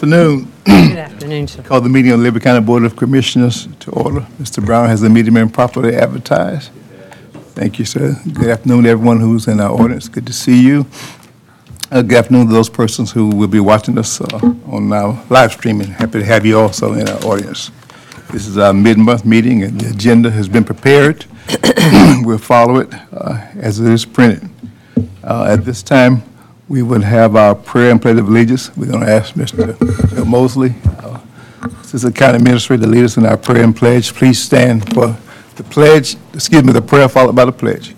afternoon. 0.00 0.50
Good 0.64 0.96
afternoon, 0.96 1.46
sir. 1.46 1.62
Call 1.62 1.82
the 1.82 1.90
meeting 1.90 2.10
of 2.12 2.20
the 2.20 2.24
Liberty 2.24 2.42
County 2.42 2.64
Board 2.64 2.84
of 2.84 2.96
Commissioners 2.96 3.68
to 3.80 3.90
order. 3.90 4.20
Mr. 4.40 4.64
Brown, 4.64 4.88
has 4.88 5.02
the 5.02 5.10
meeting 5.10 5.34
been 5.34 5.50
properly 5.50 5.94
advertised? 5.94 6.70
Thank 7.54 7.78
you, 7.78 7.84
sir. 7.84 8.16
Good 8.32 8.48
afternoon, 8.48 8.84
to 8.84 8.88
everyone 8.88 9.20
who's 9.20 9.46
in 9.46 9.60
our 9.60 9.70
audience. 9.70 10.08
Good 10.08 10.26
to 10.26 10.32
see 10.32 10.66
you. 10.66 10.86
Uh, 11.90 12.00
Good 12.00 12.16
afternoon 12.16 12.46
to 12.46 12.52
those 12.54 12.70
persons 12.70 13.12
who 13.12 13.28
will 13.28 13.46
be 13.46 13.60
watching 13.60 13.98
us 13.98 14.22
uh, 14.22 14.38
on 14.68 14.90
our 14.90 15.22
live 15.28 15.52
streaming. 15.52 15.88
Happy 15.88 16.20
to 16.20 16.24
have 16.24 16.46
you 16.46 16.58
also 16.58 16.94
in 16.94 17.06
our 17.06 17.22
audience. 17.26 17.70
This 18.32 18.46
is 18.46 18.56
our 18.56 18.72
mid-month 18.72 19.26
meeting, 19.26 19.64
and 19.64 19.78
the 19.78 19.90
agenda 19.90 20.30
has 20.30 20.48
been 20.48 20.64
prepared. 20.64 21.26
We'll 22.24 22.38
follow 22.38 22.76
it 22.76 22.88
uh, 23.12 23.46
as 23.56 23.80
it 23.80 23.92
is 23.92 24.06
printed. 24.06 24.48
Uh, 25.22 25.44
At 25.44 25.64
this 25.66 25.82
time, 25.82 26.22
we 26.70 26.82
will 26.82 27.02
have 27.02 27.34
our 27.34 27.56
prayer 27.56 27.90
and 27.90 28.00
pledge 28.00 28.16
of 28.16 28.28
allegiance. 28.28 28.74
We're 28.76 28.86
going 28.86 29.04
to 29.04 29.10
ask 29.10 29.34
Mr. 29.34 30.24
Mosley, 30.24 30.72
our 31.02 31.20
Assistant 31.82 32.14
County 32.14 32.38
Administrator, 32.38 32.84
to 32.84 32.88
lead 32.88 33.04
us 33.04 33.16
in 33.16 33.26
our 33.26 33.36
prayer 33.36 33.64
and 33.64 33.74
pledge. 33.74 34.14
Please 34.14 34.40
stand 34.40 34.94
for 34.94 35.16
the 35.56 35.64
pledge, 35.64 36.16
excuse 36.32 36.62
me, 36.62 36.72
the 36.72 36.80
prayer 36.80 37.08
followed 37.08 37.34
by 37.34 37.44
the 37.44 37.52
pledge. 37.52 37.96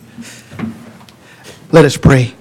Let 1.71 1.85
us 1.85 1.99
pray. 1.99 2.35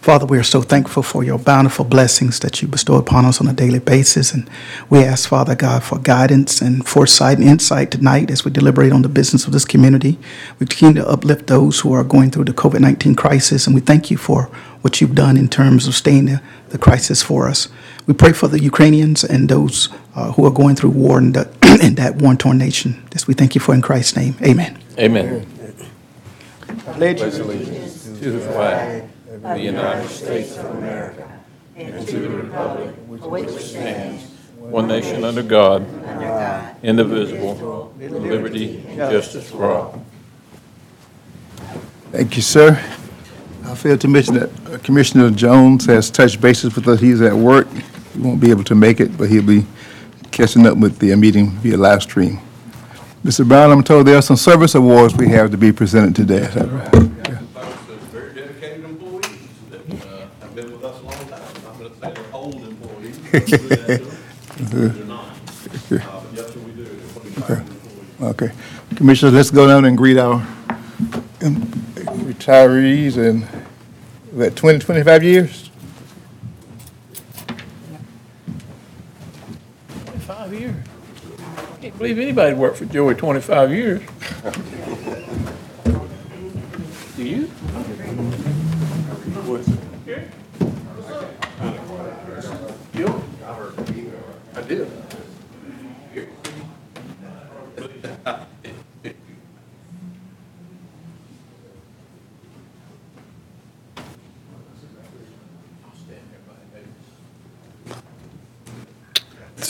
Father, 0.00 0.26
we 0.26 0.38
are 0.38 0.42
so 0.42 0.60
thankful 0.62 1.02
for 1.02 1.24
your 1.24 1.38
bountiful 1.38 1.84
blessings 1.84 2.38
that 2.40 2.60
you 2.60 2.68
bestow 2.68 2.96
upon 2.96 3.26
us 3.26 3.40
on 3.40 3.46
a 3.46 3.54
daily 3.54 3.78
basis. 3.78 4.32
And 4.32 4.48
we 4.90 5.02
ask, 5.02 5.28
Father 5.28 5.54
God, 5.54 5.82
for 5.82 5.98
guidance 5.98 6.62
and 6.62 6.86
foresight 6.86 7.38
and 7.38 7.46
insight 7.46 7.90
tonight 7.90 8.30
as 8.30 8.44
we 8.44 8.50
deliberate 8.50 8.92
on 8.92 9.02
the 9.02 9.08
business 9.08 9.46
of 9.46 9.52
this 9.52 9.64
community. 9.64 10.18
We 10.58 10.66
continue 10.66 11.02
to 11.02 11.08
uplift 11.08 11.46
those 11.46 11.80
who 11.80 11.92
are 11.94 12.04
going 12.04 12.30
through 12.30 12.44
the 12.44 12.52
COVID 12.52 12.80
19 12.80 13.14
crisis. 13.14 13.66
And 13.66 13.74
we 13.74 13.80
thank 13.80 14.10
you 14.10 14.18
for 14.18 14.50
what 14.84 15.00
you've 15.00 15.14
done 15.14 15.38
in 15.38 15.48
terms 15.48 15.88
of 15.88 15.94
staying 15.94 16.26
the, 16.26 16.42
the 16.68 16.76
crisis 16.76 17.22
for 17.22 17.48
us. 17.48 17.68
We 18.06 18.12
pray 18.12 18.34
for 18.34 18.48
the 18.48 18.60
Ukrainians 18.60 19.24
and 19.24 19.48
those 19.48 19.88
uh, 20.14 20.32
who 20.32 20.44
are 20.44 20.50
going 20.50 20.76
through 20.76 20.90
war 20.90 21.16
in, 21.16 21.32
the, 21.32 21.48
in 21.82 21.94
that 21.94 22.16
war 22.16 22.34
torn 22.34 22.58
nation. 22.58 23.02
This 23.10 23.26
we 23.26 23.32
thank 23.32 23.54
you 23.54 23.62
for 23.62 23.74
in 23.74 23.80
Christ's 23.80 24.14
name. 24.14 24.36
Amen. 24.42 24.78
Amen. 24.98 25.46
Pledge 26.92 27.20
To 27.20 28.30
the 28.30 28.40
flag 28.52 29.04
of 29.30 29.40
the 29.40 29.58
United 29.58 30.06
States 30.10 30.58
of 30.58 30.66
America 30.76 31.40
and 31.76 32.06
to 32.06 32.18
the 32.18 32.28
republic 32.28 32.94
for 33.20 33.30
which 33.30 33.48
it 33.48 33.60
stands, 33.60 34.22
one 34.58 34.86
nation 34.86 35.24
under 35.24 35.42
God, 35.42 35.80
indivisible, 36.82 37.90
with 37.96 38.12
liberty 38.12 38.84
and 38.86 38.98
justice 38.98 39.50
for 39.50 39.64
all. 39.64 40.04
Thank 42.12 42.36
you, 42.36 42.42
sir. 42.42 42.78
I 43.66 43.74
failed 43.74 44.00
to 44.02 44.08
mention 44.08 44.34
that 44.34 44.50
uh, 44.66 44.78
Commissioner 44.78 45.30
Jones 45.30 45.86
has 45.86 46.10
touched 46.10 46.40
bases 46.40 46.74
with 46.74 46.86
us. 46.88 47.00
He's 47.00 47.20
at 47.22 47.34
work. 47.34 47.66
He 48.12 48.20
won't 48.20 48.40
be 48.40 48.50
able 48.50 48.64
to 48.64 48.74
make 48.74 49.00
it, 49.00 49.16
but 49.16 49.28
he'll 49.28 49.42
be 49.46 49.66
catching 50.30 50.66
up 50.66 50.76
with 50.76 50.98
the 50.98 51.14
meeting 51.16 51.50
via 51.58 51.76
live 51.76 52.02
stream. 52.02 52.40
Mr. 53.24 53.46
Brown, 53.46 53.70
I'm 53.72 53.82
told 53.82 54.06
there 54.06 54.16
are 54.18 54.22
some 54.22 54.36
service 54.36 54.74
awards 54.74 55.14
we 55.16 55.28
have 55.28 55.50
to 55.50 55.56
be 55.56 55.72
presented 55.72 56.14
today. 56.14 56.42
Is 56.42 56.54
that 56.54 56.68
right? 56.70 56.92
Very 58.12 58.34
dedicated 58.34 58.84
employees 58.84 59.48
that 59.70 59.80
uh, 59.90 60.26
have 60.40 60.54
been 60.54 60.70
with 60.72 60.84
us 60.84 61.00
a 61.00 61.04
long 61.04 61.14
time. 61.28 61.42
I'm 61.66 61.78
going 61.78 61.90
to 61.90 61.96
say 62.00 62.12
they're 62.12 62.34
old 62.34 62.54
employees. 62.56 63.18
They're 64.70 64.88
not. 65.06 65.24
Uh, 65.24 65.30
But 65.88 66.00
yes, 66.34 66.52
sir, 66.52 66.60
we 66.60 66.72
do. 66.72 66.84
They're 66.84 67.22
25 67.22 67.50
employees. 67.58 68.20
Okay. 68.20 68.50
Commissioners, 68.96 69.34
let's 69.34 69.50
go 69.50 69.66
down 69.66 69.84
and 69.86 69.96
greet 69.98 70.18
our 70.18 70.34
um, 71.42 71.72
retirees 72.06 73.16
and, 73.16 73.44
what, 74.32 74.56
20, 74.56 74.80
25 74.80 75.22
years? 75.24 75.70
Twenty-five 80.04 80.54
years. 80.54 80.76
I 81.72 81.76
can't 81.82 81.98
believe 81.98 82.18
anybody 82.18 82.54
worked 82.56 82.78
for 82.78 82.86
Joey 82.86 83.14
twenty-five 83.14 83.72
years. 83.72 84.02
Do 87.16 87.24
you? 87.24 87.50
You? 92.94 93.22
I 94.56 94.62
did. 94.62 95.03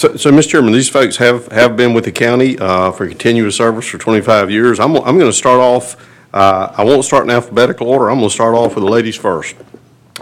So, 0.04 0.16
so, 0.16 0.30
Mr. 0.30 0.50
Chairman, 0.50 0.74
these 0.74 0.90
folks 0.90 1.16
have, 1.16 1.46
have 1.46 1.78
been 1.78 1.94
with 1.94 2.04
the 2.04 2.12
county 2.12 2.58
uh, 2.58 2.92
for 2.92 3.08
continuous 3.08 3.56
service 3.56 3.88
for 3.88 3.96
25 3.96 4.50
years. 4.50 4.78
I'm, 4.78 4.94
I'm 4.96 5.16
going 5.16 5.30
to 5.30 5.32
start 5.32 5.60
off, 5.60 5.96
uh, 6.34 6.74
I 6.76 6.84
won't 6.84 7.06
start 7.06 7.24
in 7.24 7.30
alphabetical 7.30 7.88
order. 7.88 8.10
I'm 8.10 8.18
going 8.18 8.28
to 8.28 8.34
start 8.34 8.54
off 8.54 8.74
with 8.74 8.84
the 8.84 8.90
ladies 8.90 9.16
first. 9.16 9.56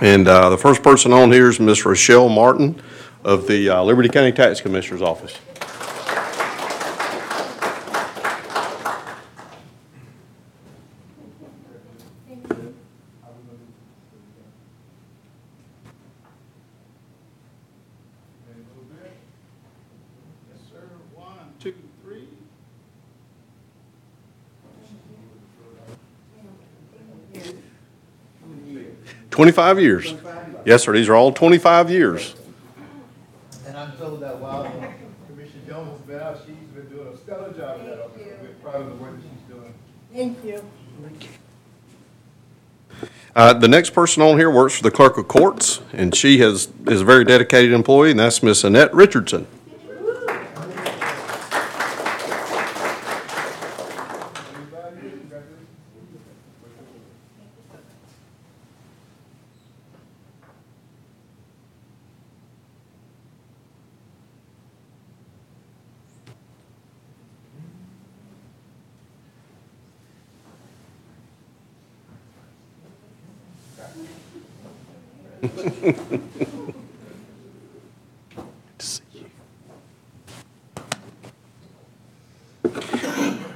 And 0.00 0.28
uh, 0.28 0.50
the 0.50 0.56
first 0.56 0.84
person 0.84 1.12
on 1.12 1.32
here 1.32 1.48
is 1.48 1.59
Ms. 1.59 1.84
Rochelle 1.84 2.28
Martin 2.28 2.81
of 3.25 3.48
the 3.48 3.70
uh, 3.70 3.82
Liberty 3.82 4.09
County 4.09 4.31
Tax 4.31 4.60
Commissioner's 4.60 5.03
Office. 5.03 5.37
25 29.32 29.81
years. 29.81 30.10
25? 30.12 30.56
Yes, 30.65 30.84
sir. 30.84 30.93
These 30.93 31.09
are 31.09 31.15
all 31.16 31.32
25 31.32 31.91
years. 31.91 32.34
And 33.66 33.76
I'm 33.76 33.93
told 33.97 34.20
that 34.20 34.38
while 34.38 34.65
Commissioner 35.28 35.62
Jones 35.66 35.91
has 35.98 36.00
been 36.06 36.20
out, 36.20 36.38
she's 36.47 36.54
been 36.75 36.88
doing 36.88 37.09
a 37.09 37.16
stellar 37.16 37.53
job 37.53 37.81
at 37.81 37.87
that 37.87 38.04
office. 38.04 38.22
We're 38.41 38.48
proud 38.70 38.82
of 38.82 38.88
the 38.88 38.94
work 39.03 39.16
that 39.16 39.22
she's 39.22 39.54
doing. 39.56 39.75
Thank 40.12 40.44
you. 40.44 40.62
Uh, 43.34 43.54
The 43.54 43.66
next 43.69 43.91
person 43.91 44.22
on 44.22 44.38
here 44.38 44.50
works 44.50 44.76
for 44.76 44.82
the 44.82 44.91
Clerk 44.91 45.16
of 45.16 45.26
Courts, 45.26 45.81
and 45.94 46.14
she 46.14 46.38
has, 46.41 46.69
is 46.87 47.00
a 47.00 47.04
very 47.04 47.25
dedicated 47.25 47.72
employee, 47.72 48.10
and 48.10 48.20
that's 48.20 48.43
Miss 48.43 48.62
Annette 48.62 48.93
Richardson. 48.94 49.47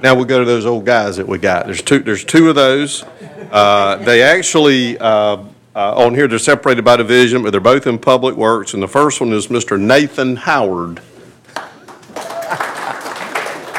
Now 0.03 0.13
we'll 0.13 0.25
go 0.25 0.39
to 0.39 0.45
those 0.45 0.65
old 0.65 0.85
guys 0.85 1.17
that 1.17 1.27
we 1.27 1.39
got. 1.39 1.65
There's 1.65 1.81
two, 1.81 1.99
there's 1.99 2.23
two 2.23 2.49
of 2.49 2.55
those. 2.55 3.03
Uh, 3.51 3.95
They 3.97 4.21
actually, 4.21 4.97
uh, 4.99 5.43
uh, 5.75 5.95
on 5.95 6.13
here, 6.13 6.27
they're 6.27 6.37
separated 6.37 6.85
by 6.85 6.97
division, 6.97 7.41
but 7.41 7.51
they're 7.51 7.59
both 7.59 7.87
in 7.87 7.97
Public 7.97 8.35
Works, 8.35 8.73
and 8.73 8.83
the 8.83 8.87
first 8.87 9.19
one 9.19 9.33
is 9.33 9.47
Mr. 9.47 9.79
Nathan 9.79 10.35
Howard. 10.35 11.01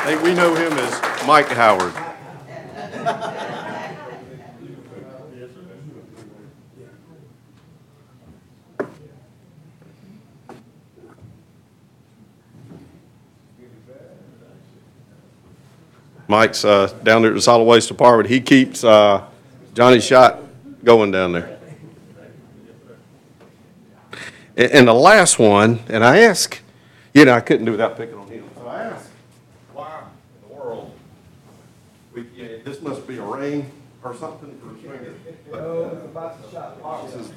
Hey, 0.05 0.17
we 0.23 0.35
know 0.35 0.55
him 0.55 0.73
as 0.73 1.27
Mike 1.27 1.49
Howard. 1.49 1.95
Mike's 16.29 16.65
uh, 16.65 16.87
down 17.03 17.23
there 17.23 17.31
at 17.31 17.35
the 17.35 17.41
solid 17.43 17.65
waste 17.65 17.89
department. 17.89 18.29
He 18.29 18.41
keeps 18.41 18.85
uh, 18.85 19.25
Johnny 19.75 19.99
Shot 20.01 20.39
going 20.85 21.11
down 21.11 21.33
there. 21.33 21.59
And, 24.57 24.71
and 24.73 24.89
the 24.89 24.95
last 24.95 25.39
one, 25.39 25.81
and 25.89 26.05
I 26.05 26.19
ask, 26.19 26.61
you 27.15 27.25
know, 27.25 27.33
I 27.33 27.41
couldn't 27.41 27.65
do 27.65 27.73
without 27.73 27.97
picking 27.97 28.17
on 28.19 28.29
him. 28.29 28.45
So 28.57 28.67
I 28.69 28.83
asked, 28.85 29.09
why 29.73 30.03
in 30.45 30.49
the 30.49 30.55
world? 30.55 30.93
We, 32.15 32.27
yeah, 32.37 32.49
this 32.63 32.83
must 32.83 33.07
be 33.07 33.17
a 33.17 33.23
rain 33.23 33.71
or 34.05 34.15
something 34.15 34.57
for 34.61 34.75
the 34.75 34.81
swinging. 34.81 35.15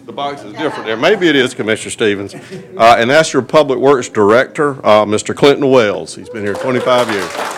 The 0.06 0.12
box 0.12 0.44
is 0.44 0.54
different 0.58 0.86
there. 0.86 0.98
Maybe 0.98 1.30
it 1.30 1.36
is, 1.38 1.54
Commissioner 1.54 1.92
Stevens. 1.92 2.36
Uh, 2.36 2.98
And 3.00 3.10
that's 3.10 3.32
your 3.32 3.42
Public 3.42 3.80
Works 3.80 4.10
Director, 4.10 4.86
uh, 4.86 5.06
Mr. 5.06 5.34
Clinton 5.34 5.70
Wells. 5.72 6.16
He's 6.16 6.28
been 6.30 6.44
here 6.44 6.56
25 6.56 7.10
years. 7.10 7.51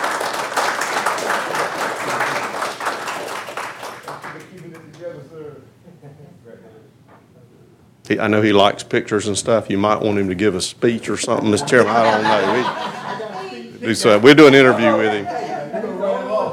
He- 8.14 8.20
I 8.20 8.28
know 8.28 8.42
he 8.42 8.52
likes 8.52 8.82
pictures 8.84 9.26
and 9.26 9.36
stuff. 9.36 9.68
You 9.68 9.76
might 9.78 10.00
want 10.00 10.18
him 10.18 10.28
to 10.28 10.34
give 10.36 10.54
a 10.54 10.60
speech 10.60 11.08
or 11.08 11.16
something, 11.16 11.50
Mr. 11.50 11.66
Chairman. 11.66 11.94
I 11.96 12.10
don't 12.12 12.22
know. 12.22 13.70
We- 13.80 13.86
do 13.88 13.94
so- 13.94 14.18
We'll 14.20 14.34
do 14.36 14.46
an 14.46 14.54
interview 14.54 14.96
with 14.96 15.12
him. 15.12 15.24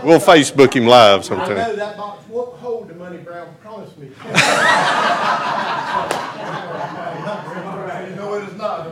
We'll 0.03 0.19
Facebook 0.19 0.73
him 0.73 0.87
live 0.87 1.23
sometime. 1.23 1.51
I 1.51 1.67
know 1.67 1.75
that 1.75 1.95
box 1.97 2.23
won't 2.29 2.57
hold 2.57 2.89
the 2.89 2.95
money 2.95 3.17
Brown 3.17 3.47
promised 3.61 3.97
me. 3.99 4.09
No, 8.15 8.33
it 8.35 8.49
is 8.49 8.55
not. 8.57 8.87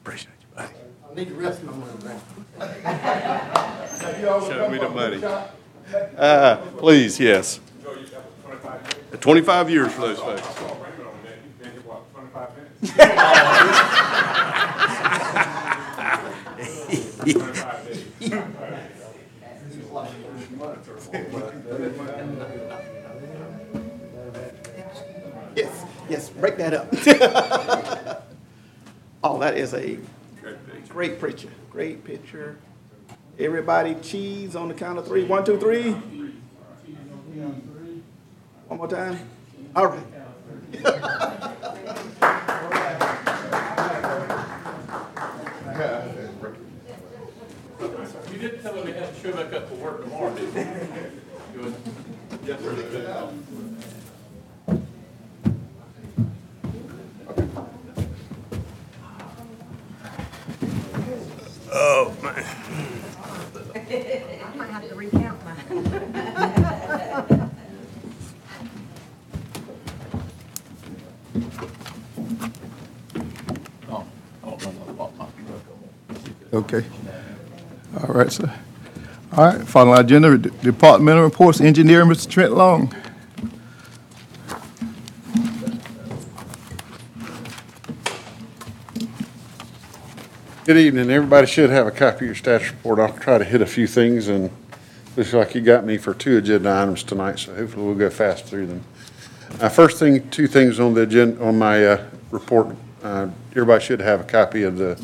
Appreciate 0.00 0.32
you, 0.40 0.46
buddy. 0.56 0.68
I 1.10 1.14
need 1.14 1.28
the 1.30 1.34
rest 1.34 1.62
my 1.64 1.72
money, 1.72 1.92
Brown. 2.00 2.20
Show 4.48 4.68
me 4.70 4.78
the 4.78 4.88
money. 4.88 5.22
Uh, 6.16 6.56
please, 6.78 7.18
yes. 7.20 7.60
Twenty-five 9.20 9.70
years 9.70 9.92
for 9.92 10.00
those 10.02 10.18
folks. 10.18 10.42
Yes, 25.56 25.84
yes, 26.08 26.30
break 26.30 26.56
that 26.58 26.74
up. 26.74 28.20
Oh, 29.26 29.38
that 29.38 29.56
is 29.56 29.72
a 29.72 29.96
great 30.90 31.18
preacher, 31.18 31.48
great 31.70 32.04
picture. 32.04 32.58
Everybody 33.36 33.96
cheese 33.96 34.54
on 34.54 34.68
the 34.68 34.74
count 34.74 34.98
of 34.98 35.06
three. 35.06 35.24
One, 35.24 35.44
two, 35.44 35.58
three. 35.58 35.90
One 38.68 38.78
more 38.78 38.88
time. 38.88 39.18
All 39.74 39.88
right. 39.88 40.00
You 48.32 48.38
didn't 48.38 48.62
tell 48.62 48.74
him 48.74 48.86
he 48.86 48.92
had 48.92 49.14
to 49.14 49.20
show 49.20 49.32
back 49.32 49.52
up 49.52 49.68
for 49.68 49.74
work 49.74 50.02
tomorrow, 50.04 50.34
did 50.34 50.54
you? 50.54 51.74
Yes, 52.46 52.60
sir. 52.60 53.32
I 63.86 64.56
might 64.56 64.70
have 64.70 64.88
to 64.88 64.94
recount 64.94 65.44
mine. 65.44 65.54
Okay. 76.54 76.84
All 78.00 78.14
right, 78.14 78.30
sir. 78.30 78.48
All 79.32 79.44
right, 79.46 79.66
final 79.66 79.94
agenda, 79.94 80.38
de- 80.38 80.50
departmental 80.50 81.24
reports, 81.24 81.60
engineer, 81.60 82.04
Mr. 82.04 82.30
Trent 82.30 82.52
Long. 82.52 82.94
Good 90.64 90.76
evening. 90.76 91.10
Everybody 91.10 91.46
should 91.46 91.70
have 91.70 91.86
a 91.86 91.90
copy 91.90 92.18
of 92.18 92.22
your 92.22 92.34
status 92.34 92.70
report. 92.70 92.98
I'll 92.98 93.12
try 93.18 93.36
to 93.38 93.44
hit 93.44 93.60
a 93.60 93.66
few 93.66 93.86
things, 93.86 94.28
and 94.28 94.50
looks 95.16 95.32
like 95.32 95.54
you 95.54 95.60
got 95.60 95.84
me 95.84 95.98
for 95.98 96.14
two 96.14 96.38
agenda 96.38 96.72
items 96.74 97.02
tonight, 97.02 97.38
so 97.40 97.54
hopefully 97.54 97.84
we'll 97.84 97.94
go 97.96 98.10
fast 98.10 98.46
through 98.46 98.66
them. 98.66 98.84
Uh, 99.60 99.68
First 99.68 99.98
thing, 99.98 100.28
two 100.30 100.46
things 100.46 100.80
on 100.80 100.94
the 100.94 101.02
agenda, 101.02 101.44
on 101.44 101.58
my 101.58 101.84
uh, 101.84 102.06
report. 102.30 102.68
Uh, 103.02 103.28
Everybody 103.50 103.84
should 103.84 104.00
have 104.00 104.20
a 104.20 104.24
copy 104.24 104.62
of 104.62 104.78
the 104.78 105.00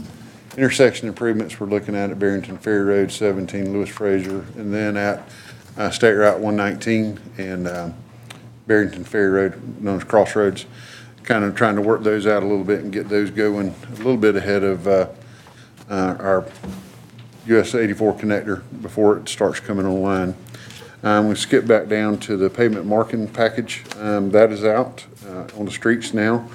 intersection 0.61 1.09
improvements 1.09 1.59
we're 1.59 1.67
looking 1.67 1.97
at 1.97 2.11
at 2.11 2.19
Barrington 2.19 2.59
Ferry 2.59 2.85
Road, 2.85 3.11
17 3.11 3.73
Lewis 3.73 3.89
Fraser, 3.89 4.45
and 4.59 4.75
then 4.75 4.95
at 4.95 5.27
uh, 5.79 5.89
State 5.89 6.13
Route 6.13 6.39
119 6.39 7.19
and 7.39 7.67
um, 7.67 7.95
Barrington 8.67 9.03
Ferry 9.03 9.31
Road, 9.31 9.81
known 9.81 9.97
as 9.97 10.05
Crossroads. 10.05 10.67
Kind 11.23 11.45
of 11.47 11.55
trying 11.55 11.77
to 11.77 11.81
work 11.81 12.03
those 12.03 12.27
out 12.27 12.43
a 12.43 12.47
little 12.47 12.65
bit 12.65 12.81
and 12.81 12.93
get 12.93 13.09
those 13.09 13.31
going 13.31 13.75
a 13.89 13.95
little 13.95 14.19
bit 14.19 14.37
ahead 14.37 14.63
of 14.63 14.87
uh, 14.87 15.09
uh, 15.89 16.17
our 16.21 16.47
US 17.47 17.75
84 17.75 18.19
connector 18.19 18.63
before 18.83 19.17
it 19.17 19.31
starts 19.31 19.61
coming 19.61 19.87
online. 19.87 20.35
Um, 21.03 21.29
We 21.29 21.37
skip 21.37 21.67
back 21.67 21.89
down 21.89 22.19
to 22.19 22.37
the 22.37 22.51
pavement 22.51 22.85
marking 22.85 23.29
package. 23.29 23.83
Um, 23.99 24.31
That 24.33 24.53
is 24.53 24.63
out 24.63 25.07
uh, 25.27 25.47
on 25.57 25.65
the 25.65 25.73
streets 25.73 26.13
now. 26.13 26.47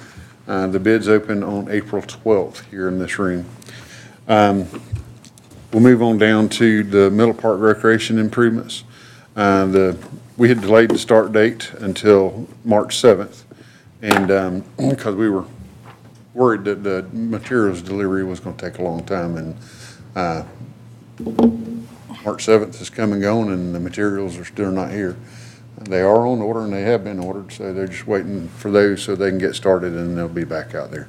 Uh, 0.46 0.68
The 0.68 0.78
bid's 0.78 1.08
open 1.08 1.42
on 1.42 1.68
April 1.68 2.02
12th 2.02 2.70
here 2.70 2.86
in 2.86 3.00
this 3.00 3.18
room. 3.18 3.46
Um, 4.28 4.66
We'll 5.72 5.82
move 5.82 6.00
on 6.00 6.16
down 6.16 6.48
to 6.50 6.84
the 6.84 7.10
Middle 7.10 7.34
Park 7.34 7.60
Recreation 7.60 8.18
improvements. 8.18 8.84
Uh, 9.34 9.66
The, 9.66 9.98
we 10.38 10.48
had 10.48 10.60
delayed 10.62 10.90
the 10.90 10.98
start 10.98 11.32
date 11.32 11.72
until 11.80 12.48
March 12.64 12.96
7th, 12.96 13.42
and, 14.00 14.64
because 14.90 15.16
we 15.16 15.28
were 15.28 15.44
worried 16.32 16.64
that 16.64 16.82
the 16.82 17.06
materials 17.12 17.82
delivery 17.82 18.24
was 18.24 18.40
gonna 18.40 18.56
take 18.56 18.78
a 18.78 18.82
long 18.82 19.04
time, 19.04 19.36
and, 19.36 19.56
uh, 20.14 20.44
March 22.24 22.44
seventh 22.44 22.80
is 22.80 22.90
come 22.90 23.12
and 23.12 23.22
gone, 23.22 23.50
and 23.50 23.74
the 23.74 23.80
materials 23.80 24.36
are 24.36 24.44
still 24.44 24.72
not 24.72 24.90
here. 24.90 25.16
They 25.82 26.00
are 26.00 26.26
on 26.26 26.40
order, 26.40 26.60
and 26.60 26.72
they 26.72 26.82
have 26.82 27.04
been 27.04 27.20
ordered, 27.20 27.52
so 27.52 27.72
they're 27.72 27.86
just 27.86 28.06
waiting 28.06 28.48
for 28.48 28.70
those 28.70 29.02
so 29.02 29.14
they 29.14 29.30
can 29.30 29.38
get 29.38 29.54
started, 29.54 29.92
and 29.92 30.16
they'll 30.16 30.28
be 30.28 30.44
back 30.44 30.74
out 30.74 30.90
there. 30.90 31.08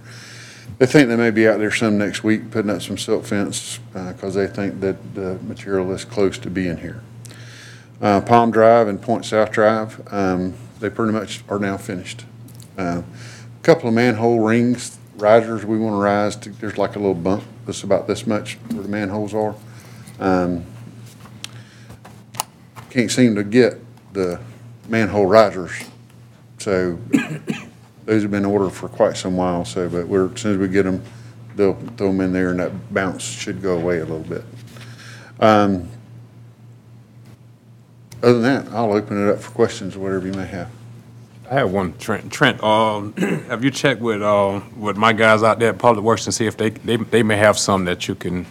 They 0.77 0.85
think 0.85 1.09
they 1.09 1.15
may 1.15 1.31
be 1.31 1.47
out 1.47 1.57
there 1.57 1.71
some 1.71 1.97
next 1.97 2.23
week, 2.23 2.51
putting 2.51 2.69
up 2.69 2.81
some 2.83 2.97
silt 2.97 3.25
fence, 3.25 3.79
uh, 3.95 4.13
cause 4.13 4.35
they 4.35 4.45
think 4.47 4.79
that 4.81 5.15
the 5.15 5.39
material 5.41 5.91
is 5.91 6.05
close 6.05 6.37
to 6.39 6.49
being 6.49 6.77
here. 6.77 7.01
Uh, 7.99 8.21
Palm 8.21 8.51
Drive 8.51 8.87
and 8.87 9.01
Point 9.01 9.25
South 9.25 9.51
Drive, 9.51 10.01
um, 10.13 10.53
they 10.79 10.89
pretty 10.89 11.11
much 11.13 11.43
are 11.49 11.57
now 11.59 11.77
finished. 11.77 12.25
Uh, 12.77 13.01
Couple 13.63 13.89
of 13.89 13.95
manhole 13.95 14.39
rings, 14.39 14.97
risers 15.17 15.65
we 15.65 15.77
want 15.77 15.93
to 15.93 15.97
rise, 15.97 16.37
to- 16.37 16.51
there's 16.51 16.77
like 16.77 16.95
a 16.95 16.99
little 16.99 17.13
bump 17.15 17.43
that's 17.65 17.83
about 17.83 18.07
this 18.07 18.25
much 18.25 18.53
where 18.71 18.81
the 18.83 18.87
manholes 18.87 19.33
are. 19.33 19.55
Um, 20.21 20.63
Can't 22.91 23.11
seem 23.11 23.35
to 23.35 23.43
get 23.43 23.79
the 24.13 24.39
manhole 24.87 25.25
risers, 25.25 25.73
so 26.59 26.97
those 28.07 28.21
have 28.23 28.31
been 28.31 28.45
ordered 28.45 28.69
for 28.71 28.87
quite 28.89 29.17
some 29.17 29.35
while, 29.37 29.63
so, 29.65 29.87
but 29.89 30.07
we're, 30.07 30.31
as 30.33 30.39
soon 30.41 30.53
as 30.53 30.57
we 30.57 30.67
get 30.69 30.83
them, 30.83 31.03
they'll 31.57 31.73
throw 31.97 32.07
them 32.07 32.21
in 32.21 32.31
there 32.33 32.51
and 32.51 32.59
that 32.61 32.93
bounce 32.93 33.21
should 33.23 33.61
go 33.61 33.77
away 33.77 33.97
a 33.97 34.05
little 34.05 34.19
bit. 34.21 34.43
Um, 35.41 35.89
Other 38.23 38.39
than 38.39 38.41
that, 38.65 38.73
I'll 38.73 38.93
open 38.93 39.27
it 39.27 39.31
up 39.31 39.39
for 39.39 39.51
questions, 39.51 39.95
or 39.95 39.99
whatever 39.99 40.25
you 40.25 40.33
may 40.33 40.45
have. 40.45 40.69
I 41.51 41.55
have 41.55 41.71
one, 41.71 41.97
Trent. 41.97 42.31
Trent, 42.31 42.63
um, 42.63 43.13
have 43.49 43.63
you 43.63 43.71
checked 43.71 44.01
with, 44.01 44.21
uh, 44.21 44.61
with 44.77 44.97
my 44.97 45.13
guys 45.13 45.43
out 45.43 45.59
there 45.59 45.69
at 45.69 45.77
Public 45.77 46.03
Works 46.03 46.25
and 46.25 46.33
see 46.33 46.45
if 46.47 46.57
they, 46.57 46.69
they, 46.71 46.95
they 46.97 47.23
may 47.23 47.37
have 47.37 47.57
some 47.59 47.85
that 47.85 48.07
you 48.07 48.15
can, 48.15 48.45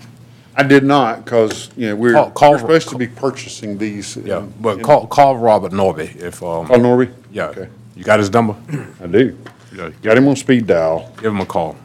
I 0.54 0.62
did 0.62 0.84
not, 0.84 1.24
because, 1.24 1.70
you 1.76 1.88
know, 1.88 1.96
we're, 1.96 2.12
Call- 2.12 2.30
call- 2.30 2.52
we're 2.52 2.58
supposed 2.58 2.88
to 2.90 2.96
be 2.98 3.06
purchasing 3.08 3.76
these. 3.78 4.16
yeah, 4.18 4.38
in- 4.40 4.52
but 4.60 4.78
in- 4.78 4.84
call, 4.84 5.06
call 5.06 5.36
Robert 5.38 5.72
Norby 5.72 6.14
if, 6.16 6.42
um, 6.42 6.66
Call 6.66 6.78
Norby? 6.78 7.12
yeah. 7.32 7.46
Okay, 7.48 7.68
You 7.96 8.04
got 8.04 8.20
his 8.20 8.30
number? 8.30 8.54
I 9.02 9.06
do. 9.06 9.36
Yeah, 9.74 9.90
Got 10.02 10.18
him 10.18 10.28
on 10.28 10.36
speed 10.36 10.66
dial. 10.66 11.10
Give 11.16 11.32
him 11.32 11.40
a 11.40 11.46
call. 11.46 11.76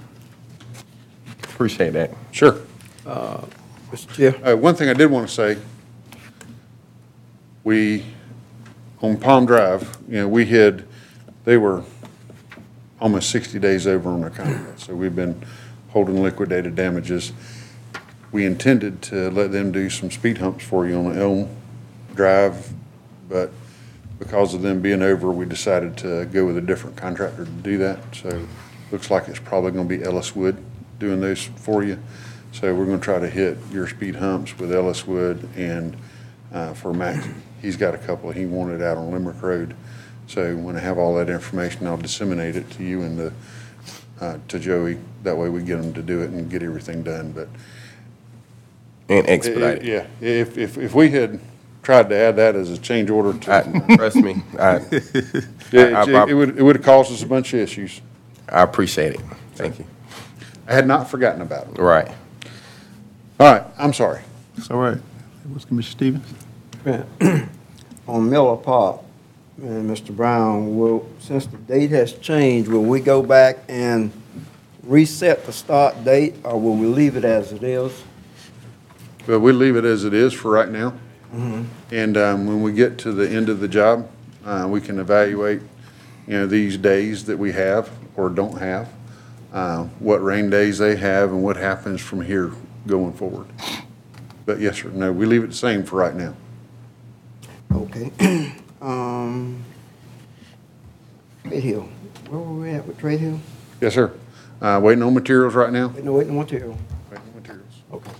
Appreciate 1.44 1.94
that. 1.94 2.12
Sure. 2.32 2.60
Mr. 3.92 4.14
Chair. 4.14 4.36
Uh, 4.48 4.56
one 4.56 4.76
thing 4.76 4.90
I 4.90 4.94
did 4.94 5.08
want 5.10 5.28
to 5.28 5.34
say, 5.34 5.58
we, 7.64 8.06
on 9.02 9.18
Palm 9.18 9.46
Drive, 9.46 9.98
you 10.08 10.18
know, 10.20 10.28
we 10.28 10.46
had, 10.46 10.86
they 11.46 11.58
were 11.58 11.84
almost 13.00 13.30
sixty 13.30 13.60
days 13.60 13.88
over 13.88 14.10
on 14.10 14.22
their 14.22 14.30
contract, 14.30 14.80
so 14.82 14.96
we've 14.96 15.16
been 15.16 15.42
holding 15.90 16.22
liquidated 16.22 16.76
damages. 16.76 17.34
We 18.32 18.46
intended 18.46 19.02
to 19.04 19.30
let 19.32 19.52
them 19.52 19.72
do 19.72 19.90
some 19.90 20.10
speed 20.10 20.38
humps 20.38 20.64
for 20.64 20.88
you 20.88 20.96
on 20.98 21.18
Elm 21.18 21.50
Drive, 22.16 22.72
but 23.28 23.52
because 24.22 24.54
of 24.54 24.62
them 24.62 24.82
being 24.82 25.02
over, 25.02 25.32
we 25.32 25.46
decided 25.46 25.98
to 25.98 26.26
go 26.26 26.46
with 26.46 26.56
a 26.56 26.62
different 26.62 26.96
contractor 26.96 27.44
to 27.44 27.52
do 27.52 27.80
that. 27.80 27.98
So 28.14 28.48
looks 28.92 29.10
like 29.10 29.28
it's 29.28 29.40
probably 29.40 29.72
gonna 29.72 29.90
be 29.90 30.04
Ellis 30.04 30.36
Wood 30.36 30.64
doing 31.00 31.20
those 31.20 31.44
for 31.44 31.84
you. 31.84 31.98
So 32.52 32.76
we're 32.76 32.86
gonna 32.86 33.00
try 33.00 33.18
to 33.18 33.28
hit 33.28 33.58
your 33.72 33.88
speed 33.88 34.18
humps 34.18 34.60
with 34.60 34.72
Ellis 34.72 35.08
Wood 35.08 35.50
and, 35.58 35.98
uh, 36.54 36.74
for 36.74 36.94
Max, 36.94 37.28
he's 37.64 37.76
got 37.78 37.96
a 37.96 37.98
couple 37.98 38.30
he 38.30 38.46
wanted 38.46 38.84
out 38.84 38.96
on 38.96 39.10
Limerick 39.12 39.42
Road. 39.42 39.74
So 40.28 40.56
when 40.56 40.76
I 40.76 40.82
have 40.82 41.00
all 41.00 41.16
that 41.16 41.28
information, 41.28 41.88
I'll 41.88 41.98
disseminate 41.98 42.56
it 42.56 42.70
to 42.72 42.84
you 42.84 43.02
and 43.02 43.18
the, 43.18 43.34
uh, 44.20 44.38
to 44.50 44.60
Joey. 44.60 45.00
That 45.24 45.36
way 45.36 45.50
we 45.50 45.64
get 45.64 45.80
him 45.80 45.96
to 45.96 46.04
do 46.04 46.22
it 46.22 46.30
and 46.30 46.48
get 46.48 46.62
everything 46.62 47.02
done, 47.02 47.32
but. 47.32 47.50
And 49.10 49.28
expedite 49.28 49.80
it. 49.80 49.84
Yeah, 49.84 50.06
if, 50.22 50.60
if, 50.60 50.78
if 50.78 50.94
we 50.94 51.10
had 51.10 51.40
tried 51.84 52.10
to 52.10 52.16
add 52.16 52.36
that 52.36 52.56
as 52.56 52.70
a 52.70 52.78
change 52.78 53.10
order 53.10 53.38
to, 53.38 53.52
I, 53.54 53.96
trust 53.96 54.18
me, 54.18 54.42
I, 54.60 54.80
yeah, 55.72 56.04
I- 56.06 56.12
I- 56.12 56.28
it 56.30 56.34
would, 56.34 56.58
it 56.58 56.62
would 56.64 56.76
have 56.76 56.86
caused 56.86 57.12
us 57.12 57.24
a 57.24 57.28
bunch 57.28 57.54
of 57.54 57.60
issues. 57.60 58.02
I 58.50 58.62
appreciate 58.62 59.14
it. 59.16 59.22
Thank 59.56 59.80
you. 59.80 59.86
I 60.68 60.74
had 60.74 60.88
not 60.88 61.10
forgotten 61.10 61.42
about 61.42 61.68
it. 61.70 61.78
Right. 61.80 62.08
All 63.40 63.52
right, 63.54 63.64
I'm 63.78 63.94
sorry. 63.94 64.22
It's 64.58 64.70
all 64.70 64.78
right. 64.80 64.98
What's 65.46 65.66
Commissioner 65.66 66.22
Stevens? 66.86 67.48
on 68.08 68.30
Miller 68.30 68.58
Park, 68.58 69.02
and 69.58 69.90
Mr. 69.90 70.16
Brown, 70.16 70.78
will, 70.78 71.08
since 71.20 71.46
the 71.46 71.58
date 71.58 71.92
has 71.92 72.14
changed, 72.14 72.70
will 72.70 72.84
we 72.84 73.00
go 73.00 73.22
back 73.22 73.58
and 73.68 74.12
reset 74.84 75.46
the 75.46 75.52
start 75.54 76.04
date, 76.04 76.36
or 76.44 76.60
will 76.60 76.76
we 76.76 76.88
leave 76.88 77.16
it 77.16 77.24
as 77.26 77.52
it 77.52 77.64
is? 77.64 78.04
But 79.28 79.40
we 79.40 79.52
leave 79.52 79.76
it 79.76 79.86
as 79.86 80.04
it 80.04 80.14
is 80.14 80.34
for 80.34 80.52
right 80.52 80.70
now. 80.70 80.94
And 81.32 82.18
um, 82.18 82.46
when 82.48 82.62
we 82.62 82.74
get 82.74 82.98
to 83.00 83.12
the 83.12 83.30
end 83.30 83.50
of 83.50 83.60
the 83.60 83.68
job, 83.68 84.10
uh, 84.46 84.68
we 84.70 84.82
can 84.82 85.00
evaluate, 85.00 85.62
you 86.28 86.34
know, 86.34 86.46
these 86.48 86.78
days 86.78 87.26
that 87.26 87.38
we 87.38 87.52
have 87.54 87.90
or 88.16 88.30
don't 88.30 88.58
have, 88.60 88.90
uh, 89.54 89.84
what 90.00 90.24
rain 90.24 90.50
days 90.50 90.78
they 90.78 90.96
have 90.96 91.32
and 91.32 91.44
what 91.44 91.56
happens 91.58 92.02
from 92.02 92.22
here 92.22 92.52
going 92.88 93.14
forward. 93.14 93.48
But 94.46 94.60
yes, 94.60 94.82
sir, 94.82 94.90
no, 94.90 95.12
we 95.12 95.26
leave 95.26 95.44
it 95.44 95.48
the 95.48 95.54
same 95.54 95.84
for 95.84 95.98
right 95.98 96.16
now. 96.16 96.36
Okay. 97.74 98.12
Um, 98.82 99.64
Trade 101.44 101.62
Hill, 101.62 101.88
where 102.30 102.40
were 102.42 102.62
we 102.62 102.72
at 102.72 102.88
with 102.88 102.98
Trade 102.98 103.20
Hill? 103.20 103.40
Yes, 103.80 103.94
sir. 103.94 104.12
Uh, 104.60 104.80
Waiting 104.82 105.04
on 105.04 105.14
materials 105.14 105.54
right 105.54 105.72
now? 105.72 105.90
Wait, 105.90 106.04
no, 106.04 106.14
wait, 106.14 106.26
no 106.26 106.34
material. 106.34 106.76
Waiting 107.12 107.28
on 107.28 107.36
materials. 107.36 107.74
Okay. 107.94 108.12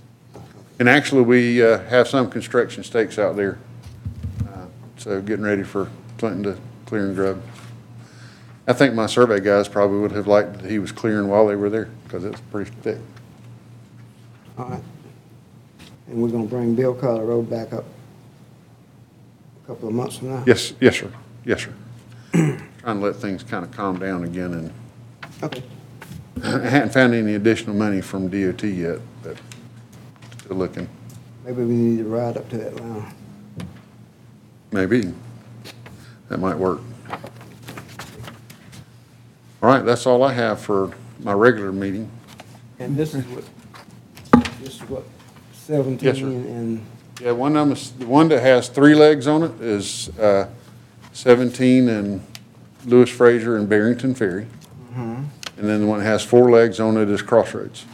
And 0.82 0.88
actually, 0.88 1.22
we 1.22 1.62
uh, 1.62 1.78
have 1.84 2.08
some 2.08 2.28
construction 2.28 2.82
stakes 2.82 3.16
out 3.16 3.36
there. 3.36 3.56
Uh, 4.44 4.66
So 4.96 5.20
getting 5.22 5.44
ready 5.44 5.62
for 5.62 5.88
Clinton 6.18 6.42
to 6.42 6.58
clear 6.86 7.06
and 7.06 7.14
grub. 7.14 7.40
I 8.66 8.72
think 8.72 8.92
my 8.92 9.06
survey 9.06 9.38
guys 9.38 9.68
probably 9.68 10.00
would 10.00 10.10
have 10.10 10.26
liked 10.26 10.54
that 10.60 10.68
he 10.68 10.80
was 10.80 10.90
clearing 10.90 11.28
while 11.28 11.46
they 11.46 11.54
were 11.54 11.70
there, 11.70 11.88
because 12.02 12.24
it's 12.24 12.40
pretty 12.50 12.72
thick. 12.82 12.98
All 14.58 14.70
right. 14.70 14.82
And 16.08 16.20
we're 16.20 16.30
gonna 16.30 16.46
bring 16.46 16.74
Bill 16.74 16.94
Carter 16.94 17.26
Road 17.26 17.48
back 17.48 17.72
up 17.72 17.84
a 19.62 19.66
couple 19.68 19.86
of 19.86 19.94
months 19.94 20.16
from 20.16 20.30
now? 20.30 20.42
Yes, 20.48 20.72
yes, 20.80 20.96
sir. 20.96 21.12
Yes, 21.44 21.60
sir. 21.62 21.74
Trying 22.32 22.98
to 22.98 23.06
let 23.06 23.14
things 23.14 23.44
kind 23.44 23.64
of 23.64 23.70
calm 23.70 24.00
down 24.00 24.24
again, 24.24 24.52
and 24.52 24.72
Okay. 25.44 25.62
I 26.42 26.68
hadn't 26.68 26.92
found 26.92 27.14
any 27.14 27.36
additional 27.36 27.76
money 27.76 28.00
from 28.00 28.26
DOT 28.26 28.64
yet, 28.64 28.98
but 29.22 29.36
still 30.52 30.58
looking. 30.58 30.88
Maybe 31.44 31.64
we 31.64 31.74
need 31.74 31.98
to 31.98 32.04
ride 32.04 32.36
up 32.36 32.48
to 32.50 32.58
that 32.58 32.76
line. 32.76 33.14
Maybe. 34.70 35.12
That 36.28 36.38
might 36.38 36.56
work. 36.56 36.80
All 39.62 39.68
right, 39.70 39.84
that's 39.84 40.06
all 40.06 40.22
I 40.22 40.32
have 40.32 40.60
for 40.60 40.92
my 41.20 41.32
regular 41.32 41.72
meeting. 41.72 42.10
And 42.78 42.96
this 42.96 43.14
is 43.14 43.24
what, 43.26 43.44
this 44.60 44.74
is 44.74 44.80
what, 44.88 45.04
seventeen 45.52 46.06
Yes, 46.08 46.18
sir. 46.18 46.26
and, 46.26 46.84
Yeah, 47.20 47.32
one 47.32 47.56
of 47.56 47.68
them, 47.68 47.72
is- 47.76 47.92
the 47.92 48.06
one 48.06 48.28
that 48.28 48.40
has 48.40 48.68
three 48.68 48.94
legs 48.94 49.26
on 49.26 49.42
it 49.44 49.60
is 49.60 50.08
uh, 50.18 50.48
17 51.12 51.88
and 51.88 52.22
Lewis 52.86 53.08
Fraser 53.10 53.56
and 53.56 53.68
Barrington 53.68 54.14
Ferry. 54.14 54.46
And 54.94 55.68
then 55.68 55.80
the 55.82 55.86
one 55.86 56.00
that 56.00 56.06
has 56.06 56.24
four 56.24 56.50
legs 56.50 56.80
on 56.80 56.96
it 56.96 57.08
is 57.08 57.22
Crossroads, 57.22 57.84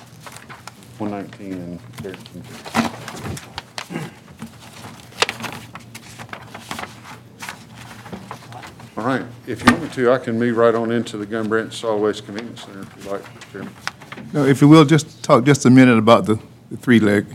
119 0.99 1.53
and 1.53 2.03
Barrington. 2.03 2.43
Ferry. 2.43 4.11
All 8.97 9.05
right, 9.05 9.23
if 9.47 9.61
you 9.65 9.73
want 9.73 9.85
me 9.85 9.89
to, 9.91 10.11
I 10.11 10.19
can 10.19 10.39
move 10.39 10.57
right 10.57 10.75
on 10.75 10.91
into 10.91 11.17
the 11.17 11.25
Gun 11.27 11.49
Branch 11.49 11.73
Solid 11.73 12.03
Waste 12.03 12.25
Convenience 12.25 12.65
Center 12.65 12.81
if 12.81 13.05
you 13.05 13.11
like, 13.13 13.23
Mr. 13.23 13.53
Chairman. 13.53 13.73
No, 14.33 14.45
if 14.45 14.61
you 14.61 14.67
will, 14.67 14.85
just 14.85 15.23
talk 15.23 15.45
just 15.45 15.65
a 15.67 15.71
minute 15.71 15.99
about 15.99 16.27
the, 16.27 16.41
the 16.71 16.77
three 16.77 16.99
leg. 16.99 17.27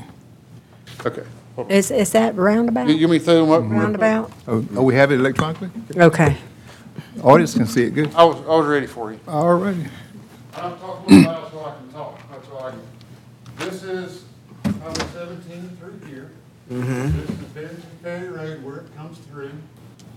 Okay. 1.05 1.23
Is, 1.69 1.89
is 1.91 2.11
that 2.11 2.35
roundabout? 2.35 2.89
You, 2.89 2.95
you 2.95 3.07
want 3.07 3.19
me 3.21 3.25
throw 3.25 3.45
them 3.45 3.51
up? 3.51 3.71
Roundabout? 3.71 4.31
Oh, 4.47 4.65
oh, 4.75 4.83
we 4.83 4.95
have 4.95 5.11
it 5.11 5.19
electronically? 5.21 5.69
Okay. 5.95 6.35
Audience 7.23 7.53
can 7.53 7.65
see 7.65 7.83
it, 7.83 7.91
good. 7.91 8.13
I 8.13 8.23
was, 8.25 8.35
I 8.37 8.55
was 8.57 8.65
ready 8.67 8.87
for 8.87 9.13
you. 9.13 9.19
All 9.27 9.55
righty. 9.55 9.85
I'll 10.55 10.75
talk 10.77 11.07
a 11.07 11.09
little 11.09 11.31
loud 11.31 11.51
so 11.51 11.65
I 11.65 11.75
can 11.75 11.91
talk, 11.93 12.19
that's 12.29 12.49
all 12.49 12.63
I 12.65 12.71
can. 12.71 12.79
This 13.63 13.83
is 13.83 14.25
Highway 14.65 15.05
seventeen 15.13 15.77
through 15.79 15.97
here. 16.09 16.29
This 16.67 17.29
is 17.29 17.45
Benton 17.53 17.81
Ferry 18.01 18.27
Road 18.27 18.61
where 18.61 18.79
it 18.79 18.93
comes 18.97 19.19
through. 19.19 19.53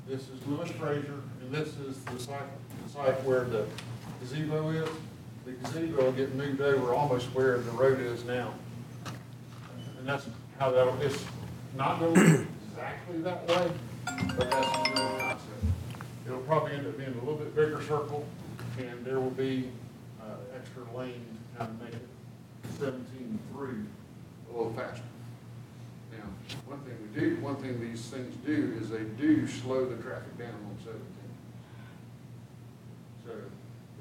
This 0.08 0.22
is 0.22 0.44
Lewis 0.48 0.68
Fraser, 0.72 1.20
and 1.40 1.52
this 1.52 1.68
is 1.78 1.96
the 2.06 2.18
site, 2.18 2.40
the 2.84 2.92
site 2.92 3.22
where 3.22 3.44
the 3.44 3.64
gazebo 4.20 4.70
is. 4.70 4.88
The 5.44 5.52
gazebo 5.52 6.06
will 6.06 6.12
get 6.12 6.34
moved 6.34 6.60
over 6.60 6.92
almost 6.92 7.26
where 7.26 7.58
the 7.58 7.70
road 7.70 8.00
is 8.00 8.24
now. 8.24 8.52
And 10.00 10.08
that's 10.08 10.26
how 10.58 10.72
that'll, 10.72 11.00
it's 11.00 11.24
not 11.76 12.00
gonna 12.00 12.20
look 12.20 12.46
exactly 12.68 13.18
that 13.18 13.46
way, 13.46 13.70
but 14.36 14.50
that's 14.50 14.72
the 14.72 14.94
real 14.96 15.18
concept. 15.20 15.64
It'll 16.26 16.40
probably 16.40 16.72
end 16.72 16.88
up 16.88 16.98
being 16.98 17.14
a 17.14 17.18
little 17.20 17.36
bit 17.36 17.54
bigger 17.54 17.80
circle, 17.82 18.26
and 18.78 19.04
there 19.04 19.20
will 19.20 19.30
be, 19.30 19.70
uh, 20.20 20.34
extra 20.56 20.82
lane 20.98 21.24
to 21.52 21.58
kind 21.58 21.70
of 21.70 21.80
make 21.80 21.94
it 21.94 22.08
seventeen 22.80 23.15
through 23.52 23.84
a 24.52 24.56
little 24.56 24.72
faster. 24.72 25.02
Now, 26.12 26.24
one 26.66 26.80
thing 26.80 26.94
we 27.12 27.20
do, 27.20 27.36
one 27.36 27.56
thing 27.56 27.80
these 27.80 28.02
things 28.02 28.34
do 28.44 28.76
is 28.80 28.90
they 28.90 29.04
do 29.04 29.46
slow 29.46 29.84
the 29.86 29.96
traffic 30.02 30.36
down 30.38 30.48
on 30.50 30.76
seventeen. 30.84 31.32
So, 33.24 33.32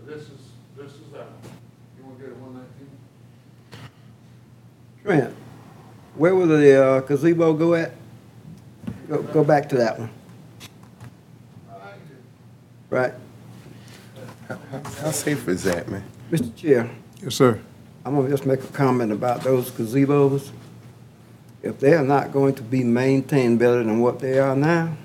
this 0.06 0.24
is, 0.24 0.52
this 0.78 0.92
is 0.94 1.12
that 1.14 1.26
one. 1.28 1.54
You 1.98 2.06
wanna 2.06 2.20
go 2.20 2.28
to 2.28 2.34
one 2.36 2.54
nineteen? 2.54 2.90
Trent, 5.04 5.36
where 6.16 6.34
will 6.36 6.48
the 6.48 6.84
uh, 6.84 7.00
gazebo 7.02 7.54
go 7.54 7.74
at? 7.76 7.94
Go, 9.08 9.22
go 9.22 9.44
back 9.44 9.70
to 9.70 9.78
that 9.78 10.00
one, 10.00 10.10
right? 12.90 13.14
How 14.48 14.58
How 15.00 15.12
safe 15.12 15.48
is 15.48 15.64
that, 15.64 15.88
man? 15.90 16.04
Mr. 16.32 16.56
Chair, 16.56 16.90
Yes, 17.22 17.36
sir. 17.36 17.60
I'm 18.06 18.16
gonna 18.16 18.30
just 18.30 18.46
make 18.46 18.64
a 18.64 18.68
comment 18.68 19.12
about 19.12 19.42
those 19.42 19.72
gazebos. 19.72 20.52
If 21.64 21.80
they 21.80 21.94
are 21.96 22.04
not 22.04 22.32
going 22.32 22.54
to 22.56 22.62
be 22.64 22.84
maintained 22.84 23.58
better 23.58 23.84
than 23.84 24.00
what 24.00 24.20
they 24.20 24.38
are 24.38 24.56
now, 24.56 24.96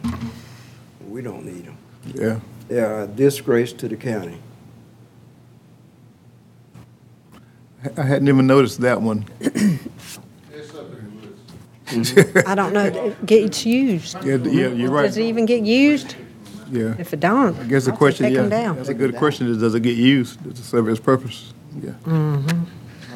we 1.08 1.22
don't 1.22 1.46
need 1.46 1.64
them. 1.64 1.76
Yeah. 2.14 2.40
They 2.68 2.80
are 2.80 3.02
a 3.02 3.06
disgrace 3.06 3.72
to 3.74 3.88
the 3.88 3.96
county. 3.96 4.38
I- 7.82 8.00
I 8.02 8.04
hadn't 8.04 8.28
even 8.28 8.46
noticed 8.46 8.80
that 8.82 9.00
one. 9.00 9.24
It's 9.40 10.18
up 10.74 10.84
in 10.92 11.20
the 11.94 11.98
woods. 12.02 12.46
I 12.46 12.54
don't 12.54 12.74
know, 12.74 12.84
it 12.84 13.24
gets 13.24 13.64
used. 13.64 14.22
Yeah, 14.22 14.36
yeah, 14.36 14.68
you're 14.68 14.90
right. 14.90 15.06
Does 15.06 15.16
it 15.16 15.22
even 15.24 15.46
get 15.46 15.62
used? 15.64 16.14
Yeah. 16.70 16.94
If 16.98 17.14
it 17.14 17.20
don't, 17.20 17.58
I 17.58 17.64
guess 17.64 17.86
the 17.86 17.92
I'll 17.92 17.96
question, 17.96 18.26
take 18.26 18.34
yeah, 18.34 18.42
'em 18.42 18.48
down. 18.50 18.76
that's 18.76 18.90
a 18.90 18.94
good 18.94 19.16
question, 19.16 19.46
is 19.48 19.56
does 19.58 19.74
it 19.74 19.80
get 19.82 19.96
used? 19.96 20.42
Does 20.44 20.58
it 20.60 20.64
serve 20.64 20.88
its 20.90 21.00
purpose? 21.00 21.54
Yeah. 21.82 21.92
Mm-hmm. 22.04 22.64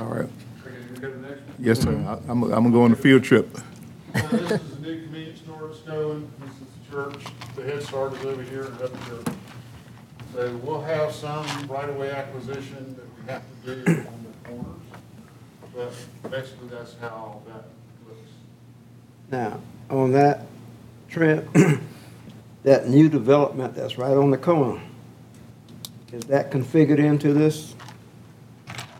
All 0.04 0.10
right. 0.10 0.28
Okay, 0.66 0.76
you 0.94 1.00
go 1.00 1.10
to 1.10 1.16
the 1.16 1.28
next 1.28 1.40
one? 1.40 1.56
Yes, 1.58 1.80
sir. 1.80 1.90
I- 2.06 2.30
I'm, 2.30 2.42
I'm 2.42 2.50
gonna 2.50 2.70
go 2.70 2.82
on 2.82 2.92
a 2.92 2.96
field 2.96 3.24
trip. 3.24 3.56
So 4.14 4.20
this 4.36 4.60
is 4.60 4.76
the 4.76 4.80
new 4.82 5.02
convenience 5.02 5.40
store 5.40 5.68
that's 5.68 5.80
going, 5.80 6.30
this 6.40 6.50
is 6.50 6.56
the 6.76 6.90
church, 6.94 7.24
the 7.56 7.62
Head 7.64 7.82
Start 7.82 8.12
is 8.12 8.24
over 8.26 8.42
here 8.42 8.64
and 8.64 8.82
up 8.82 9.04
here. 9.06 9.34
So 10.34 10.56
we'll 10.62 10.82
have 10.82 11.12
some 11.14 11.46
right-of-way 11.68 12.10
acquisition 12.10 12.96
that 12.96 13.06
we 13.16 13.32
have 13.32 13.42
to 13.64 13.84
do 13.84 14.00
on 14.00 14.26
the 14.26 14.48
corners. 14.48 15.94
But 16.22 16.30
basically, 16.30 16.68
that's 16.68 16.96
how 17.00 17.40
that 17.46 17.64
looks. 18.06 18.30
Now, 19.30 19.58
on 19.88 20.12
that, 20.12 20.42
trip, 21.08 21.48
that 22.62 22.88
new 22.88 23.08
development 23.08 23.74
that's 23.74 23.96
right 23.96 24.14
on 24.16 24.30
the 24.30 24.38
corner, 24.38 24.82
is 26.12 26.24
that 26.24 26.50
configured 26.50 26.98
into 26.98 27.32
this? 27.32 27.74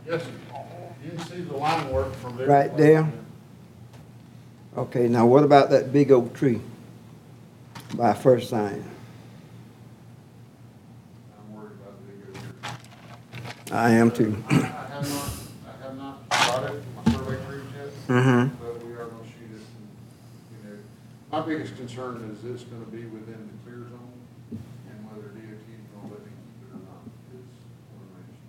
Yes, 0.06 0.23
sir. 0.23 0.30
You 1.04 1.11
can 1.11 1.18
see 1.26 1.40
the 1.42 1.54
line 1.56 1.90
work 1.92 2.14
from 2.14 2.37
there. 2.37 2.46
Right 2.46 2.76
there? 2.76 3.12
Okay, 4.76 5.06
now 5.08 5.26
what 5.26 5.44
about 5.44 5.70
that 5.70 5.92
big 5.92 6.11
oak 6.11 6.34
tree 6.34 6.61
by 7.94 8.12
First 8.14 8.49
Zion? 8.50 8.84
I'm 11.38 11.54
worried 11.54 11.73
about 11.73 11.94
the 12.00 12.12
big 12.12 12.37
here. 13.70 13.76
I 13.76 13.90
am 13.90 14.11
too. 14.11 14.42
I 14.50 14.54
have 14.54 15.08
not, 15.08 15.30
I 15.68 15.84
have 15.84 15.96
not 15.96 16.28
got 16.30 16.64
it, 16.75 16.82
my 16.96 17.12
survey 17.12 17.37
crew 17.44 17.61
Mm-hmm. 18.08 18.54
but 18.62 18.84
we 18.84 18.92
are 18.92 19.06
gonna 19.06 19.25
shoot 19.25 19.49
it, 19.49 19.64
and, 19.64 19.88
you 20.52 20.70
know, 20.70 20.78
my 21.32 21.40
biggest 21.40 21.76
concern 21.76 22.20
is 22.32 22.44
it's 22.44 22.64
gonna 22.64 22.84
be 22.87 23.04
within 23.06 23.49
the 23.49 23.56
clear 23.64 23.88
zone, 23.88 24.20
and 24.50 24.96
whether 25.08 25.28
DOT 25.28 25.40
is 25.40 25.87
gonna 25.94 26.12
let 26.12 26.20
me 26.20 26.32
keep 26.37 26.68
it 26.68 26.75
or 26.75 26.80
not, 26.84 27.00
is 27.32 27.49
one 27.96 28.04
of 28.04 28.11
my 28.12 28.20
issues. 28.28 28.44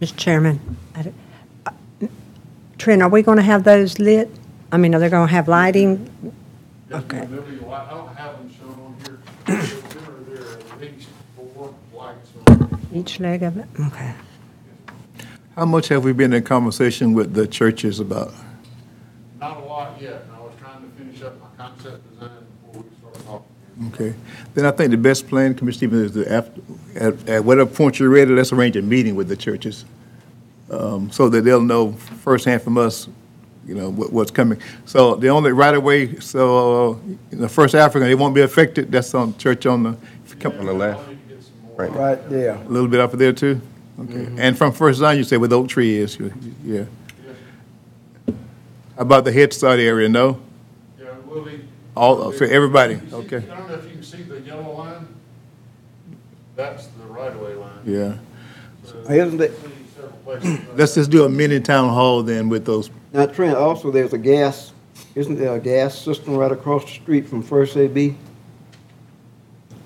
Mr. 0.00 0.16
Chairman, 0.16 0.76
I 0.94 1.02
d- 1.02 1.12
uh, 1.66 1.70
Trent, 2.78 3.02
are 3.02 3.08
we 3.08 3.22
going 3.22 3.36
to 3.36 3.42
have 3.42 3.64
those 3.64 3.98
lit? 3.98 4.28
I 4.72 4.76
mean, 4.76 4.94
are 4.94 4.98
they 4.98 5.08
going 5.08 5.26
to 5.28 5.32
have 5.32 5.48
lighting? 5.48 6.10
Yes, 6.90 7.02
Okay. 7.04 7.18
ma'am, 7.20 7.30
there'll 7.30 7.44
be 7.46 7.56
a 7.64 7.68
I 7.68 7.90
don't 7.90 8.16
have 8.16 8.32
them 8.38 8.50
shown 8.50 8.68
on 8.70 8.96
here, 9.04 9.18
there 9.46 9.56
are, 9.56 10.34
there 10.34 10.44
are 10.44 10.58
at 10.58 10.80
least 10.80 11.08
four 11.36 11.74
lights 11.94 12.28
on 12.48 12.78
Each 12.92 13.20
leg 13.20 13.42
of 13.42 13.56
it? 13.56 13.66
Okay. 13.86 14.14
How 15.56 15.64
much 15.64 15.88
have 15.88 16.04
we 16.04 16.12
been 16.12 16.32
in 16.32 16.42
conversation 16.42 17.14
with 17.14 17.32
the 17.34 17.46
churches 17.46 18.00
about? 18.00 18.34
Not 19.40 19.56
a 19.58 19.60
lot 19.60 20.00
yet, 20.02 20.22
and 20.26 20.32
I 20.36 20.40
was 20.40 20.52
trying 20.60 20.82
to 20.82 20.88
finish 20.96 21.22
up 21.22 21.34
my 21.40 21.46
concept 21.64 22.10
design 22.12 22.30
before 22.66 22.82
we 22.82 22.96
started 22.98 23.24
talking. 23.26 23.92
Okay, 23.94 24.14
then 24.54 24.66
I 24.66 24.70
think 24.72 24.90
the 24.90 24.96
best 24.96 25.28
plan, 25.28 25.54
Commissioner 25.54 25.88
Stevens, 25.90 26.16
is 26.16 26.24
to, 26.26 26.32
after, 26.32 26.60
at, 26.96 27.28
at 27.28 27.44
whatever 27.44 27.70
point 27.70 27.98
you're 27.98 28.08
ready, 28.08 28.30
let's 28.32 28.52
arrange 28.52 28.76
a 28.76 28.82
meeting 28.82 29.14
with 29.14 29.28
the 29.28 29.36
churches. 29.36 29.84
Um, 30.70 31.10
so 31.10 31.28
that 31.28 31.42
they'll 31.42 31.60
know 31.60 31.92
firsthand 31.92 32.62
from 32.62 32.78
us, 32.78 33.08
you 33.66 33.74
know, 33.74 33.90
what, 33.90 34.12
what's 34.12 34.30
coming. 34.30 34.60
So 34.86 35.14
the 35.14 35.28
only 35.28 35.52
right 35.52 35.74
of 35.74 35.82
way, 35.82 36.18
so, 36.20 36.92
uh, 36.92 36.96
the 37.30 37.48
First 37.48 37.74
African, 37.74 38.08
they 38.08 38.14
won't 38.14 38.34
be 38.34 38.40
affected, 38.40 38.90
that's 38.90 39.12
on, 39.14 39.36
church 39.36 39.66
on 39.66 39.82
the, 39.82 39.88
On 40.46 40.66
the 40.66 40.72
left. 40.72 41.06
I 41.06 41.10
need 41.12 41.28
to 41.28 41.34
get 41.34 41.42
some. 41.44 41.52
Right. 41.76 41.92
Right 41.92 42.30
there. 42.30 42.54
a 42.54 42.68
little 42.68 42.88
bit 42.88 43.00
up 43.00 43.12
of 43.12 43.18
there 43.18 43.32
too? 43.32 43.60
Okay, 44.00 44.26
and 44.38 44.58
from 44.58 44.72
First 44.72 44.98
Zion, 44.98 45.18
you 45.18 45.24
say 45.24 45.36
where 45.36 45.48
the 45.48 45.56
oak 45.58 45.68
tree 45.68 45.96
is, 45.98 46.18
you- 46.18 46.32
yeah. 46.64 46.84
How 48.26 49.02
About 49.02 49.24
the 49.24 49.32
Head 49.32 49.52
Start 49.52 49.78
area, 49.80 50.08
no? 50.08 50.40
Yeah, 50.98 51.06
we'll 51.26 51.44
need. 51.44 51.64
All, 51.96 52.32
for 52.32 52.44
everybody, 52.44 52.96
see- 52.96 53.14
okay, 53.14 53.36
I 53.36 53.40
don't 53.40 53.68
know 53.68 53.74
if 53.74 53.84
you 53.84 53.90
can 53.90 54.02
see 54.02 54.22
the 54.22 54.40
yellow 54.40 54.76
line. 54.76 55.06
That's 56.56 56.86
the 56.86 57.04
right-of-way 57.04 57.54
line. 57.54 57.70
yeah. 57.84 58.14
So 58.84 58.98
Isn't 59.10 59.40
it- 59.40 59.52
see 59.60 59.70
several 59.96 60.12
places. 60.24 60.58
Let's 60.76 60.94
just 60.94 61.10
do 61.10 61.24
a 61.24 61.28
mini 61.28 61.60
town 61.60 61.88
hall 61.88 62.22
then 62.22 62.48
with 62.48 62.64
those, 62.64 62.90
Now, 63.12 63.26
Trent, 63.26 63.56
also, 63.56 63.90
there's 63.90 64.12
a 64.12 64.18
gas, 64.18 64.72
isn't 65.14 65.36
there 65.36 65.54
a 65.54 65.58
gas 65.60 65.96
system 65.98 66.36
right 66.36 66.52
across 66.52 66.84
the 66.84 66.90
street 66.90 67.28
from 67.28 67.42
First 67.42 67.76
AB? 67.76 68.16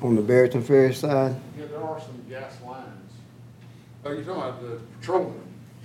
On 0.03 0.15
the 0.15 0.23
Barrington 0.23 0.63
Ferry 0.63 0.95
side? 0.95 1.35
Yeah, 1.59 1.67
there 1.67 1.83
are 1.83 2.01
some 2.01 2.23
gas 2.29 2.53
lines. 2.67 2.87
Oh, 4.05 4.13
you're 4.13 4.23
talking 4.23 4.43
about 4.43 4.63
the 4.63 4.79
patrolman? 5.01 5.41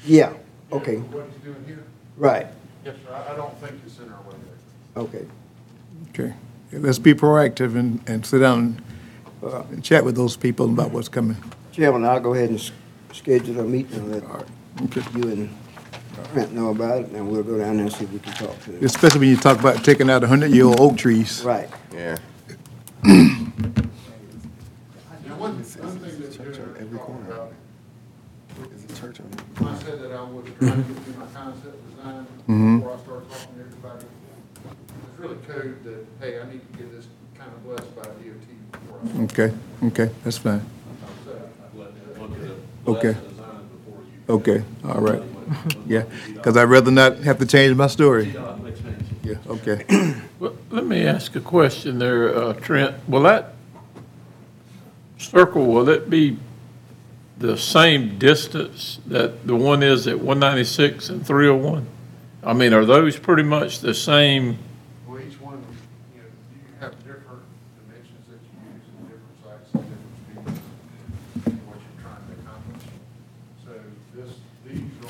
Yeah, 0.05 0.33
Yeah, 0.71 0.77
okay, 0.77 0.97
What 0.97 1.27
he's 1.33 1.43
doing 1.43 1.63
here? 1.65 1.83
right, 2.17 2.47
Yes, 2.85 2.95
sir, 3.07 3.13
I, 3.13 3.33
I 3.33 3.35
don't 3.35 3.57
think 3.59 3.73
it's 3.85 3.97
in 3.99 4.05
our 4.11 4.21
way 4.21 4.35
there. 4.95 5.03
okay. 5.03 5.25
okay. 6.09 6.33
Let's 6.71 6.99
be 6.99 7.13
proactive 7.13 7.75
and, 7.75 8.01
and 8.07 8.25
sit 8.25 8.39
down 8.39 8.81
and, 9.43 9.69
and 9.71 9.83
chat 9.83 10.03
with 10.05 10.15
those 10.15 10.37
people 10.37 10.65
about 10.67 10.91
what's 10.91 11.09
coming. 11.09 11.37
Chairman, 11.71 12.05
I'll 12.05 12.19
go 12.19 12.33
ahead 12.33 12.49
and 12.49 12.59
s- 12.59 12.71
schedule 13.13 13.59
a 13.59 13.63
meeting 13.63 13.97
and 13.99 14.11
let 14.11 14.23
Okay. 14.83 15.01
you 15.15 15.23
and 15.29 15.49
Trent 16.31 16.53
know 16.53 16.69
about 16.69 17.01
it, 17.01 17.09
and 17.11 17.29
we'll 17.29 17.43
go 17.43 17.57
down 17.57 17.77
there 17.77 17.85
and 17.85 17.93
see 17.93 18.05
if 18.05 18.11
we 18.11 18.19
can 18.19 18.33
talk 18.33 18.59
to 18.63 18.71
them. 18.71 18.83
Especially 18.85 19.19
when 19.19 19.29
you 19.29 19.37
talk 19.37 19.59
about 19.59 19.83
taking 19.83 20.09
out 20.09 20.23
a 20.23 20.27
hundred-year-old 20.27 20.79
oak 20.79 20.97
trees. 20.97 21.43
Right. 21.43 21.69
Yeah. 21.93 22.17
Now, 23.03 23.11
one, 25.37 25.55
one 25.57 25.99
thing 25.99 26.21
that 26.21 26.33
Church 26.37 26.59
on 26.59 26.65
you're 26.67 26.77
every 26.79 26.97
talking 26.97 27.15
corner. 27.15 27.31
about, 27.31 27.51
There's 28.69 28.85
a 28.85 29.01
church 29.01 29.19
on 29.21 29.25
it. 29.27 29.67
I 29.67 29.83
said 29.83 30.01
that 30.01 30.11
I 30.11 30.23
was 30.23 30.45
trying 30.59 30.83
to 30.83 30.93
get 30.93 31.03
through 31.03 31.17
my 31.19 31.25
concept 31.33 31.77
design 31.97 32.27
Mhm. 32.47 32.79
before 32.79 32.93
I 32.93 32.97
started 33.01 33.29
talking 33.29 33.55
to 33.55 33.61
everybody. 33.61 34.05
It's 34.05 35.19
really 35.19 35.35
code 35.47 35.83
that, 35.83 36.05
hey, 36.19 36.39
I 36.39 36.41
need 36.51 36.61
to 36.71 36.77
get 36.77 36.91
this 36.91 37.07
kind 37.37 37.51
of 37.51 37.63
blessed 37.63 37.95
by 37.95 38.03
DOT 38.03 38.21
before 38.21 38.49
I. 38.49 38.52
Okay, 39.23 39.53
okay, 39.83 40.09
that's 40.23 40.37
fine. 40.37 40.61
Okay. 42.87 43.15
Okay, 44.29 44.63
all 44.85 45.01
right. 45.01 45.21
Yeah, 45.85 46.05
because 46.33 46.55
I'd 46.55 46.63
rather 46.63 46.89
not 46.91 47.17
have 47.19 47.37
to 47.39 47.45
change 47.45 47.75
my 47.75 47.87
story. 47.87 48.33
Yeah, 49.23 49.35
okay. 49.47 49.85
Well, 50.39 50.55
let 50.71 50.85
me 50.85 51.05
ask 51.05 51.35
a 51.37 51.39
question 51.41 51.99
there, 51.99 52.35
uh, 52.35 52.53
Trent. 52.53 52.95
Will 53.07 53.21
that 53.23 53.53
circle, 55.17 55.65
will 55.65 55.87
it 55.87 56.09
be 56.09 56.37
the 57.37 57.57
same 57.57 58.17
distance 58.17 58.99
that 59.07 59.47
the 59.47 59.55
one 59.55 59.83
is 59.83 60.05
at 60.07 60.19
196 60.19 61.09
and 61.09 61.25
301? 61.25 61.85
I 62.43 62.53
mean, 62.53 62.73
are 62.73 62.83
those 62.85 63.17
pretty 63.17 63.43
much 63.43 63.79
the 63.79 63.93
same? 63.93 64.57
Well, 65.07 65.21
each 65.21 65.39
one, 65.39 65.63
you 66.13 66.19
know, 66.21 66.27
you 66.51 66.75
have 66.81 66.91
different 67.05 67.43
dimensions 67.79 68.27
that 68.27 68.39
you 68.43 68.59
use 68.73 68.83
in 68.89 69.05
different 69.07 69.37
sites 69.43 69.73
and 69.75 69.83
different 69.83 70.57
speeds 70.59 71.45
and 71.47 71.67
what 71.67 71.77
you're 71.79 72.03
trying 72.03 72.25
to 72.27 72.33
accomplish. 72.43 72.83
So 73.63 73.71
this, 74.13 74.31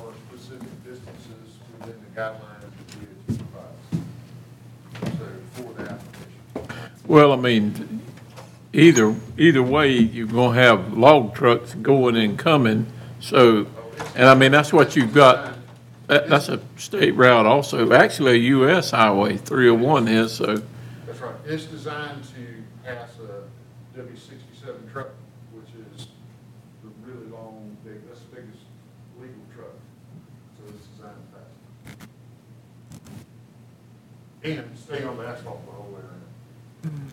are 0.07 0.13
specific 0.29 0.83
distances 0.83 1.59
within 1.79 1.95
the 1.99 2.21
guidelines 2.21 2.61
that 2.61 2.87
DOT 3.27 3.39
provides. 3.51 5.17
So 5.17 5.25
for 5.53 5.73
the 5.73 5.89
application. 5.91 6.91
Well, 7.07 7.31
I 7.31 7.35
mean, 7.35 8.01
either, 8.71 9.15
either 9.37 9.63
way, 9.63 9.91
you're 9.91 10.27
gonna 10.27 10.59
have 10.59 10.97
log 10.97 11.35
trucks 11.35 11.73
going 11.75 12.15
and 12.15 12.37
coming, 12.37 12.87
so, 13.19 13.65
oh, 13.77 14.11
and 14.15 14.27
I 14.27 14.35
mean, 14.35 14.51
that's 14.51 14.73
what 14.73 14.95
you've 14.95 15.13
got. 15.13 15.53
That, 16.07 16.27
that's 16.27 16.49
a 16.49 16.59
state 16.77 17.15
route 17.15 17.45
also, 17.45 17.93
actually 17.93 18.31
a 18.31 18.49
US 18.57 18.91
highway, 18.91 19.37
301 19.37 20.07
is, 20.09 20.33
so, 20.33 20.61
That's 21.05 21.19
right. 21.19 21.35
It's 21.45 21.65
designed 21.65 22.23
to 22.35 22.63
pass 22.83 23.11
a 23.19 23.97
W 23.97 24.17
sixty-seven 24.17 24.89
truck, 24.91 25.09
which 25.53 25.69
is 25.95 26.07
the 26.83 26.89
really 27.09 27.27
long, 27.31 27.77
big, 27.85 28.05
that's 28.07 28.19
the 28.21 28.35
biggest 28.35 28.63
legal 29.19 29.35
truck. 29.55 29.71
So 30.57 30.73
it's 30.75 30.87
designed 30.87 31.15
to 31.31 31.37
pass. 31.37 32.07
And 34.43 34.77
stay 34.77 35.03
on 35.03 35.17
the 35.17 35.25
asphalt 35.25 35.65
the 35.65 35.71
whole 35.71 35.91
way 35.91 36.01
around. 36.01 37.11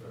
So, 0.00 0.06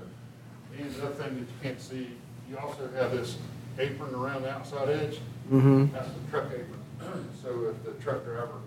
and 0.77 0.91
the 0.93 1.05
other 1.05 1.15
thing 1.15 1.33
that 1.33 1.39
you 1.39 1.47
can't 1.63 1.81
see, 1.81 2.09
you 2.49 2.57
also 2.59 2.87
have 2.93 3.11
this 3.11 3.37
apron 3.79 4.13
around 4.13 4.43
the 4.43 4.51
outside 4.51 4.89
edge. 4.89 5.19
Mm-hmm. 5.51 5.87
That's 5.93 6.09
the 6.09 6.31
truck 6.31 6.45
apron. 6.51 6.83
So 7.41 7.69
if 7.73 7.83
the 7.85 7.91
truck 8.03 8.25
driver 8.25 8.59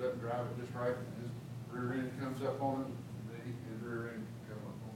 doesn't 0.00 0.20
drive 0.20 0.46
it 0.46 0.60
just 0.62 0.74
right, 0.74 0.94
his 1.20 1.30
rear 1.70 1.92
end 1.92 2.10
comes 2.20 2.42
up 2.42 2.62
on 2.62 2.80
it, 2.82 2.86
then 3.30 3.40
he, 3.44 3.52
his 3.70 3.82
rear 3.82 4.14
end 4.14 4.24
can 4.46 4.56
come 4.56 4.62
up 4.64 4.78
on 4.88 4.94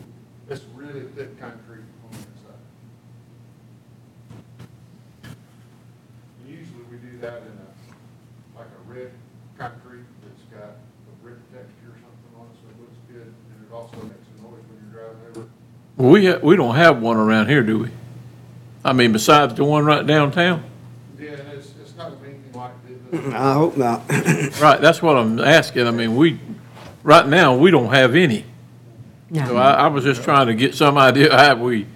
it. 0.00 0.54
It's 0.54 0.64
really 0.74 1.06
thick 1.14 1.38
concrete 1.38 1.84
on 2.06 2.10
the 2.10 2.18
inside. 2.18 2.64
Usually 6.46 6.84
we 6.90 6.96
do 6.98 7.18
that 7.18 7.42
in 7.42 7.54
a, 7.58 7.68
like 8.58 8.70
a 8.70 8.82
red 8.90 9.12
concrete 9.58 10.06
that's 10.22 10.44
got 10.52 10.78
a 10.78 11.14
brick 11.22 11.40
texture 11.52 11.90
or 11.92 11.98
something 11.98 12.32
on 12.38 12.46
it, 12.46 12.56
so 12.62 12.68
it 12.70 12.78
looks 12.80 13.00
good, 13.10 13.28
and 13.28 13.56
it 13.60 13.65
also 13.76 13.96
makes 13.96 14.14
a 14.38 14.42
noise 14.42 14.52
when 14.68 14.92
you're 14.92 15.02
driving 15.04 15.30
over. 15.30 15.40
it. 15.42 15.48
well, 15.96 16.10
we, 16.10 16.26
ha- 16.26 16.38
we 16.42 16.56
don't 16.56 16.74
have 16.74 17.00
one 17.00 17.16
around 17.16 17.48
here, 17.48 17.62
do 17.62 17.78
we? 17.80 17.90
I 18.84 18.92
mean, 18.92 19.12
besides 19.12 19.54
the 19.54 19.64
one 19.64 19.84
right 19.84 20.06
downtown? 20.06 20.64
Yeah, 21.18 21.30
and 21.32 21.48
it's, 21.50 21.72
it's 21.80 21.96
not 21.96 22.12
gonna 22.12 22.28
anything 22.28 22.52
like 22.52 22.72
this. 23.10 23.26
I 23.34 23.52
hope 23.54 23.76
not. 23.76 24.02
Right, 24.60 24.80
that's 24.80 25.02
what 25.02 25.16
I'm 25.16 25.38
asking. 25.40 25.86
I 25.86 25.90
mean, 25.90 26.16
we, 26.16 26.38
right 27.02 27.26
now, 27.26 27.56
we 27.56 27.70
don't 27.70 27.92
have 27.92 28.14
any. 28.14 28.44
So 29.34 29.40
No. 29.54 29.56
I, 29.56 29.72
I 29.72 29.86
was 29.88 30.04
just 30.04 30.22
trying 30.22 30.46
to 30.46 30.54
get 30.54 30.74
some 30.74 30.96
idea, 30.96 31.36
have 31.36 31.60
we, 31.60 31.86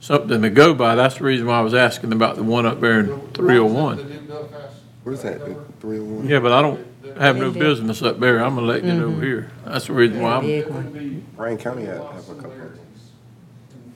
something 0.00 0.40
to 0.42 0.50
go 0.50 0.72
by. 0.72 0.94
That's 0.94 1.18
the 1.18 1.24
reason 1.24 1.46
why 1.46 1.58
I 1.58 1.62
was 1.62 1.74
asking 1.74 2.12
about 2.12 2.36
the 2.36 2.42
one 2.44 2.64
up 2.64 2.80
there 2.80 3.00
in 3.00 3.20
three 3.32 3.58
oh 3.58 3.64
one. 3.66 3.98
What 5.02 5.12
is 5.12 5.22
that, 5.22 5.40
three 5.80 5.98
oh 5.98 6.04
one? 6.04 6.28
Yeah, 6.28 6.38
but 6.40 6.52
I 6.52 6.62
don't 6.62 6.95
have 7.18 7.36
no 7.36 7.50
business 7.50 8.02
up 8.02 8.18
there. 8.20 8.38
I'm 8.38 8.58
elected 8.58 9.00
over 9.02 9.20
here. 9.20 9.50
That's 9.64 9.86
the 9.86 9.92
reason 9.92 10.20
why 10.20 10.36
I'm, 10.36 10.42
Big 10.46 10.66
one. 10.68 11.26
Bryan 11.36 11.58
County 11.58 11.84
had, 11.84 11.96
have 11.98 12.28
a 12.28 12.34
couple 12.34 12.52
of. 12.52 12.78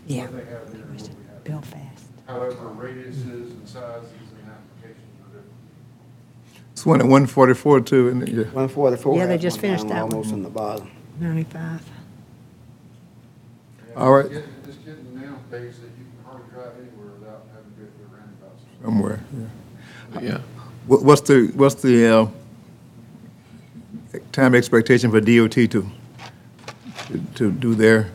Yeah. 0.06 0.22
What 0.26 0.32
they 0.32 0.50
have 0.52 0.72
there 0.72 0.82
and 0.82 1.00
what 1.00 1.08
we 1.08 1.24
have. 1.28 1.44
Bill 1.44 1.60
fast. 1.60 2.04
However, 2.26 2.54
radiuses 2.76 3.50
and 3.50 3.68
sizes 3.68 4.10
and 4.10 4.50
applications 4.50 5.20
are 5.22 5.26
different. 5.26 5.52
It's 6.72 6.86
one 6.86 7.00
at 7.00 7.06
one 7.06 7.26
forty-four 7.26 7.80
too, 7.82 8.08
and, 8.08 8.28
yeah. 8.28 8.44
One 8.44 8.68
forty-four. 8.68 9.16
Yeah, 9.16 9.26
they 9.26 9.38
just 9.38 9.58
finished 9.60 9.86
that 9.88 10.02
one. 10.04 10.12
Almost 10.14 10.32
in 10.32 10.42
the 10.42 10.48
bottom. 10.50 10.90
95. 11.20 11.82
All 13.96 14.12
right. 14.12 14.24
It's 14.26 14.34
getting- 14.34 14.50
It's 14.66 14.76
getting 14.78 15.14
nowadays 15.14 15.78
that 15.80 15.90
you 15.98 16.04
can 16.06 16.24
hardly 16.24 16.48
drive 16.52 16.72
anywhere 16.78 17.12
without 17.18 17.42
having 17.52 17.72
to 17.72 17.80
go 17.80 17.86
through 17.96 18.16
roundabouts. 18.16 18.62
somewhere, 18.82 19.20
yeah. 20.14 20.20
yeah. 20.20 20.38
What, 20.86 21.02
what's 21.04 21.20
the, 21.22 21.52
what's 21.54 21.74
the, 21.82 22.06
uh, 22.06 22.26
time 24.32 24.54
expectation 24.54 25.10
for 25.10 25.20
DOT 25.20 25.50
to, 25.52 25.68
to- 25.70 25.86
to 27.34 27.50
do 27.50 27.74
their 27.74 28.10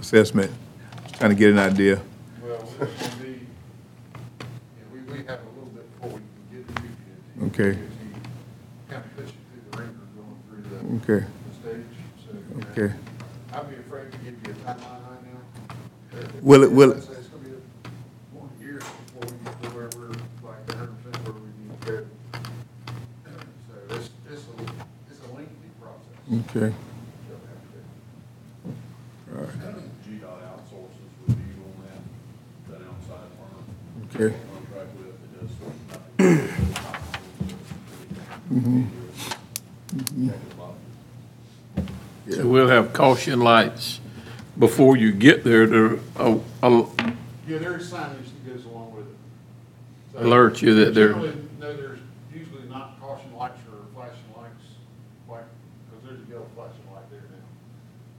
assessment? 0.00 0.50
Just 1.02 1.14
Trying 1.16 1.30
to 1.30 1.36
get 1.36 1.50
an 1.50 1.58
idea. 1.58 2.00
Well, 2.42 2.68
it's 2.80 3.08
gonna 3.08 3.22
be, 3.22 3.28
you 3.28 3.36
know, 3.36 3.44
we, 4.92 5.00
we 5.12 5.18
have 5.26 5.40
a 5.40 5.48
little 5.54 5.70
bit 5.74 6.00
before 6.00 6.18
we 6.18 6.20
can 6.20 6.64
get 6.64 6.76
to 6.76 6.82
you 6.82 7.46
Okay, 7.46 7.78
Kind 8.90 9.04
of 9.04 9.16
puts 9.16 9.30
you 9.32 9.38
through 9.52 9.62
the 9.70 9.78
ringer 9.78 10.06
going 10.16 10.38
through 10.48 10.62
the 11.08 11.14
okay, 11.16 11.26
the 11.26 11.54
stage, 11.60 11.86
so. 12.26 12.32
you 12.32 12.60
know, 12.60 12.66
okay. 12.70 12.94
I'd 13.54 13.68
be 13.70 13.76
afraid 13.76 14.10
to 14.12 14.18
give 14.18 14.34
you 14.46 14.52
a 14.52 14.54
timeline 14.54 14.80
right 14.80 15.24
now. 15.24 16.28
Will 16.42 16.62
it- 16.64 16.72
will 16.72 16.90
it- 16.92 16.96
I'd 16.96 17.02
say 17.04 17.12
It's 17.12 17.28
gonna 17.28 17.44
be 17.44 17.50
a- 17.50 18.34
more 18.34 18.48
years 18.60 18.82
before 18.82 19.22
we 19.22 19.44
get 19.44 19.62
to 19.62 19.68
where 19.70 19.88
we're 19.96 20.08
like 20.08 20.68
a 20.68 20.76
hundred 20.76 20.96
percent 21.04 21.24
where 21.24 21.34
we 21.34 21.50
need 21.62 21.80
to 21.82 21.92
go. 21.92 22.06
So 23.68 23.96
it's, 23.96 24.10
it's 24.30 24.42
a, 24.42 24.62
it's 25.10 25.20
a 25.20 25.34
lengthy 25.34 25.70
process. 25.80 26.21
Okay. 26.32 26.40
You'll 26.54 27.42
have 29.36 29.52
to 29.52 29.56
do. 29.56 29.82
GDOT 30.08 30.40
outsources 30.48 31.10
review 31.28 31.60
on 31.66 31.74
that, 31.84 32.80
that 32.80 32.80
outside 32.88 33.28
firm. 33.36 34.28
Okay. 34.28 34.36
Contract 34.54 34.90
with, 34.96 35.08
it 35.24 35.30
does. 35.40 35.52
So 42.30 42.46
we'll 42.46 42.68
have 42.68 42.92
caution 42.92 43.40
lights 43.40 44.00
before 44.58 44.96
you 44.96 45.12
get 45.12 45.44
there 45.44 45.66
to, 45.66 46.00
uh, 46.16 46.38
uh, 46.62 46.86
Yeah, 47.48 47.58
there's 47.58 47.90
signage 47.92 48.30
that 48.32 48.46
goes 48.54 48.64
along 48.64 48.94
with 48.94 49.06
it. 49.08 49.16
So 50.12 50.26
Alert 50.26 50.62
you 50.62 50.74
that 50.84 50.94
there- 50.94 51.08
Generally, 51.08 51.48
no, 51.60 51.76
there's 51.76 51.98
usually 52.32 52.68
not 52.68 53.00
caution 53.00 53.34
lights 53.36 53.60
or 53.70 53.78
flashing 53.94 54.32
lights, 54.36 54.64
like, 55.28 55.44
because 55.90 56.04
there's 56.08 56.20
a 56.26 56.30
yellow 56.30 56.46
flashing 56.54 56.86
light 56.94 57.10
there 57.10 57.24
now. 57.32 57.46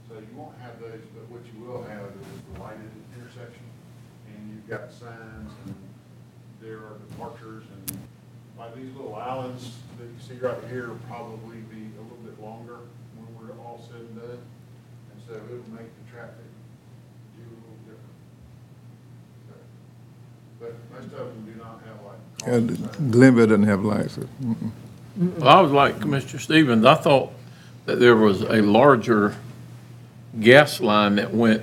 So 0.08 0.20
you 0.20 0.36
won't 0.36 0.58
have 0.60 0.78
those, 0.80 1.00
but 1.14 1.28
what 1.30 1.42
you 1.46 1.64
will 1.64 1.82
have 1.84 2.10
is 2.20 2.26
the 2.52 2.60
lighted 2.60 2.90
intersection, 3.16 3.64
and 4.28 4.50
you've 4.50 4.68
got 4.68 4.92
signs, 4.92 5.50
and 5.66 5.74
there 6.60 6.78
are 6.78 6.98
departures, 7.10 7.64
and 7.72 7.98
like 8.58 8.73
these 8.84 8.94
little 8.96 9.14
islands 9.14 9.72
that 9.98 10.04
you 10.04 10.14
see 10.20 10.34
right 10.44 10.58
here 10.70 10.88
will 10.88 10.98
probably 11.08 11.58
be 11.70 11.88
a 11.98 12.02
little 12.02 12.18
bit 12.24 12.40
longer 12.42 12.78
when 13.16 13.48
we're 13.48 13.54
all 13.64 13.82
said 13.88 14.00
and 14.00 14.16
done. 14.16 14.30
And 14.30 15.22
so 15.26 15.34
it'll 15.34 15.74
make 15.74 15.88
the 16.04 16.12
traffic 16.12 16.44
do 17.36 17.42
a 17.42 17.54
little 17.54 17.80
different. 17.84 18.14
So, 19.48 19.54
But 20.60 20.74
most 20.92 21.12
of 21.18 21.26
them 21.28 21.44
do 21.52 21.58
not 21.58 21.80
have 21.86 22.04
like. 22.04 22.18
And 22.46 22.68
caution 22.70 22.92
signs. 22.94 23.10
Glenville 23.12 23.46
doesn't 23.46 23.62
have 23.64 23.84
lights. 23.84 24.16
Mm-mm. 24.18 24.70
well, 25.38 25.48
I 25.48 25.60
was 25.60 25.72
like 25.72 26.00
Commissioner 26.00 26.40
Stevens, 26.40 26.84
I 26.84 26.94
thought 26.96 27.32
that 27.86 28.00
there 28.00 28.16
was 28.16 28.42
a 28.42 28.60
larger 28.62 29.36
gas 30.40 30.80
line 30.80 31.16
that 31.16 31.32
went 31.32 31.62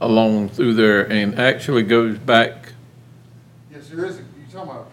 along 0.00 0.48
through 0.48 0.74
there 0.74 1.10
and 1.10 1.38
actually 1.38 1.82
goes 1.82 2.18
back, 2.18 2.72
Yes, 3.72 3.88
there 3.88 4.04
is, 4.06 4.16
a- 4.18 4.20
you 4.20 4.26
talking 4.50 4.70
about. 4.70 4.90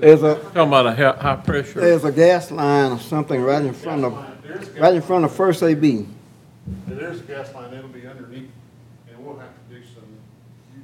There's 0.00 0.22
a, 0.22 0.36
talking 0.36 0.60
about 0.60 0.86
a 0.86 0.94
high, 0.94 1.16
high 1.16 1.36
pressure. 1.36 1.80
there's 1.80 2.04
a 2.04 2.12
gas 2.12 2.52
line 2.52 2.92
or 2.92 3.00
something 3.00 3.40
right 3.40 3.64
in 3.64 3.74
front 3.74 4.04
of, 4.04 4.14
There 4.44 4.56
is 4.56 4.68
a 4.68 4.70
gas 4.70 4.80
right 4.80 4.94
in 4.94 5.02
front 5.02 5.24
of 5.24 5.32
First 5.32 5.60
AB. 5.64 6.06
There's 6.86 7.20
a 7.20 7.22
gas 7.24 7.52
line, 7.52 7.74
it'll 7.74 7.88
be 7.88 8.06
underneath, 8.06 8.48
and 9.10 9.26
we'll 9.26 9.38
have 9.38 9.48
to 9.48 9.74
do 9.74 9.82
some 9.92 10.04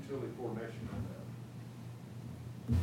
utility 0.03 0.33
coordination 0.37 0.89
on 0.93 1.07
that. 2.73 2.77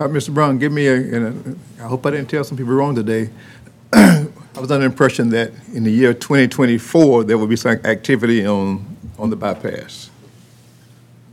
All 0.00 0.08
right, 0.08 0.16
Mr. 0.16 0.32
Brown, 0.32 0.56
give 0.56 0.72
me 0.72 0.86
a, 0.86 0.94
and 0.94 1.58
uh, 1.80 1.84
I 1.84 1.88
hope 1.88 2.06
I 2.06 2.12
didn't 2.12 2.30
tell 2.30 2.44
some 2.44 2.56
people 2.56 2.72
wrong 2.72 2.94
today. 2.94 3.28
I 3.92 4.26
was 4.56 4.70
under 4.70 4.78
the 4.78 4.84
impression 4.86 5.28
that 5.30 5.52
in 5.74 5.84
the 5.84 5.90
year 5.92 6.14
2024, 6.14 7.24
there 7.24 7.36
will 7.36 7.46
be 7.46 7.56
some 7.56 7.72
activity 7.84 8.46
on, 8.46 8.96
on 9.18 9.28
the 9.28 9.36
bypass. 9.36 10.08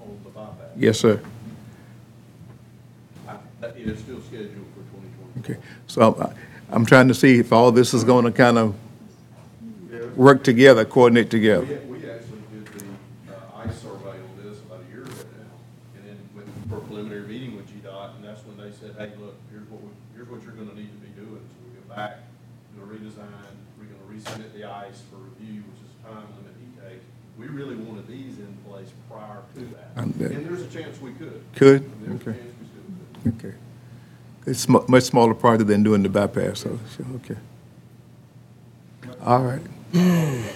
On 0.01 0.19
the 0.25 0.29
bypass. 0.31 0.71
Yes, 0.75 0.99
sir. 0.99 1.21
I- 3.85 3.89
That 3.89 3.95
is 3.97 3.99
still 4.03 4.21
scheduled 4.21 4.65
for 4.73 4.81
twenty 4.91 5.09
twenty. 5.17 5.53
Okay, 5.53 5.59
so 5.87 6.13
I'm- 6.13 6.35
I'm 6.71 6.85
trying 6.85 7.07
to 7.09 7.13
see 7.13 7.37
if 7.39 7.53
all 7.53 7.71
this 7.71 7.93
is 7.93 8.03
going 8.03 8.25
to 8.25 8.31
kind 8.31 8.57
of 8.57 8.73
work 10.17 10.43
together, 10.43 10.83
coordinate 10.85 11.29
together. 11.29 11.65
We, 11.65 11.99
we 12.01 12.09
actually 12.09 12.41
did 12.51 12.65
the 12.65 12.85
uh, 13.35 13.61
ICE 13.67 13.77
survey 13.81 14.17
on 14.17 14.33
this 14.41 14.57
about 14.65 14.81
a 14.81 14.91
year 14.91 15.03
ago 15.03 15.13
now, 15.13 15.53
and 15.95 16.03
then 16.09 16.17
went 16.35 16.47
for 16.69 16.77
a 16.77 16.81
preliminary 16.81 17.27
meeting 17.27 17.55
with 17.55 17.67
GDOT, 17.69 18.15
and 18.15 18.23
that's 18.25 18.41
when 18.45 18.57
they 18.57 18.71
said, 18.75 18.95
hey, 18.97 19.11
look, 19.21 19.35
here's 19.51 19.67
what 19.69 19.81
we, 19.83 19.89
here's 20.15 20.27
what 20.29 20.41
you're 20.43 20.53
gonna 20.57 20.73
need 20.73 20.89
to 20.89 21.01
be 21.05 21.11
doing. 21.13 21.37
So 21.45 21.55
we 21.69 21.77
go 21.77 21.95
back, 21.95 22.23
do 22.75 22.81
a 22.81 22.87
redesign, 22.87 23.53
we're 23.77 23.85
gonna 23.85 24.07
resubmit 24.09 24.53
the 24.57 24.65
ICE 24.65 25.01
for 25.11 25.17
review, 25.21 25.61
which 25.69 25.81
is 25.85 25.91
a 26.01 26.09
time 26.09 26.25
limit 26.41 26.55
he 26.57 26.71
takes. 26.81 27.05
We 27.37 27.47
really 27.47 27.75
wanted 27.75 28.07
these 28.07 28.39
in 28.39 28.55
place 28.67 28.89
prior 29.11 29.43
to 29.55 29.59
that, 29.77 29.91
and 30.01 30.13
that- 30.15 30.33
there's 30.47 30.61
a 30.63 30.67
chance 30.71 30.99
we 30.99 31.11
could. 31.13 31.41
Could? 31.55 31.83
There's 32.01 32.11
a 32.11 32.29
Okay. 32.31 32.39
chance 32.39 32.53
we 32.57 32.65
still 32.73 32.87
could. 33.35 33.45
Okay. 33.45 33.55
It's 34.45 34.59
sm- 34.61 34.85
much 34.87 35.03
smaller 35.03 35.33
project 35.33 35.67
than 35.67 35.83
doing 35.83 36.03
the 36.03 36.09
bypass, 36.09 36.59
so, 36.59 36.79
so, 36.95 37.03
okay. 37.15 37.37
All 39.23 39.43
right. 39.43 39.61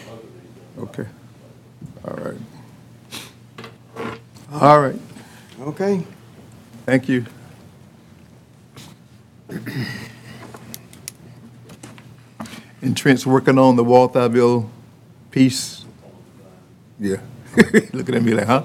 Okay. 0.79 1.05
All 2.05 2.13
right. 2.13 2.37
All 4.53 4.79
right, 4.79 4.95
Okay? 5.59 6.05
thank 6.85 7.09
you. 7.09 7.25
And 12.81 12.95
Trent's 12.95 13.25
working 13.25 13.57
on 13.59 13.75
the 13.75 13.83
Walthourville 13.83 14.69
piece? 15.31 15.83
Yeah. 16.97 17.17
Looking 17.91 18.15
at 18.15 18.23
me 18.23 18.33
like, 18.33 18.47
huh? 18.47 18.63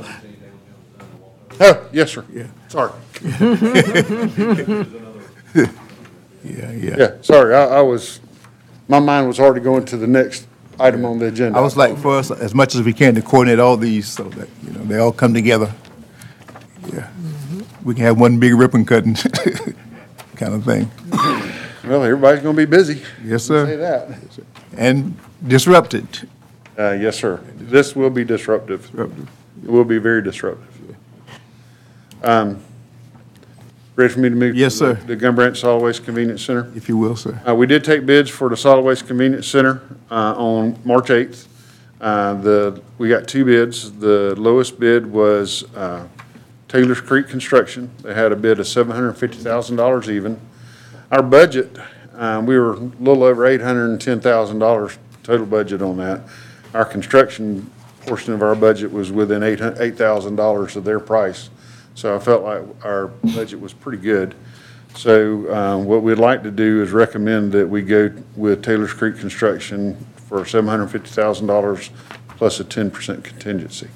Oh, 1.61 1.89
yes, 1.93 2.13
sir. 2.13 2.25
Yeah. 2.33 2.47
Sorry. 2.69 2.93
Yeah, 5.55 5.67
yeah. 6.73 6.95
Yeah, 6.99 7.11
sorry, 7.23 7.55
I, 7.55 7.79
I 7.79 7.81
was, 7.81 8.21
my 8.89 8.99
mind 9.01 9.29
was 9.29 9.41
already 9.41 9.61
going 9.65 9.85
to 9.87 9.97
the 9.97 10.07
next 10.07 10.47
item 10.79 11.05
on 11.05 11.19
the 11.19 11.27
agenda. 11.27 11.59
I 11.59 11.63
was 11.63 11.77
like, 11.77 11.97
for 11.99 12.19
us, 12.19 12.31
as 12.31 12.55
much 12.55 12.75
as 12.75 12.83
we 12.83 12.93
can 12.93 13.15
to 13.15 13.23
coordinate 13.23 13.61
all 13.61 13.77
these 13.77 14.09
so 14.09 14.25
that, 14.25 14.49
you 14.65 14.73
know, 14.73 14.85
they 14.85 14.99
all 14.99 15.13
come 15.13 15.33
together. 15.33 15.73
Yeah. 16.93 17.09
We 17.83 17.95
can 17.95 18.05
have 18.05 18.19
one 18.21 18.39
big 18.39 18.55
ribbon 18.55 18.85
cutting 18.85 19.15
kind 20.37 20.55
of 20.55 20.65
thing. 20.65 20.91
Well, 21.85 22.03
everybody's 22.03 22.43
gonna 22.43 22.57
be 22.57 22.65
busy. 22.65 23.03
Yes, 23.23 23.45
Say 23.45 23.49
sir. 23.49 23.77
that. 23.77 24.19
And 24.77 25.17
disrupted. 25.47 26.29
Uh, 26.79 26.93
yes, 26.93 27.17
sir. 27.19 27.41
This 27.57 27.95
will 27.95 28.11
be 28.11 28.25
disruptive. 28.25 28.83
Disruptive. 28.91 29.29
It 29.63 29.71
will 29.71 29.85
be 29.85 29.99
very 29.99 30.23
disruptive. 30.23 30.97
Um, 32.23 32.63
Ready 33.97 34.13
for 34.13 34.21
me 34.21 34.29
to 34.29 34.35
move? 34.35 34.57
Yes, 34.57 34.73
to 34.75 34.79
sir. 34.79 34.93
the- 34.95 35.15
Gun 35.17 35.35
Branch 35.37 35.59
Solid 35.59 35.83
Waste 35.85 36.05
Convenience 36.05 36.43
Center? 36.45 36.71
If 36.75 36.89
you 36.89 36.97
will, 36.97 37.15
sir. 37.15 37.41
Uh, 37.49 37.55
we 37.55 37.67
did 37.67 37.85
take 37.85 38.05
bids 38.05 38.29
for 38.29 38.49
the 38.49 38.57
Solid 38.57 38.83
Waste 38.83 39.07
Convenience 39.07 39.47
Center, 39.47 39.81
uh, 40.11 40.35
on 40.37 40.77
March 40.85 41.11
eighth. 41.11 41.47
Uh, 42.01 42.35
the, 42.35 42.83
we 42.99 43.09
got 43.09 43.29
two 43.29 43.45
bids. 43.45 43.93
The 43.93 44.35
lowest 44.37 44.81
bid 44.81 45.07
was, 45.07 45.63
uh, 45.77 46.07
Taylor's 46.67 47.01
Creek 47.01 47.29
Construction. 47.29 47.89
They 48.03 48.15
had 48.15 48.33
a 48.33 48.37
bid 48.37 48.59
of 48.59 48.67
seven 48.67 48.93
hundred 48.93 49.11
and 49.11 49.17
fifty 49.19 49.39
thousand 49.39 49.77
dollars 49.77 50.11
even. 50.11 50.41
Our 51.13 51.23
budget, 51.23 51.77
uh, 52.17 52.43
we 52.45 52.59
were 52.59 52.73
a 52.75 52.79
little 52.79 53.23
over 53.23 53.47
eight 53.47 53.61
hundred 53.61 53.91
and 53.91 54.01
ten 54.01 54.21
thousand 54.21 54.59
dollars 54.59 54.99
total 55.23 55.47
budget 55.47 55.83
on 55.83 55.97
that. 55.99 56.23
Our 56.75 56.85
construction 56.85 57.71
portion 58.07 58.33
of 58.35 58.43
our 58.43 58.57
budget 58.57 58.91
was 58.93 59.13
within 59.13 59.45
eight 59.45 59.61
hun, 59.61 59.77
eight 59.79 59.97
thousand 59.97 60.35
dollars 60.35 60.75
of 60.75 60.83
their 60.83 60.99
price. 60.99 61.49
So 61.95 62.15
I 62.15 62.19
felt 62.19 62.43
like 62.43 62.63
our 62.85 63.09
budget 63.09 63.61
was 63.61 63.73
pretty 63.73 63.99
good. 63.99 64.35
So, 64.97 65.53
um, 65.53 65.85
what 65.87 66.03
we'd 66.03 66.19
like 66.19 66.43
to 66.45 66.51
do 66.51 66.83
is 66.83 66.93
recommend 66.93 67.51
that 67.53 67.69
we 67.69 67.83
go 67.83 68.13
with 68.37 68.63
Taylor's 68.63 68.93
Creek 68.93 69.19
Construction 69.19 69.97
for 70.17 70.45
seven 70.45 70.69
hundred 70.69 70.85
and 70.85 70.93
fifty 70.93 71.11
thousand 71.11 71.49
dollars 71.49 71.91
plus 72.29 72.61
a 72.61 72.65
ten 72.65 72.91
percent 72.91 73.25
contingency. 73.25 73.89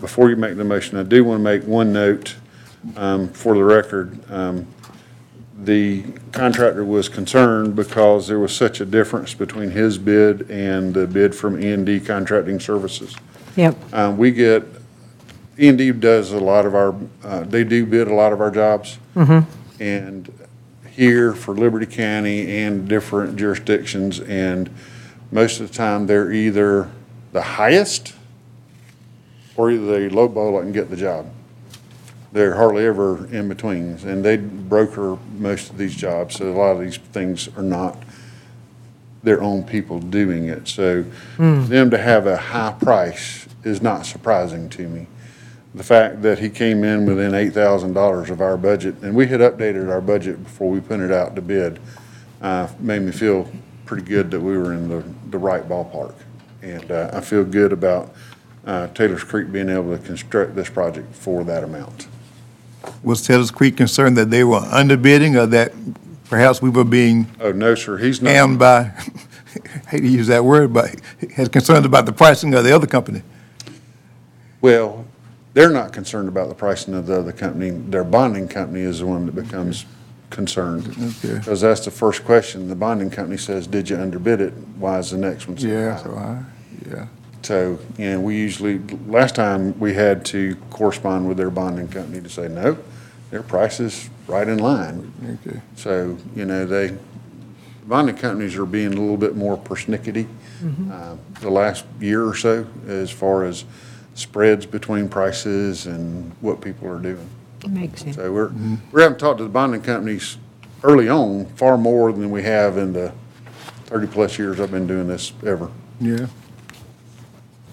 Before 0.00 0.30
you 0.30 0.36
make 0.36 0.56
the 0.56 0.64
motion, 0.64 0.98
I 0.98 1.02
do 1.02 1.24
want 1.24 1.38
to 1.38 1.42
make 1.42 1.64
one 1.64 1.92
note, 1.92 2.34
um, 2.96 3.28
for 3.28 3.54
the 3.54 3.64
record. 3.64 4.18
Um, 4.30 4.66
the 5.62 6.04
contractor 6.32 6.84
was 6.84 7.10
concerned 7.10 7.76
because 7.76 8.26
there 8.26 8.38
was 8.38 8.54
such 8.54 8.80
a 8.80 8.86
difference 8.86 9.34
between 9.34 9.70
his 9.70 9.98
bid 9.98 10.50
and 10.50 10.94
the 10.94 11.06
bid 11.06 11.34
from 11.34 11.62
E 11.62 11.72
and 11.72 11.84
D 11.84 12.00
Contracting 12.00 12.58
Services. 12.60 13.14
Yep. 13.56 13.76
Uh, 13.92 14.14
we 14.16 14.30
get, 14.30 14.64
E 15.60 15.68
and 15.68 15.76
D 15.76 15.92
does 15.92 16.32
a 16.32 16.40
lot 16.40 16.64
of 16.64 16.74
our, 16.74 16.94
uh, 17.22 17.40
they 17.40 17.64
do 17.64 17.84
bid 17.84 18.08
a 18.08 18.14
lot 18.14 18.32
of 18.32 18.40
our 18.40 18.50
jobs. 18.50 18.98
And 19.78 20.32
here 20.90 21.34
for 21.34 21.54
Liberty 21.54 21.86
County 21.86 22.62
and 22.62 22.88
different 22.88 23.36
jurisdictions, 23.36 24.20
and 24.20 24.70
most 25.30 25.60
of 25.60 25.68
the 25.68 25.74
time, 25.74 26.06
they're 26.06 26.32
either 26.32 26.90
the 27.32 27.42
highest 27.42 28.14
or 29.56 29.70
either 29.70 29.86
they 29.86 30.14
lowball 30.14 30.58
it 30.60 30.64
and 30.64 30.72
get 30.74 30.88
the 30.90 30.96
job. 30.96 31.30
They're 32.32 32.54
hardly 32.54 32.86
ever 32.86 33.26
in 33.26 33.48
betweens, 33.48 34.04
and 34.04 34.24
they 34.24 34.36
broker 34.36 35.18
most 35.36 35.70
of 35.70 35.78
these 35.78 35.94
jobs, 35.94 36.36
so 36.36 36.50
a 36.50 36.56
lot 36.56 36.72
of 36.72 36.80
these 36.80 36.96
things 36.96 37.48
are 37.56 37.62
not 37.62 37.98
their 39.22 39.42
own 39.42 39.64
people 39.64 39.98
doing 39.98 40.46
it. 40.48 40.68
So 40.68 41.04
them 41.68 41.90
to 41.90 41.98
have 41.98 42.26
a 42.26 42.36
high 42.36 42.74
price 42.80 43.46
is 43.62 43.82
not 43.82 44.06
surprising 44.06 44.70
to 44.70 44.88
me. 44.88 45.06
The 45.74 45.84
fact 45.84 46.22
that 46.22 46.38
he 46.40 46.48
came 46.50 46.82
in 46.84 47.06
within 47.06 47.34
eight 47.34 47.52
thousand 47.52 47.92
dollars 47.92 48.30
of 48.30 48.40
our 48.40 48.56
budget, 48.56 48.96
and 49.02 49.14
we 49.14 49.26
had 49.28 49.40
updated 49.40 49.90
our 49.90 50.00
budget 50.00 50.42
before 50.42 50.68
we 50.70 50.80
put 50.80 51.00
it 51.00 51.12
out 51.12 51.34
to 51.36 51.42
bid, 51.42 51.78
uh, 52.42 52.68
made 52.80 53.02
me 53.02 53.12
feel 53.12 53.50
pretty 53.86 54.04
good 54.04 54.30
that 54.30 54.40
we 54.40 54.56
were 54.56 54.72
in 54.72 54.88
the, 54.88 55.02
the 55.30 55.38
right 55.38 55.68
ballpark. 55.68 56.14
And, 56.62 56.90
uh, 56.90 57.10
I 57.12 57.20
feel 57.20 57.44
good 57.44 57.72
about, 57.72 58.14
uh, 58.66 58.86
Taylor's 58.88 59.24
Creek 59.24 59.50
being 59.50 59.68
able 59.68 59.96
to 59.96 60.02
construct 60.04 60.54
this 60.54 60.68
project 60.68 61.14
for 61.14 61.42
that 61.44 61.64
amount. 61.64 62.06
Was 63.02 63.26
Taylor's 63.26 63.50
Creek 63.50 63.76
concerned 63.76 64.16
that 64.16 64.30
they 64.30 64.44
were 64.44 64.60
underbidding 64.60 65.40
or 65.40 65.46
that 65.46 65.72
perhaps 66.28 66.60
we 66.62 66.70
were 66.70 66.84
being 66.84 67.26
Oh, 67.40 67.52
no, 67.52 67.74
sir, 67.74 67.96
he's 67.96 68.20
not. 68.22 68.32
hammed 68.32 68.58
by, 68.58 68.84
hate 69.88 70.00
to 70.00 70.08
use 70.08 70.26
that 70.28 70.44
word, 70.44 70.72
but 70.72 70.94
has 71.36 71.48
concerns 71.48 71.84
about 71.86 72.06
the 72.06 72.12
pricing 72.12 72.54
of 72.54 72.64
the 72.64 72.72
other 72.74 72.86
company? 72.86 73.22
Well, 74.60 75.04
they're 75.54 75.70
not 75.70 75.92
concerned 75.92 76.28
about 76.28 76.48
the 76.48 76.54
pricing 76.54 76.94
of 76.94 77.06
the 77.06 77.18
other 77.18 77.32
company. 77.32 77.70
Their 77.70 78.04
bonding 78.04 78.48
company 78.48 78.80
is 78.80 79.00
the 79.00 79.06
one 79.06 79.26
that 79.26 79.34
becomes 79.34 79.84
concerned. 80.30 80.88
Okay. 80.88 81.38
Because 81.38 81.60
that's 81.60 81.84
the 81.84 81.90
first 81.90 82.24
question. 82.24 82.68
The 82.68 82.76
bonding 82.76 83.10
company 83.10 83.36
says, 83.36 83.66
did 83.66 83.90
you 83.90 83.96
underbid 83.96 84.40
it? 84.40 84.52
Why 84.78 84.98
is 84.98 85.10
the 85.10 85.18
next 85.18 85.48
one 85.48 85.58
so 85.58 85.66
Yeah, 85.66 85.96
high? 85.96 86.02
so 86.02 86.14
I, 86.14 86.42
yeah. 86.88 87.06
So, 87.42 87.78
you 87.98 88.10
know, 88.10 88.20
we 88.20 88.36
usually, 88.36 88.78
last 89.06 89.34
time, 89.34 89.78
we 89.80 89.94
had 89.94 90.24
to 90.26 90.56
correspond 90.70 91.26
with 91.26 91.36
their 91.36 91.50
bonding 91.50 91.88
company 91.88 92.20
to 92.20 92.28
say, 92.28 92.48
no, 92.48 92.78
their 93.30 93.42
price 93.42 93.80
is 93.80 94.10
right 94.26 94.46
in 94.46 94.58
line. 94.58 95.12
Okay. 95.46 95.60
So, 95.74 96.16
you 96.36 96.44
know, 96.44 96.66
they, 96.66 96.96
bonding 97.86 98.16
companies 98.16 98.56
are 98.56 98.66
being 98.66 98.92
a 98.94 99.00
little 99.00 99.16
bit 99.16 99.34
more 99.36 99.56
persnickety 99.58 100.28
uh, 100.92 101.16
the 101.40 101.50
last 101.50 101.86
year 101.98 102.24
or 102.26 102.36
so 102.36 102.66
as 102.86 103.10
far 103.10 103.44
as 103.44 103.64
spreads 104.20 104.66
between 104.66 105.08
prices 105.08 105.86
and 105.86 106.30
what 106.40 106.60
people 106.60 106.88
are 106.88 107.00
doing. 107.00 107.26
Makes 107.68 108.02
sense. 108.02 108.16
So 108.16 108.32
we're, 108.32 108.52
we're 108.92 109.02
having 109.02 109.18
talked 109.18 109.38
to 109.38 109.44
the 109.44 109.50
bonding 109.50 109.82
companies 109.82 110.36
early 110.82 111.08
on, 111.08 111.46
far 111.56 111.76
more 111.76 112.12
than 112.12 112.30
we 112.30 112.42
have 112.42 112.78
in 112.78 112.92
the 112.92 113.12
thirty-plus 113.86 114.38
years 114.38 114.60
I've 114.60 114.70
been 114.70 114.86
doing 114.86 115.08
this 115.08 115.32
ever. 115.44 115.70
Yeah. 116.00 116.26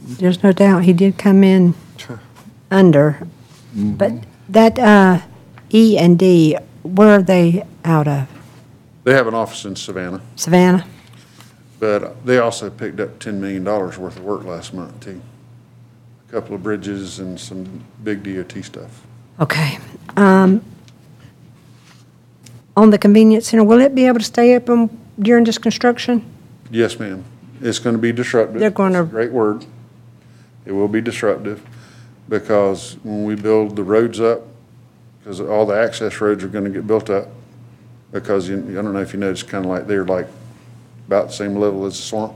There's 0.02 0.42
no 0.44 0.52
doubt 0.52 0.84
he 0.84 0.94
did 0.94 1.18
come 1.18 1.44
in 1.44 1.74
under. 2.72 3.28
But 3.76 4.14
that 4.50 4.80
uh, 4.80 5.22
E 5.74 5.98
and 5.98 6.18
D, 6.18 6.58
where 6.84 7.20
are 7.20 7.22
they 7.22 7.66
out 7.86 8.08
of? 8.08 8.28
They 9.04 9.14
have 9.14 9.28
an 9.28 9.34
office 9.36 9.64
in 9.64 9.76
Savannah, 9.76 10.22
Savannah? 10.36 10.86
but 11.80 12.26
they 12.26 12.40
also 12.40 12.70
picked 12.70 13.00
up 13.00 13.20
ten 13.20 13.40
million 13.40 13.64
dollars 13.64 13.98
worth 13.98 14.18
of 14.18 14.24
work 14.24 14.44
last 14.44 14.74
month 14.74 15.00
too. 15.00 15.22
A 16.28 16.32
Couple 16.32 16.56
of 16.56 16.64
bridges 16.64 17.20
and 17.20 17.40
some 17.40 17.84
big 18.04 18.24
DOT 18.24 18.64
stuff. 18.64 19.06
Okay. 19.40 19.78
Um, 20.16 20.62
On 22.76 22.90
the 22.92 22.98
convenience 22.98 23.48
center, 23.50 23.64
will 23.64 23.80
it 23.82 23.96
be 23.96 24.06
able 24.06 24.20
to 24.20 24.26
stay 24.26 24.56
open 24.56 24.90
during 25.20 25.44
this 25.46 25.58
construction? 25.58 26.24
Yes, 26.70 27.00
ma'am. 27.00 27.24
It's 27.62 27.80
gonna 27.80 27.98
be 27.98 28.12
disruptive. 28.12 28.60
They're 28.60 28.70
gonna- 28.70 29.02
It's 29.02 29.10
a 29.10 29.12
Great 29.12 29.32
word. 29.32 29.66
It 30.66 30.74
will 30.74 30.88
be 30.88 31.02
disruptive, 31.02 31.62
because 32.30 32.98
when 33.04 33.24
we 33.24 33.34
build 33.34 33.76
the 33.78 33.84
roads 33.84 34.20
up, 34.20 34.42
because 35.20 35.40
all 35.42 35.66
the 35.66 35.74
access 35.76 36.22
roads 36.22 36.44
are 36.44 36.50
gonna 36.50 36.70
get 36.70 36.86
built 36.86 37.10
up, 37.10 37.30
because 38.12 38.48
you, 38.48 38.58
I 38.70 38.82
don't 38.84 38.94
know 38.94 39.00
if 39.02 39.12
you 39.14 39.20
noticed, 39.20 39.50
kinda 39.50 39.68
like, 39.68 39.88
they're 39.88 40.06
like 40.06 40.28
about 41.08 41.28
the 41.30 41.34
same 41.34 41.56
level 41.56 41.86
as 41.86 41.96
the 41.98 42.04
swamp. 42.04 42.34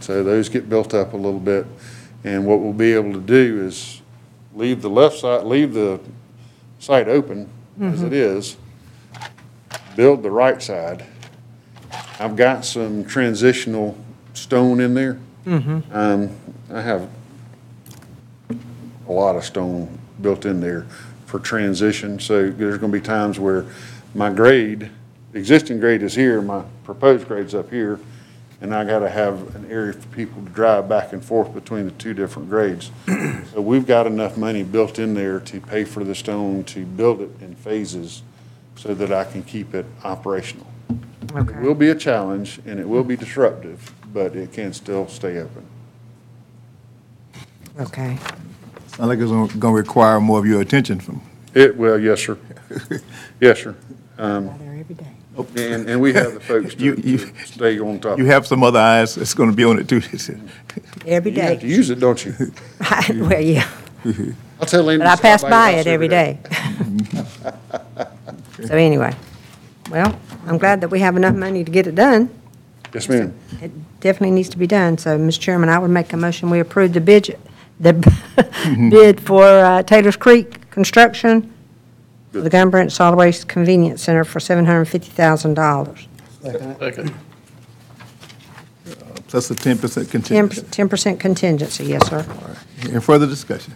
So 0.00 0.24
those 0.24 0.48
get 0.48 0.68
built 0.68 0.92
up 0.92 1.12
a 1.12 1.16
little 1.16 1.38
bit, 1.40 1.66
and 2.26 2.44
what 2.44 2.60
we'll 2.60 2.72
be 2.72 2.92
able 2.92 3.12
to 3.12 3.20
do 3.20 3.64
is 3.64 4.02
leave 4.52 4.82
the 4.82 4.90
left 4.90 5.16
side, 5.18 5.44
leave 5.44 5.72
the 5.72 6.00
site 6.80 7.08
open 7.08 7.48
as 7.80 8.02
it 8.02 8.12
is, 8.12 8.56
build 9.94 10.22
the 10.22 10.30
right 10.30 10.60
side, 10.62 11.06
I've 12.18 12.34
got 12.34 12.64
some 12.64 13.04
transitional 13.04 13.96
stone 14.34 14.80
in 14.80 14.94
there. 14.94 15.18
Um, 15.92 16.30
I 16.72 16.80
have 16.80 17.08
a 19.08 19.12
lot 19.12 19.36
of 19.36 19.44
stone 19.44 19.96
built 20.20 20.46
in 20.46 20.60
there 20.60 20.86
for 21.26 21.38
transition, 21.38 22.18
so 22.18 22.50
there's 22.50 22.78
gonna 22.78 22.92
be 22.92 23.00
times 23.00 23.38
where 23.38 23.66
my 24.14 24.30
grade, 24.30 24.90
existing 25.34 25.78
grade 25.78 26.02
is 26.02 26.14
here, 26.14 26.40
my 26.42 26.64
proposed 26.84 27.28
grade's 27.28 27.54
up 27.54 27.70
here, 27.70 28.00
and 28.60 28.74
I 28.74 28.84
gotta 28.84 29.08
have 29.10 29.54
an 29.54 29.70
area 29.70 29.92
for 29.92 30.06
people 30.08 30.42
to 30.42 30.48
drive 30.50 30.88
back 30.88 31.12
and 31.12 31.24
forth 31.24 31.52
between 31.54 31.84
the 31.84 31.90
two 31.92 32.14
different 32.14 32.48
grades. 32.48 32.90
So 33.52 33.62
we've 33.62 33.86
got 33.86 34.06
enough 34.06 34.36
money 34.36 34.62
built 34.62 34.98
in 34.98 35.14
there 35.14 35.40
to 35.40 35.60
pay 35.62 35.84
for 35.84 36.04
the 36.04 36.14
stone, 36.14 36.62
to 36.64 36.84
build 36.84 37.22
it 37.22 37.30
in 37.40 37.54
phases, 37.54 38.22
so 38.74 38.92
that 38.92 39.10
I 39.10 39.24
can 39.24 39.42
keep 39.42 39.74
it 39.74 39.86
operational. 40.04 40.66
It 41.34 41.56
will 41.62 41.74
be 41.74 41.88
a 41.88 41.94
challenge 41.94 42.60
and 42.66 42.78
it 42.78 42.86
will 42.86 43.04
be 43.04 43.16
disruptive, 43.16 43.94
but 44.12 44.36
it 44.36 44.52
can 44.52 44.74
still 44.74 45.08
stay 45.08 45.38
open. 45.38 45.64
Okay. 47.80 48.18
Sound 48.88 49.08
like 49.08 49.18
it's 49.18 49.30
gonna 49.30 49.52
gonna 49.58 49.74
require 49.74 50.20
more 50.20 50.38
of 50.38 50.44
your 50.46 50.60
attention 50.60 51.00
from, 51.00 51.22
It, 51.54 51.76
well, 51.76 51.98
yes, 51.98 52.20
sir. 52.20 52.36
Yes, 53.40 53.60
sir. 53.62 53.74
Um, 54.18 54.48
Out 54.50 54.58
there 54.58 54.74
every 54.74 54.94
day. 54.94 55.15
And, 55.38 55.88
and 55.88 56.00
we 56.00 56.12
have 56.14 56.34
the 56.34 56.40
folks 56.40 56.74
You- 56.78 56.96
to, 56.96 57.08
you- 57.08 57.18
to 57.18 57.46
stay 57.46 57.78
on 57.78 58.00
top. 58.00 58.18
you 58.18 58.26
have 58.26 58.46
some 58.46 58.62
other 58.62 58.78
eyes 58.80 59.14
that's 59.14 59.34
gonna 59.34 59.52
be 59.52 59.64
on 59.64 59.78
it 59.78 59.88
too. 59.88 59.96
Every 61.06 61.30
You 61.32 61.40
have 61.42 61.60
to 61.60 61.66
day. 61.66 61.66
use 61.66 61.90
it, 61.90 62.00
don't 62.00 62.24
you? 62.24 62.34
Well, 63.14 63.40
yeah, 63.40 63.68
I'll 64.60 64.66
tell 64.66 64.82
Linda. 64.84 65.04
but 65.04 65.10
I 65.10 65.14
to 65.14 65.16
stop 65.16 65.22
pass 65.22 65.42
your 65.42 65.50
by 65.50 65.72
house 65.72 65.80
it 65.80 65.86
every 65.88 66.08
day. 66.08 66.38
So 68.64 68.74
anyway, 68.74 69.14
well, 69.90 70.18
I'm 70.46 70.58
glad 70.58 70.80
that 70.80 70.88
we 70.90 71.00
have 71.00 71.16
enough 71.16 71.34
money 71.34 71.62
to 71.64 71.70
get 71.70 71.86
it 71.86 71.94
done. 71.94 72.30
Yes, 72.94 73.08
ma'am. 73.08 73.34
It 73.60 73.70
definitely 74.00 74.30
needs 74.30 74.48
to 74.50 74.58
be 74.58 74.66
done. 74.66 74.96
So, 74.98 75.18
Mr. 75.18 75.40
Chairman, 75.40 75.68
I 75.68 75.78
would 75.78 75.90
make 75.90 76.12
a 76.12 76.16
motion, 76.16 76.48
we 76.50 76.60
approve 76.60 76.94
the 76.94 77.00
bid, 77.00 77.38
the 77.78 77.92
bid 78.90 79.20
for 79.20 79.44
uh, 79.44 79.82
Taylor's 79.82 80.16
Creek 80.16 80.70
construction 80.70 81.42
for 81.42 81.48
the 82.40 82.50
Gun 82.50 82.70
Branch 82.70 82.90
Solid 82.92 83.16
Waste 83.16 83.48
Convenience 83.48 84.02
Center 84.02 84.24
for 84.24 84.38
$750,000. 84.38 86.06
Second. 86.78 87.14
Plus 89.28 89.50
uh, 89.50 89.54
a 89.54 89.56
ten 89.56 89.78
percent 89.78 90.10
10 90.10 90.22
contingency. 90.22 90.62
10% 90.62 91.20
contingency, 91.20 91.84
yes, 91.86 92.08
sir. 92.08 92.24
Any 92.82 93.00
further 93.00 93.26
discussion? 93.26 93.74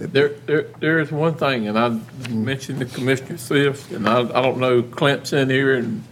There, 0.00 0.30
there, 0.46 0.66
there 0.80 0.98
is 1.00 1.12
one 1.12 1.34
thing, 1.34 1.68
and 1.68 1.78
I 1.78 1.90
mentioned 2.30 2.80
to 2.80 2.86
Commissioner 2.86 3.36
Sift, 3.36 3.92
and 3.92 4.08
I, 4.08 4.20
I 4.20 4.42
don't 4.42 4.58
know, 4.58 4.82
Clint's 4.82 5.32
in 5.32 5.50
here 5.50 5.74
and, 5.74 6.02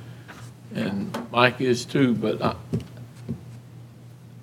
and 0.75 1.27
Mike 1.33 1.61
is 1.61 1.85
too, 1.85 2.15
but 2.15 2.43
I, 2.43 2.55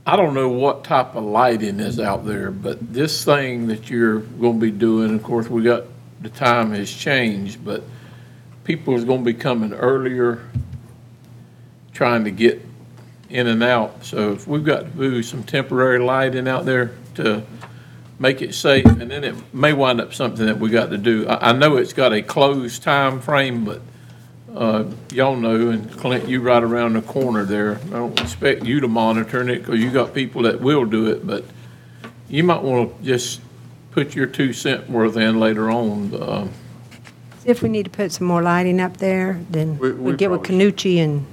I 0.06 0.16
don't 0.16 0.34
know 0.34 0.50
what 0.50 0.84
type 0.84 1.16
of 1.16 1.24
lighting 1.24 1.80
is 1.80 2.00
out 2.00 2.26
there, 2.26 2.50
but 2.50 2.94
this 2.94 3.24
thing 3.24 3.68
that 3.68 3.90
you're 3.90 4.20
gonna 4.20 4.58
be 4.58 4.72
doing, 4.72 5.13
of 5.13 5.24
course, 5.24 5.50
we 5.50 5.63
got, 5.63 5.84
the 6.28 6.38
time 6.38 6.72
has 6.72 6.92
changed, 6.92 7.63
but 7.63 7.84
people 8.66 8.96
is 8.96 9.06
gonna 9.06 9.24
be 9.24 9.34
coming 9.34 9.72
earlier, 9.74 10.42
trying 11.94 12.26
to 12.26 12.32
get 12.32 12.62
in 13.30 13.48
and 13.48 13.63
out. 13.63 14.04
So 14.04 14.34
if 14.34 14.48
we've 14.48 14.63
got 14.63 14.80
to 14.80 14.86
do 14.86 15.24
some 15.24 15.44
temporary 15.44 16.00
lighting 16.00 16.48
out 16.48 16.66
there 16.66 16.92
to 17.16 17.44
make 18.20 18.42
it 18.42 18.54
safe, 18.54 18.86
and 18.86 19.10
then 19.10 19.24
it 19.24 19.36
may 19.54 19.74
wind 19.74 20.02
up 20.02 20.13
something 20.13 20.46
that 20.46 20.60
we 20.60 20.70
got 20.70 20.90
to 20.90 20.98
do. 20.98 21.28
I, 21.28 21.50
I 21.50 21.52
know 21.54 21.78
it's 21.78 21.94
got 21.94 22.13
a 22.13 22.22
closed 22.22 22.84
time 22.84 23.22
frame, 23.22 23.63
but, 23.63 23.82
uh, 24.54 24.86
y'all 25.12 25.36
know, 25.36 25.70
and 25.70 25.92
Clint, 25.92 26.28
you 26.28 26.42
right 26.42 26.63
around 26.63 26.94
the 26.94 27.02
corner 27.02 27.46
there. 27.46 27.80
I 27.88 27.90
don't 27.90 28.20
expect 28.20 28.66
you 28.66 28.82
to 28.82 28.88
monitor 28.88 29.48
it, 29.48 29.60
because 29.60 29.80
you 29.80 29.92
got 29.92 30.13
people 30.13 30.42
that 30.44 30.62
will 30.62 30.86
do 30.86 31.08
it, 31.08 31.26
but 31.26 31.46
you 32.30 32.44
might 32.44 32.63
want 32.63 32.98
to 32.98 33.04
just 33.06 33.42
put 33.98 34.14
your 34.16 34.28
two 34.28 34.54
cent 34.54 34.88
worth 34.88 35.18
in 35.18 35.40
later 35.40 35.72
on. 35.72 36.14
Uh, 36.14 36.48
If 37.46 37.64
we 37.64 37.70
need 37.70 37.86
to 37.86 37.90
put 37.90 38.12
some 38.12 38.28
more 38.28 38.44
lighting 38.44 38.80
up 38.80 38.98
there, 38.98 39.40
then 39.50 39.80
We- 39.80 39.92
we 39.92 40.00
we'll 40.00 40.16
get 40.16 40.30
with 40.30 40.44
probably 40.44 40.72
Canoochee 40.72 41.04
and 41.04 41.26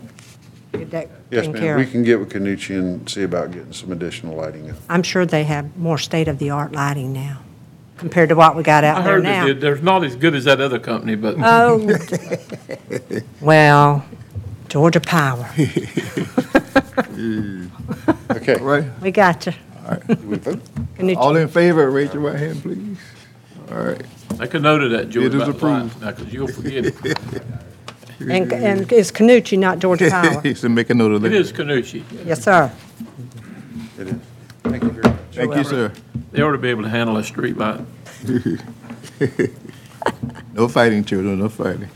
get 0.72 0.90
that 0.92 1.08
Yes, 1.30 1.40
taken 1.42 1.52
ma'am. 1.52 1.62
care 1.62 1.76
We 1.76 1.82
of. 1.82 1.90
can 1.90 2.02
get 2.04 2.18
with 2.20 2.30
Canoochee 2.30 2.78
and 2.78 3.06
see 3.06 3.22
about 3.22 3.50
getting 3.50 3.74
some 3.74 3.92
additional 3.92 4.34
lighting. 4.34 4.64
in. 4.64 4.76
I'm 4.88 5.02
sure 5.02 5.26
they 5.26 5.44
have 5.44 5.76
more 5.76 5.98
state-of-the-art 5.98 6.72
lighting 6.72 7.12
now 7.12 7.40
compared 7.98 8.30
to 8.30 8.34
what 8.34 8.56
we 8.56 8.62
got 8.62 8.82
I 8.82 8.88
out 8.88 9.04
there 9.04 9.12
heard 9.16 9.24
they 9.26 9.28
now. 9.30 9.44
did, 9.44 9.60
there's 9.60 9.82
not 9.82 10.02
as 10.02 10.16
good 10.16 10.34
as 10.34 10.44
that 10.44 10.58
other 10.62 10.78
company, 10.78 11.16
but 11.16 11.36
Oh, 11.42 11.86
well, 13.42 14.06
Georgia 14.70 15.00
Power. 15.00 15.46
Okay, 18.30 18.56
Right? 18.60 18.84
We 19.02 19.10
got 19.10 19.44
you. 19.46 19.52
Do 20.08 20.16
we 20.26 20.36
vote? 20.38 20.60
all 21.16 21.36
in 21.36 21.48
favor, 21.48 21.90
raise 21.90 22.12
your 22.14 22.22
right 22.22 22.38
hand, 22.38 22.62
please. 22.62 22.98
All 23.70 23.78
right, 23.78 24.02
make 24.38 24.54
a 24.54 24.58
note 24.58 24.82
of 24.82 24.90
that, 24.92 25.10
George, 25.10 25.26
It 25.26 25.34
is 25.34 25.42
about 25.42 25.58
the 25.58 25.66
lights 25.66 25.94
approved. 25.94 26.00
now, 26.02 26.10
because 26.12 26.32
you'll 26.32 26.48
forget 26.48 26.86
it. 26.86 27.42
And, 28.20 28.52
and 28.52 28.92
it's 28.92 29.10
Canoochee, 29.10 29.58
not 29.58 29.78
Georgia 29.80 30.08
Power. 30.08 30.54
so 30.54 30.68
make 30.68 30.88
a 30.90 30.94
note 30.94 31.12
of 31.12 31.24
It 31.24 31.30
that. 31.30 31.36
is 31.36 31.52
Canoochee. 31.52 32.04
Yes, 32.24 32.42
sir. 32.44 32.72
It 33.98 34.08
is. 34.08 34.14
Thank 34.62 34.82
you 34.84 34.90
very 34.90 35.02
much. 35.08 35.20
Thank 35.32 35.54
you, 35.56 35.64
sir. 35.64 35.92
They 36.32 36.40
ought 36.42 36.52
to 36.52 36.58
be 36.58 36.68
able 36.68 36.82
to 36.84 36.88
handle 36.88 37.16
a 37.16 37.24
street 37.24 37.56
light. 37.58 37.80
No 40.52 40.68
fighting, 40.68 41.02
children, 41.04 41.38
no 41.40 41.48
fighting. 41.48 41.88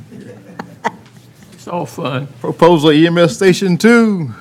It's 1.52 1.68
all 1.68 1.86
fun. 1.86 2.26
Proposal 2.40 2.90
EMS 2.90 3.36
Station 3.36 3.76
Two. 3.76 4.32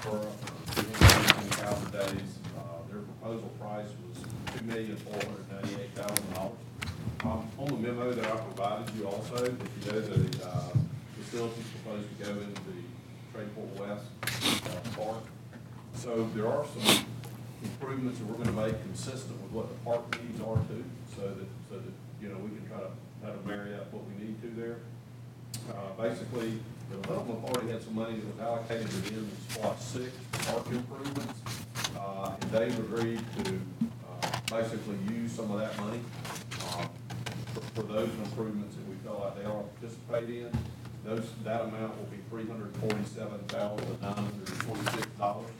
For 0.00 0.18
hundred 0.74 0.92
eighteen 1.02 1.50
thousand 1.50 1.92
days, 1.92 2.30
uh, 2.56 2.60
their 2.90 3.00
proposal 3.00 3.50
price 3.60 3.88
was 4.08 4.24
two 4.54 4.64
million, 4.64 4.96
four 4.96 5.14
hundred 5.14 5.44
ninety-eight 5.52 5.94
thousand 5.94 6.34
dollars. 6.34 6.58
Um, 7.24 7.48
on 7.58 7.66
the 7.68 7.88
memo 7.88 8.12
that 8.12 8.24
I 8.24 8.36
provided 8.36 8.94
you 8.94 9.06
also, 9.08 9.36
if 9.36 9.52
you 9.86 9.92
know, 9.92 10.00
the, 10.00 10.46
uh, 10.46 10.68
facilities 11.18 11.64
proposed 11.82 12.06
to 12.18 12.24
go 12.24 12.30
into 12.30 12.60
the 12.62 12.78
Tradeport 13.32 13.80
West, 13.80 14.04
uh, 14.66 14.96
park. 14.96 15.24
So 15.94 16.28
there 16.34 16.46
are 16.46 16.64
some 16.66 17.04
improvements 17.64 18.18
that 18.18 18.26
we're 18.26 18.44
gonna 18.44 18.66
make 18.66 18.80
consistent 18.82 19.40
with 19.42 19.50
what 19.50 19.68
the 19.68 19.74
park 19.84 20.22
needs 20.22 20.40
are 20.40 20.56
too, 20.68 20.84
so 21.16 21.22
that, 21.22 21.48
so 21.70 21.76
that, 21.76 21.94
you 22.20 22.28
know, 22.28 22.36
we 22.36 22.50
can 22.50 22.68
try 22.68 22.78
to, 22.78 22.90
try 23.22 23.30
to 23.32 23.48
marry 23.48 23.74
up 23.74 23.92
what 23.92 24.04
we 24.06 24.24
need 24.24 24.40
to 24.42 24.48
there. 24.60 24.76
Uh, 25.70 26.00
basically, 26.00 26.60
the 26.96 27.02
development 27.08 27.44
authority 27.44 27.72
had 27.72 27.82
some 27.82 27.94
money 27.94 28.16
that 28.16 28.26
was 28.26 28.40
allocated 28.40 28.88
to 28.88 28.96
within 28.96 29.30
SPLOST 29.50 29.92
six, 29.92 30.10
park 30.46 30.66
improvements. 30.70 31.40
Uh, 31.98 32.34
and 32.40 32.52
Dave 32.52 32.78
agreed 32.78 33.20
to, 33.44 33.60
uh, 34.22 34.30
basically 34.50 34.96
use 35.14 35.32
some 35.32 35.50
of 35.50 35.58
that 35.60 35.76
money, 35.78 36.00
uh, 36.62 36.86
for, 37.54 37.60
for 37.74 37.82
those 37.82 38.10
improvements 38.24 38.76
that 38.76 38.88
we 38.88 38.94
felt 39.04 39.20
like 39.20 39.36
they 39.38 39.44
ought 39.44 39.62
to 39.74 39.80
participate 39.80 40.28
in. 40.42 40.58
Those, 41.04 41.26
that 41.44 41.62
amount 41.62 41.96
will 41.98 42.06
be 42.06 42.18
three 42.30 42.46
hundred 42.46 42.74
forty-seven 42.76 43.38
thousand 43.46 44.02
nine 44.02 44.12
hundred 44.14 44.46
twenty-six 44.60 45.06
dollars. 45.18 45.50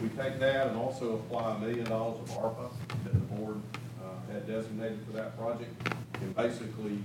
We 0.00 0.08
take 0.10 0.38
that 0.38 0.68
and 0.68 0.76
also 0.76 1.14
apply 1.14 1.56
a 1.56 1.58
million 1.58 1.86
dollars 1.86 2.20
of 2.20 2.28
ARPA 2.36 2.70
that 3.02 3.12
the 3.12 3.18
board, 3.34 3.60
uh, 4.00 4.32
had 4.32 4.46
designated 4.46 5.00
for 5.06 5.12
that 5.12 5.36
project. 5.36 5.72
And 6.20 6.36
basically, 6.36 7.00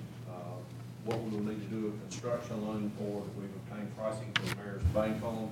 what 1.10 1.24
we 1.24 1.30
will 1.38 1.44
need 1.46 1.58
to 1.58 1.76
do 1.76 1.88
a 1.88 2.10
construction 2.10 2.56
loan 2.68 2.92
for, 2.98 3.26
that 3.26 3.34
we've 3.42 3.50
obtained 3.66 3.90
pricing 3.98 4.30
from 4.36 4.46
the 4.46 4.56
Ameris 4.56 4.94
bank 4.94 5.24
on, 5.26 5.52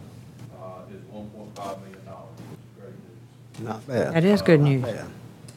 uh, 0.53 0.93
is 0.93 1.01
one 1.09 1.27
point 1.33 1.49
five 1.57 1.81
million 1.81 2.05
dollars, 2.05 2.37
which 2.53 2.61
is 2.61 2.73
great 2.77 2.93
news. 2.93 3.65
Not 3.65 3.87
bad. 3.87 4.13
That 4.13 4.23
is 4.23 4.41
good 4.43 4.61
Not 4.61 4.69
news. 4.69 4.83
bad. 4.83 5.05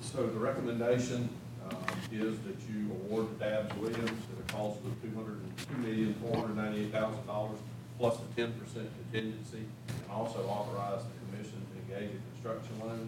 So 0.01 0.27
the 0.27 0.41
recommendation 0.41 1.29
um, 1.69 1.77
is 2.11 2.39
that 2.49 2.57
you 2.73 2.89
award 3.05 3.29
the 3.39 3.45
Dabbs 3.45 3.77
Williams 3.77 4.09
at 4.33 4.37
a 4.41 4.47
cost 4.53 4.81
of 4.81 4.93
two 5.05 5.13
hundred 5.15 5.37
and 5.45 5.53
two 5.61 5.77
million, 5.85 6.15
four 6.25 6.41
hundred 6.41 6.57
ninety-eight 6.57 6.93
thousand 6.93 7.27
dollars, 7.27 7.59
plus 7.99 8.17
a 8.17 8.27
ten 8.41 8.53
percent 8.57 8.89
contingency, 9.05 9.69
and 9.89 10.11
also 10.11 10.41
authorize 10.49 11.05
the 11.05 11.13
commission 11.29 11.61
to 11.61 11.75
engage 11.85 12.17
a 12.17 12.21
construction 12.33 12.73
loan 12.81 13.05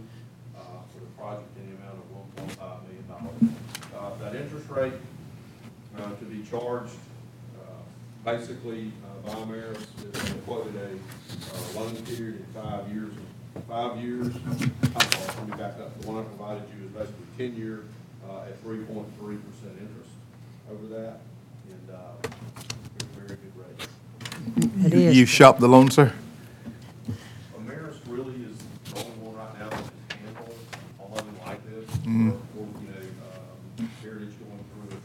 uh, 0.56 0.60
for 0.92 1.00
the 1.00 1.12
project 1.16 1.48
in 1.56 1.72
the 1.72 1.76
amount 1.80 1.96
of 1.96 2.06
one 2.12 2.28
point 2.36 2.52
five 2.60 2.78
million 2.84 3.04
dollars. 3.08 3.40
Uh, 3.96 4.12
That 4.20 4.36
interest 4.36 4.68
rate 4.68 4.92
uh, 5.98 6.10
to 6.16 6.24
be 6.24 6.42
charged, 6.48 6.92
uh, 7.58 7.64
basically, 8.24 8.92
uh, 9.04 9.28
by 9.28 9.34
Ameris 9.40 9.76
is 10.14 10.34
quoted 10.44 10.74
a 10.76 10.86
uh, 10.86 11.80
loan 11.80 11.94
period 12.02 12.36
in 12.36 12.46
five 12.62 12.88
years. 12.92 13.12
Five 13.68 13.98
years, 13.98 14.28
I'm 14.96 15.10
sorry, 15.10 15.26
let 15.38 15.46
me 15.48 15.56
back 15.56 15.78
up. 15.78 16.00
The 16.00 16.06
one 16.08 16.18
I 16.18 16.26
provided 16.26 16.62
you 16.78 16.86
is 16.86 16.92
basically 16.92 17.26
ten-year 17.36 17.84
uh, 18.28 18.44
at 18.48 18.58
three 18.62 18.78
point 18.84 19.06
three 19.18 19.36
percent 19.36 19.76
interest 19.78 20.10
over 20.70 20.86
that, 20.94 21.20
and 21.68 21.90
uh, 21.90 22.28
very, 23.14 23.28
very 23.28 23.38
good 23.38 23.54
rate. 23.56 24.86
It 24.86 24.92
You- 24.94 25.08
is. 25.10 25.16
You 25.18 25.26
shopped 25.26 25.60
the 25.60 25.68
loan, 25.68 25.90
sir? 25.90 26.14
Ameris 27.58 27.96
really 28.06 28.34
is 28.44 28.56
the 28.92 29.00
only 29.00 29.18
one 29.20 29.36
right 29.36 29.58
now 29.58 29.68
that 29.68 29.84
can 30.08 30.18
handle 30.24 30.54
a 31.00 31.02
loan 31.14 31.34
like 31.46 31.62
this. 31.68 31.84
Mm. 32.06 32.30
Or, 32.32 32.66
you 32.80 32.88
know, 32.88 33.04
um, 33.78 33.90
Heritage 34.02 34.32
going 34.40 34.64
through 34.72 34.96
a 34.96 35.00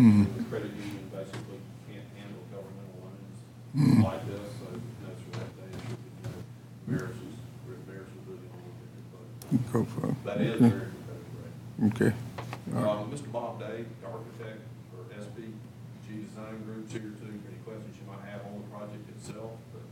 Mm. 0.00 0.24
the 0.32 0.44
credit 0.48 0.72
union 0.72 1.04
basically 1.12 1.60
can't 1.84 2.08
handle 2.16 2.40
governmental 2.48 3.04
loans 3.04 3.36
Mm. 3.76 4.00
like 4.00 4.24
this, 4.24 4.48
so 4.56 4.64
that's 5.04 5.20
where 5.28 5.44
that, 5.44 5.52
they, 5.60 5.68
you 5.76 5.92
know, 6.24 6.40
Ameris 6.88 7.20
is, 7.20 7.36
Ameris 7.68 8.08
is 8.08 8.22
really 8.24 8.48
the 8.48 8.56
only 8.56 8.72
one 8.72 9.60
that 9.60 9.72
Go 9.76 9.84
for 9.84 10.08
it. 10.08 10.16
that 10.24 10.40
is 10.40 10.56
very 10.56 10.88
competitive 10.88 11.36
rate. 11.36 11.92
Okay. 11.92 12.12
Uh, 12.72 13.04
Mr. 13.12 13.28
Bob 13.28 13.60
Day, 13.60 13.84
the 13.84 14.06
architect 14.08 14.64
for 14.88 15.04
SPG 15.20 16.08
Design 16.32 16.56
Group's 16.64 16.92
here 16.96 17.12
too, 17.20 17.36
for 17.44 17.52
any 17.52 17.60
questions 17.60 17.92
you 18.00 18.06
might 18.08 18.24
have 18.24 18.40
on 18.48 18.56
the 18.56 18.68
project 18.72 19.04
itself, 19.20 19.52
but 19.76 19.84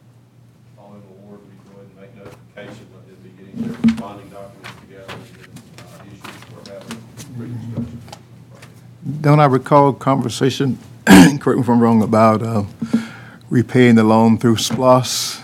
following 0.73 1.05
the 1.05 1.12
award, 1.21 1.44
we 1.44 1.53
go 1.68 1.85
ahead 1.85 1.92
and 1.92 2.01
make 2.01 2.12
notification 2.16 2.88
that 2.97 3.05
they'll 3.05 3.21
be 3.29 3.37
getting 3.37 3.61
their 3.61 3.77
bonding 4.01 4.33
documents 4.33 4.73
together 4.88 5.12
and 5.12 5.37
then, 5.37 5.53
uh, 5.85 6.01
issues 6.09 6.40
for 6.49 6.64
having 6.64 6.97
pre-construction. 7.37 8.01
Don't 9.20 9.40
I 9.40 9.46
recall 9.46 9.92
conversation, 9.94 10.78
correct 11.07 11.46
me 11.46 11.61
if 11.61 11.68
I'm 11.68 11.81
wrong, 11.81 12.02
about 12.02 12.40
uh, 12.40 12.62
repaying 13.50 13.96
the 13.96 14.04
loan 14.04 14.38
through 14.38 14.59
SPLOST? 14.59 15.40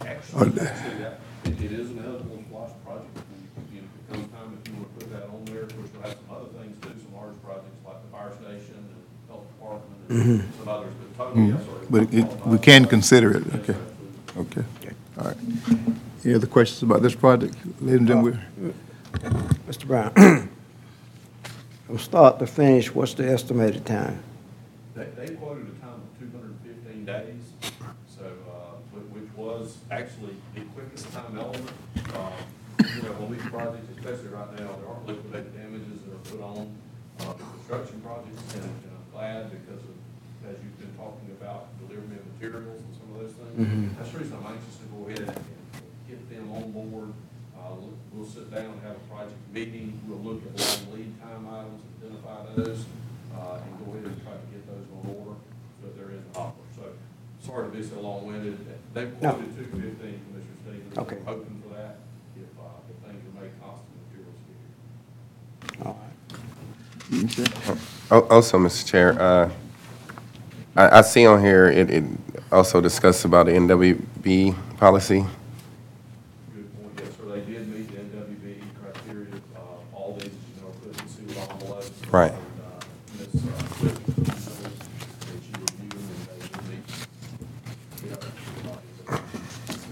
Actually, 0.00 0.10
actually, 0.10 0.50
that, 0.50 1.20
it, 1.44 1.60
it 1.60 1.72
is 1.72 1.90
an 1.90 2.04
eligible 2.04 2.42
SPLOST 2.50 2.84
project, 2.84 3.16
and, 3.16 3.68
you 3.72 3.80
know, 3.80 3.86
if 4.10 4.14
it 4.14 4.32
comes 4.32 4.32
time, 4.32 4.58
if 4.60 4.68
you 4.68 4.74
wanna 4.74 4.88
put 4.98 5.12
that 5.12 5.22
on 5.28 5.44
there, 5.44 5.62
of 5.62 5.76
course, 5.76 5.88
you'll 5.92 6.02
have 6.02 6.14
some 6.14 6.36
other 6.36 6.46
things 6.58 6.76
too, 6.82 6.88
some 7.00 7.14
large 7.14 7.42
projects 7.44 7.86
like 7.86 8.02
the 8.02 8.08
fire 8.10 8.32
station 8.42 8.74
and 8.74 9.28
health 9.28 9.46
department 9.54 10.10
and 10.10 10.40
mm-hmm. 10.40 10.58
some 10.58 10.68
others, 10.68 10.94
but 10.98 11.24
totally, 11.24 11.46
mm-hmm. 11.46 11.56
yes, 11.56 11.64
sir. 11.64 11.86
But 11.90 12.14
it, 12.14 12.46
we 12.46 12.58
can 12.58 12.86
consider 12.86 13.36
it, 13.36 13.54
okay, 13.54 13.76
okay, 14.36 14.64
all 15.18 15.26
right. 15.26 15.36
Any 16.24 16.34
other 16.34 16.48
questions 16.48 16.82
about 16.82 17.02
this 17.02 17.14
project? 17.14 17.54
Ladies 17.80 18.00
and 18.00 18.08
gentlemen, 18.08 18.40
uh, 19.14 19.30
Mr. 19.68 19.86
Brown, 19.86 20.48
from 21.94 22.02
start 22.02 22.40
to 22.40 22.46
finish, 22.46 22.92
what's 22.92 23.14
the 23.14 23.22
estimated 23.22 23.86
time? 23.86 24.18
They, 24.96 25.04
they 25.14 25.34
quoted 25.36 25.68
a 25.70 25.78
time 25.78 26.02
of 26.02 26.10
two 26.18 26.26
hundred 26.34 26.50
and 26.50 26.60
fifteen 26.66 27.04
days, 27.04 27.42
so, 28.10 28.26
uh, 28.50 28.74
which, 28.90 29.06
which 29.14 29.30
was 29.36 29.78
actually 29.92 30.34
the 30.56 30.62
quickest 30.74 31.12
time 31.12 31.38
element. 31.38 31.70
Uh, 32.12 32.34
You 32.82 33.02
know, 33.06 33.14
on 33.22 33.30
these 33.30 33.46
projects, 33.46 33.86
especially 33.94 34.34
right 34.34 34.50
now, 34.58 34.74
there 34.74 34.90
aren't 34.90 35.06
liquidated 35.06 35.54
damages 35.54 36.02
that 36.02 36.18
are 36.18 36.26
put 36.34 36.42
on, 36.42 36.66
uh, 37.20 37.32
the 37.38 37.44
construction 37.62 38.00
projects, 38.02 38.42
and, 38.58 38.66
and 38.66 38.90
I'm 38.90 39.06
glad 39.14 39.54
because 39.54 39.82
of, 39.86 39.94
as 40.50 40.58
you've 40.58 40.78
been 40.82 40.94
talking 40.98 41.30
about, 41.38 41.70
delivery 41.78 42.18
of 42.18 42.26
materials 42.34 42.82
and 42.82 42.92
some 42.98 43.06
of 43.14 43.22
those 43.22 43.34
things. 43.38 43.94
That's 43.94 44.10
the 44.10 44.18
reason 44.18 44.34
I'm 44.42 44.50
anxious 44.50 44.82
to 44.82 44.86
go 44.90 45.06
ahead 45.06 45.30
and 45.30 45.46
get 46.10 46.18
them 46.26 46.50
on 46.58 46.74
board. 46.74 47.14
Uh, 47.54 47.78
we'll- 48.14 48.24
we'll 48.24 48.32
sit 48.32 48.50
down 48.50 48.66
and 48.66 48.80
have 48.82 48.96
a 48.96 49.00
project 49.12 49.36
meeting, 49.52 50.00
we'll 50.06 50.18
look 50.18 50.42
at 50.46 50.58
long 50.60 50.86
lead 50.98 51.12
time 51.20 51.46
items, 51.48 51.82
identify 52.02 52.38
those, 52.54 52.84
uh, 53.34 53.58
and 53.62 53.70
go 53.84 53.90
ahead 53.92 54.06
and 54.06 54.16
try 54.22 54.32
to 54.32 54.46
get 54.52 54.62
those 54.66 54.86
on 54.94 55.00
order, 55.10 55.36
so 55.80 55.86
that 55.86 55.92
they're 55.96 56.10
in 56.10 56.22
the 56.32 56.38
hopper. 56.38 56.62
So, 56.76 56.82
sorry 57.44 57.64
to 57.70 57.76
be 57.76 57.82
so 57.82 58.00
long-winded, 58.00 58.56
they 58.94 59.04
No. 59.04 59.10
quoted 59.32 59.56
two 59.56 59.64
fifteen, 59.64 60.20
Commissioner 60.26 60.56
Stevens. 60.64 60.98
Okay. 60.98 61.16
We're 61.16 61.24
Hoping 61.32 61.56
for 61.66 61.72
that, 61.74 61.94
if, 62.36 62.58
uh, 62.58 62.62
if 62.90 62.96
things 63.06 63.22
are 63.26 63.34
made 63.42 63.52
constant 63.60 63.94
materials 64.06 64.38
here. 64.46 64.62
All 65.86 65.96
right. 66.00 66.14
Al- 68.10 68.28
Also, 68.30 68.58
Mr. 68.58 68.84
Chair, 68.86 69.08
uh, 69.20 69.50
I 70.76 70.98
I 70.98 71.00
see 71.02 71.24
on 71.26 71.40
here, 71.40 71.66
it 71.68 71.88
it 71.90 72.04
also 72.50 72.80
discussed 72.80 73.24
about 73.24 73.46
the 73.46 73.52
NWB 73.52 74.54
policy. 74.78 75.24
Good 76.54 76.68
point, 76.82 76.98
yes, 76.98 77.08
sir, 77.16 77.24
they 77.30 77.40
did 77.52 77.68
meet 77.68 77.86
the 77.90 77.96
NWB 78.00 78.46
criteria, 78.82 79.28
uh, 79.54 79.58
all 79.96 80.14
these, 80.18 80.30
you 80.30 80.62
know, 80.62 80.70
put 80.82 80.90
in 81.00 81.08
sealed 81.08 81.36
envelopes. 81.50 81.50
Right. 81.52 81.52
And, 81.52 81.52
uh, 81.52 81.54
Ms. 81.54 81.54
uh, 81.54 81.54
Cliff, 81.54 81.54
put 81.54 81.62
those, 81.62 81.62
and 81.62 81.62
she 81.62 81.62
reviewed 81.62 81.70
them, 81.70 81.72
and 81.72 81.72
they 81.72 81.84
did 81.84 81.94
meet. 81.94 82.03
Yeah. 82.14 82.30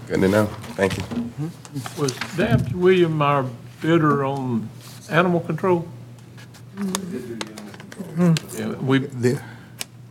Good 0.07 0.21
to 0.21 0.27
know. 0.27 0.45
Thank 0.75 0.97
you. 0.97 1.03
Was 1.97 2.13
Dabbs 2.37 2.73
William 2.73 3.21
our 3.21 3.45
bidder 3.81 4.23
on 4.25 4.69
animal 5.09 5.39
control? 5.39 5.87
They 6.75 6.83
did 6.83 7.11
do 7.11 7.35
the 7.35 7.51
animal 8.17 8.35
control. 8.35 8.69
Yeah, 8.71 8.75
we, 8.81 8.97
they're, 8.99 9.45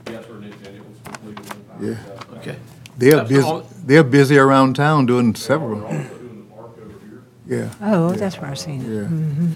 Yes, 0.09 0.27
sir, 0.27 0.39
Nick, 0.41 0.53
and 0.67 0.77
it 0.77 0.83
was 0.89 0.99
completed 1.05 1.39
in 1.41 1.45
time. 1.47 1.99
Yeah. 2.31 2.37
okay. 2.39 2.57
they're 2.97 3.17
That's 3.17 3.29
busy, 3.29 3.47
all- 3.47 3.67
they're 3.85 4.05
busy 4.05 4.39
around 4.39 4.75
town 4.77 5.07
doing 5.07 5.35
several, 5.35 5.85
also 5.85 5.97
doing 5.97 6.47
the 6.49 6.55
park 6.55 6.71
over 6.79 6.95
here. 7.07 7.23
yeah, 7.47 7.75
Oh, 7.81 8.13
that's 8.13 8.39
where 8.41 8.51
I 8.51 8.55
seen 8.55 8.83
it. 8.83 8.89
yeah. 8.89 9.01
Mm-hmm. 9.03 9.53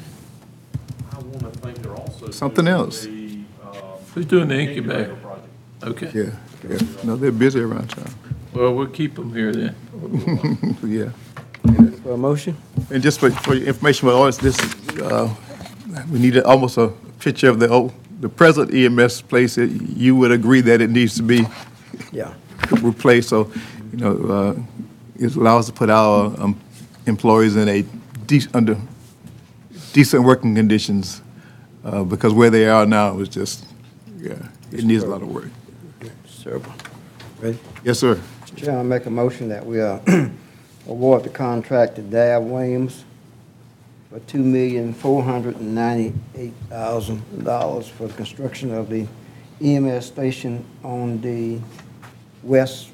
I 1.17 1.19
want 1.21 1.41
to 1.53 1.59
think 1.61 1.79
they're 1.83 1.95
also. 1.97 2.31
Something 2.31 2.67
doing 2.67 2.77
else. 2.77 3.05
the, 3.07 3.39
um, 3.65 3.75
Who's 4.15 4.27
doing 4.27 4.49
the 4.49 4.59
incubator? 4.61 5.17
project. 5.17 5.49
Okay. 5.83 6.11
Yeah, 6.15 6.31
yeah, 6.71 6.79
no, 7.05 7.17
they're 7.17 7.33
busy 7.33 7.61
around 7.61 7.89
town, 7.91 8.11
Well, 8.55 8.75
we'll 8.75 8.87
keep 8.89 9.15
them 9.15 9.33
here 9.33 9.53
then. 9.53 9.75
yeah. 10.85 11.11
For 12.03 12.13
a 12.13 12.17
motion? 12.17 12.57
And 12.91 13.03
just 13.03 13.19
for, 13.21 13.31
for 13.31 13.55
your 13.55 13.67
information, 13.69 14.09
well, 14.09 14.17
always 14.19 14.39
this, 14.39 14.59
uh, 15.01 15.35
we 16.11 16.19
need 16.19 16.37
a- 16.37 16.45
almost 16.47 16.77
a 16.79 16.89
picture 17.21 17.49
of 17.49 17.59
the, 17.61 17.69
old- 17.69 17.93
the 18.21 18.29
present 18.29 18.73
EMS 18.75 19.23
place. 19.23 19.59
It- 19.59 19.71
You 19.71 20.17
would 20.17 20.33
agree 20.33 20.61
that 20.63 20.81
it 20.81 20.91
needs 20.91 21.15
to 21.17 21.23
be 21.23 21.47
Yeah. 22.13 22.33
replaced, 22.83 23.29
so, 23.31 23.51
you 23.93 23.99
know, 23.99 24.13
uh, 24.29 24.55
it 25.19 25.35
allows 25.37 25.61
us 25.61 25.67
to 25.67 25.73
put 25.73 25.89
our 25.91 26.35
um, 26.41 26.59
employees 27.07 27.57
in 27.57 27.69
a 27.69 27.83
dec 28.27 28.49
under 28.55 28.77
decent 29.97 30.25
working 30.25 30.55
conditions, 30.55 31.23
uh, 31.83 32.05
because 32.05 32.35
where 32.35 32.51
they 32.51 32.69
are 32.69 32.85
now 32.85 33.19
is 33.19 33.31
just, 33.31 33.65
yeah, 34.19 34.35
it 34.71 34.85
needs 34.85 35.03
a 35.03 35.07
lot 35.07 35.23
of 35.23 35.29
work. 35.29 35.49
Sir, 36.27 36.61
ready? 37.41 37.59
Yes, 37.83 38.01
sir. 38.01 38.21
Mr. 38.45 38.57
Chairman, 38.57 38.81
I 38.81 38.83
make 38.83 39.07
a 39.07 39.11
motion 39.11 39.49
that 39.49 39.65
we 39.65 39.81
uh, 39.81 39.99
award 40.87 41.25
the 41.25 41.31
contract 41.31 41.97
to 41.97 42.03
Dabbs 42.03 42.45
Williams 42.45 43.05
for 44.11 44.19
two 44.21 44.43
million, 44.43 44.93
four 44.93 45.23
hundred 45.23 45.57
and 45.57 45.75
ninety-eight 45.75 46.53
thousand 46.69 47.23
dollars 47.43 47.89
for 47.89 48.07
the 48.07 48.13
construction 48.13 48.75
of 48.75 48.91
the 48.91 49.07
EMS 49.63 50.05
station 50.05 50.63
on 50.85 51.23
the 51.23 51.59
West 52.43 52.91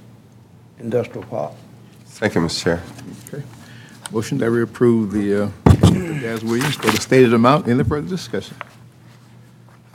Industrial 0.79 1.27
Park. 1.27 1.53
Second, 2.05 2.43
Mr. 2.47 2.63
Chair. 2.63 2.83
Okay. 3.27 3.43
Motion 4.13 4.39
that 4.39 4.53
we 4.53 4.63
approve 4.63 5.11
the, 5.11 5.47
uh, 5.47 5.51
Dabbs 5.93 6.45
Williams 6.45 6.77
for 6.77 6.87
the 6.91 7.01
stated 7.01 7.35
amount. 7.35 7.69
Any 7.69 7.85
further 7.85 8.09
discussion? 8.09 8.57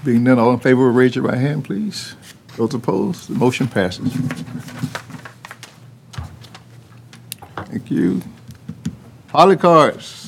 Being 0.06 0.24
none, 0.24 0.38
all 0.40 0.54
in 0.54 0.60
favor, 0.60 0.92
raise 0.92 1.16
your 1.16 1.26
right 1.26 1.38
hand, 1.38 1.66
please. 1.66 2.16
Those 2.56 2.74
opposed, 2.74 3.30
the 3.30 3.36
motion 3.36 3.68
passes. 3.68 4.12
Thank 7.66 7.92
you. 7.92 8.22
Polycarts. 9.30 10.26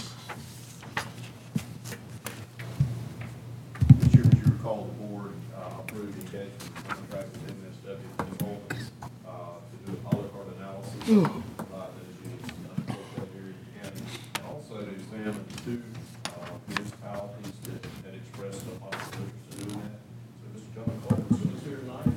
This 3.99 4.13
year, 4.13 4.23
as 4.25 4.33
you 4.37 4.43
recall, 4.45 4.85
the 4.85 5.03
board 5.03 5.31
uh, 5.55 5.61
approved 5.79 6.13
the 6.15 6.37
engagement 6.37 6.87
contract 6.87 7.27
with 7.31 7.43
MSW 7.47 8.17
Consultants 8.17 8.91
uh, 9.25 9.29
to 9.69 9.75
do 9.85 9.93
a 9.93 9.99
polycart 10.09 10.57
analysis 10.57 11.09
uh, 11.09 11.87
that 11.87 12.05
is 12.05 12.17
used 12.29 12.51
in 12.51 12.57
the 12.63 12.69
unincorporated 12.75 13.33
area 13.39 13.53
of 13.55 13.59
the 13.65 13.71
county, 13.79 14.03
and 14.37 14.45
also 14.47 14.73
to 14.83 14.91
examine 14.91 15.45
two 15.63 15.81
uh, 16.27 16.53
municipalities 16.67 17.55
that 17.63 17.81
had 18.05 18.13
expressed 18.15 18.61
a 18.67 18.75
possible 18.77 19.23
interest 19.23 19.59
in 19.59 19.67
doing 19.69 19.79
that. 19.79 19.97
So 20.37 20.45
Mr. 20.53 20.69
John 20.75 20.89
Culbertson 21.07 21.49
is 21.57 21.63
here 21.63 21.77
tonight. 21.77 22.05
Um, 22.05 22.13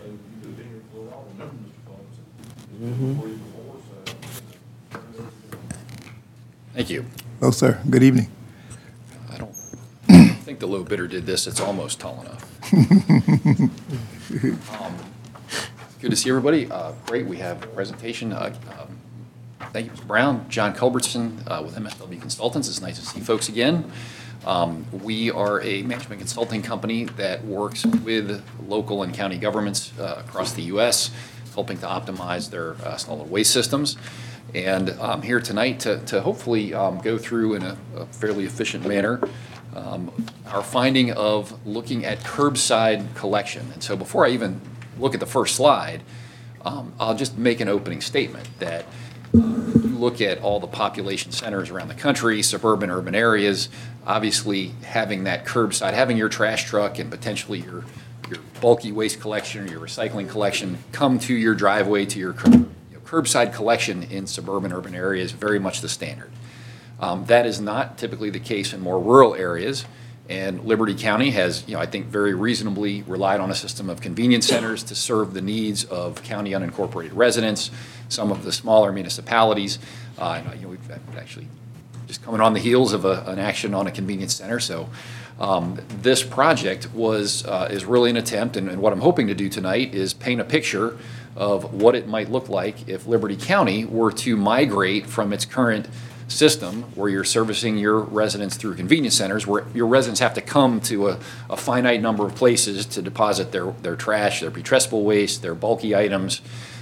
though 0.00 0.08
You 0.08 0.46
have 0.46 0.56
been 0.56 0.68
here 0.68 0.84
for 0.94 0.98
a 0.98 1.02
while, 1.10 1.26
remember 1.36 1.58
Mr. 1.68 1.82
Culbertson? 1.84 2.24
Before 2.80 3.28
you 3.28 3.36
before, 3.36 3.76
so. 3.84 3.96
Thank 6.74 6.90
you. 6.90 7.04
Hello, 7.38 7.43
sir. 7.54 7.80
Good 7.88 8.02
evening. 8.02 8.28
I 9.30 9.38
don't 9.38 9.54
think 10.42 10.58
the 10.58 10.66
low 10.66 10.82
bidder 10.82 11.06
did 11.06 11.26
this. 11.26 11.46
It's 11.46 11.60
almost 11.60 12.00
tall 12.00 12.20
enough. 12.22 12.50
Um, 14.80 14.96
Good 16.00 16.10
to 16.10 16.16
see 16.16 16.28
everybody. 16.28 16.68
Uh, 16.70 16.92
Great, 17.06 17.26
we 17.26 17.36
have 17.38 17.62
a 17.62 17.66
presentation. 17.68 18.32
Uh, 18.32 18.52
um, 18.78 18.98
Thank 19.72 19.86
you, 19.86 19.92
Mr. 19.92 20.06
Brown. 20.06 20.46
John 20.48 20.74
Culbertson 20.74 21.38
uh, 21.46 21.62
with 21.64 21.76
MSW 21.76 22.20
Consultants. 22.20 22.68
It's 22.68 22.80
nice 22.80 22.98
to 22.98 23.06
see 23.06 23.20
folks 23.20 23.48
again. 23.48 23.90
Um, 24.44 24.86
We 25.02 25.30
are 25.30 25.60
a 25.62 25.82
management 25.82 26.20
consulting 26.20 26.62
company 26.62 27.04
that 27.04 27.44
works 27.44 27.86
with 27.86 28.42
local 28.66 29.02
and 29.02 29.14
county 29.14 29.38
governments 29.38 29.92
uh, 29.98 30.22
across 30.26 30.52
the 30.52 30.62
U.S., 30.62 31.10
helping 31.54 31.78
to 31.78 31.86
optimize 31.86 32.50
their 32.50 32.74
uh, 32.84 32.96
solid 32.96 33.30
waste 33.30 33.52
systems. 33.52 33.96
And 34.54 34.90
I'm 35.00 35.22
here 35.22 35.40
tonight 35.40 35.80
to, 35.80 35.98
to 36.06 36.20
hopefully 36.20 36.72
um, 36.74 37.00
go 37.00 37.18
through 37.18 37.54
in 37.54 37.62
a 37.62 37.76
a 37.96 38.06
fairly 38.06 38.44
efficient 38.44 38.86
manner 38.86 39.20
um, 39.74 40.12
our 40.46 40.62
finding 40.62 41.12
of 41.12 41.66
looking 41.66 42.04
at 42.04 42.20
curbside 42.20 43.14
collection. 43.14 43.70
And 43.72 43.82
so 43.82 43.96
before 43.96 44.26
I 44.26 44.30
even 44.30 44.60
look 44.98 45.14
at 45.14 45.20
the 45.20 45.26
first 45.26 45.56
slide, 45.56 46.02
um, 46.64 46.92
I'll 46.98 47.16
just 47.16 47.36
make 47.36 47.60
an 47.60 47.68
opening 47.68 48.00
statement 48.00 48.48
that 48.60 48.84
uh, 49.34 49.38
you 49.38 49.98
look 49.98 50.20
at 50.20 50.38
all 50.42 50.60
the 50.60 50.66
population 50.68 51.32
centers 51.32 51.70
around 51.70 51.88
the 51.88 51.94
country, 51.94 52.42
suburban, 52.42 52.90
urban 52.90 53.14
areas, 53.14 53.68
obviously 54.06 54.68
having 54.84 55.24
that 55.24 55.44
curbside, 55.44 55.92
having 55.92 56.16
your 56.16 56.28
trash 56.28 56.64
truck 56.64 56.98
and 56.98 57.10
potentially 57.10 57.58
your, 57.60 57.84
your 58.30 58.38
bulky 58.60 58.92
waste 58.92 59.20
collection 59.20 59.64
or 59.64 59.70
your 59.70 59.80
recycling 59.80 60.28
collection 60.28 60.78
come 60.92 61.18
to 61.18 61.34
your 61.34 61.54
driveway, 61.54 62.06
to 62.06 62.18
your 62.18 62.32
curb, 62.32 62.70
curbside 63.04 63.52
collection 63.52 64.02
in 64.02 64.26
suburban, 64.26 64.72
urban 64.72 64.94
areas, 64.94 65.32
very 65.32 65.58
much 65.58 65.80
the 65.80 65.88
standard. 65.88 66.30
Um, 67.00 67.26
That 67.26 67.46
is 67.46 67.60
not 67.60 67.98
typically 67.98 68.30
the 68.30 68.40
case 68.40 68.72
in 68.72 68.80
more 68.80 69.00
rural 69.00 69.34
areas. 69.34 69.84
And 70.26 70.64
Liberty 70.64 70.94
County 70.94 71.32
has, 71.32 71.64
you 71.68 71.74
know, 71.74 71.80
I 71.80 71.86
think 71.86 72.06
very 72.06 72.32
reasonably 72.32 73.02
relied 73.02 73.40
on 73.40 73.50
a 73.50 73.54
system 73.54 73.90
of 73.90 74.00
convenience 74.00 74.46
centers 74.46 74.82
to 74.84 74.94
serve 74.94 75.34
the 75.34 75.42
needs 75.42 75.84
of 75.84 76.22
county 76.22 76.52
unincorporated 76.52 77.10
residents, 77.12 77.70
some 78.08 78.32
of 78.32 78.42
the 78.42 78.52
smaller 78.52 78.90
municipalities. 78.90 79.78
Uh, 80.18 80.40
You 80.56 80.62
know, 80.62 80.68
we've 80.68 80.90
actually 81.18 81.48
just 82.06 82.22
coming 82.22 82.40
on 82.40 82.54
the 82.54 82.60
heels 82.60 82.94
of 82.94 83.04
a, 83.04 83.22
an 83.26 83.38
action 83.38 83.74
on 83.74 83.86
a 83.86 83.90
convenience 83.90 84.34
center. 84.34 84.60
So 84.60 84.88
um, 85.38 85.78
this 86.02 86.22
project 86.22 86.88
was, 86.94 87.44
uh, 87.44 87.68
is 87.70 87.84
really 87.84 88.08
an 88.08 88.16
attempt, 88.16 88.56
and, 88.56 88.70
and 88.70 88.80
what 88.80 88.92
I'm 88.92 89.00
hoping 89.00 89.26
to 89.26 89.34
do 89.34 89.48
tonight 89.48 89.94
is 89.94 90.14
paint 90.14 90.40
a 90.40 90.44
picture 90.44 90.96
of 91.36 91.74
what 91.74 91.94
it 91.94 92.06
might 92.06 92.30
look 92.30 92.48
like 92.48 92.88
if 92.88 93.06
Liberty 93.06 93.36
County 93.36 93.84
were 93.84 94.12
to 94.12 94.36
migrate 94.36 95.06
from 95.06 95.32
its 95.32 95.44
current 95.44 95.88
system 96.28 96.84
where 96.94 97.10
you're 97.10 97.24
servicing 97.24 97.76
your 97.76 98.00
residents 98.00 98.56
through 98.56 98.74
convenience 98.74 99.14
centers, 99.14 99.46
where 99.46 99.64
your 99.74 99.86
residents 99.86 100.20
have 100.20 100.34
to 100.34 100.40
come 100.40 100.80
to 100.80 101.08
a, 101.08 101.18
a 101.50 101.56
finite 101.56 102.00
number 102.00 102.24
of 102.26 102.34
places 102.34 102.86
to 102.86 103.02
deposit 103.02 103.52
their, 103.52 103.72
their 103.82 103.96
trash, 103.96 104.40
their 104.40 104.50
putrescible 104.50 105.02
waste, 105.02 105.42
their 105.42 105.54
bulky 105.54 105.94
items, 105.94 106.40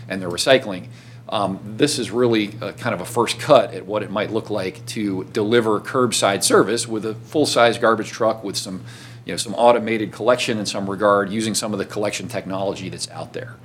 and 0.09 0.23
their 0.23 0.31
recycling. 0.31 0.87
Um, 1.29 1.59
This 1.77 1.99
is 1.99 2.11
really 2.11 2.53
a 2.61 2.73
kind 2.73 2.95
of 2.95 3.01
a 3.01 3.05
first 3.05 3.41
cut 3.41 3.73
at 3.75 3.87
what 3.87 4.03
it 4.03 4.11
might 4.11 4.31
look 4.31 4.51
like 4.51 4.85
to 4.87 5.25
deliver 5.33 5.81
curbside 5.81 6.45
service 6.45 6.87
with 6.87 7.05
a 7.07 7.15
full-size 7.15 7.79
garbage 7.79 8.11
truck 8.11 8.45
with 8.45 8.57
some, 8.57 8.85
you 9.25 9.33
know, 9.33 9.39
some 9.39 9.55
automated 9.55 10.13
collection 10.13 10.59
in 10.59 10.67
some 10.67 10.89
regard, 10.89 11.31
using 11.31 11.55
some 11.55 11.73
of 11.73 11.79
the 11.79 11.87
collection 11.87 12.29
technology 12.29 12.89
that's 12.91 13.11
out 13.11 13.33
there. 13.33 13.57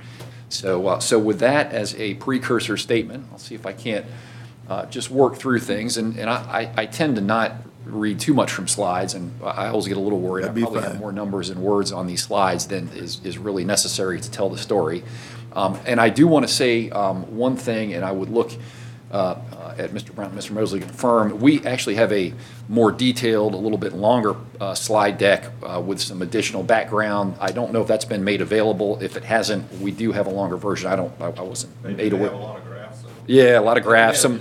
So, 0.48 0.86
uh, 0.86 1.00
so 1.00 1.18
with 1.18 1.40
that 1.40 1.72
as 1.72 1.94
a 1.96 2.14
precursor 2.14 2.76
statement, 2.76 3.26
I'll 3.30 3.38
see 3.38 3.54
if 3.54 3.66
I 3.66 3.72
can't 3.72 4.06
uh, 4.68 4.86
just 4.86 5.10
work 5.10 5.36
through 5.36 5.60
things. 5.60 5.96
And, 5.96 6.18
and 6.18 6.28
I, 6.30 6.70
I 6.76 6.82
I 6.82 6.86
tend 6.86 7.16
to 7.16 7.22
not 7.22 7.52
read 7.84 8.20
too 8.20 8.34
much 8.34 8.52
from 8.52 8.68
slides, 8.68 9.14
and 9.14 9.32
I 9.42 9.68
always 9.68 9.88
get 9.88 9.96
a 9.96 10.00
little 10.00 10.20
worried. 10.20 10.44
I 10.44 10.48
That'd 10.48 10.54
be 10.56 10.62
probably 10.62 10.82
have 10.82 11.00
more 11.00 11.12
numbers 11.12 11.48
and 11.50 11.62
words 11.62 11.92
on 11.92 12.06
these 12.06 12.22
slides 12.22 12.66
than 12.66 12.88
is, 12.88 13.20
is 13.24 13.38
really 13.38 13.64
necessary 13.64 14.20
to 14.20 14.30
tell 14.30 14.50
the 14.50 14.58
story. 14.58 15.02
Um, 15.54 15.78
And 15.86 16.00
I 16.00 16.10
do 16.10 16.26
want 16.28 16.46
to 16.46 16.52
say 16.52 16.90
um, 16.90 17.36
one 17.36 17.56
thing, 17.56 17.94
and 17.94 18.04
I 18.04 18.12
would 18.12 18.28
look 18.28 18.52
uh, 19.10 19.36
at 19.78 19.90
Mr. 19.90 20.14
Brown, 20.14 20.30
and 20.30 20.38
Mr. 20.38 20.50
Mosley 20.50 20.80
confirm, 20.80 21.40
we 21.40 21.64
actually 21.64 21.94
have 21.94 22.12
a 22.12 22.34
more 22.68 22.90
detailed, 22.92 23.54
a 23.54 23.56
little 23.56 23.78
bit 23.78 23.92
longer 23.94 24.34
uh, 24.60 24.74
slide 24.74 25.18
deck 25.18 25.44
uh, 25.62 25.80
with 25.80 26.00
some 26.00 26.20
additional 26.22 26.62
background. 26.62 27.36
I 27.40 27.52
don't 27.52 27.72
know 27.72 27.82
if 27.82 27.88
that's 27.88 28.04
been 28.04 28.24
made 28.24 28.40
available. 28.40 28.98
If 29.00 29.16
it 29.16 29.24
hasn't, 29.24 29.70
we 29.80 29.90
do 29.90 30.12
have 30.12 30.26
a 30.26 30.30
longer 30.30 30.56
version. 30.56 30.90
I 30.90 30.96
don't, 30.96 31.12
I 31.20 31.26
I 31.26 31.42
wasn't 31.42 31.82
made 31.84 32.12
aware. 32.12 32.30
of 32.30 32.64
graphs. 32.64 33.04
Yeah, 33.26 33.58
a 33.58 33.62
lot 33.62 33.76
of 33.76 33.84
graphs, 33.84 34.20
some, 34.20 34.40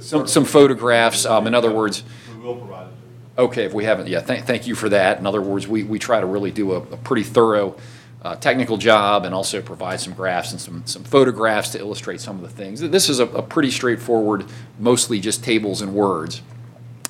some, 0.00 0.26
some 0.26 0.44
photographs. 0.44 1.24
Um, 1.26 1.46
in 1.46 1.54
other 1.54 1.70
words, 1.72 2.02
We 2.34 2.42
will 2.42 2.56
provide 2.56 2.88
it. 2.88 2.92
Okay, 3.40 3.64
if 3.64 3.72
we 3.72 3.84
haven't, 3.84 4.08
yeah, 4.08 4.20
thank, 4.20 4.44
thank 4.46 4.66
you 4.66 4.74
for 4.74 4.88
that. 4.88 5.18
In 5.18 5.26
other 5.26 5.40
words, 5.40 5.66
we, 5.68 5.82
we 5.84 5.98
try 5.98 6.20
to 6.20 6.26
really 6.26 6.50
do 6.50 6.72
a, 6.72 6.76
a 6.78 6.96
pretty 6.98 7.22
thorough 7.22 7.76
uh, 8.22 8.36
technical 8.36 8.76
job 8.76 9.24
and 9.24 9.34
also 9.34 9.62
provide 9.62 10.00
some 10.00 10.12
graphs 10.12 10.52
and 10.52 10.60
some, 10.60 10.82
some 10.86 11.04
photographs 11.04 11.70
to 11.70 11.78
illustrate 11.78 12.20
some 12.20 12.36
of 12.36 12.42
the 12.42 12.48
things. 12.48 12.80
This 12.80 13.08
is 13.08 13.18
a, 13.18 13.26
a 13.26 13.42
pretty 13.42 13.70
straightforward, 13.70 14.44
mostly 14.78 15.20
just 15.20 15.42
tables 15.42 15.80
and 15.80 15.94
words. 15.94 16.42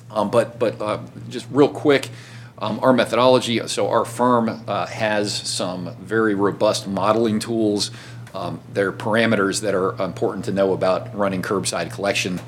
Um, 0.09 0.31
But, 0.31 0.59
but 0.59 0.81
uh, 0.81 0.99
just 1.29 1.47
real 1.51 1.69
quick, 1.69 2.09
um, 2.59 2.79
our 2.81 2.93
methodology, 2.93 3.67
so 3.67 3.89
our 3.89 4.05
firm 4.05 4.63
uh, 4.67 4.85
has 4.85 5.33
some 5.33 5.95
very 5.99 6.35
robust 6.35 6.87
modeling 6.87 7.39
tools. 7.39 7.91
Um, 8.33 8.61
There 8.73 8.87
are 8.89 8.93
parameters 8.93 9.61
that 9.61 9.73
are 9.73 10.01
important 10.01 10.45
to 10.45 10.51
know 10.51 10.73
about 10.73 11.13
running 11.15 11.41
curbside 11.41 11.91
collection 11.91 12.39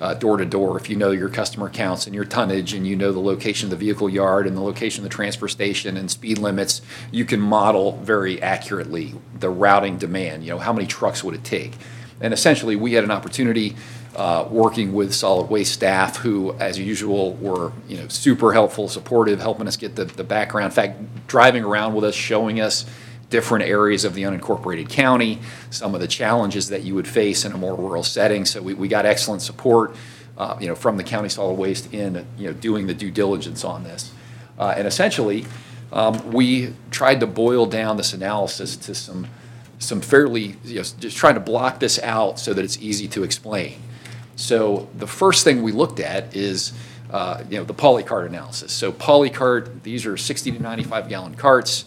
uh, 0.00 0.14
door 0.14 0.36
to 0.36 0.44
door. 0.44 0.76
If 0.76 0.88
you 0.88 0.96
know 0.96 1.10
your 1.10 1.28
customer 1.28 1.68
counts 1.68 2.06
and 2.06 2.14
your 2.14 2.24
tonnage, 2.24 2.72
and 2.72 2.86
you 2.86 2.96
know 2.96 3.12
the 3.12 3.20
location 3.20 3.66
of 3.66 3.70
the 3.70 3.76
vehicle 3.76 4.08
yard 4.08 4.46
and 4.46 4.56
the 4.56 4.60
location 4.60 5.04
of 5.04 5.10
the 5.10 5.14
transfer 5.14 5.48
station 5.48 5.96
and 5.96 6.10
speed 6.10 6.38
limits, 6.38 6.82
you 7.10 7.24
can 7.24 7.40
model 7.40 7.96
very 7.98 8.40
accurately 8.40 9.14
the 9.38 9.50
routing 9.50 9.98
demand. 9.98 10.44
You 10.44 10.50
know, 10.50 10.58
how 10.58 10.72
many 10.72 10.86
trucks 10.86 11.24
would 11.24 11.34
it 11.34 11.44
take? 11.44 11.72
And 12.20 12.32
essentially, 12.34 12.76
we 12.76 12.94
had 12.94 13.04
an 13.04 13.10
opportunity 13.10 13.76
uh, 14.16 14.46
working 14.50 14.92
with 14.92 15.14
solid 15.14 15.48
waste 15.48 15.72
staff 15.72 16.16
who, 16.16 16.52
as 16.54 16.78
usual, 16.78 17.34
were, 17.34 17.72
you 17.86 17.96
know, 17.96 18.08
super 18.08 18.52
helpful, 18.52 18.88
supportive, 18.88 19.40
helping 19.40 19.68
us 19.68 19.76
get 19.76 19.94
the, 19.94 20.04
the 20.04 20.24
background. 20.24 20.66
In 20.66 20.70
fact, 20.72 21.26
driving 21.28 21.62
around 21.62 21.94
with 21.94 22.04
us, 22.04 22.14
showing 22.14 22.60
us 22.60 22.84
different 23.30 23.64
areas 23.64 24.04
of 24.04 24.14
the 24.14 24.22
unincorporated 24.22 24.88
county, 24.88 25.38
some 25.70 25.94
of 25.94 26.00
the 26.00 26.08
challenges 26.08 26.68
that 26.68 26.82
you 26.82 26.94
would 26.94 27.06
face 27.06 27.44
in 27.44 27.52
a 27.52 27.58
more 27.58 27.74
rural 27.74 28.02
setting. 28.02 28.44
So 28.44 28.62
we, 28.62 28.74
we 28.74 28.88
got 28.88 29.04
excellent 29.04 29.42
support 29.42 29.94
uh, 30.38 30.56
you 30.60 30.68
know, 30.68 30.74
from 30.74 30.96
the 30.96 31.04
county 31.04 31.28
solid 31.28 31.54
waste 31.54 31.92
in, 31.92 32.24
you 32.38 32.46
know, 32.46 32.52
doing 32.52 32.86
the 32.86 32.94
due 32.94 33.10
diligence 33.10 33.64
on 33.64 33.84
this. 33.84 34.12
Uh, 34.58 34.74
And 34.76 34.86
essentially, 34.86 35.44
um, 35.92 36.32
we 36.32 36.74
tried 36.90 37.20
to 37.20 37.26
boil 37.26 37.66
down 37.66 37.96
this 37.96 38.12
analysis 38.12 38.76
to 38.76 38.94
some, 38.94 39.26
some 39.78 40.00
fairly, 40.00 40.56
you 40.64 40.76
know, 40.76 40.84
just 41.00 41.16
trying 41.16 41.34
to 41.34 41.40
block 41.40 41.80
this 41.80 41.98
out 42.00 42.38
so 42.38 42.54
that 42.54 42.64
it's 42.64 42.78
easy 42.78 43.08
to 43.08 43.24
explain. 43.24 43.80
So 44.36 44.88
the 44.96 45.06
first 45.06 45.42
thing 45.42 45.62
we 45.62 45.72
looked 45.72 45.98
at 45.98 46.36
is, 46.36 46.72
uh, 47.10 47.42
you 47.50 47.58
know, 47.58 47.64
the 47.64 47.74
polycart 47.74 48.26
analysis. 48.26 48.70
So 48.70 48.92
polycart, 48.92 49.82
these 49.82 50.06
are 50.06 50.16
60 50.16 50.52
to 50.52 50.62
95 50.62 51.08
gallon 51.08 51.34
carts 51.34 51.84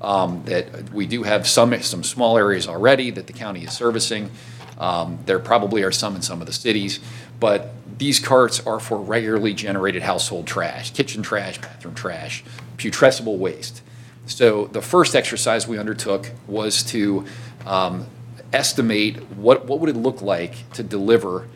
um, 0.00 0.42
that 0.44 0.92
we 0.92 1.06
do 1.06 1.22
have 1.22 1.46
some, 1.46 1.80
some 1.82 2.02
small 2.02 2.36
areas 2.36 2.68
already 2.68 3.10
that 3.10 3.26
the 3.26 3.32
county 3.32 3.64
is 3.64 3.72
servicing. 3.72 4.30
Um, 4.78 5.18
There 5.26 5.38
probably 5.38 5.82
are 5.82 5.92
some 5.92 6.16
in 6.16 6.22
some 6.22 6.40
of 6.40 6.46
the 6.46 6.52
cities, 6.52 7.00
but 7.40 7.72
these 7.98 8.18
carts 8.18 8.64
are 8.66 8.80
for 8.80 8.98
regularly 8.98 9.54
generated 9.54 10.02
household 10.02 10.46
trash, 10.46 10.92
kitchen 10.92 11.22
trash, 11.22 11.60
bathroom 11.60 11.94
trash, 11.94 12.44
putrescible 12.76 13.38
waste. 13.38 13.82
So 14.26 14.66
the 14.66 14.82
first 14.82 15.14
exercise 15.14 15.68
we 15.68 15.78
undertook 15.78 16.30
was 16.46 16.82
to 16.84 17.24
um, 17.66 18.06
estimate 18.52 19.22
what, 19.36 19.66
what 19.66 19.80
would 19.80 19.90
it 19.90 19.96
look 19.96 20.22
like 20.22 20.70
to 20.72 20.82
deliver 20.82 21.46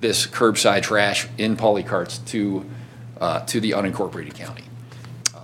this 0.00 0.26
curbside 0.26 0.82
trash 0.82 1.28
in 1.38 1.56
polycarts 1.56 2.18
to, 2.26 2.64
uh, 3.20 3.40
to 3.46 3.60
the 3.60 3.70
unincorporated 3.70 4.34
county. 4.34 4.63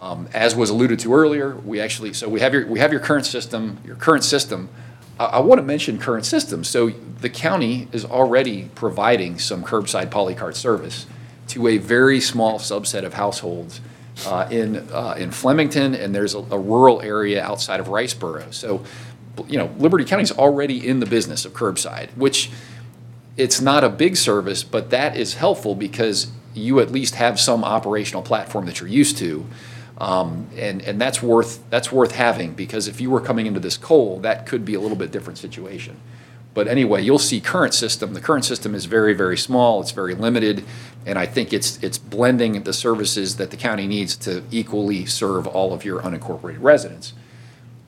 Um, 0.01 0.28
As 0.32 0.57
was 0.57 0.70
alluded 0.70 0.98
to 1.01 1.12
earlier, 1.12 1.57
we 1.57 1.78
actually, 1.80 2.14
so 2.14 2.28
we 2.28 2.40
have 2.40 2.55
your, 2.55 2.66
we 2.66 2.78
have 2.78 2.90
your 2.90 3.01
current 3.01 3.26
system, 3.26 3.78
your 3.84 3.96
current 3.96 4.24
system. 4.24 4.70
I, 5.18 5.24
I 5.26 5.40
want 5.40 5.59
to 5.59 5.62
mention 5.62 5.98
current 5.98 6.24
system. 6.24 6.64
So 6.64 6.88
the 7.20 7.28
county 7.28 7.86
is 7.92 8.05
already 8.05 8.70
providing 8.74 9.38
some 9.38 9.62
curbside 9.62 10.09
polycart 10.09 10.57
service 10.57 11.07
to 11.48 11.66
a 11.68 11.76
very 11.78 12.20
small 12.20 12.59
subset 12.59 13.05
of 13.05 13.14
households 13.14 13.80
uh, 14.26 14.48
in, 14.51 14.76
uh, 14.92 15.14
in 15.18 15.30
Flemington, 15.30 15.94
and 15.94 16.14
there's 16.14 16.34
a 16.34 16.38
a 16.51 16.59
rural 16.59 17.01
area 17.03 17.42
outside 17.42 17.80
of 17.80 17.86
Riceboro. 17.88 18.53
So, 18.53 18.84
you 19.48 19.59
know, 19.59 19.70
Liberty 19.78 20.05
County 20.05 20.22
is 20.22 20.32
already 20.32 20.86
in 20.86 21.01
the 21.01 21.07
business 21.07 21.44
of 21.44 21.53
curbside, 21.53 22.09
which 22.16 22.51
it's 23.36 23.61
not 23.61 23.84
a 23.84 23.88
big 23.88 24.16
service, 24.16 24.62
but 24.62 24.90
that 24.90 25.16
is 25.16 25.34
helpful 25.34 25.74
because 25.74 26.28
you 26.55 26.80
at 26.80 26.90
least 26.90 27.14
have 27.14 27.38
some 27.38 27.64
operational 27.64 28.22
platform 28.22 28.66
that 28.66 28.80
you're 28.80 28.88
used 28.88 29.16
to. 29.18 29.46
Um, 30.01 30.48
and, 30.57 30.80
and 30.82 31.01
that's 31.01 31.22
worth, 31.22 31.68
that's 31.68 31.92
worth 31.92 32.12
having 32.12 32.55
because 32.55 32.88
if 32.88 33.01
you 33.01 33.11
were 33.11 33.20
coming 33.20 33.46
into 33.46 33.61
this 33.61 33.76
coal, 33.76 34.18
that 34.20 34.46
could 34.46 34.64
be 34.64 34.74
a 34.74 34.80
little 34.80 34.96
bit 34.96 35.11
different 35.11 35.38
situation. 35.38 36.01
But 36.55 36.66
anyway, 36.66 37.03
you'll 37.03 37.18
see 37.18 37.40
current 37.40 37.74
system. 37.74 38.14
The 38.14 38.20
current 38.20 38.44
system 38.44 38.74
is 38.74 38.86
very, 38.86 39.12
very 39.12 39.36
small. 39.36 39.80
It's 39.80 39.92
very 39.92 40.14
limited. 40.14 40.64
And 41.07 41.18
I 41.18 41.26
think 41.26 41.53
it's, 41.53 41.80
it's 41.82 41.98
blending 41.98 42.62
the 42.62 42.72
services 42.72 43.36
that 43.36 43.51
the 43.51 43.57
county 43.57 43.86
needs 43.86 44.16
to 44.16 44.42
equally 44.51 45.07
serve 45.07 45.46
all 45.46 45.72
of 45.72 45.84
your 45.84 46.01
unincorporated 46.01 46.61
residents 46.61 47.12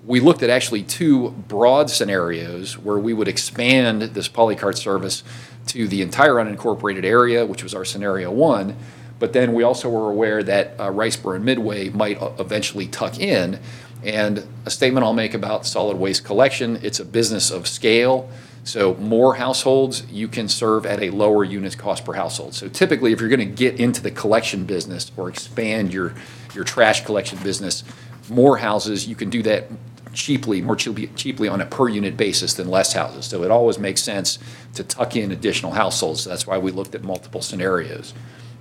we 0.05 0.21
looked 0.21 0.43
at 0.43 0.51
actually 0.51 0.83
two 0.83 1.31
broad 1.31 1.89
scenarios 1.89 2.77
where 2.77 2.99
we 2.99 3.13
would 3.13 3.29
expand 3.29 4.03
this 4.03 4.29
polycart 4.29 4.77
service 4.77 5.23
to 5.67 5.87
the 5.87 6.03
entire 6.03 6.35
unincorporated 6.35 7.05
area, 7.05 7.47
which 7.47 7.63
was 7.63 7.75
our 7.75 7.85
scenario 7.85 8.31
one. 8.31 8.77
But 9.23 9.35
then 9.35 9.53
we 9.53 9.63
also 9.63 9.89
were 9.89 10.11
aware 10.11 10.43
that 10.43 10.75
uh, 10.81 10.91
Riceboro 10.91 11.37
and 11.37 11.45
Midway 11.45 11.91
might 11.91 12.21
uh, 12.21 12.33
eventually 12.41 12.89
tuck 12.89 13.21
in. 13.21 13.61
And 14.03 14.45
a 14.67 14.71
statement 14.71 15.07
I'll 15.07 15.13
make 15.13 15.33
about 15.33 15.65
solid 15.65 15.97
waste 15.97 16.25
collection, 16.25 16.81
it's 16.83 16.99
a 16.99 17.05
business 17.05 17.53
of 17.53 17.69
scale. 17.69 18.29
So 18.65 18.97
more 18.97 19.37
households, 19.37 20.05
you 20.11 20.27
can 20.27 20.49
serve 20.49 20.85
at 20.87 21.01
a 21.01 21.11
lower 21.11 21.45
unit 21.45 21.79
cost 21.79 22.05
per 22.05 22.15
household. 22.15 22.55
So 22.55 22.67
typically, 22.67 23.13
if 23.13 23.21
you're 23.21 23.29
going 23.29 23.39
to 23.39 23.45
get 23.45 23.79
into 23.79 24.03
the 24.03 24.11
collection 24.11 24.65
business 24.65 25.13
or 25.17 25.29
expand 25.29 25.93
your, 25.93 26.17
your 26.53 26.65
trash 26.65 27.05
collection 27.05 27.39
business, 27.45 27.85
more 28.29 28.57
houses, 28.57 29.07
you 29.07 29.15
can 29.15 29.31
do 29.31 29.41
that 29.45 29.69
cheaply, 30.13 30.61
more 30.63 30.75
cheaply, 30.75 31.07
cheaply 31.15 31.47
on 31.47 31.61
a 31.61 31.67
per 31.67 31.89
unit 31.89 32.17
basis 32.17 32.55
than 32.55 32.69
less 32.69 32.93
houses. 32.93 33.27
So 33.27 33.45
it 33.45 33.53
always 33.53 33.79
makes 33.79 34.03
sense 34.03 34.41
to 34.75 34.83
tuck 34.83 35.15
in 35.15 35.31
additional 35.31 35.71
households. 35.71 36.25
That's 36.25 36.45
why 36.45 36.59
we 36.59 36.73
looked 36.73 36.97
at 36.97 37.05
multiple 37.05 37.41
scenarios. 37.41 38.15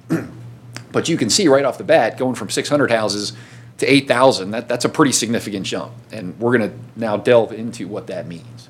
But 0.92 1.10
you 1.10 1.18
can 1.18 1.30
see 1.30 1.48
right 1.48 1.66
off 1.66 1.78
the 1.78 1.84
bat, 1.84 2.18
going 2.18 2.36
from 2.36 2.50
600 2.50 2.92
houses 2.92 3.34
to 3.78 3.92
8,000, 3.92 4.52
that, 4.52 4.68
that's 4.68 4.86
a 4.86 4.90
pretty 4.90 5.12
significant 5.12 5.66
jump. 5.66 5.94
And 6.12 6.40
we're 6.40 6.58
going 6.58 6.70
to 6.70 6.78
now 6.96 7.18
delve 7.18 7.52
into 7.52 7.88
what 7.88 8.08
that 8.08 8.28
means. 8.28 8.70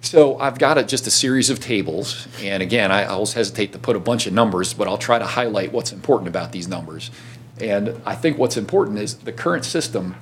So 0.00 0.38
I've 0.38 0.58
got 0.58 0.76
a, 0.76 0.84
just 0.84 1.06
a 1.06 1.10
series 1.10 1.48
of 1.48 1.60
tables, 1.60 2.28
and 2.42 2.62
again, 2.62 2.92
I 2.92 3.06
always 3.06 3.32
hesitate 3.32 3.72
to 3.72 3.78
put 3.78 3.96
a 3.96 4.00
bunch 4.00 4.26
of 4.26 4.34
numbers, 4.34 4.74
but 4.74 4.86
I'll 4.86 4.98
try 4.98 5.18
to 5.18 5.24
highlight 5.24 5.72
what's 5.72 5.92
important 5.92 6.28
about 6.28 6.52
these 6.52 6.68
numbers. 6.68 7.10
And 7.58 8.00
I 8.04 8.14
think 8.14 8.36
what's 8.36 8.58
important 8.58 8.98
is 8.98 9.14
the 9.14 9.32
current 9.32 9.64
system, 9.64 10.16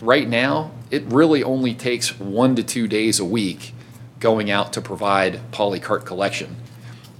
right 0.00 0.28
now, 0.28 0.72
it 0.90 1.04
really 1.04 1.44
only 1.44 1.72
takes 1.72 2.18
one 2.18 2.56
to 2.56 2.64
two 2.64 2.88
days 2.88 3.20
a 3.20 3.24
week 3.24 3.74
going 4.18 4.50
out 4.50 4.72
to 4.72 4.80
provide 4.80 5.40
polycart 5.52 6.04
collection. 6.04 6.56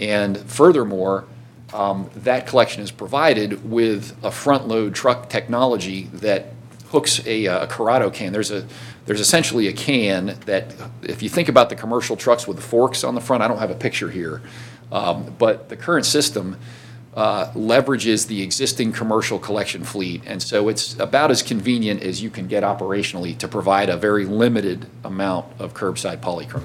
And 0.01 0.39
furthermore, 0.39 1.25
um, 1.73 2.11
that 2.17 2.47
collection 2.47 2.83
is 2.83 2.91
provided 2.91 3.71
with 3.71 4.17
a 4.23 4.31
front-load 4.31 4.95
truck 4.95 5.29
technology 5.29 6.05
that 6.13 6.53
hooks 6.89 7.27
a, 7.27 7.47
uh, 7.47 7.65
a 7.65 7.67
Curotto 7.67 8.13
can. 8.13 8.33
There's 8.33 8.51
a, 8.51 8.67
there's 9.07 9.21
essentially 9.21 9.67
a 9.67 9.73
can 9.73 10.39
that, 10.47 10.75
if 11.03 11.23
you 11.23 11.29
think 11.29 11.49
about 11.49 11.71
the 11.71 11.77
commercial 11.77 12.17
trucks 12.17 12.47
with 12.47 12.57
the 12.57 12.63
forks 12.63 13.03
on 13.03 13.15
the 13.15 13.21
front, 13.21 13.43
I 13.43 13.49
don't 13.49 13.59
have 13.59 13.71
a 13.71 13.75
picture 13.75 14.11
here, 14.11 14.43
um, 14.93 15.35
but 15.39 15.69
the 15.69 15.77
current 15.77 16.07
system 16.07 16.57
uh, 17.15 17.51
leverages 17.53 18.27
the 18.27 18.43
existing 18.43 18.93
commercial 18.93 19.39
collection 19.39 19.85
fleet, 19.85 20.23
and 20.27 20.43
so 20.43 20.69
it's 20.69 20.99
about 20.99 21.31
as 21.31 21.43
convenient 21.43 22.03
as 22.03 22.23
you 22.23 22.31
can 22.31 22.47
get 22.47 22.63
operationally 22.63 23.37
to 23.37 23.49
provide 23.49 23.91
a 23.91 23.97
very 23.97 24.25
limited 24.25 24.87
amount 25.05 25.47
of 25.59 25.75
curbside 25.75 26.21
polycart. 26.21 26.65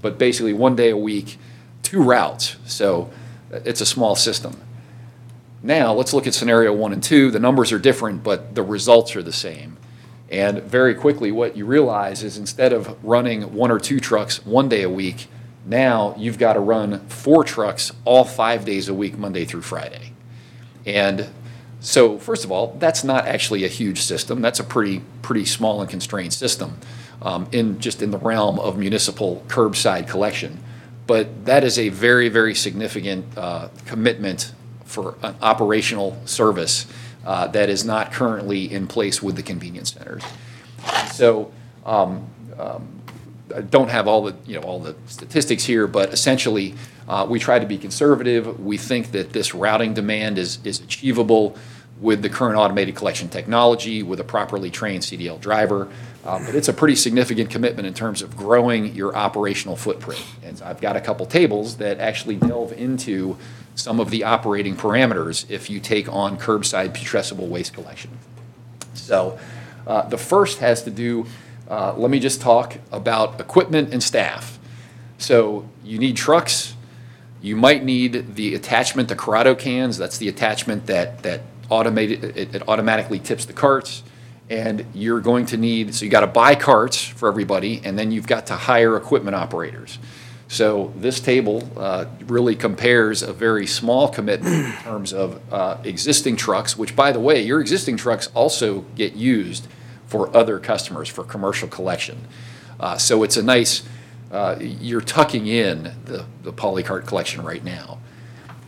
But 0.00 0.18
basically, 0.18 0.54
one 0.54 0.74
day 0.74 0.90
a 0.90 0.96
week, 0.96 1.38
two 1.82 2.02
routes, 2.02 2.56
so 2.66 3.10
it's 3.64 3.80
a 3.80 3.86
small 3.86 4.16
system. 4.16 4.60
Now, 5.62 5.94
let's 5.94 6.12
look 6.12 6.26
at 6.26 6.34
scenario 6.34 6.72
one 6.72 6.92
and 6.92 7.02
two. 7.02 7.30
The 7.30 7.40
numbers 7.40 7.72
are 7.72 7.78
different, 7.78 8.22
but 8.22 8.54
the 8.54 8.62
results 8.62 9.16
are 9.16 9.22
the 9.22 9.32
same. 9.32 9.78
And 10.30 10.62
very 10.62 10.94
quickly, 10.94 11.30
what 11.30 11.56
you 11.56 11.64
realize 11.64 12.22
is 12.22 12.36
instead 12.36 12.72
of 12.72 13.02
running 13.04 13.54
one 13.54 13.70
or 13.70 13.78
two 13.78 14.00
trucks 14.00 14.44
one 14.44 14.68
day 14.68 14.82
a 14.82 14.90
week, 14.90 15.28
now 15.64 16.14
you've 16.18 16.38
got 16.38 16.54
to 16.54 16.60
run 16.60 17.06
four 17.06 17.44
trucks 17.44 17.92
all 18.04 18.24
five 18.24 18.64
days 18.64 18.88
a 18.88 18.94
week, 18.94 19.16
Monday 19.16 19.44
through 19.44 19.62
Friday. 19.62 20.12
And 20.84 21.28
so, 21.80 22.18
first 22.18 22.44
of 22.44 22.50
all, 22.50 22.76
that's 22.78 23.04
not 23.04 23.26
actually 23.26 23.64
a 23.64 23.68
huge 23.68 24.00
system. 24.00 24.40
That's 24.40 24.58
a 24.58 24.64
pretty, 24.64 25.02
pretty 25.22 25.44
small 25.44 25.80
and 25.80 25.88
constrained 25.88 26.32
system 26.32 26.78
um, 27.20 27.46
in 27.52 27.78
just 27.78 28.02
in 28.02 28.10
the 28.10 28.18
realm 28.18 28.58
of 28.58 28.78
municipal 28.78 29.44
curbside 29.48 30.08
collection. 30.08 30.63
But 31.06 31.44
that 31.44 31.64
is 31.64 31.78
a 31.78 31.90
very, 31.90 32.28
very 32.28 32.54
significant 32.54 33.26
uh, 33.36 33.68
commitment 33.86 34.52
for 34.84 35.16
an 35.22 35.34
operational 35.42 36.16
service 36.24 36.86
uh, 37.24 37.46
that 37.48 37.68
is 37.68 37.84
not 37.84 38.12
currently 38.12 38.70
in 38.72 38.86
place 38.86 39.22
with 39.22 39.36
the 39.36 39.42
convenience 39.42 39.92
centers. 39.92 40.22
So, 41.12 41.52
um, 41.84 42.26
um, 42.58 42.88
I 43.54 43.60
don't 43.60 43.88
have 43.88 44.08
all 44.08 44.22
the, 44.22 44.34
you 44.46 44.58
know, 44.58 44.66
all 44.66 44.78
the 44.78 44.94
statistics 45.06 45.64
here, 45.64 45.86
but 45.86 46.12
essentially, 46.12 46.74
uh, 47.08 47.26
we 47.28 47.38
try 47.38 47.58
to 47.58 47.66
be 47.66 47.76
conservative. 47.76 48.58
We 48.58 48.78
think 48.78 49.12
that 49.12 49.32
this 49.32 49.54
routing 49.54 49.94
demand 49.94 50.38
is, 50.38 50.58
is 50.64 50.80
achievable 50.80 51.56
with 52.00 52.22
the 52.22 52.28
current 52.28 52.56
automated 52.56 52.96
collection 52.96 53.28
technology, 53.28 54.02
with 54.02 54.18
a 54.20 54.24
properly 54.24 54.70
trained 54.70 55.02
CDL 55.02 55.40
driver. 55.40 55.88
Um, 56.24 56.46
But 56.46 56.54
it's 56.54 56.68
a 56.68 56.72
pretty 56.72 56.96
significant 56.96 57.50
commitment 57.50 57.86
in 57.86 57.94
terms 57.94 58.22
of 58.22 58.36
growing 58.36 58.94
your 58.94 59.14
operational 59.14 59.76
footprint. 59.76 60.24
And 60.42 60.60
I've 60.62 60.80
got 60.80 60.96
a 60.96 61.00
couple 61.00 61.26
tables 61.26 61.76
that 61.76 62.00
actually 62.00 62.36
delve 62.36 62.72
into 62.72 63.36
some 63.74 64.00
of 64.00 64.10
the 64.10 64.24
operating 64.24 64.76
parameters 64.76 65.50
if 65.50 65.68
you 65.68 65.80
take 65.80 66.08
on 66.08 66.38
curbside 66.38 66.94
putrescible 66.94 67.48
waste 67.48 67.74
collection. 67.74 68.10
So 68.94 69.38
uh, 69.86 70.08
the 70.08 70.16
first 70.18 70.60
has 70.60 70.82
to 70.84 70.90
do, 70.90 71.26
uh, 71.68 71.94
let 71.96 72.10
me 72.10 72.20
just 72.20 72.40
talk 72.40 72.78
about 72.90 73.40
equipment 73.40 73.92
and 73.92 74.02
staff. 74.02 74.58
So 75.18 75.68
you 75.84 75.98
need 75.98 76.16
trucks, 76.16 76.74
you 77.42 77.56
might 77.56 77.84
need 77.84 78.36
the 78.36 78.54
attachment 78.54 79.08
to 79.10 79.16
Curotto 79.16 79.58
cans, 79.58 79.98
that's 79.98 80.18
the 80.18 80.28
attachment 80.28 80.86
that, 80.86 81.22
that 81.22 81.42
automated, 81.68 82.24
it 82.36 82.54
it 82.54 82.68
automatically 82.68 83.18
tips 83.18 83.44
the 83.44 83.52
carts. 83.52 84.02
And 84.50 84.84
you're 84.94 85.20
going 85.20 85.46
to 85.46 85.56
need, 85.56 85.94
so 85.94 86.04
you 86.04 86.10
got 86.10 86.20
to 86.20 86.26
buy 86.26 86.54
carts 86.54 87.02
for 87.02 87.28
everybody, 87.28 87.80
and 87.84 87.98
then 87.98 88.12
you've 88.12 88.26
got 88.26 88.46
to 88.48 88.54
hire 88.54 88.96
equipment 88.96 89.34
operators. 89.34 89.98
So 90.48 90.92
this 90.96 91.18
table 91.20 91.66
uh, 91.76 92.04
really 92.26 92.54
compares 92.54 93.22
a 93.22 93.32
very 93.32 93.66
small 93.66 94.08
commitment 94.08 94.66
in 94.66 94.72
terms 94.82 95.12
of 95.14 95.40
uh, 95.52 95.78
existing 95.84 96.36
trucks, 96.36 96.76
which, 96.76 96.94
by 96.94 97.10
the 97.12 97.20
way, 97.20 97.42
your 97.42 97.60
existing 97.60 97.96
trucks 97.96 98.28
also 98.34 98.82
get 98.94 99.14
used 99.14 99.66
for 100.06 100.28
other 100.36 100.58
customers 100.58 101.08
for 101.08 101.24
commercial 101.24 101.66
collection. 101.68 102.18
Uh, 102.78 102.98
So 102.98 103.22
it's 103.24 103.38
a 103.38 103.42
nice, 103.42 103.82
uh, 104.30 104.56
you're 104.60 105.00
tucking 105.00 105.46
in 105.46 105.92
the 106.04 106.26
the 106.42 106.52
polycart 106.52 107.06
collection 107.06 107.42
right 107.42 107.64
now. 107.64 107.98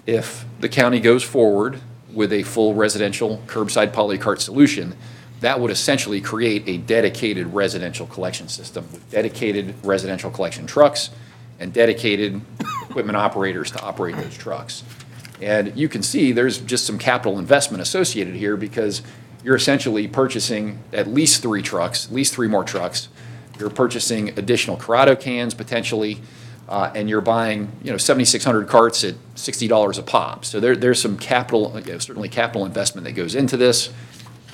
if 0.07 0.45
the 0.61 0.69
county 0.69 1.01
goes 1.01 1.23
forward 1.23 1.81
with 2.13 2.33
a 2.33 2.43
full 2.45 2.75
residential 2.75 3.43
curbside 3.47 3.93
polycart 3.93 4.41
solution, 4.41 4.97
that 5.41 5.61
would 5.61 5.71
essentially 5.71 6.21
create 6.21 6.65
a 6.67 6.79
dedicated 6.79 7.53
residential 7.53 8.07
collection 8.07 8.49
system 8.49 8.87
with 8.93 9.09
dedicated 9.11 9.75
residential 9.85 10.31
collection 10.31 10.67
trucks 10.67 11.11
and 11.59 11.73
dedicated 11.73 12.41
equipment 12.89 13.17
operators 13.17 13.71
to 13.71 13.81
operate 13.83 14.17
those 14.17 14.37
trucks. 14.37 14.83
And 15.41 15.77
you 15.77 15.89
can 15.89 16.03
see 16.03 16.33
there's 16.33 16.59
just 16.59 16.87
some 16.87 16.99
capital 16.99 17.39
investment 17.39 17.83
associated 17.83 18.35
here 18.35 18.57
because 18.57 19.03
you're 19.45 19.57
essentially 19.57 20.09
purchasing 20.09 20.79
at 20.93 21.07
least 21.07 21.43
three 21.43 21.63
trucks, 21.63 22.07
at 22.07 22.13
least 22.13 22.35
three 22.35 22.49
more 22.49 22.65
trucks. 22.65 23.09
You're 23.59 23.71
purchasing 23.71 24.39
additional 24.39 24.77
Curotto 24.77 25.19
cans 25.19 25.55
potentially, 25.55 26.21
uh, 26.69 26.91
and 26.95 27.09
you're 27.09 27.21
buying, 27.21 27.71
you 27.83 27.91
know, 27.91 27.97
7,600 27.97 28.67
carts 28.67 29.05
at 29.05 29.15
$60 29.35 29.99
a 29.99 30.03
pop. 30.03 30.45
So 30.45 30.59
there, 30.59 30.75
there's 30.75 31.01
some 31.01 31.17
capital, 31.17 31.73
you 31.85 31.93
know, 31.93 31.99
certainly 31.99 32.29
capital 32.29 32.67
investment 32.67 33.05
that 33.05 33.13
goes 33.13 33.35
into 33.35 33.57
this. 33.57 33.91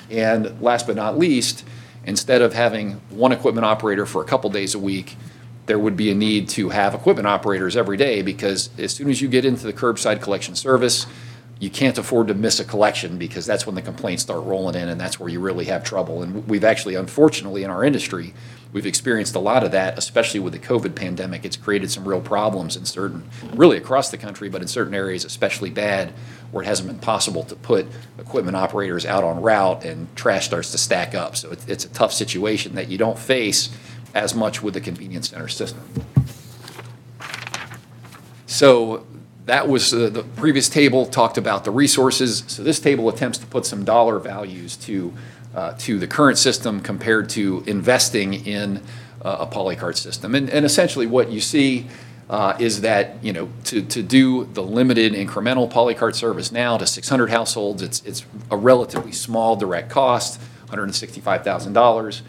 And 0.09 0.61
last 0.61 0.87
but 0.87 0.95
not 0.95 1.17
least, 1.17 1.65
instead 2.05 2.41
of 2.41 2.53
having 2.53 3.01
one 3.09 3.31
equipment 3.31 3.65
operator 3.65 4.05
for 4.05 4.21
a 4.21 4.25
couple 4.25 4.49
days 4.49 4.75
a 4.75 4.79
week, 4.79 5.15
there 5.65 5.79
would 5.79 5.95
be 5.95 6.11
a 6.11 6.15
need 6.15 6.49
to 6.49 6.69
have 6.69 6.93
equipment 6.93 7.27
operators 7.27 7.77
every 7.77 7.95
day 7.95 8.21
because 8.21 8.69
as 8.77 8.93
soon 8.93 9.09
as 9.09 9.21
you 9.21 9.29
get 9.29 9.45
into 9.45 9.65
the 9.65 9.73
curbside 9.73 10.21
collection 10.21 10.55
service, 10.55 11.07
you 11.59 11.69
can't 11.69 11.97
afford 11.97 12.27
to 12.27 12.33
miss 12.33 12.59
a 12.59 12.65
collection 12.65 13.17
because 13.17 13.45
that's 13.45 13.65
when 13.65 13.75
the 13.75 13.81
complaints 13.81 14.23
start 14.23 14.43
rolling 14.43 14.75
in 14.75 14.89
and 14.89 14.99
that's 14.99 15.19
where 15.19 15.29
you 15.29 15.39
really 15.39 15.65
have 15.65 15.83
trouble. 15.83 16.21
And 16.21 16.45
we've 16.47 16.65
actually, 16.65 16.95
unfortunately, 16.95 17.63
in 17.63 17.69
our 17.69 17.85
industry, 17.85 18.33
we've 18.73 18.85
experienced 18.85 19.35
a 19.35 19.39
lot 19.39 19.63
of 19.63 19.71
that, 19.71 19.97
especially 19.97 20.41
with 20.41 20.51
the 20.51 20.59
COVID 20.59 20.95
pandemic. 20.95 21.45
It's 21.45 21.55
created 21.55 21.89
some 21.89 22.05
real 22.05 22.19
problems 22.19 22.75
in 22.75 22.83
certain, 22.83 23.29
really 23.53 23.77
across 23.77 24.09
the 24.11 24.17
country, 24.17 24.49
but 24.49 24.61
in 24.61 24.67
certain 24.67 24.93
areas 24.93 25.23
especially 25.23 25.69
bad, 25.69 26.11
where 26.53 26.63
it 26.63 26.67
hasn't 26.67 26.87
been 26.87 26.99
possible 26.99 27.43
to 27.43 27.55
put 27.55 27.87
equipment 28.19 28.55
operators 28.55 29.07
out 29.07 29.23
on 29.23 29.41
route 29.41 29.83
and 29.83 30.15
trash 30.15 30.45
starts 30.45 30.71
to 30.71 30.77
stack 30.77 31.15
up. 31.15 31.35
So 31.35 31.49
it's, 31.49 31.67
it's 31.67 31.83
a 31.83 31.89
tough 31.89 32.13
situation 32.13 32.75
that 32.75 32.89
you 32.89 32.97
don't 32.99 33.17
face 33.17 33.75
as 34.13 34.35
much 34.35 34.61
with 34.61 34.75
the 34.75 34.81
convenience 34.81 35.31
center 35.31 35.47
system. 35.47 35.81
So 38.45 39.07
that 39.47 39.67
was, 39.67 39.95
uh, 39.95 40.09
the 40.09 40.21
previous 40.21 40.69
table 40.69 41.07
talked 41.07 41.39
about 41.39 41.65
the 41.65 41.71
resources. 41.71 42.43
So 42.45 42.61
this 42.61 42.79
table 42.79 43.09
attempts 43.09 43.39
to 43.39 43.47
put 43.47 43.65
some 43.65 43.83
dollar 43.83 44.19
values 44.19 44.77
to, 44.77 45.11
uh, 45.55 45.73
to 45.79 45.97
the 45.97 46.05
current 46.05 46.37
system 46.37 46.81
compared 46.81 47.29
to 47.29 47.63
investing 47.65 48.45
in 48.45 48.77
uh, 49.23 49.37
a 49.39 49.47
polycart 49.47 49.97
system. 49.97 50.35
And, 50.35 50.51
and 50.51 50.67
essentially 50.67 51.07
what 51.07 51.31
you 51.31 51.41
see 51.41 51.87
uh, 52.29 52.55
is 52.59 52.81
that, 52.81 53.23
you 53.23 53.33
know, 53.33 53.49
to, 53.65 53.81
to 53.81 54.01
do 54.01 54.45
the 54.45 54.63
limited 54.63 55.13
incremental 55.13 55.71
polycart 55.71 56.15
service 56.15 56.51
now 56.51 56.77
to 56.77 56.85
600 56.85 57.29
households, 57.29 57.81
it's, 57.81 58.01
it's 58.05 58.25
a 58.49 58.57
relatively 58.57 59.11
small 59.11 59.55
direct 59.55 59.89
cost, 59.89 60.39
$165,000 60.67 62.21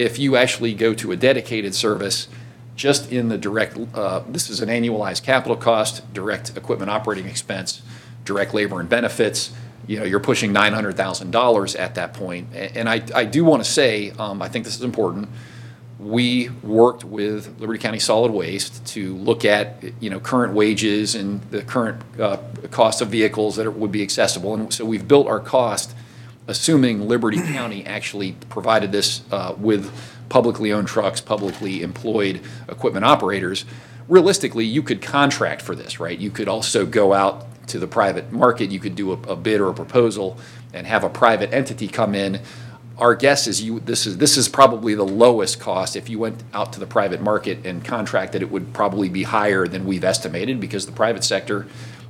if 0.00 0.18
you 0.18 0.34
actually 0.34 0.72
go 0.72 0.94
to 0.94 1.12
a 1.12 1.16
dedicated 1.16 1.74
service, 1.74 2.26
just 2.74 3.12
in 3.12 3.28
the 3.28 3.36
direct, 3.36 3.76
uh, 3.94 4.22
this 4.26 4.48
is 4.48 4.62
an 4.62 4.70
annualized 4.70 5.22
capital 5.22 5.56
cost, 5.56 6.10
direct 6.14 6.56
equipment 6.56 6.90
operating 6.90 7.26
expense, 7.26 7.82
direct 8.24 8.54
labor 8.54 8.80
and 8.80 8.88
benefits, 8.88 9.52
you 9.86 9.98
know, 9.98 10.04
you're 10.06 10.18
pushing 10.18 10.54
$900,000 10.54 11.78
at 11.78 11.96
that 11.96 12.14
point. 12.14 12.48
And 12.54 12.88
I, 12.88 13.02
I 13.14 13.24
do 13.26 13.44
want 13.44 13.62
to 13.62 13.70
say, 13.70 14.12
um, 14.12 14.40
I 14.40 14.48
think 14.48 14.64
this 14.64 14.74
is 14.74 14.82
important, 14.82 15.28
we 16.00 16.48
worked 16.62 17.04
with 17.04 17.60
Liberty 17.60 17.78
County 17.78 17.98
Solid 17.98 18.32
Waste 18.32 18.84
to 18.88 19.14
look 19.16 19.44
at, 19.44 19.84
you 20.00 20.08
know, 20.08 20.18
current 20.18 20.54
wages 20.54 21.14
and 21.14 21.42
the 21.50 21.62
current 21.62 22.00
uh, 22.18 22.38
cost 22.70 23.02
of 23.02 23.08
vehicles 23.08 23.56
that 23.56 23.66
are- 23.66 23.70
would 23.70 23.92
be 23.92 24.02
accessible. 24.02 24.54
And 24.54 24.72
so 24.72 24.84
we've 24.84 25.06
built 25.06 25.26
our 25.26 25.40
cost 25.40 25.94
assuming 26.46 27.06
Liberty 27.06 27.36
County 27.52 27.84
actually 27.86 28.32
provided 28.48 28.92
this 28.92 29.22
uh, 29.30 29.54
with 29.58 29.92
publicly 30.28 30.72
owned 30.72 30.88
trucks, 30.88 31.20
publicly 31.20 31.82
employed 31.82 32.40
equipment 32.68 33.04
operators, 33.04 33.64
realistically, 34.08 34.64
you 34.64 34.82
could 34.82 35.02
contract 35.02 35.62
for 35.62 35.74
this, 35.74 36.00
right? 36.00 36.18
You 36.18 36.30
could 36.30 36.48
also 36.48 36.86
go 36.86 37.12
out 37.12 37.46
to 37.68 37.78
the 37.78 37.86
private 37.86 38.32
market, 38.32 38.70
you 38.70 38.80
could 38.80 38.96
do 38.96 39.12
a 39.12 39.18
a 39.28 39.36
bid 39.36 39.60
or 39.60 39.68
a 39.68 39.74
proposal 39.74 40.38
and 40.72 40.86
have 40.86 41.04
a 41.04 41.08
private 41.08 41.52
entity 41.52 41.86
come 41.88 42.14
in. 42.14 42.40
Our 43.00 43.14
guess 43.14 43.46
is 43.46 43.62
you, 43.62 43.80
this 43.80 44.06
is, 44.06 44.18
this 44.18 44.36
is 44.36 44.46
probably 44.46 44.94
the 44.94 45.06
lowest 45.06 45.58
cost. 45.58 45.96
If 45.96 46.10
you 46.10 46.18
went 46.18 46.42
out 46.52 46.74
to 46.74 46.80
the 46.80 46.86
private 46.86 47.22
market 47.22 47.64
and 47.64 47.82
contracted, 47.82 48.42
it 48.42 48.50
would 48.50 48.74
probably 48.74 49.08
be 49.08 49.22
higher 49.22 49.66
than 49.66 49.86
we've 49.86 50.04
estimated 50.04 50.60
because 50.60 50.84
the 50.84 50.92
private 50.92 51.24
sector 51.24 51.66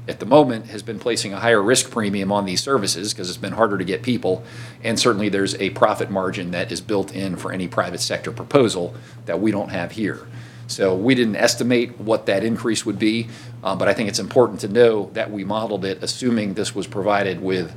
at 0.09 0.19
the 0.19 0.27
moment 0.27 0.67
has 0.67 0.83
been 0.83 0.99
placing 0.99 1.33
a 1.33 1.39
higher 1.39 1.63
risk 1.63 1.93
premium 1.93 2.33
on 2.33 2.45
these 2.45 2.61
services 2.61 3.15
because 3.15 3.29
it's 3.29 3.39
been 3.39 3.53
harder 3.53 3.79
to 3.79 3.85
get 3.85 4.03
people. 4.03 4.43
And 4.83 4.99
certainly 4.99 5.29
there's 5.29 5.55
a 5.57 5.71
profit 5.71 6.11
margin 6.11 6.51
that 6.51 6.73
is 6.73 6.81
built 6.81 7.15
in 7.15 7.37
for 7.37 7.53
any 7.53 7.69
private 7.69 8.01
sector 8.01 8.33
proposal 8.33 8.93
that 9.27 9.41
we 9.41 9.53
don't 9.53 9.69
have 9.69 9.93
here. 9.93 10.27
So 10.67 10.97
we 10.97 11.15
didn't 11.15 11.37
estimate 11.37 12.01
what 12.01 12.27
that 12.27 12.43
increase 12.43 12.85
would 12.85 12.99
be, 12.99 13.29
uh, 13.63 13.77
but 13.77 13.87
I 13.87 13.95
think 13.95 14.09
it's 14.09 14.19
important 14.19 14.61
to 14.61 14.69
know 14.69 15.11
that 15.13 15.31
we 15.31 15.45
modeled 15.45 15.85
it 15.85 16.03
assuming 16.03 16.55
this 16.55 16.75
was 16.75 16.89
provided 16.89 17.41
with 17.41 17.73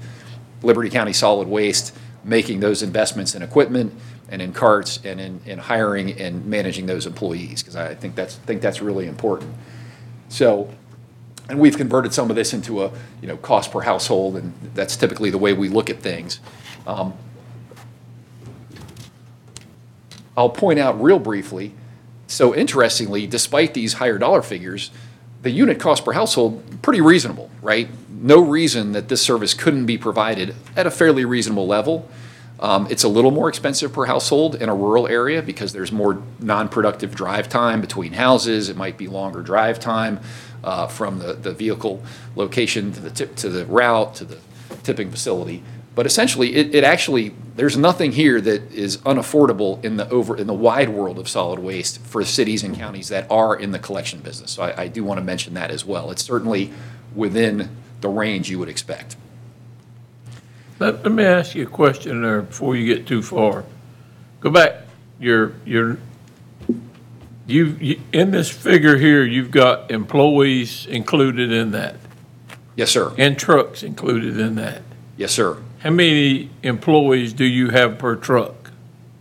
Liberty 0.64 0.90
County 0.90 1.14
Solid 1.14 1.48
Waste 1.48 1.96
making 2.24 2.60
those 2.60 2.82
investments 2.82 3.36
in 3.36 3.42
equipment 3.42 3.94
and 4.30 4.42
in 4.42 4.54
carts 4.54 5.00
and 5.04 5.20
in, 5.20 5.42
in 5.46 5.60
hiring 5.60 6.20
and 6.20 6.46
managing 6.46 6.86
those 6.86 7.06
employees, 7.06 7.62
because 7.62 7.76
I 7.76 7.96
think 7.96 8.16
that's, 8.16 8.36
think 8.36 8.62
that's 8.62 8.82
really 8.82 9.08
important. 9.08 9.54
So, 10.30 10.70
and 11.50 11.60
we've 11.60 11.78
converted 11.78 12.14
some 12.14 12.30
of 12.30 12.36
this 12.36 12.54
into 12.54 12.84
a, 12.84 12.92
you 13.22 13.28
know, 13.28 13.38
cost 13.38 13.72
per 13.72 13.82
household, 13.82 14.38
and 14.38 14.54
that's 14.74 14.96
typically 14.96 15.30
the 15.30 15.38
way 15.38 15.54
we 15.54 15.70
look 15.70 15.90
at 15.90 16.00
things. 16.00 16.40
Um, 16.88 17.14
I'll 20.36 20.50
point 20.50 20.80
out 20.80 21.00
real 21.02 21.20
briefly, 21.20 21.74
so 22.28 22.56
interestingly, 22.56 23.28
despite 23.28 23.74
these 23.74 23.94
higher 23.94 24.18
dollar 24.18 24.42
figures, 24.42 24.90
the 25.44 25.52
unit 25.52 25.80
cost 25.80 26.06
per 26.06 26.14
household, 26.14 26.82
pretty 26.82 27.02
reasonable, 27.02 27.52
right? 27.62 27.90
No 28.24 28.40
reason 28.40 28.94
that 28.94 29.10
this 29.10 29.22
service 29.22 29.54
couldn't 29.54 29.86
be 29.86 29.98
provided 29.98 30.56
at 30.78 30.88
a 30.88 30.92
fairly 30.92 31.26
reasonable 31.26 31.68
level. 31.68 32.10
Um, 32.58 32.88
It's 32.90 33.04
a 33.04 33.10
little 33.10 33.32
more 33.32 33.50
expensive 33.50 33.92
per 33.92 34.06
household 34.06 34.56
in 34.56 34.70
a 34.70 34.74
rural 34.74 35.08
area 35.08 35.42
because 35.42 35.74
there's 35.74 35.92
more 35.92 36.24
non-productive 36.40 37.14
drive 37.16 37.50
time 37.50 37.82
between 37.82 38.14
houses. 38.14 38.70
It 38.70 38.78
might 38.78 38.98
be 38.98 39.08
longer 39.08 39.42
drive 39.42 39.78
time 39.78 40.22
uh, 40.64 40.88
from 40.88 41.20
the, 41.20 41.34
the 41.34 41.52
vehicle 41.52 42.02
location 42.38 42.94
to 42.94 43.02
the 43.02 43.10
tip, 43.10 43.36
to 43.36 43.50
the 43.50 43.66
route, 43.66 44.16
to 44.16 44.24
the 44.24 44.38
tipping 44.84 45.12
facility. 45.12 45.62
But 45.94 46.06
essentially, 46.06 46.56
it, 46.56 46.74
it 46.74 46.86
actually, 46.86 47.34
there's 47.58 47.76
nothing 47.76 48.14
here 48.14 48.40
that 48.40 48.72
is 48.72 49.00
unaffordable 49.00 49.84
in 49.84 49.98
the 49.98 50.10
over, 50.10 50.38
in 50.38 50.48
the 50.48 50.54
wide 50.54 50.88
world 50.88 51.20
of 51.20 51.28
solid 51.28 51.60
waste 51.60 52.00
for 52.00 52.24
cities 52.24 52.64
and 52.64 52.74
counties 52.74 53.10
that 53.10 53.30
are 53.30 53.54
in 53.54 53.72
the 53.72 53.80
collection 53.80 54.22
business. 54.22 54.52
So 54.52 54.64
I, 54.64 54.84
I 54.84 54.88
do 54.88 55.04
want 55.04 55.18
to 55.18 55.26
mention 55.26 55.56
that 55.56 55.72
as 55.72 55.84
well. 55.84 56.10
It's 56.10 56.24
certainly 56.24 56.72
within 57.14 57.70
the 58.04 58.10
range 58.10 58.50
you 58.52 58.60
would 58.60 58.70
expect. 58.70 59.16
Let, 60.78 61.04
let 61.04 61.12
me 61.12 61.24
ask 61.24 61.56
you 61.56 61.64
a 61.64 61.70
question 61.70 62.22
there 62.22 62.44
before 62.44 62.76
you 62.76 62.94
get 62.94 63.08
too 63.08 63.24
far. 63.24 63.66
Go 64.42 64.52
back, 64.52 64.82
your, 65.20 65.54
your, 65.66 65.98
you, 67.48 67.78
you, 67.80 68.02
in 68.12 68.32
this 68.32 68.50
figure 68.50 68.98
here, 68.98 69.24
you've 69.24 69.52
got 69.52 69.90
employees 69.90 70.86
included 70.86 71.52
in 71.52 71.72
that, 71.72 71.96
Yes, 72.76 72.92
sir. 72.92 73.14
and 73.18 73.38
trucks 73.38 73.82
included 73.82 74.40
in 74.40 74.56
that. 74.56 74.82
Yes, 75.18 75.32
sir. 75.32 75.58
How 75.80 75.92
many 75.92 76.50
employees 76.62 77.34
do 77.34 77.46
you 77.46 77.70
have 77.70 77.98
per 77.98 78.16
truck? 78.16 78.72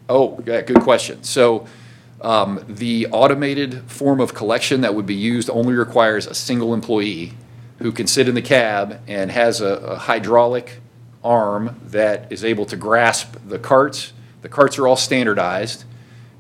Oh, 0.09 0.43
yeah, 0.45 0.61
good 0.63 0.81
question. 0.81 1.23
So 1.23 1.67
um, 2.21 2.65
the 2.69 3.07
automated 3.13 3.83
form 3.91 4.21
of 4.21 4.35
collection 4.35 4.81
that 4.81 4.95
would 4.95 5.07
be 5.07 5.15
used 5.15 5.49
only 5.51 5.75
requires 5.75 6.27
a 6.27 6.35
single 6.35 6.75
employee 6.75 7.35
who 7.83 7.93
can 7.93 8.07
sit 8.07 8.29
in 8.29 8.35
the 8.35 8.43
cab 8.43 9.01
and 9.09 9.31
has 9.31 9.61
a 9.61 9.75
a 9.77 9.97
hydraulic 9.97 10.81
arm 11.25 11.79
that 11.87 12.31
is 12.33 12.45
able 12.45 12.65
to 12.67 12.77
grasp 12.77 13.37
the 13.47 13.59
carts. 13.59 14.13
The 14.43 14.49
carts 14.49 14.79
are 14.79 14.87
all 14.89 14.97
standardized, 14.97 15.85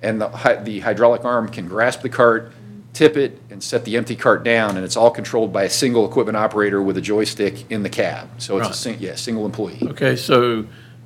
and 0.02 0.20
the 0.20 0.28
hy- 0.28 0.56
the 0.56 0.80
hydraulic 0.80 1.24
arm 1.24 1.48
can 1.48 1.68
grasp 1.68 2.02
the 2.02 2.08
cart, 2.08 2.52
tip 2.92 3.16
it, 3.16 3.40
and 3.50 3.62
set 3.62 3.84
the 3.84 3.96
empty 3.96 4.16
cart 4.16 4.42
down, 4.44 4.76
and 4.76 4.84
it's 4.84 4.96
all 4.96 5.10
controlled 5.10 5.52
by 5.52 5.64
a 5.64 5.70
single 5.70 6.04
equipment 6.08 6.36
operator 6.36 6.82
with 6.82 6.96
a 6.96 7.00
joystick 7.00 7.70
in 7.70 7.82
the 7.82 7.88
cab. 7.90 8.28
So 8.38 8.56
it's 8.58 8.66
a, 8.66 8.68
Right. 8.70 8.74
sing- 8.76 8.96
yeah, 9.00 9.14
single 9.14 9.46
employee. 9.46 9.78
Okay, 9.82 10.16
so 10.16 10.64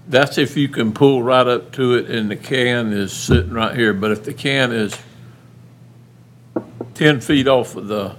that's 0.09 0.39
if 0.39 0.57
you 0.57 0.69
can 0.69 0.93
pull 0.93 1.23
right 1.23 1.47
up 1.47 1.73
to 1.73 1.95
it 1.95 2.09
and 2.11 2.31
the 2.31 2.37
can 2.37 2.93
is 2.93 3.13
sitting 3.13 3.53
right 3.53 3.75
here, 3.77 3.93
but 3.93 4.11
if 4.11 4.25
the 4.25 4.33
can 4.33 4.73
is 4.73 4.97
ten 6.95 7.21
feet 7.21 7.47
off 7.47 7.77
of 7.77 7.89
the 7.89 8.17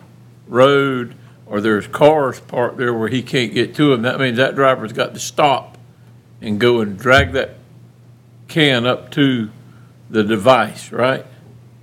road, 0.48 1.16
or 1.50 1.62
there's 1.62 1.88
cars 1.88 2.40
parked 2.40 2.78
there 2.78 2.94
where 2.94 3.08
he 3.10 3.22
can't 3.24 3.54
get 3.54 3.76
to 3.76 3.90
them, 3.92 4.02
that 4.04 4.20
means 4.20 4.38
that 4.38 4.56
driver's 4.56 4.94
got 4.94 5.14
to 5.14 5.20
stop 5.20 5.78
and 6.42 6.60
go 6.60 6.82
and 6.82 6.98
drag 7.00 7.32
that 7.34 7.56
can 8.48 8.86
up 8.86 9.12
to 9.12 9.50
the 10.10 10.24
device, 10.24 10.92
right? 10.92 11.26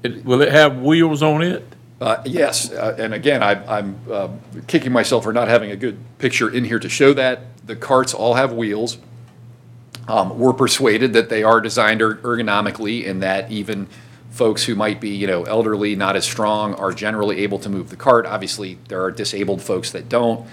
It, 0.03 0.25
will 0.25 0.43
it 0.43 0.53
have 0.53 0.79
wheels 0.79 1.23
on 1.23 1.43
it? 1.43 1.65
Uh, 2.01 2.23
Yes, 2.25 2.71
uh, 2.73 2.97
and 2.99 3.15
again, 3.15 3.43
I- 3.43 3.79
I'm 3.79 3.97
uh, 4.11 4.29
kicking 4.67 4.93
myself 4.93 5.25
for 5.25 5.33
not 5.33 5.49
having 5.49 5.71
a 5.71 5.77
good 5.77 5.97
picture 6.19 6.51
in 6.51 6.65
here 6.65 6.79
to 6.79 6.89
show 6.89 7.13
that. 7.15 7.41
The 7.67 7.77
carts 7.77 8.13
all 8.13 8.35
have 8.35 8.53
wheels. 8.53 8.99
Um, 10.07 10.39
We're 10.39 10.53
persuaded 10.53 11.15
that 11.15 11.31
they 11.31 11.43
are 11.43 11.61
designed 11.61 12.03
er- 12.03 12.17
ergonomically 12.17 13.09
and 13.09 13.23
that 13.23 13.51
even 13.51 13.87
folks 14.35 14.65
who 14.65 14.75
might 14.75 15.01
be, 15.01 15.11
you 15.11 15.29
know, 15.29 15.45
elderly, 15.45 15.95
not 15.95 16.17
as 16.17 16.25
strong, 16.25 16.75
are 16.75 16.93
generally 16.93 17.39
able 17.39 17.61
to 17.61 17.69
move 17.69 17.91
the 17.91 17.97
cart. 17.97 18.27
Obviously, 18.27 18.79
there 18.89 19.01
are 19.01 19.13
disabled 19.13 19.63
folks 19.63 19.93
that 19.93 20.09
don't. 20.09 20.45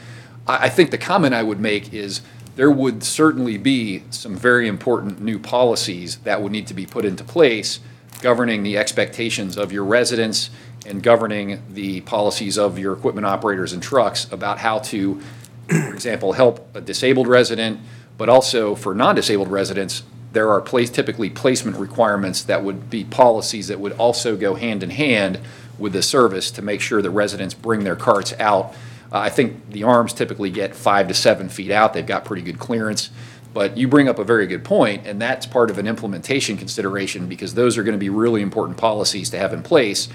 I, 0.47 0.65
I 0.65 0.69
think 0.69 0.91
the 0.91 0.99
comment 0.99 1.33
I 1.33 1.41
would 1.41 1.59
make 1.59 1.91
is 1.91 2.21
there 2.55 2.69
would 2.69 3.03
certainly 3.03 3.57
be 3.57 4.03
some 4.11 4.35
very 4.35 4.67
important 4.67 5.19
new 5.19 5.39
policies 5.39 6.17
that 6.17 6.43
would 6.43 6.51
need 6.51 6.67
to 6.67 6.75
be 6.75 6.85
put 6.85 7.05
into 7.05 7.23
place 7.23 7.79
governing 8.21 8.61
the 8.61 8.77
expectations 8.77 9.57
of 9.57 9.71
your 9.71 9.83
residents 9.83 10.51
and 10.85 11.01
governing 11.01 11.63
the 11.67 12.01
policies 12.01 12.59
of 12.59 12.77
your 12.77 12.93
equipment 12.93 13.25
operators 13.25 13.73
and 13.73 13.81
trucks 13.81 14.31
about 14.31 14.59
how 14.59 14.77
to, 14.77 15.19
for 15.67 15.91
example, 15.91 16.33
help 16.33 16.75
a 16.75 16.81
disabled 16.81 17.27
resident, 17.27 17.79
but 18.19 18.29
also 18.29 18.75
for 18.75 18.93
non-disabled 18.93 19.47
residents, 19.47 20.03
there 20.33 20.49
are 20.49 20.61
place, 20.61 20.89
typically 20.89 21.29
placement 21.29 21.77
requirements 21.77 22.43
that 22.43 22.63
would 22.63 22.89
be 22.89 23.03
policies 23.03 23.67
that 23.67 23.79
would 23.79 23.93
also 23.93 24.37
go 24.37 24.55
hand 24.55 24.83
in 24.83 24.89
hand 24.89 25.39
with 25.77 25.93
the 25.93 26.01
service 26.01 26.51
to 26.51 26.61
make 26.61 26.79
sure 26.79 27.01
the 27.01 27.09
residents 27.09 27.53
bring 27.53 27.83
their 27.83 27.95
carts 27.95 28.33
out. 28.39 28.73
Uh, 29.11 29.19
I 29.19 29.29
think 29.29 29.69
the 29.69 29.83
arms 29.83 30.13
typically 30.13 30.49
get 30.49 30.75
five 30.75 31.07
to 31.09 31.13
seven 31.13 31.49
feet 31.49 31.71
out. 31.71 31.93
They've 31.93 32.05
got 32.05 32.23
pretty 32.23 32.43
good 32.43 32.59
clearance. 32.59 33.09
But 33.53 33.77
you 33.77 33.89
bring 33.89 34.07
up 34.07 34.17
a 34.17 34.23
very 34.23 34.47
good 34.47 34.63
point, 34.63 35.05
and 35.05 35.21
that's 35.21 35.45
part 35.45 35.69
of 35.69 35.77
an 35.77 35.85
implementation 35.85 36.55
consideration 36.55 37.27
because 37.27 37.53
those 37.53 37.77
are 37.77 37.83
going 37.83 37.95
to 37.95 37.99
be 37.99 38.09
really 38.09 38.41
important 38.41 38.77
policies 38.77 39.29
to 39.31 39.37
have 39.37 39.51
in 39.51 39.61
place 39.61 40.07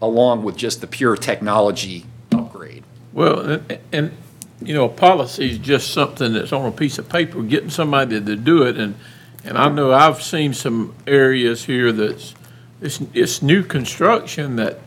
along 0.00 0.44
with 0.44 0.56
just 0.56 0.80
the 0.80 0.86
pure 0.86 1.16
technology 1.16 2.06
upgrade. 2.30 2.84
Well, 3.12 3.40
and, 3.40 3.78
and, 3.90 4.12
you 4.62 4.74
know, 4.74 4.84
a 4.84 4.88
policy 4.88 5.50
is 5.50 5.58
just 5.58 5.92
something 5.92 6.34
that's 6.34 6.52
on 6.52 6.66
a 6.66 6.70
piece 6.70 6.98
of 6.98 7.08
paper, 7.08 7.42
getting 7.42 7.70
somebody 7.70 8.20
to 8.20 8.36
do 8.36 8.62
it, 8.62 8.76
and, 8.76 8.94
and 9.44 9.58
I 9.58 9.68
know 9.68 9.92
I've 9.92 10.22
seen 10.22 10.54
some 10.54 10.94
areas 11.06 11.64
here 11.64 11.92
that's, 11.92 12.34
it's, 12.80 13.00
it's 13.12 13.42
new 13.42 13.62
construction 13.62 14.56
that, 14.56 14.78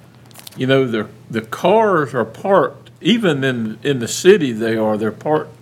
you 0.55 0.67
know, 0.67 0.87
the, 0.87 1.07
the 1.29 1.41
cars 1.41 2.13
are 2.13 2.25
parked, 2.25 2.89
even 3.01 3.43
in, 3.43 3.77
in 3.83 3.99
the 3.99 4.07
city 4.07 4.51
they 4.51 4.75
are, 4.75 4.97
they're 4.97 5.11
parked 5.11 5.55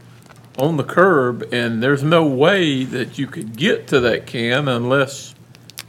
on 0.57 0.77
the 0.77 0.83
curb, 0.83 1.47
and 1.51 1.83
there's 1.83 2.03
no 2.03 2.25
way 2.25 2.85
that 2.85 3.17
you 3.17 3.27
could 3.27 3.57
get 3.57 3.87
to 3.87 3.99
that 3.99 4.25
can 4.25 4.67
unless 4.69 5.35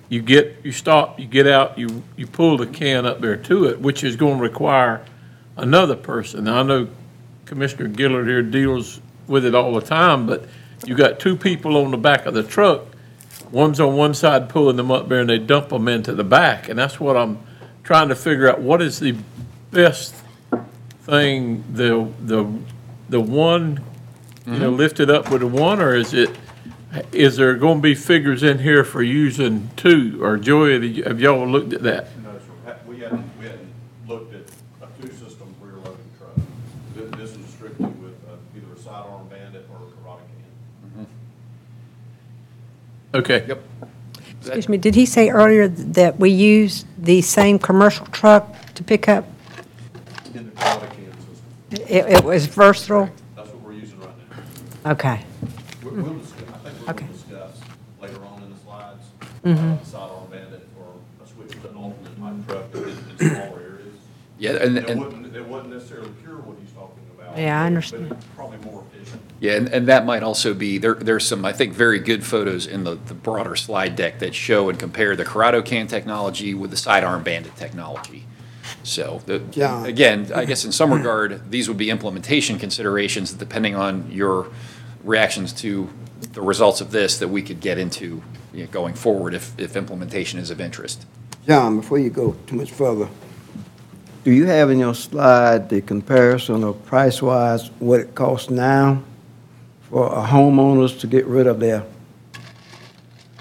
you 0.08 0.20
get, 0.22 0.56
you 0.64 0.72
stop, 0.72 1.20
you 1.20 1.26
get 1.26 1.46
out, 1.46 1.78
you, 1.78 2.02
you 2.16 2.26
pull 2.26 2.56
the 2.56 2.66
can 2.66 3.06
up 3.06 3.20
there 3.20 3.36
to 3.36 3.66
it, 3.66 3.80
which 3.80 4.02
is 4.02 4.16
gonna 4.16 4.40
require 4.40 5.04
another 5.56 5.96
person. 5.96 6.44
Now, 6.44 6.60
I 6.60 6.62
know 6.64 6.88
Commissioner 7.44 7.92
Gillard 7.94 8.26
here 8.26 8.42
deals 8.42 9.00
with 9.28 9.44
it 9.44 9.54
all 9.54 9.74
the 9.74 9.80
time, 9.80 10.26
but 10.26 10.46
you 10.84 10.94
got 10.94 11.18
two 11.18 11.36
people 11.36 11.76
on 11.76 11.90
the 11.90 11.96
back 11.96 12.26
of 12.26 12.34
the 12.34 12.42
truck. 12.42 12.84
One's 13.50 13.80
on 13.80 13.96
one 13.96 14.14
side 14.14 14.48
pulling 14.48 14.76
them 14.76 14.90
up 14.90 15.08
there 15.08 15.20
and 15.20 15.30
they 15.30 15.38
dump 15.38 15.68
them 15.68 15.88
into 15.88 16.12
the 16.12 16.24
back. 16.24 16.68
And 16.68 16.78
that's 16.78 16.98
what 16.98 17.16
I'm 17.16 17.38
trying 17.84 18.08
to 18.08 18.14
figure 18.14 18.50
out. 18.50 18.60
What 18.60 18.82
is 18.82 18.98
the 18.98 19.16
best 19.70 20.14
thing, 21.02 21.64
the, 21.72 22.10
the, 22.20 22.52
the 23.08 23.20
one, 23.20 23.80
you 24.46 24.52
know, 24.52 24.70
mm-hmm. 24.70 24.76
lifted 24.76 25.10
up 25.10 25.30
with 25.30 25.40
the 25.40 25.46
one, 25.46 25.80
or 25.80 25.94
is 25.94 26.12
it, 26.12 26.30
is 27.12 27.36
there 27.36 27.54
gonna 27.56 27.80
be 27.80 27.94
figures 27.94 28.42
in 28.42 28.58
here 28.58 28.82
for 28.82 29.02
using 29.02 29.70
two? 29.76 30.18
Or 30.22 30.36
Joy, 30.36 31.02
have 31.02 31.20
y'all 31.20 31.46
looked 31.46 31.72
at 31.72 31.82
that? 31.82 32.08
No, 32.22 32.32
sir, 32.64 32.76
we 32.86 33.00
hadn't, 33.00 33.24
we 33.38 33.46
hadn't 33.46 33.72
looked 34.08 34.34
at 34.34 34.42
a 34.82 35.02
two-system 35.02 35.54
rear-loading 35.60 35.98
truck. 36.18 36.34
This, 36.94 37.10
this 37.32 37.36
is 37.36 37.46
strictly 37.52 37.86
with 37.86 38.14
uh, 38.28 38.36
either 38.56 38.72
a 38.74 38.78
sidearm 38.78 39.28
bandit 39.28 39.68
or 39.70 39.76
a 39.76 39.80
Curotto 39.90 40.20
can. 40.96 41.06
Okay. 43.16 43.44
Yep. 43.48 43.62
Excuse 44.42 44.68
me, 44.68 44.76
did 44.76 44.94
he 44.94 45.06
say 45.06 45.30
earlier 45.30 45.66
that 45.68 46.18
we 46.18 46.30
use 46.30 46.84
the 46.98 47.20
same 47.22 47.58
commercial 47.58 48.06
truck 48.06 48.54
to 48.74 48.84
pick 48.84 49.08
up? 49.08 49.24
In 50.34 50.46
the 50.46 50.50
Curotto 50.52 50.90
can 50.92 51.12
system, 51.12 51.96
It, 51.96 52.18
it 52.18 52.24
was 52.24 52.46
versatile? 52.46 53.10
that's 53.34 53.48
what 53.48 53.60
we're 53.62 53.72
using 53.72 53.98
right 54.00 54.10
now. 54.84 54.90
Okay. 54.92 55.20
We- 55.82 55.90
We'll 56.02 56.14
discuss, 56.18 56.42
I 56.52 56.58
think 56.68 56.86
we're 56.86 56.90
Okay. 56.92 57.06
going 57.06 57.12
to 57.12 57.24
discuss 57.24 57.60
later 58.02 58.24
on 58.24 58.42
in 58.42 58.50
the 58.50 58.58
slides, 58.64 59.02
Mhm. 59.44 59.80
uh, 59.80 59.84
sidearm 59.84 60.30
bandit 60.30 60.68
or 60.78 60.92
a 61.24 61.28
switch 61.28 61.50
to 61.62 61.68
an 61.70 61.76
alternate 61.76 62.46
type 62.46 62.70
truck 62.72 62.74
in, 62.74 62.88
in 63.26 63.34
smaller 63.34 63.60
areas. 63.60 63.96
Yeah, 64.38 64.50
and- 64.62 64.76
That 64.76 64.90
and- 64.90 65.00
wouldn't, 65.00 65.32
that 65.32 65.48
wouldn't 65.48 65.72
necessarily 65.74 66.10
cure 66.22 66.36
what 66.36 66.56
he's 66.60 66.70
talking 66.72 67.02
about. 67.18 67.36
Yeah, 67.38 67.58
I 67.58 67.62
but 67.64 67.66
understand. 67.66 68.12
it's 68.12 68.26
Probably 68.36 68.58
more 68.58 68.84
efficient. 68.92 69.22
Yeah, 69.38 69.52
and, 69.56 69.68
and 69.68 69.88
that 69.88 70.06
might 70.06 70.22
also 70.22 70.54
be, 70.54 70.78
there, 70.78 70.94
there's 70.94 71.26
some, 71.26 71.44
I 71.44 71.52
think, 71.52 71.74
very 71.74 71.98
good 71.98 72.24
photos 72.24 72.66
in 72.66 72.84
the, 72.84 72.94
the 72.94 73.12
broader 73.12 73.54
slide 73.54 73.94
deck 73.94 74.18
that 74.20 74.34
show 74.34 74.70
and 74.70 74.78
compare 74.78 75.14
the 75.14 75.24
Curotto 75.24 75.64
can 75.64 75.86
technology 75.86 76.54
with 76.54 76.70
the 76.70 76.76
sidearm 76.76 77.22
bandit 77.22 77.54
technology. 77.54 78.24
So, 78.82 79.20
the, 79.26 79.40
John. 79.40 79.84
again, 79.84 80.32
I 80.34 80.46
guess 80.46 80.64
in 80.64 80.72
some 80.72 80.92
regard, 80.92 81.50
these 81.50 81.68
would 81.68 81.76
be 81.76 81.90
implementation 81.90 82.58
considerations 82.58 83.32
depending 83.32 83.74
on 83.74 84.10
your 84.10 84.48
reactions 85.04 85.52
to 85.54 85.88
the 86.32 86.40
results 86.40 86.80
of 86.80 86.90
this 86.90 87.18
that 87.18 87.28
we 87.28 87.42
could 87.42 87.60
get 87.60 87.78
into 87.78 88.22
you 88.54 88.64
know, 88.64 88.70
going 88.70 88.94
forward 88.94 89.34
if, 89.34 89.58
if 89.58 89.76
implementation 89.76 90.38
is 90.38 90.50
of 90.50 90.60
interest. 90.60 91.04
John, 91.46 91.80
before 91.80 91.98
you 91.98 92.10
go 92.10 92.36
too 92.46 92.56
much 92.56 92.72
further, 92.72 93.08
do 94.24 94.32
you 94.32 94.46
have 94.46 94.70
in 94.70 94.78
your 94.78 94.94
slide 94.94 95.68
the 95.68 95.82
comparison 95.82 96.64
of 96.64 96.84
price-wise, 96.86 97.68
what 97.78 98.00
it 98.00 98.14
costs 98.14 98.50
now 98.50 99.02
for 99.90 100.06
a 100.06 100.26
homeowners 100.26 100.98
to 101.00 101.06
get 101.06 101.26
rid 101.26 101.46
of 101.46 101.60
their 101.60 101.84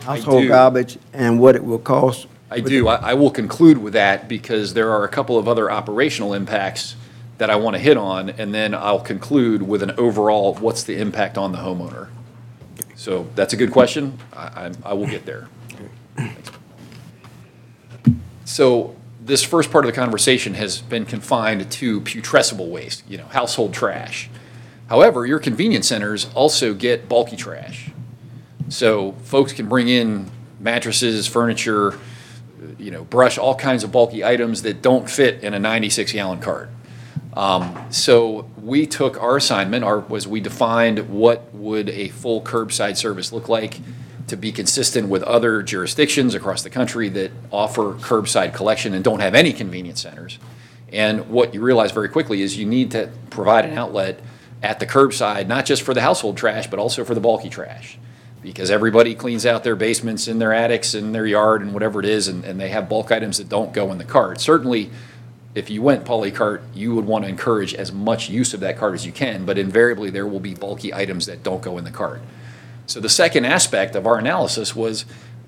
household 0.02 0.43
do. 0.43 0.48
garbage 0.50 0.98
and 1.14 1.39
what 1.39 1.56
it 1.56 1.64
will 1.64 1.80
cost? 1.80 2.28
I 2.50 2.60
do. 2.60 2.88
I, 2.88 3.12
I 3.12 3.14
will 3.16 3.32
conclude 3.32 3.80
with 3.80 3.93
that 3.93 4.28
because 4.28 4.74
there 4.74 4.91
are 4.91 5.04
a 5.04 5.10
couple 5.10 5.38
of 5.38 5.48
other 5.48 5.72
operational 5.72 6.34
impacts 6.34 6.96
that 7.38 7.50
I 7.50 7.56
want 7.58 7.76
to 7.76 7.80
hit 7.80 7.98
on, 7.98 8.30
and 8.30 8.54
then 8.54 8.74
I'll 8.74 9.02
conclude 9.02 9.62
with 9.62 9.84
an 9.84 9.91
overall, 9.91 10.54
what's 10.56 10.84
the 10.84 10.98
impact 10.98 11.38
on 11.38 11.52
the 11.52 11.58
homeowner? 11.58 12.08
So 12.96 13.28
that's 13.36 13.52
a 13.52 13.58
good 13.58 13.72
question. 13.72 14.18
I, 14.32 14.43
I, 14.43 14.72
I 14.86 14.93
will 14.93 15.08
get 15.08 15.26
there. 15.26 15.50
So 18.46 18.96
this 19.20 19.43
first 19.43 19.72
part 19.72 19.86
of 19.86 19.91
the 19.91 19.96
conversation 19.96 20.54
has 20.54 20.82
been 20.82 21.06
confined 21.06 21.70
to 21.72 22.00
putrescible 22.02 22.70
waste, 22.70 23.04
you 23.10 23.18
know, 23.18 23.26
household 23.26 23.74
trash. 23.74 24.30
However, 24.89 25.25
your 25.25 25.39
convenience 25.39 25.88
centers 25.88 26.27
also 26.33 26.73
get 26.73 27.09
bulky 27.09 27.36
trash. 27.36 27.91
So 28.69 29.13
folks 29.23 29.53
can 29.53 29.67
bring 29.67 29.88
in 29.88 30.29
mattresses, 30.59 31.27
furniture, 31.27 31.99
you 32.77 32.91
know, 32.91 33.03
brush, 33.03 33.38
all 33.38 33.55
kinds 33.55 33.83
of 33.83 33.91
bulky 33.91 34.23
items 34.23 34.61
that 34.63 34.81
don't 34.81 35.09
fit 35.09 35.43
in 35.43 35.53
a 35.53 35.59
96 35.59 36.11
gallon 36.11 36.39
cart. 36.39 36.69
Um, 37.33 37.88
so 37.89 38.49
we 38.61 38.88
took 38.88 39.21
our 39.21 39.38
assignment, 39.38 39.83
our, 39.83 39.99
was 39.99 40.27
we 40.27 40.39
defined 40.39 41.09
what 41.09 41.53
would 41.53 41.89
a 41.89 42.09
full 42.09 42.41
curbside 42.41 42.95
service 42.95 43.31
look 43.33 43.49
like 43.49 43.79
to 44.27 44.38
be 44.38 44.51
consistent 44.51 45.09
with 45.09 45.21
other 45.23 45.61
jurisdictions 45.61 46.33
across 46.33 46.63
the 46.63 46.69
country 46.69 47.09
that 47.09 47.31
offer 47.51 47.93
curbside 47.93 48.53
collection 48.53 48.93
and 48.93 49.03
don't 49.03 49.19
have 49.19 49.36
any 49.36 49.53
convenience 49.53 50.01
centers. 50.01 50.39
And 50.91 51.29
what 51.29 51.53
you 51.53 51.61
realize 51.61 51.91
very 51.91 52.09
quickly 52.09 52.41
is 52.41 52.57
you 52.57 52.65
need 52.65 52.91
to 52.91 53.11
provide 53.29 53.65
an 53.65 53.77
outlet 53.77 54.21
at 54.62 54.80
the 54.80 54.86
curbside, 54.86 55.47
not 55.47 55.66
just 55.66 55.82
for 55.82 55.93
the 55.93 56.01
household 56.01 56.38
trash, 56.38 56.68
but 56.68 56.80
also 56.80 57.03
for 57.03 57.14
the 57.14 57.22
bulky 57.22 57.49
trash. 57.49 57.97
Because 58.41 58.70
everybody 58.70 59.16
cleans 59.16 59.45
out 59.45 59.64
their 59.64 59.76
basements 59.76 60.28
and 60.28 60.39
their 60.39 60.53
attics 60.53 60.93
and 60.93 61.16
their 61.16 61.26
yard 61.26 61.62
and 61.62 61.74
whatever 61.74 61.99
it 61.99 62.06
is, 62.06 62.28
and, 62.28 62.43
and 62.45 62.60
they 62.60 62.70
have 62.70 62.88
bulk 62.88 63.12
items 63.12 63.38
that 63.38 63.49
don't 63.49 63.74
go 63.74 63.91
in 63.91 63.97
the 63.97 64.03
cart. 64.03 64.39
Certainly, 64.39 64.91
if 65.56 65.70
you 65.70 65.82
went 65.82 66.03
polycart, 66.03 66.62
you 66.74 66.93
would 66.93 67.06
want 67.06 67.24
to 67.24 67.30
encourage 67.30 67.74
as 67.74 67.91
much 67.91 68.30
use 68.30 68.53
of 68.53 68.60
that 68.60 68.78
cart 68.78 68.93
as 68.93 69.06
you 69.06 69.12
can, 69.12 69.45
but 69.45 69.58
invariably 69.58 70.10
there 70.10 70.28
will 70.28 70.41
be 70.41 70.53
bulky 70.53 70.93
items 70.93 71.26
that 71.26 71.43
don't 71.43 71.62
go 71.62 71.78
in 71.78 71.86
the 71.86 71.91
cart. 71.91 72.22
So 72.88 72.99
the 72.99 73.10
second 73.10 73.45
aspect 73.45 73.95
of 73.95 74.06
our 74.06 74.20
analysis 74.20 74.76
was 74.76 75.06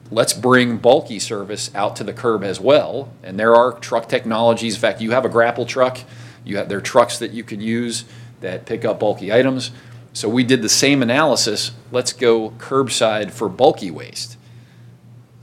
let's 0.09 0.33
bring 0.33 0.77
bulky 0.77 1.19
service 1.19 1.69
out 1.75 1.95
to 1.97 2.03
the 2.03 2.13
curb 2.13 2.43
as 2.43 2.59
well. 2.59 3.11
And 3.21 3.37
there 3.37 3.55
are 3.55 3.73
truck 3.73 4.07
technologies. 4.07 4.75
In 4.75 4.81
fact, 4.81 5.01
you 5.01 5.11
have 5.11 5.25
a 5.25 5.29
grapple 5.29 5.65
truck. 5.65 5.99
You 6.45 6.57
have 6.57 6.69
there 6.69 6.77
are 6.77 6.81
trucks 6.81 7.19
that 7.19 7.31
you 7.31 7.43
could 7.43 7.61
use 7.61 8.05
that 8.41 8.65
pick 8.65 8.85
up 8.85 8.99
bulky 8.99 9.31
items. 9.31 9.71
So 10.13 10.27
we 10.27 10.43
did 10.43 10.61
the 10.61 10.69
same 10.69 11.01
analysis. 11.03 11.71
Let's 11.91 12.13
go 12.13 12.51
curbside 12.51 13.31
for 13.31 13.47
bulky 13.49 13.91
waste. 13.91 14.37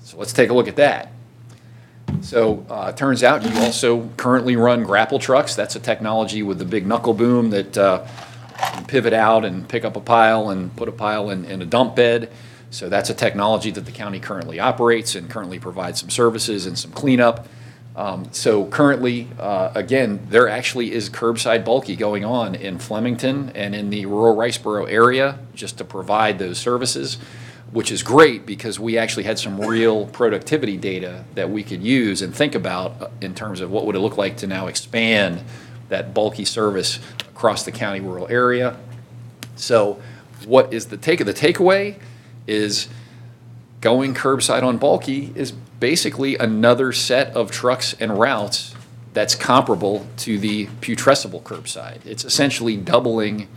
So 0.03 0.19
let's 0.19 0.33
take 0.33 0.51
a 0.51 0.55
look 0.55 0.69
at 0.69 0.77
that. 0.77 1.13
So 2.21 2.65
uh, 2.69 2.93
turns 2.93 3.23
out 3.23 3.43
you 3.43 3.57
also 3.61 4.09
currently 4.17 4.57
run 4.57 4.83
grapple 4.83 5.19
trucks. 5.19 5.55
That's 5.55 5.77
a 5.77 5.81
technology 5.81 6.43
with 6.43 6.59
the 6.59 6.65
big 6.65 6.87
knuckle 6.87 7.15
boom 7.15 7.51
that 7.51 7.77
uh, 7.77 8.07
pivot 8.87 9.13
out 9.13 9.45
and 9.45 9.69
pick 9.69 9.85
up 9.85 9.97
a 9.97 10.01
pile 10.01 10.51
and 10.51 10.75
put 10.77 10.89
a 10.89 10.93
pile 10.93 11.31
in, 11.31 11.45
in 11.45 11.63
a 11.63 11.67
dump 11.67 11.97
bed. 11.97 12.31
So 12.71 12.89
that's 12.89 13.11
a 13.11 13.15
technology 13.15 13.71
that 13.71 13.87
the 13.87 13.93
county 13.93 14.19
currently 14.19 14.59
operates 14.59 15.15
and 15.15 15.31
currently 15.31 15.59
provides 15.59 16.01
some 16.01 16.11
services 16.11 16.67
and 16.67 16.79
some 16.79 16.91
cleanup. 16.91 17.47
Um, 17.97 18.29
So 18.33 18.65
currently, 18.67 19.29
uh, 19.39 19.71
again, 19.75 20.27
there 20.29 20.49
actually 20.49 20.93
is 20.93 21.09
curbside 21.09 21.65
bulky 21.65 21.95
going 21.95 22.25
on 22.25 22.55
in 22.55 22.79
Flemington 22.79 23.53
and 23.55 23.75
in 23.75 23.91
the 23.91 24.07
rural 24.07 24.37
Riceboro 24.37 24.91
area, 24.91 25.39
just 25.55 25.79
to 25.79 25.85
provide 25.85 26.39
those 26.39 26.59
services, 26.59 27.19
which 27.71 27.93
is 27.93 28.03
great 28.03 28.47
because 28.47 28.81
we 28.81 28.99
actually 28.99 29.25
had 29.25 29.39
some 29.39 29.61
real 29.61 30.07
productivity 30.07 30.77
data 30.77 31.25
that 31.35 31.51
we 31.51 31.63
could 31.63 31.83
use 31.83 32.21
and 32.21 32.35
think 32.35 32.55
about 32.55 33.13
in 33.21 33.35
terms 33.35 33.61
of 33.61 33.71
what 33.71 33.87
would 33.87 33.95
it 33.95 34.01
look 34.01 34.17
like 34.17 34.37
to 34.39 34.47
now 34.47 34.67
expand 34.67 35.43
that 35.89 36.13
bulky 36.13 36.45
service 36.45 36.99
across 37.31 37.65
the 37.65 37.73
county 37.73 38.01
rural 38.01 38.27
area. 38.29 38.77
So 39.55 40.01
what 40.47 40.73
is 40.73 40.87
the 40.87 40.97
take, 40.97 41.21
of 41.21 41.27
the 41.27 41.35
takeaway 41.35 41.99
is 42.47 42.89
going 43.81 44.15
curbside 44.15 44.63
on 44.63 44.79
bulky 44.79 45.33
is 45.35 45.53
basically 45.85 46.35
another 46.39 46.93
set 46.93 47.29
of 47.37 47.51
trucks 47.51 47.95
and 48.01 48.19
routes 48.19 48.75
that's 49.13 49.35
comparable 49.35 50.07
to 50.17 50.39
the 50.39 50.65
putrescible 50.81 51.43
curbside. 51.43 51.99
It's 52.07 52.25
essentially 52.25 52.75
doubling 52.75 53.49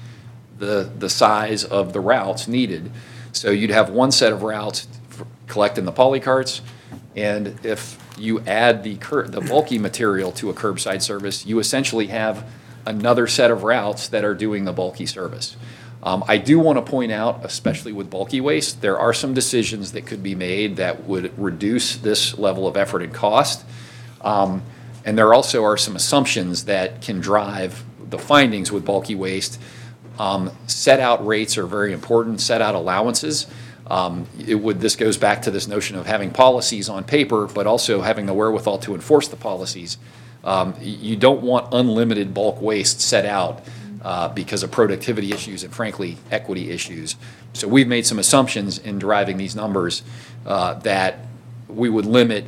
the, 0.59 0.91
the 0.99 1.09
size 1.09 1.63
of 1.63 1.93
the 1.93 2.01
routes 2.01 2.45
needed. 2.45 2.91
So 3.31 3.49
you'd 3.49 3.69
have 3.69 3.89
one 3.89 4.11
set 4.11 4.33
of 4.33 4.43
routes 4.43 4.89
for 5.07 5.25
collecting 5.47 5.85
the 5.85 5.93
polycarts, 5.93 6.59
and 7.15 7.57
if 7.65 7.97
you 8.17 8.41
add 8.41 8.83
the 8.83 8.97
cur, 8.97 9.25
the 9.25 9.39
bulky 9.39 9.77
material 9.79 10.33
to 10.33 10.49
a 10.49 10.53
curbside 10.53 11.01
service, 11.01 11.45
you 11.45 11.59
essentially 11.59 12.07
have 12.07 12.45
another 12.85 13.27
set 13.27 13.51
of 13.51 13.63
routes 13.63 14.09
that 14.09 14.25
are 14.25 14.35
doing 14.35 14.65
the 14.65 14.73
bulky 14.73 15.05
service. 15.05 15.55
Um, 16.07 16.23
I 16.25 16.37
do 16.37 16.57
want 16.57 16.77
to 16.77 16.89
point 16.89 17.11
out, 17.11 17.43
especially 17.43 17.91
with 17.91 18.09
bulky 18.09 18.39
waste, 18.39 18.79
there 18.79 18.97
are 18.97 19.13
some 19.13 19.33
decisions 19.33 19.91
that 19.91 20.05
could 20.05 20.23
be 20.23 20.35
made 20.35 20.77
that 20.77 21.03
would 21.03 21.37
reduce 21.37 21.97
this 21.97 22.37
level 22.37 22.65
of 22.65 22.77
effort 22.77 23.01
and 23.01 23.13
cost. 23.13 23.65
Um, 24.21 24.61
And 25.05 25.17
there 25.17 25.33
also 25.33 25.65
are 25.65 25.77
some 25.77 25.95
assumptions 25.97 26.63
that 26.63 27.01
can 27.01 27.19
drive 27.19 27.83
the 28.09 28.17
findings 28.17 28.71
with 28.71 28.85
bulky 28.85 29.15
waste. 29.15 29.59
Um, 30.17 30.51
Set-out 30.65 31.25
rates 31.27 31.57
are 31.57 31.67
very 31.67 31.91
important, 31.91 32.39
set-out 32.39 32.75
allowances. 32.75 33.47
Um, 33.87 34.27
It 34.47 34.55
would, 34.55 34.79
this 34.79 34.95
goes 34.95 35.17
back 35.17 35.41
to 35.41 35.51
this 35.51 35.67
notion 35.67 35.97
of 35.97 36.05
having 36.05 36.31
policies 36.31 36.87
on 36.89 37.03
paper, 37.03 37.47
but 37.47 37.67
also 37.67 38.01
having 38.01 38.27
the 38.27 38.33
wherewithal 38.33 38.77
to 38.79 38.95
enforce 38.95 39.27
the 39.27 39.35
policies. 39.49 39.97
Um, 40.43 40.73
You 40.81 41.17
don't 41.17 41.41
want 41.41 41.73
unlimited 41.73 42.33
bulk 42.33 42.61
waste 42.61 43.01
set 43.01 43.25
out 43.25 43.59
uh, 44.07 44.29
because 44.29 44.63
of 44.63 44.71
productivity 44.71 45.33
issues 45.33 45.65
and 45.65 45.73
frankly, 45.75 46.17
equity 46.31 46.71
issues. 46.71 47.17
So 47.51 47.67
we've 47.67 47.89
made 47.89 48.05
some 48.05 48.19
assumptions 48.19 48.77
in 48.77 48.99
deriving 48.99 49.35
these 49.35 49.53
numbers 49.53 50.01
uh, 50.45 50.75
that 50.75 51.19
we 51.67 51.89
would 51.89 52.05
limit 52.05 52.45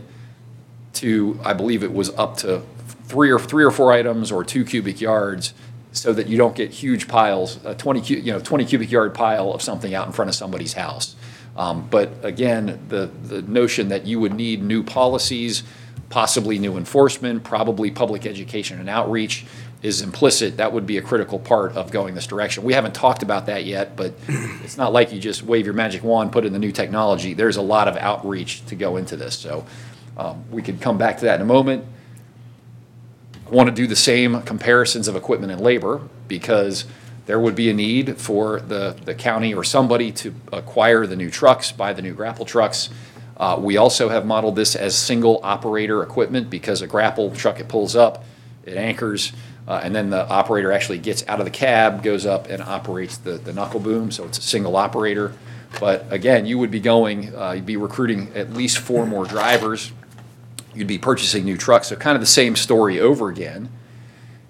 to, 0.93 1.37
I 1.43 1.51
believe 1.51 1.83
it 1.83 1.91
was 1.93 2.11
up 2.11 2.37
to 2.37 2.61
three 3.03 3.29
or, 3.29 3.39
three 3.39 3.65
or 3.65 3.71
four 3.71 3.91
items 3.91 4.31
or 4.31 4.45
two 4.45 4.63
cubic 4.63 5.01
yards, 5.01 5.53
so 5.91 6.13
that 6.13 6.27
you 6.27 6.37
don't 6.37 6.55
get 6.55 6.71
huge 6.71 7.09
piles, 7.09 7.59
a 7.65 7.75
20, 7.75 8.01
cu- 8.03 8.13
you 8.13 8.31
know, 8.31 8.39
20 8.39 8.63
cubic 8.63 8.89
yard 8.89 9.13
pile 9.13 9.51
of 9.51 9.61
something 9.61 9.93
out 9.93 10.07
in 10.07 10.13
front 10.13 10.29
of 10.29 10.35
somebody's 10.35 10.71
house. 10.71 11.17
Um, 11.57 11.89
But 11.89 12.23
again, 12.23 12.79
the, 12.87 13.07
the 13.23 13.41
notion 13.41 13.89
that 13.89 14.05
you 14.05 14.21
would 14.21 14.33
need 14.33 14.63
new 14.63 14.81
policies, 14.81 15.63
possibly 16.09 16.57
new 16.57 16.77
enforcement, 16.77 17.43
probably 17.43 17.91
public 17.91 18.25
education 18.25 18.79
and 18.79 18.87
outreach 18.87 19.45
is 19.81 20.01
implicit. 20.01 20.57
That 20.57 20.73
would 20.73 20.85
be 20.85 20.97
a 20.97 21.01
critical 21.01 21.39
part 21.39 21.77
of 21.77 21.89
going 21.89 22.13
this 22.13 22.27
direction. 22.27 22.63
We 22.63 22.73
haven't 22.73 22.93
talked 22.93 23.23
about 23.23 23.45
that 23.45 23.65
yet, 23.65 23.95
but 23.95 24.13
it's 24.27 24.77
not 24.77 24.91
like 24.91 25.13
you 25.13 25.19
just 25.19 25.43
wave 25.43 25.65
your 25.65 25.73
magic 25.73 26.03
wand, 26.03 26.31
put 26.31 26.45
in 26.45 26.51
the 26.51 26.59
new 26.59 26.71
technology. 26.71 27.33
There's 27.33 27.57
a 27.57 27.61
lot 27.61 27.87
of 27.87 27.95
outreach 27.95 28.65
to 28.65 28.75
go 28.75 28.97
into 28.97 29.15
this, 29.15 29.37
so 29.37 29.65
um, 30.17 30.43
we 30.51 30.61
could 30.61 30.81
come 30.81 30.97
back 30.97 31.19
to 31.19 31.25
that 31.25 31.35
in 31.35 31.41
a 31.41 31.45
moment. 31.45 31.85
I 33.47 33.51
want 33.51 33.69
to 33.69 33.75
do 33.75 33.87
the 33.87 33.95
same 33.95 34.41
comparisons 34.41 35.07
of 35.07 35.15
equipment 35.15 35.51
and 35.51 35.61
labor 35.61 36.01
because 36.27 36.85
there 37.25 37.39
would 37.39 37.55
be 37.55 37.69
a 37.69 37.73
need 37.73 38.17
for 38.17 38.59
the, 38.59 38.97
the 39.05 39.15
county 39.15 39.53
or 39.53 39.63
somebody 39.63 40.11
to 40.11 40.35
acquire 40.51 41.07
the 41.07 41.15
new 41.15 41.29
trucks, 41.29 41.71
buy 41.71 41.93
the 41.93 42.01
new 42.01 42.13
grapple 42.13 42.45
trucks. 42.45 42.89
Uh, 43.37 43.57
We 43.59 43.77
also 43.77 44.09
have 44.09 44.25
modeled 44.25 44.55
this 44.55 44.75
as 44.75 44.95
single 44.95 45.39
operator 45.41 46.03
equipment 46.03 46.49
because 46.49 46.81
a 46.81 46.87
grapple 46.87 47.31
truck, 47.31 47.59
it 47.59 47.67
pulls 47.69 47.95
up, 47.95 48.25
it 48.65 48.77
anchors, 48.77 49.31
uh, 49.69 49.79
and 49.81 49.95
then 49.95 50.09
the 50.09 50.27
operator 50.27 50.71
actually 50.73 50.97
gets 50.97 51.23
out 51.29 51.39
of 51.39 51.45
the 51.45 51.51
cab, 51.51 52.03
goes 52.03 52.25
up 52.25 52.47
and 52.49 52.61
operates 52.61 53.17
the, 53.17 53.33
the 53.33 53.53
knuckle 53.53 53.79
boom, 53.79 54.11
so 54.11 54.25
it's 54.25 54.37
a 54.37 54.41
single 54.41 54.75
operator. 54.75 55.33
But 55.79 56.11
again, 56.11 56.45
you 56.45 56.57
would 56.57 56.71
be 56.71 56.79
going, 56.81 57.33
uh, 57.33 57.51
you'd 57.51 57.65
be 57.65 57.77
recruiting 57.77 58.33
at 58.35 58.51
least 58.51 58.79
four 58.79 59.05
more 59.05 59.23
drivers 59.23 59.93
you'd 60.73 60.87
be 60.87 60.97
purchasing 60.97 61.45
new 61.45 61.57
trucks. 61.57 61.87
So 61.87 61.95
kind 61.95 62.15
of 62.15 62.21
the 62.21 62.27
same 62.27 62.55
story 62.55 62.99
over 62.99 63.29
again. 63.29 63.69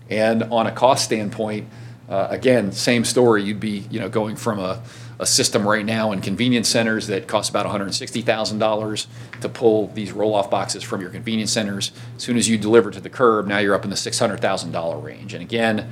And 0.10 0.44
on 0.44 0.68
a 0.68 0.72
cost 0.72 1.06
standpoint, 1.06 1.68
uh, 2.10 2.28
again, 2.32 2.72
same 2.72 3.06
story. 3.06 3.44
You'd 3.44 3.60
be, 3.60 3.86
you 3.92 4.00
know, 4.00 4.10
going 4.10 4.36
from 4.36 4.58
a, 4.58 4.82
a 5.20 5.28
system 5.28 5.68
right 5.68 5.86
now 5.86 6.12
in 6.12 6.22
convenience 6.22 6.68
centers 6.68 7.06
that 7.08 7.28
costs 7.28 7.50
about 7.50 7.68
$160,000 7.68 9.08
to 9.42 9.50
pull 9.50 9.88
these 9.90 10.12
roll-off 10.12 10.50
boxes 10.50 10.82
from 10.82 11.02
your 11.02 11.12
convenience 11.12 11.52
centers. 11.52 11.92
As 12.18 12.24
soon 12.24 12.36
as 12.36 12.50
you 12.50 12.58
deliver 12.58 12.90
to 12.90 13.00
the 13.00 13.10
curb, 13.10 13.46
now 13.46 13.60
you're 13.60 13.76
up 13.76 13.84
in 13.84 13.92
the 13.92 13.96
$600,000 13.96 15.04
range. 15.04 15.36
And 15.36 15.44
again, 15.44 15.92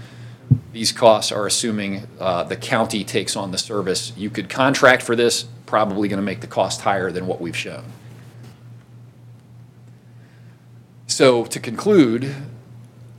these 0.73 0.91
costs 0.91 1.31
are 1.31 1.45
assuming 1.45 2.07
uh, 2.19 2.43
the 2.43 2.55
county 2.55 3.03
takes 3.03 3.35
on 3.35 3.51
the 3.51 3.57
service. 3.59 4.11
You 4.17 4.31
could 4.31 4.49
contract 4.49 5.03
for 5.03 5.15
this, 5.15 5.45
probably 5.67 6.07
going 6.07 6.17
to 6.17 6.25
make 6.25 6.41
the 6.41 6.47
cost 6.47 6.81
higher 6.81 7.11
than 7.11 7.27
what 7.27 7.39
we've 7.39 7.55
shown. 7.55 7.83
So 11.05 11.45
to 11.45 11.59
conclude, 11.59 12.33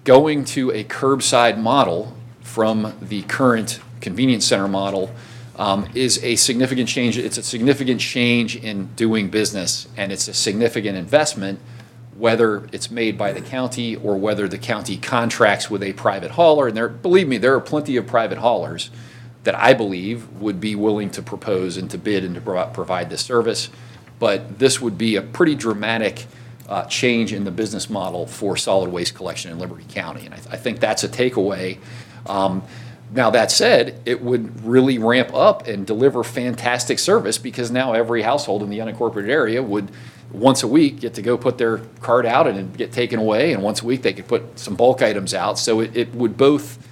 going 0.03 0.45
to 0.47 0.73
a 0.73 0.83
curbside 0.83 1.59
model 1.59 2.18
from 2.49 2.95
the 3.03 3.21
current 3.23 3.79
convenience 4.01 4.47
center 4.47 4.67
model 4.67 5.15
um, 5.57 5.87
is 5.95 6.23
a 6.25 6.35
significant 6.37 6.89
change. 6.89 7.19
It's 7.19 7.37
a 7.37 7.43
significant 7.43 8.01
change 8.01 8.57
in 8.57 8.87
doing 8.97 9.29
business, 9.29 9.87
and 9.99 10.11
it's 10.11 10.29
a 10.29 10.35
significant 10.35 10.97
investment, 10.97 11.61
whether 12.17 12.67
it's 12.73 12.91
made 12.91 13.19
by 13.19 13.33
the 13.33 13.43
county 13.43 13.97
or 13.97 14.17
whether 14.17 14.49
the 14.49 14.57
county 14.57 14.97
contracts 14.97 15.71
with 15.71 15.83
a 15.83 15.93
private 15.93 16.33
hauler. 16.33 16.69
And 16.69 16.77
there, 16.77 16.89
believe 16.89 17.29
me, 17.29 17.37
there 17.37 17.55
are 17.55 17.61
plenty 17.61 17.97
of 17.97 18.07
private 18.07 18.39
haulers 18.39 18.91
that 19.45 19.55
I 19.55 19.75
believe 19.75 20.27
would 20.41 20.59
be 20.59 20.75
willing 20.75 21.11
to 21.11 21.23
propose 21.23 21.77
and 21.77 21.91
to 21.91 21.99
bid 21.99 22.25
and 22.25 22.35
to 22.35 22.41
pro- 22.41 22.67
provide 22.69 23.11
this 23.11 23.21
service. 23.21 23.69
But 24.19 24.59
this 24.59 24.81
would 24.81 24.97
be 24.97 25.17
a 25.17 25.23
pretty 25.23 25.55
dramatic 25.55 26.27
uh, 26.67 26.85
change 26.85 27.33
in 27.33 27.45
the 27.45 27.51
business 27.51 27.91
model 27.91 28.27
for 28.27 28.57
solid 28.57 28.91
waste 28.91 29.15
collection 29.15 29.51
in 29.51 29.59
Liberty 29.59 29.85
County. 29.89 30.25
And 30.25 30.35
I, 30.35 30.39
I 30.51 30.57
think 30.57 30.81
that's 30.81 31.05
a 31.05 31.09
takeaway. 31.09 31.79
Um, 32.29 32.63
now, 33.11 33.31
that 33.31 33.51
said, 33.51 34.01
it 34.05 34.21
would 34.21 34.65
really 34.65 34.99
ramp 34.99 35.33
up 35.33 35.67
and 35.67 35.87
deliver 35.87 36.23
fantastic 36.23 36.99
service 36.99 37.39
because 37.39 37.71
now 37.71 37.95
every 37.95 38.23
household 38.23 38.63
in 38.63 38.69
the 38.69 38.81
unincorporated 38.81 39.31
area 39.31 39.63
would, 39.63 39.91
once 40.31 40.63
a 40.63 40.69
week, 40.69 41.01
get 41.01 41.15
to 41.15 41.23
go 41.23 41.39
put 41.39 41.57
their 41.57 41.79
cart 42.03 42.27
out 42.27 42.47
and 42.47 42.77
get 42.77 42.93
taken 42.93 43.19
away. 43.19 43.53
And 43.55 43.63
once 43.63 43.81
a 43.81 43.87
week, 43.87 44.03
they 44.03 44.13
could 44.13 44.29
put 44.29 44.59
some 44.59 44.75
bulk 44.75 45.01
items 45.01 45.33
out. 45.33 45.59
So 45.59 45.81
it, 45.81 45.97
it 45.97 46.15
would 46.15 46.37
both 46.37 46.87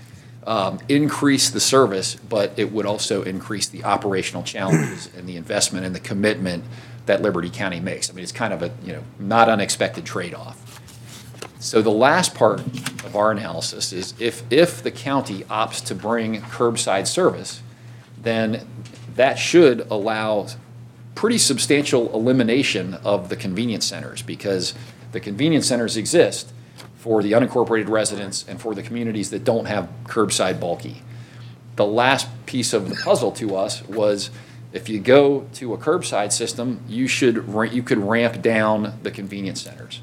um, 0.47 0.79
increase 0.89 1.51
the 1.51 1.61
service, 1.61 2.15
but 2.15 2.53
it 2.57 2.73
would 2.73 2.87
also 2.87 3.23
increase 3.23 3.69
the 3.69 3.85
operational 3.85 4.43
challenges 4.43 5.11
and 5.15 5.29
the 5.29 5.37
investment 5.37 5.85
and 5.85 5.95
the 5.95 6.01
commitment 6.01 6.65
that 7.05 7.21
Liberty 7.21 7.51
County 7.51 7.81
makes. 7.81 8.09
I 8.09 8.15
mean, 8.15 8.23
it's 8.23 8.33
kind 8.33 8.55
of 8.55 8.63
a, 8.63 8.71
you 8.83 8.93
know, 8.93 9.03
not 9.19 9.49
unexpected 9.49 10.07
trade-off. 10.07 10.63
So 11.67 11.83
the 11.83 11.91
last 11.91 12.33
part 12.33 12.61
of 12.61 13.17
our 13.17 13.33
analysis 13.33 13.93
is 13.93 14.15
if, 14.21 14.45
if 14.53 14.85
the 14.85 14.93
county 14.93 15.43
opts 15.51 15.85
to 15.87 15.97
bring 15.97 16.41
curbside 16.43 17.09
service, 17.09 17.61
then 18.17 18.69
that 19.17 19.37
should 19.37 19.81
allow 19.91 20.47
pretty 21.17 21.39
substantial 21.39 22.15
elimination 22.15 22.95
of 23.03 23.31
the 23.31 23.35
convenience 23.35 23.85
centers 23.85 24.23
because 24.23 24.75
the 25.11 25.19
convenience 25.19 25.67
centers 25.67 25.97
exist 25.97 26.53
for 26.99 27.21
the 27.21 27.33
unincorporated 27.33 27.89
residents 27.89 28.45
and 28.47 28.61
for 28.61 28.73
the 28.73 28.83
communities 28.85 29.31
that 29.31 29.43
don't 29.43 29.65
have 29.65 29.89
curbside 30.05 30.61
bulky. 30.61 31.03
The 31.75 31.85
last 31.85 32.29
piece 32.47 32.73
of 32.73 32.89
the 32.89 32.95
puzzle 32.95 33.33
to 33.33 33.57
us 33.57 33.83
was 33.89 34.31
if 34.73 34.89
you 34.89 35.01
go 35.01 35.49
to 35.55 35.75
a 35.75 35.79
curbside 35.79 36.31
system, 36.31 36.79
you 36.87 37.09
should, 37.09 37.45
you 37.73 37.83
could 37.83 37.99
ramp 37.99 38.41
down 38.41 39.01
the 39.03 39.11
convenience 39.11 39.63
centers. 39.63 40.01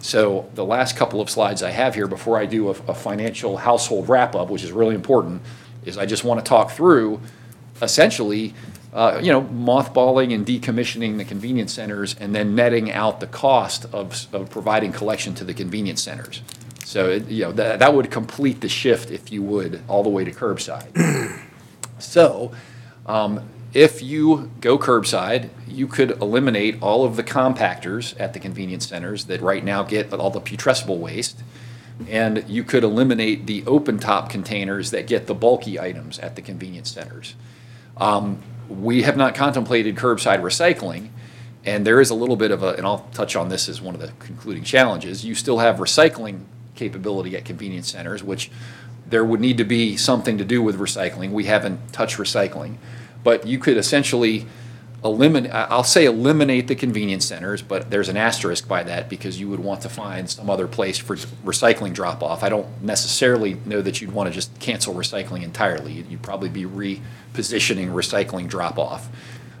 So 0.00 0.48
the 0.54 0.64
last 0.64 0.96
couple 0.96 1.20
of 1.20 1.28
slides 1.28 1.62
I 1.62 1.70
have 1.70 1.94
here 1.94 2.06
before 2.06 2.38
I 2.38 2.46
do 2.46 2.68
a, 2.68 2.70
a 2.88 2.94
financial 2.94 3.56
household 3.56 4.08
wrap-up, 4.08 4.48
which 4.48 4.62
is 4.62 4.72
really 4.72 4.94
important, 4.94 5.42
is 5.84 5.98
I 5.98 6.06
just 6.06 6.24
want 6.24 6.44
to 6.44 6.48
talk 6.48 6.70
through 6.70 7.20
essentially, 7.82 8.54
uh, 8.92 9.20
you 9.22 9.32
know, 9.32 9.42
mothballing 9.42 10.34
and 10.34 10.46
decommissioning 10.46 11.16
the 11.18 11.24
convenience 11.24 11.72
centers 11.72 12.14
and 12.18 12.34
then 12.34 12.54
netting 12.54 12.90
out 12.92 13.20
the 13.20 13.26
cost 13.26 13.86
of, 13.92 14.26
of 14.34 14.50
providing 14.50 14.92
collection 14.92 15.34
to 15.34 15.44
the 15.44 15.54
convenience 15.54 16.02
centers. 16.02 16.42
So, 16.84 17.10
it- 17.10 17.28
you 17.28 17.44
know, 17.44 17.52
that, 17.52 17.80
that 17.80 17.94
would 17.94 18.10
complete 18.10 18.60
the 18.60 18.68
shift, 18.68 19.10
if 19.10 19.30
you 19.32 19.42
would, 19.42 19.82
all 19.88 20.02
the 20.02 20.08
way 20.08 20.24
to 20.24 20.32
curbside. 20.32 20.88
So, 22.00 22.52
um, 23.06 23.42
if 23.74 24.02
you 24.02 24.50
go 24.60 24.78
curbside, 24.78 25.50
you 25.66 25.86
could 25.86 26.10
eliminate 26.22 26.82
all 26.82 27.04
of 27.04 27.16
the 27.16 27.24
compactors 27.24 28.18
at 28.20 28.32
the 28.32 28.40
convenience 28.40 28.88
centers 28.88 29.24
that 29.26 29.40
right 29.40 29.64
now 29.64 29.82
get 29.82 30.12
all 30.12 30.30
the 30.30 30.40
putrescible 30.40 30.98
waste. 30.98 31.42
And 32.08 32.44
you 32.48 32.64
could 32.64 32.84
eliminate 32.84 33.46
the 33.46 33.64
open-top 33.66 34.30
containers 34.30 34.90
that 34.92 35.06
get 35.06 35.26
the 35.26 35.34
bulky 35.34 35.80
items 35.80 36.18
at 36.18 36.36
the 36.36 36.42
convenience 36.42 36.90
centers. 36.90 37.34
Um, 37.96 38.42
We 38.68 39.02
have 39.02 39.16
not 39.16 39.34
contemplated 39.34 39.96
curbside 39.96 40.42
recycling, 40.42 41.08
and 41.64 41.86
there 41.86 42.02
is 42.02 42.10
a 42.10 42.14
little 42.14 42.36
bit 42.36 42.50
of 42.50 42.62
a, 42.62 42.74
and 42.74 42.86
I'll 42.86 43.08
touch 43.14 43.34
on 43.34 43.48
this 43.48 43.66
as 43.66 43.80
one 43.80 43.94
of 43.94 44.00
the 44.00 44.12
concluding 44.18 44.62
challenges. 44.62 45.24
You 45.24 45.34
still 45.34 45.58
have 45.58 45.76
recycling 45.76 46.44
capability 46.74 47.34
at 47.34 47.46
convenience 47.46 47.90
centers, 47.90 48.22
which 48.22 48.50
there 49.08 49.24
would 49.24 49.40
need 49.40 49.56
to 49.56 49.64
be 49.64 49.96
something 49.96 50.36
to 50.36 50.44
do 50.44 50.62
with 50.62 50.78
recycling. 50.78 51.30
We 51.30 51.46
haven't 51.46 51.92
touched 51.94 52.18
recycling. 52.18 52.76
But 53.24 53.46
you 53.46 53.58
could 53.58 53.76
essentially 53.76 54.46
eliminate, 55.04 55.52
I'll 55.52 55.84
say 55.84 56.06
eliminate 56.06 56.66
the 56.66 56.74
convenience 56.74 57.24
centers, 57.24 57.62
but 57.62 57.90
there's 57.90 58.08
an 58.08 58.16
asterisk 58.16 58.66
by 58.66 58.82
that 58.82 59.08
because 59.08 59.38
you 59.38 59.48
would 59.48 59.60
want 59.60 59.82
to 59.82 59.88
find 59.88 60.28
some 60.28 60.50
other 60.50 60.66
place 60.66 60.98
for 60.98 61.16
recycling 61.16 61.94
drop-off. 61.94 62.42
I 62.42 62.48
don't 62.48 62.82
necessarily 62.82 63.54
know 63.64 63.80
that 63.80 64.00
you'd 64.00 64.12
want 64.12 64.28
to 64.28 64.34
just 64.34 64.58
cancel 64.58 64.94
recycling 64.94 65.42
entirely. 65.42 65.92
You'd 65.92 66.22
probably 66.22 66.48
be 66.48 66.64
repositioning 66.64 67.92
recycling 67.92 68.48
drop-off. 68.48 69.08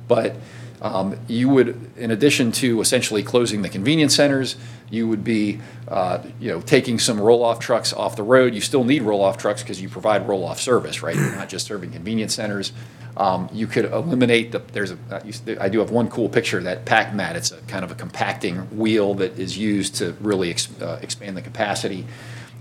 But 0.08 0.36
um, 0.80 1.16
you 1.26 1.48
would, 1.48 1.90
in 1.96 2.10
addition 2.10 2.52
to 2.52 2.80
essentially 2.80 3.22
closing 3.22 3.62
the 3.62 3.68
convenience 3.68 4.14
centers, 4.14 4.56
you 4.90 5.08
would 5.08 5.24
be, 5.24 5.60
uh, 5.88 6.22
you 6.40 6.50
know, 6.52 6.60
taking 6.60 6.98
some 6.98 7.20
roll-off 7.20 7.58
trucks 7.58 7.92
off 7.92 8.16
the 8.16 8.22
road. 8.22 8.54
You 8.54 8.60
still 8.60 8.84
need 8.84 9.02
roll-off 9.02 9.36
trucks 9.38 9.62
because 9.62 9.82
you 9.82 9.88
provide 9.88 10.28
roll-off 10.28 10.60
service, 10.60 11.02
right? 11.02 11.14
You're 11.16 11.34
not 11.34 11.48
just 11.48 11.66
serving 11.66 11.90
convenience 11.92 12.34
centers. 12.34 12.72
Um, 13.16 13.48
You 13.52 13.66
could 13.66 13.86
eliminate 13.86 14.52
the, 14.52 14.60
there's 14.72 14.92
a, 14.92 14.98
uh, 15.10 15.20
you- 15.24 15.58
I 15.60 15.68
do 15.68 15.80
have 15.80 15.90
one 15.90 16.08
cool 16.08 16.28
picture, 16.28 16.60
that 16.62 16.84
pack 16.84 17.12
mat. 17.14 17.34
It's 17.34 17.50
a 17.50 17.56
kind 17.62 17.84
of 17.84 17.90
a 17.90 17.94
compacting 17.96 18.56
wheel 18.78 19.14
that 19.14 19.38
is 19.38 19.58
used 19.58 19.96
to 19.96 20.14
really 20.20 20.50
ex- 20.50 20.68
uh, 20.80 20.98
expand 21.02 21.36
the 21.36 21.42
capacity. 21.42 22.06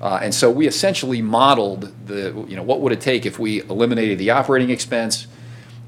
Uh, 0.01 0.20
And 0.22 0.34
so 0.34 0.49
we 0.51 0.68
essentially 0.68 1.22
modeled 1.22 1.93
the, 2.07 2.34
you 2.47 2.55
know, 2.55 2.63
what 2.63 2.82
would 2.82 2.91
it 2.91 3.01
take 3.01 3.26
if 3.26 3.38
we 3.39 3.61
eliminated 3.63 4.18
the 4.18 4.32
operating 4.32 4.70
expense? 4.72 5.28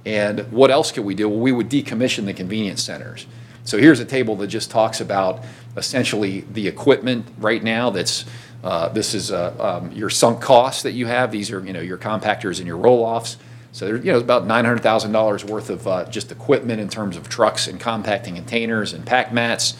And 0.05 0.51
what 0.51 0.71
else 0.71 0.91
could 0.91 1.05
we 1.05 1.15
do? 1.15 1.29
Well, 1.29 1.39
we 1.39 1.51
would 1.51 1.69
decommission 1.69 2.25
the 2.25 2.33
convenience 2.33 2.83
centers. 2.83 3.25
So 3.63 3.77
here's 3.77 3.99
a 3.99 4.05
table 4.05 4.35
that 4.37 4.47
just 4.47 4.71
talks 4.71 5.01
about 5.01 5.43
essentially 5.77 6.41
the 6.41 6.67
equipment 6.67 7.27
right 7.37 7.63
now 7.63 7.89
that's, 7.89 8.25
uh, 8.63 8.89
this 8.89 9.13
is 9.13 9.31
uh, 9.31 9.55
um, 9.59 9.91
your 9.91 10.09
sunk 10.09 10.41
costs 10.41 10.83
that 10.83 10.93
you 10.93 11.05
have. 11.05 11.31
These 11.31 11.51
are, 11.51 11.63
you 11.63 11.73
know, 11.73 11.81
your 11.81 11.97
compactors 11.97 12.57
and 12.57 12.67
your 12.67 12.77
roll-offs. 12.77 13.37
So 13.71 13.85
there's, 13.85 14.03
you 14.03 14.11
know, 14.11 14.17
about 14.17 14.47
$900,000 14.47 15.43
worth 15.43 15.69
of 15.69 15.87
uh, 15.87 16.05
just 16.05 16.31
equipment 16.31 16.81
in 16.81 16.89
terms 16.89 17.15
of 17.15 17.29
trucks 17.29 17.67
and 17.67 17.79
compacting 17.79 18.35
containers 18.35 18.93
and 18.93 19.05
pack 19.05 19.31
mats 19.31 19.77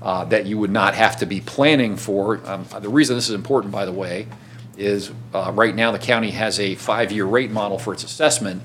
uh, 0.00 0.24
that 0.26 0.46
you 0.46 0.58
would 0.58 0.70
not 0.70 0.94
have 0.94 1.16
to 1.16 1.26
be 1.26 1.40
planning 1.40 1.96
for. 1.96 2.40
Um, 2.46 2.66
The 2.80 2.88
reason 2.88 3.16
this 3.16 3.28
is 3.28 3.34
important, 3.34 3.72
by 3.72 3.84
the 3.84 3.92
way, 3.92 4.28
is 4.76 5.10
uh, 5.34 5.50
right 5.54 5.74
now 5.74 5.90
the 5.90 5.98
county 5.98 6.30
has 6.30 6.60
a 6.60 6.76
five-year 6.76 7.24
rate 7.24 7.50
model 7.50 7.78
for 7.78 7.92
its 7.92 8.04
assessment 8.04 8.62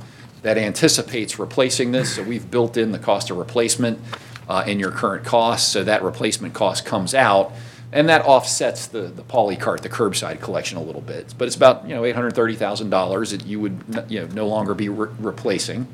that 0.48 0.58
anticipates 0.58 1.38
replacing 1.38 1.91
this. 1.91 2.16
So 2.16 2.24
we've 2.24 2.50
built 2.50 2.78
in 2.78 2.93
the 2.93 3.00
cost 3.00 3.30
of 3.30 3.38
replacement 3.38 4.00
uh, 4.48 4.64
in 4.66 4.80
your 4.80 4.91
current 4.91 5.26
costs, 5.26 5.70
so 5.70 5.84
that 5.84 6.04
replacement 6.04 6.54
cost 6.54 6.86
comes 6.86 7.14
out, 7.14 7.52
and 7.91 8.08
that 8.08 8.22
offsets 8.24 8.88
the, 8.88 9.02
the 9.02 9.24
polycart, 9.24 9.82
the 9.82 9.89
curbside 9.89 10.39
collection 10.39 10.78
a 10.78 10.82
little 10.82 11.02
bit. 11.02 11.34
But 11.38 11.48
it's 11.48 11.58
about, 11.58 11.86
you 11.86 11.93
know, 11.93 12.04
$830,000 12.04 13.32
that 13.32 13.45
you 13.45 13.60
would, 13.60 14.06
you 14.08 14.22
know, 14.22 14.28
no 14.28 14.48
longer 14.48 14.74
be 14.74 14.88
re- 14.88 15.10
replacing. 15.20 15.86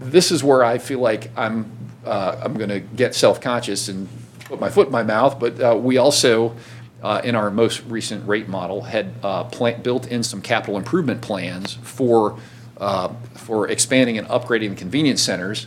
This 0.00 0.32
is 0.32 0.42
where 0.42 0.64
I 0.64 0.78
feel 0.78 0.98
like 0.98 1.30
I'm, 1.36 1.70
uh, 2.04 2.40
I'm 2.42 2.54
going 2.54 2.70
to 2.70 2.80
get 2.80 3.14
self-conscious 3.14 3.88
and 3.88 4.08
put 4.40 4.58
my 4.58 4.68
foot 4.68 4.88
in 4.88 4.92
my 4.92 5.04
mouth, 5.04 5.38
but 5.38 5.60
uh, 5.60 5.76
we 5.80 5.96
also, 5.96 6.56
in 7.22 7.36
our 7.36 7.52
most 7.52 7.84
recent 7.84 8.26
rate 8.26 8.48
model, 8.48 8.82
had 8.82 9.20
built 9.84 10.08
in 10.08 10.24
some 10.24 10.42
capital 10.42 10.76
improvement 10.76 11.20
plans 11.20 11.74
for, 11.82 12.36
uh, 12.78 13.08
for 13.34 13.68
expanding 13.68 14.18
and 14.18 14.26
upgrading 14.28 14.76
convenience 14.76 15.22
centers. 15.22 15.66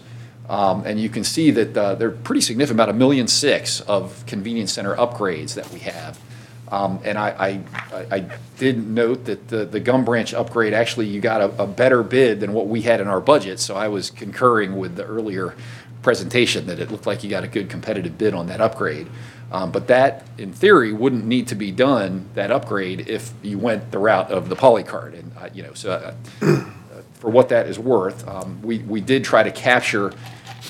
Um, 0.50 0.84
And 0.86 1.00
you 1.00 1.10
can 1.10 1.24
see 1.24 1.52
that 1.52 1.78
uh, 1.78 1.96
they're 1.96 2.10
pretty 2.12 2.42
significant, 2.42 2.76
about 2.78 2.90
a 2.90 2.98
million 2.98 3.28
six 3.28 3.82
of 3.82 4.26
convenience 4.26 4.74
center 4.74 4.96
upgrades 4.96 5.54
that 5.54 5.72
we 5.72 5.80
have. 5.80 6.20
Um, 6.72 7.00
And 7.04 7.18
I, 7.18 7.30
I, 7.30 7.50
I- 7.94 8.16
I 8.18 8.26
did 8.58 8.88
note 8.88 9.26
that 9.26 9.48
the, 9.48 9.66
the 9.66 9.80
Gum 9.80 10.04
Branch 10.04 10.34
upgrade, 10.34 10.74
actually, 10.74 11.08
you 11.08 11.22
got 11.22 11.42
a, 11.42 11.64
a 11.64 11.68
better 11.68 12.04
bid 12.04 12.40
than 12.40 12.52
what 12.54 12.68
we 12.68 12.82
had 12.82 13.00
in 13.00 13.08
our 13.08 13.22
budget. 13.22 13.60
So 13.60 13.76
I 13.76 13.88
was 13.88 14.10
concurring 14.12 14.76
with 14.78 14.96
the 14.96 15.06
earlier 15.06 15.54
presentation 16.02 16.66
that 16.68 16.80
it 16.80 16.92
looked 16.92 17.06
like 17.06 17.24
you 17.24 17.30
got 17.30 17.44
a 17.44 17.48
good 17.48 17.70
competitive 17.70 18.18
bid 18.18 18.34
on 18.34 18.48
that 18.48 18.60
upgrade. 18.62 19.08
Um, 19.52 19.72
But 19.72 19.88
that, 19.88 20.28
in 20.38 20.52
theory, 20.54 20.92
wouldn't 20.94 21.26
need 21.26 21.48
to 21.48 21.56
be 21.56 21.72
done, 21.72 22.26
that 22.36 22.52
upgrade, 22.52 23.08
if 23.08 23.34
you 23.44 23.58
went 23.60 23.92
the 23.92 24.00
route 24.00 24.32
of 24.32 24.50
the 24.50 24.56
polycart. 24.56 25.14
And, 25.20 25.32
uh, 25.40 25.50
you 25.54 25.64
know, 25.64 25.74
so 25.74 25.92
uh, 25.92 26.66
for 27.20 27.30
what 27.30 27.50
that 27.50 27.68
is 27.68 27.78
worth, 27.78 28.28
um, 28.28 28.62
we, 28.62 28.80
we 28.80 29.02
did 29.02 29.24
try 29.24 29.44
to 29.44 29.52
capture 29.52 30.14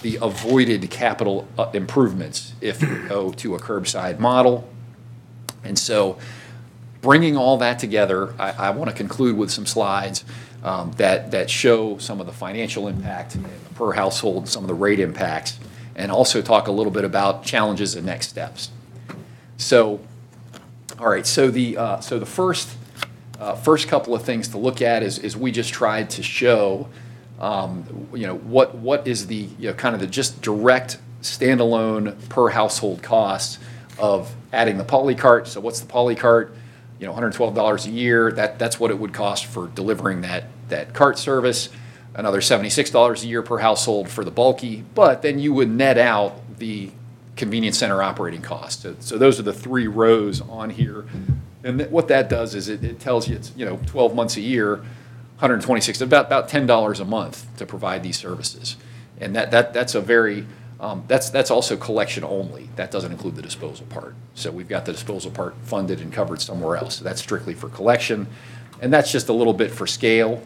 the 0.01 0.17
avoided 0.21 0.89
capital 0.89 1.47
uh, 1.57 1.69
improvements 1.73 2.53
if 2.61 2.81
you 2.81 3.07
go 3.07 3.31
to 3.31 3.55
a 3.55 3.59
curbside 3.59 4.19
model. 4.19 4.67
And 5.63 5.77
so, 5.77 6.17
bringing 7.01 7.37
all 7.37 7.57
that 7.57 7.79
together, 7.79 8.33
I, 8.39 8.51
I 8.51 8.69
want 8.71 8.89
to 8.89 8.95
conclude 8.95 9.37
with 9.37 9.51
some 9.51 9.65
slides 9.65 10.25
um, 10.63 10.91
that, 10.93 11.31
that 11.31 11.49
show 11.49 11.97
some 11.97 12.19
of 12.19 12.25
the 12.25 12.33
financial 12.33 12.87
impact 12.87 13.37
per 13.75 13.93
household, 13.93 14.47
some 14.47 14.63
of 14.63 14.67
the 14.67 14.73
rate 14.73 14.99
impacts, 14.99 15.59
and 15.95 16.11
also 16.11 16.41
talk 16.41 16.67
a 16.67 16.71
little 16.71 16.91
bit 16.91 17.05
about 17.05 17.43
challenges 17.43 17.95
and 17.95 18.05
next 18.05 18.29
steps. 18.29 18.71
So, 19.57 19.99
all 20.97 21.09
right, 21.09 21.25
so 21.25 21.51
the, 21.51 21.77
uh, 21.77 21.99
so 21.99 22.19
the 22.19 22.25
first, 22.25 22.69
uh, 23.39 23.55
first 23.55 23.87
couple 23.87 24.13
of 24.13 24.23
things 24.23 24.49
to 24.49 24.57
look 24.57 24.81
at 24.81 25.01
is, 25.01 25.17
is 25.19 25.37
we 25.37 25.51
just 25.51 25.73
tried 25.73 26.09
to 26.11 26.23
show, 26.23 26.89
um, 27.39 28.07
you 28.13 28.27
know, 28.27 28.35
what, 28.35 28.75
what 28.75 29.07
is 29.07 29.27
the, 29.27 29.47
you 29.57 29.69
know, 29.69 29.73
kind 29.73 29.95
of 29.95 30.01
the 30.01 30.07
just 30.07 30.41
direct 30.41 30.97
standalone 31.21 32.17
per 32.29 32.49
household 32.49 33.01
cost 33.01 33.59
of 33.97 34.33
adding 34.51 34.77
the 34.77 34.83
polycart. 34.83 35.47
So 35.47 35.61
what's 35.61 35.79
the 35.79 35.91
polycart? 35.91 36.51
You 36.99 37.07
know, 37.07 37.13
$112 37.13 37.85
a 37.85 37.89
year. 37.89 38.31
That, 38.31 38.59
that's 38.59 38.79
what 38.79 38.91
it 38.91 38.99
would 38.99 39.13
cost 39.13 39.45
for 39.45 39.67
delivering 39.67 40.21
that, 40.21 40.45
that 40.67 40.93
cart 40.93 41.17
service. 41.17 41.69
Another 42.13 42.41
$76 42.41 43.23
a 43.23 43.27
year 43.27 43.41
per 43.41 43.59
household 43.59 44.09
for 44.09 44.25
the 44.25 44.31
bulky. 44.31 44.83
But 44.95 45.21
then 45.21 45.39
you 45.39 45.53
would 45.53 45.69
net 45.69 45.97
out 45.97 46.57
the 46.57 46.91
convenience 47.37 47.77
center 47.77 48.03
operating 48.03 48.41
cost. 48.41 48.85
So 49.01 49.17
those 49.17 49.39
are 49.39 49.43
the 49.43 49.53
three 49.53 49.87
rows 49.87 50.41
on 50.41 50.69
here. 50.69 51.05
And 51.63 51.89
what 51.91 52.07
that 52.07 52.29
does 52.29 52.55
is 52.55 52.69
it, 52.69 52.83
it 52.83 52.99
tells 52.99 53.27
you 53.27 53.35
it's, 53.35 53.51
you 53.55 53.65
know, 53.65 53.79
12 53.87 54.15
months 54.15 54.37
a 54.37 54.41
year, 54.41 54.77
126, 54.77 56.01
about, 56.01 56.27
about 56.27 56.49
$10 56.49 56.99
a 56.99 57.05
month 57.05 57.45
to 57.57 57.65
provide 57.65 58.03
these 58.03 58.17
services. 58.17 58.77
And 59.19 59.35
that, 59.35 59.51
that, 59.51 59.73
that's 59.73 59.95
a 59.95 60.01
very, 60.01 60.45
um, 60.79 61.03
that's, 61.07 61.29
that's 61.29 61.51
also 61.51 61.75
collection 61.75 62.23
only. 62.23 62.69
That 62.77 62.91
doesn't 62.91 63.11
include 63.11 63.35
the 63.35 63.41
disposal 63.41 63.85
part. 63.87 64.15
So 64.35 64.51
we've 64.51 64.69
got 64.69 64.85
the 64.85 64.93
disposal 64.93 65.31
part 65.31 65.55
funded 65.63 65.99
and 65.99 66.13
covered 66.13 66.41
somewhere 66.41 66.77
else. 66.77 66.97
So 66.97 67.03
that's 67.03 67.21
strictly 67.21 67.53
for 67.53 67.67
collection. 67.67 68.27
And 68.81 68.93
that's 68.93 69.11
just 69.11 69.27
a 69.27 69.33
little 69.33 69.53
bit 69.53 69.71
for 69.71 69.85
scale. 69.85 70.41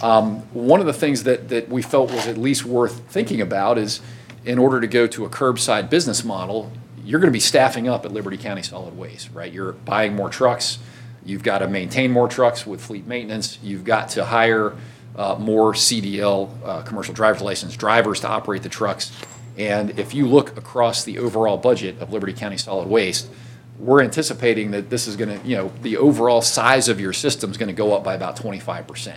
Um, 0.00 0.42
One 0.54 0.78
of 0.78 0.86
the 0.86 0.92
things 0.92 1.24
that, 1.24 1.48
that 1.48 1.68
we 1.68 1.82
felt 1.82 2.12
was 2.12 2.28
at 2.28 2.38
least 2.38 2.64
worth 2.64 3.00
thinking 3.10 3.40
about 3.40 3.78
is, 3.78 4.00
in 4.44 4.58
order 4.58 4.80
to 4.80 4.86
go 4.86 5.08
to 5.08 5.24
a 5.24 5.28
curbside 5.28 5.90
business 5.90 6.24
model, 6.24 6.70
you're 7.08 7.20
going 7.20 7.30
to 7.30 7.36
be 7.36 7.40
staffing 7.40 7.88
up 7.88 8.04
at 8.04 8.12
Liberty 8.12 8.36
County 8.36 8.60
Solid 8.60 8.94
Waste, 8.94 9.30
right? 9.32 9.50
You're 9.50 9.72
buying 9.72 10.14
more 10.14 10.28
trucks, 10.28 10.78
you've 11.24 11.42
got 11.42 11.60
to 11.60 11.66
maintain 11.66 12.10
more 12.10 12.28
trucks 12.28 12.66
with 12.66 12.82
fleet 12.82 13.06
maintenance, 13.06 13.58
you've 13.62 13.82
got 13.82 14.10
to 14.10 14.26
hire 14.26 14.74
uh, 15.16 15.36
more 15.38 15.72
CDL, 15.72 16.50
uh, 16.62 16.82
commercial 16.82 17.14
driver's 17.14 17.40
license 17.40 17.74
drivers 17.78 18.20
to 18.20 18.28
operate 18.28 18.62
the 18.62 18.68
trucks. 18.68 19.10
And 19.56 19.98
if 19.98 20.12
you 20.12 20.26
look 20.26 20.58
across 20.58 21.04
the 21.04 21.18
overall 21.18 21.56
budget 21.56 21.98
of 21.98 22.12
Liberty 22.12 22.34
County 22.34 22.58
Solid 22.58 22.88
Waste, 22.88 23.30
we're 23.78 24.02
anticipating 24.02 24.72
that 24.72 24.90
this 24.90 25.08
is 25.08 25.16
going 25.16 25.40
to, 25.40 25.48
you 25.48 25.56
know, 25.56 25.72
the 25.80 25.96
overall 25.96 26.42
size 26.42 26.90
of 26.90 27.00
your 27.00 27.14
system 27.14 27.50
is 27.50 27.56
going 27.56 27.68
to 27.68 27.72
go 27.72 27.96
up 27.96 28.04
by 28.04 28.14
about 28.16 28.36
25%. 28.36 29.14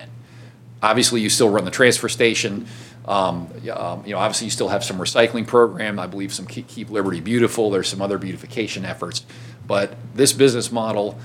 Obviously, 0.81 1.19
you 1.19 1.29
still 1.29 1.49
run 1.49 1.65
the 1.65 1.71
transfer 1.71 2.07
station. 2.07 2.67
Um, 3.05 3.47
um, 3.73 4.03
You 4.05 4.13
know, 4.13 4.19
obviously, 4.19 4.45
you 4.45 4.51
still 4.51 4.69
have 4.69 4.83
some 4.83 4.97
recycling 4.97 5.47
program, 5.47 5.99
I 5.99 6.07
believe 6.07 6.33
some 6.33 6.45
Keep 6.45 6.67
Keep 6.67 6.89
Liberty 6.89 7.19
Beautiful, 7.19 7.71
there's 7.71 7.87
some 7.87 8.01
other 8.01 8.17
beautification 8.17 8.85
efforts. 8.85 9.25
But 9.67 9.95
this 10.13 10.33
business 10.33 10.71
model, 10.71 11.17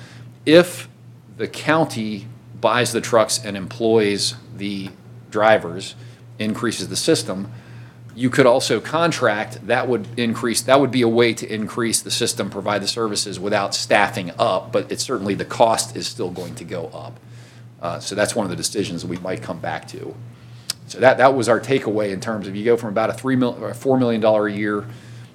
if 0.45 0.89
the 1.37 1.49
county 1.49 2.27
buys 2.61 2.93
the 2.93 3.01
trucks 3.01 3.45
and 3.45 3.57
employs 3.57 4.35
the 4.57 4.91
drivers, 5.31 5.95
increases 6.39 6.89
the 6.89 6.97
system, 6.97 7.53
you 8.14 8.31
could 8.31 8.47
also 8.47 8.81
contract, 8.81 9.66
that 9.66 9.89
would 9.89 10.09
increase, 10.18 10.62
that 10.62 10.81
would 10.81 10.91
be 10.91 11.03
a 11.03 11.09
way 11.09 11.35
to 11.35 11.47
increase 11.53 12.01
the 12.01 12.11
system, 12.11 12.49
provide 12.49 12.81
the 12.81 12.89
services 12.89 13.39
without 13.39 13.74
staffing 13.74 14.33
up, 14.39 14.72
but 14.72 14.91
it's 14.91 15.05
certainly, 15.05 15.35
the 15.35 15.45
cost 15.45 15.95
is 15.95 16.07
still 16.07 16.31
going 16.31 16.55
to 16.55 16.64
go 16.64 16.87
up. 16.87 17.20
Uh, 17.83 18.01
So 18.01 18.14
that's 18.14 18.35
one 18.35 18.47
of 18.47 18.51
the 18.51 18.57
decisions 18.57 19.05
we 19.05 19.18
might 19.18 19.43
come 19.43 19.59
back 19.59 19.87
to. 19.89 20.14
So 20.87 21.01
that, 21.01 21.18
that 21.18 21.34
was 21.34 21.49
our 21.49 21.61
takeaway 21.61 22.12
in 22.12 22.20
terms 22.20 22.47
of 22.47 22.55
you 22.55 22.64
go 22.64 22.76
from 22.76 22.91
about 22.91 23.11
a 23.11 23.12
three 23.12 23.37
mil, 23.37 23.57
or 23.61 23.70
a 23.70 23.74
$4 23.74 23.99
million 23.99 24.24
a 24.24 24.47
year 24.49 24.84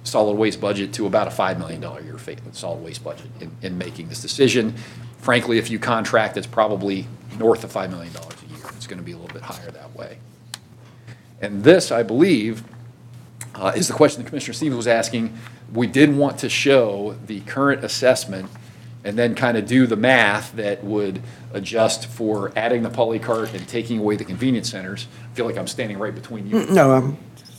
solid 0.04 0.34
waste 0.34 0.60
budget 0.60 0.92
to 0.94 1.06
about 1.06 1.28
a 1.28 1.30
$5 1.30 1.58
million 1.58 1.82
a 1.84 2.00
year 2.00 2.18
solid 2.52 2.82
waste 2.82 3.04
budget 3.04 3.28
in, 3.40 3.50
in 3.62 3.78
making 3.78 4.08
this 4.08 4.20
decision. 4.20 4.74
Frankly, 5.18 5.58
if 5.58 5.70
you 5.70 5.78
contract, 5.78 6.36
it's 6.36 6.46
probably 6.46 7.06
north 7.38 7.64
of 7.64 7.72
$5 7.72 7.90
million 7.90 8.12
a 8.14 8.54
year. 8.54 8.66
It's 8.76 8.86
going 8.86 8.98
to 8.98 9.04
be 9.04 9.12
a 9.12 9.16
little 9.16 9.32
bit 9.32 9.42
higher 9.42 9.70
that 9.70 9.94
way. 9.94 10.18
And 11.40 11.64
this, 11.64 11.92
I 11.92 12.02
believe, 12.02 12.64
uh, 13.54 13.72
is 13.76 13.88
the 13.88 13.94
question 13.94 14.22
that 14.22 14.28
Commissioner 14.28 14.54
Stevens 14.54 14.76
was 14.76 14.86
asking. 14.86 15.36
We 15.72 15.86
did 15.86 16.16
want 16.16 16.38
to 16.38 16.48
show 16.48 17.16
the 17.26 17.40
current 17.40 17.84
assessment 17.84 18.48
and 19.04 19.18
then 19.18 19.34
kind 19.34 19.56
of 19.56 19.66
do 19.66 19.86
the 19.86 19.96
math 19.96 20.52
that 20.52 20.84
would 20.84 21.20
adjust 21.52 22.06
for 22.06 22.52
adding 22.56 22.82
the 22.82 22.90
polycart 22.90 23.52
and 23.54 23.66
taking 23.68 23.98
away 23.98 24.16
the 24.16 24.24
convenience 24.24 24.70
centers. 24.70 25.08
I 25.30 25.34
feel 25.34 25.46
like 25.46 25.58
I'm 25.58 25.66
standing 25.66 25.98
right 25.98 26.14
between 26.14 26.46
you. 26.46 26.66
No, 26.66 26.92
I'm, 26.92 27.16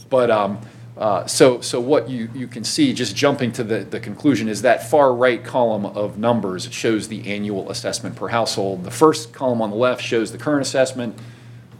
But, 0.09 0.31
um, 0.31 0.59
uh, 0.95 1.25
so, 1.25 1.59
so 1.59 1.79
what 1.79 2.07
you, 2.07 2.29
you 2.35 2.47
can 2.47 2.63
see, 2.63 2.93
just 2.93 3.15
jumping 3.15 3.51
to 3.53 3.63
the, 3.63 3.79
the 3.79 3.99
conclusion, 3.99 4.47
is 4.47 4.61
that 4.61 4.87
far 4.89 5.13
right 5.13 5.43
column 5.43 5.85
of 5.85 6.19
numbers 6.19 6.71
shows 6.71 7.07
the 7.07 7.27
annual 7.27 7.69
assessment 7.71 8.15
per 8.15 8.27
household. 8.27 8.83
The 8.83 8.91
first 8.91 9.33
column 9.33 9.61
on 9.61 9.71
the 9.71 9.75
left 9.75 10.03
shows 10.03 10.31
the 10.31 10.37
current 10.37 10.61
assessment, 10.61 11.17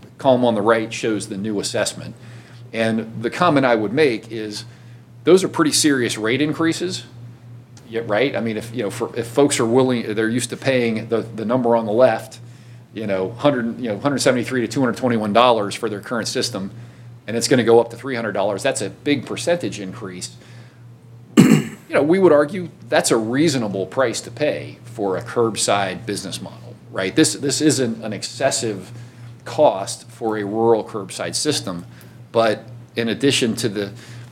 the 0.02 0.08
column 0.18 0.44
on 0.44 0.56
the 0.56 0.64
right 0.64 0.92
shows 0.92 1.30
the 1.30 1.38
new 1.38 1.60
assessment. 1.60 2.16
And 2.74 3.22
the 3.22 3.30
comment 3.30 3.68
I 3.68 3.76
would 3.76 3.94
make 3.94 4.32
is, 4.32 4.66
those 5.26 5.44
are 5.44 5.48
pretty 5.48 5.72
serious 5.72 6.18
rate 6.18 6.42
increases. 6.42 7.06
Yeah, 7.94 8.02
right? 8.08 8.36
I 8.36 8.40
mean, 8.40 8.58
if, 8.58 8.74
you 8.74 8.82
know, 8.82 8.90
for, 8.90 9.16
if 9.16 9.28
folks 9.28 9.60
are 9.60 9.68
willing, 9.68 10.16
they're 10.16 10.28
used 10.28 10.50
to 10.50 10.58
paying 10.58 11.10
the, 11.10 11.18
the 11.22 11.46
number 11.46 11.76
on 11.76 11.86
the 11.86 11.92
left, 11.92 12.40
you 12.92 13.06
know, 13.06 13.30
hundred, 13.34 13.80
you 13.80 13.88
know, 13.90 14.00
hundred 14.00 14.18
seventy-three 14.18 14.62
to 14.62 14.68
two 14.68 14.80
hundred 14.80 14.98
twenty-one 14.98 15.32
dollars 15.32 15.76
for 15.76 15.88
their 15.90 16.02
current 16.02 16.28
system, 16.28 16.72
and 17.28 17.38
it's 17.38 17.48
gonna 17.48 17.64
go 17.64 17.80
up 17.80 17.92
to 17.92 17.96
three 17.96 18.16
hundred 18.16 18.32
dollars, 18.32 18.64
that's 18.64 18.82
a 18.82 18.90
big 18.90 19.28
percentage 19.28 19.80
increase. 19.80 20.36
You 21.38 22.00
know, 22.00 22.04
we 22.04 22.18
would 22.18 22.32
argue 22.32 22.70
that's 22.90 23.12
a 23.12 23.18
reasonable 23.18 23.86
price 23.86 24.20
to 24.22 24.32
pay 24.32 24.80
for 24.84 25.16
a 25.16 25.22
curbside 25.22 26.08
business 26.08 26.42
model, 26.42 26.76
right? 26.92 27.16
This, 27.16 27.34
this 27.34 27.62
isn't 27.62 28.04
an 28.04 28.14
excessive 28.14 28.92
cost 29.46 30.10
for 30.10 30.40
a 30.40 30.44
rural 30.44 30.84
curbside 30.84 31.36
system, 31.36 31.86
but 32.32 32.66
in 32.96 33.10
addition 33.10 33.56
to 33.58 33.70
the, 33.70 33.92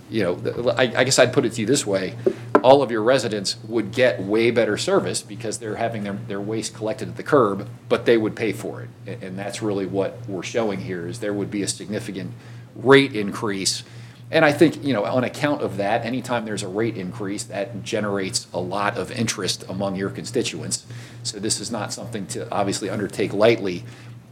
you 0.10 0.24
know, 0.24 0.72
I, 0.72 0.92
I 0.96 1.04
guess 1.04 1.20
I'd 1.20 1.34
put 1.34 1.46
it 1.46 1.52
to 1.54 1.62
you 1.62 1.68
this 1.68 1.86
way, 1.86 2.16
all 2.64 2.82
of 2.82 2.92
your 2.92 3.04
residents 3.04 3.58
would 3.68 3.92
get 3.92 4.22
way 4.22 4.52
better 4.52 4.78
service 4.78 5.22
because 5.22 5.60
they're 5.60 5.76
having 5.76 6.04
their, 6.04 6.14
their 6.28 6.42
waste 6.42 6.74
collected 6.74 7.10
at 7.10 7.18
the 7.18 7.24
curb, 7.24 7.68
but 7.90 8.06
they 8.06 8.18
would 8.18 8.36
pay 8.36 8.52
for 8.52 8.82
it. 8.82 8.90
And, 9.06 9.24
and 9.24 9.40
that's 9.40 9.62
really 9.62 9.86
what 9.86 10.18
we're 10.28 10.44
showing 10.44 10.80
here, 10.82 11.08
is 11.08 11.20
there 11.20 11.34
would 11.34 11.52
be 11.52 11.62
a 11.62 11.68
significant 11.68 12.34
rate 12.76 13.16
increase. 13.16 13.84
And 14.30 14.46
I 14.46 14.54
think, 14.54 14.84
you 14.84 14.94
know, 14.94 15.04
on 15.04 15.24
account 15.24 15.62
of 15.62 15.78
that, 15.78 16.06
anytime 16.06 16.46
there's 16.46 16.64
a 16.64 16.68
rate 16.68 16.96
increase, 16.96 17.44
that 17.46 17.84
generates 17.84 18.48
a 18.54 18.60
lot 18.60 18.98
of 18.98 19.12
interest 19.12 19.66
among 19.68 19.98
your 19.98 20.10
constituents. 20.10 20.86
So 21.24 21.38
this 21.38 21.60
is 21.60 21.70
not 21.70 21.92
something 21.92 22.28
to 22.28 22.50
obviously 22.52 22.90
undertake 22.90 23.34
lightly. 23.34 23.84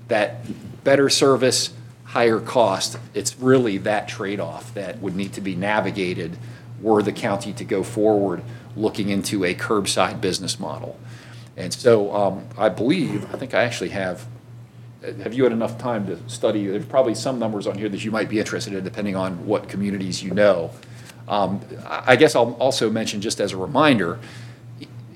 That 0.07 0.45
better 0.83 1.09
service, 1.09 1.71
higher 2.05 2.39
cost, 2.39 2.97
it's 3.13 3.37
really 3.37 3.77
that 3.79 4.07
trade-off 4.07 4.73
that 4.73 4.99
would 4.99 5.15
need 5.15 5.33
to 5.33 5.41
be 5.41 5.55
navigated 5.55 6.37
were 6.81 7.01
the 7.01 7.11
county 7.11 7.53
to 7.53 7.63
go 7.63 7.83
forward 7.83 8.41
looking 8.75 9.09
into 9.09 9.43
a 9.43 9.53
curbside 9.53 10.21
business 10.21 10.59
model. 10.59 10.97
And 11.57 11.73
so 11.73 12.15
um, 12.15 12.45
I 12.57 12.69
believe, 12.69 13.33
I 13.33 13.37
think 13.37 13.53
I 13.53 13.63
actually 13.63 13.89
have 13.89 14.25
have 15.01 15.33
you 15.33 15.43
had 15.43 15.53
enough 15.53 15.77
time 15.77 16.05
to 16.07 16.19
study? 16.29 16.67
There's 16.67 16.85
probably 16.85 17.15
some 17.15 17.39
numbers 17.39 17.67
on 17.67 17.77
here 17.77 17.89
that 17.89 18.03
you 18.03 18.11
might 18.11 18.27
be 18.27 18.39
interested 18.39 18.73
in, 18.73 18.83
depending 18.83 19.15
on 19.15 19.45
what 19.45 19.69
communities 19.69 20.21
you 20.21 20.31
know. 20.31 20.71
Um, 21.27 21.61
I 21.85 22.15
guess 22.15 22.35
I'll 22.35 22.53
also 22.53 22.89
mention, 22.89 23.21
just 23.21 23.39
as 23.39 23.53
a 23.53 23.57
reminder, 23.57 24.19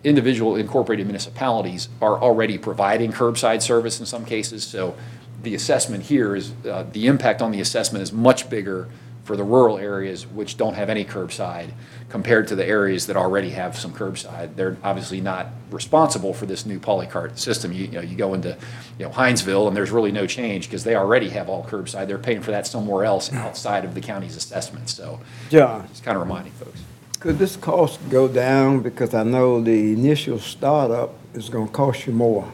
individual 0.04 0.56
incorporated 0.56 1.06
municipalities 1.06 1.90
are 2.02 2.18
already 2.18 2.58
providing 2.58 3.12
curbside 3.12 3.62
service 3.62 4.00
in 4.00 4.06
some 4.06 4.26
cases, 4.26 4.64
so 4.64 4.96
the 5.42 5.56
assessment 5.56 6.04
here 6.04 6.36
is, 6.36 6.54
uh, 6.66 6.86
the 6.94 7.08
impact 7.08 7.42
on 7.42 7.52
the 7.52 7.60
assessment 7.60 8.02
is 8.02 8.14
much 8.14 8.50
bigger 8.50 8.88
for 9.24 9.38
the 9.38 9.44
rural 9.44 9.78
areas 9.78 10.28
which 10.28 10.58
don't 10.58 10.74
have 10.74 10.90
any 10.90 11.06
curbside 11.06 11.70
compared 12.10 12.48
to 12.50 12.56
the 12.56 12.66
areas 12.66 13.08
that 13.08 13.16
already 13.16 13.52
have 13.52 13.78
some 13.78 13.94
curbside. 13.94 14.56
They're 14.56 14.78
obviously 14.84 15.22
not 15.22 15.48
responsible 15.72 16.34
for 16.34 16.46
this 16.46 16.66
new 16.66 16.80
polycart 16.80 17.38
system. 17.38 17.72
You, 17.72 17.86
you 17.86 17.92
know, 17.94 18.02
you 18.02 18.18
go 18.18 18.34
into, 18.34 18.58
you 19.00 19.06
know, 19.06 19.12
Hinesville 19.12 19.68
and 19.68 19.76
there's 19.78 19.92
really 19.92 20.12
no 20.12 20.28
change 20.28 20.68
because 20.68 20.84
they 20.84 20.96
already 20.96 21.30
have 21.30 21.48
all 21.50 21.64
curbside. 21.66 22.08
They're 22.08 22.18
paying 22.18 22.42
for 22.42 22.52
that 22.52 22.68
somewhere 22.68 23.06
else 23.06 23.32
outside 23.34 23.86
of 23.86 23.96
the 23.96 24.02
county's 24.02 24.36
assessment. 24.36 24.90
So 24.90 25.22
John, 25.50 25.88
just 25.88 26.04
kind 26.04 26.18
of 26.18 26.22
reminding 26.24 26.54
folks. 26.54 26.82
could 27.20 27.40
this 27.40 27.56
cost 27.56 28.00
go 28.10 28.28
down? 28.28 28.82
Because 28.82 29.14
I 29.14 29.24
know 29.24 29.62
the 29.62 29.94
initial 29.94 30.40
startup 30.40 31.14
is 31.34 31.48
gonna 31.50 31.70
cost 31.72 32.06
you 32.08 32.14
more, 32.14 32.52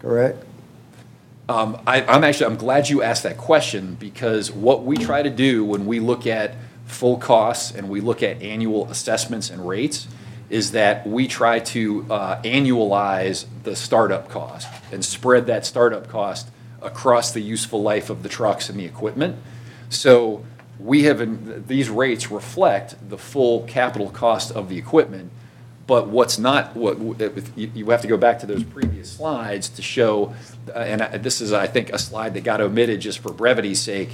correct? 0.00 0.44
Um, 1.50 1.80
I, 1.84 2.02
I'm 2.02 2.22
actually, 2.22 2.46
I'm 2.46 2.56
glad 2.56 2.88
you 2.88 3.02
asked 3.02 3.24
that 3.24 3.36
question 3.36 3.96
because 3.96 4.52
what 4.52 4.84
we 4.84 4.96
try 4.96 5.20
to 5.20 5.30
do 5.30 5.64
when 5.64 5.84
we 5.84 5.98
look 5.98 6.24
at 6.24 6.54
full 6.86 7.16
costs 7.16 7.74
and 7.74 7.88
we 7.88 8.00
look 8.00 8.22
at 8.22 8.40
annual 8.40 8.88
assessments 8.88 9.50
and 9.50 9.66
rates 9.66 10.06
is 10.48 10.70
that 10.70 11.08
we 11.08 11.26
try 11.26 11.58
to 11.58 12.06
uh, 12.08 12.40
annualize 12.42 13.46
the 13.64 13.74
startup 13.74 14.28
cost 14.28 14.68
and 14.92 15.04
spread 15.04 15.46
that 15.46 15.66
startup 15.66 16.06
cost 16.06 16.48
across 16.82 17.32
the 17.32 17.40
useful 17.40 17.82
life 17.82 18.10
of 18.10 18.22
the 18.22 18.28
trucks 18.28 18.68
and 18.70 18.78
the 18.78 18.84
equipment. 18.84 19.36
So 19.88 20.44
we 20.78 21.02
have, 21.02 21.20
in- 21.20 21.64
these 21.66 21.90
rates 21.90 22.30
reflect 22.30 22.94
the 23.10 23.18
full 23.18 23.64
capital 23.64 24.10
cost 24.10 24.52
of 24.52 24.68
the 24.68 24.78
equipment. 24.78 25.32
But 25.90 26.06
what's 26.06 26.38
not, 26.38 26.76
what, 26.76 27.00
you 27.56 27.90
have 27.90 28.00
to 28.02 28.06
go 28.06 28.16
back 28.16 28.38
to 28.38 28.46
those 28.46 28.62
previous 28.62 29.10
slides 29.10 29.68
to 29.70 29.82
show, 29.82 30.32
uh, 30.68 30.78
and 30.78 31.02
I- 31.02 31.16
this 31.16 31.40
is, 31.40 31.52
I 31.52 31.66
think, 31.66 31.92
a 31.92 31.98
slide 31.98 32.34
that 32.34 32.44
got 32.44 32.60
omitted 32.60 33.00
just 33.00 33.18
for 33.18 33.32
brevity's 33.32 33.80
sake. 33.80 34.10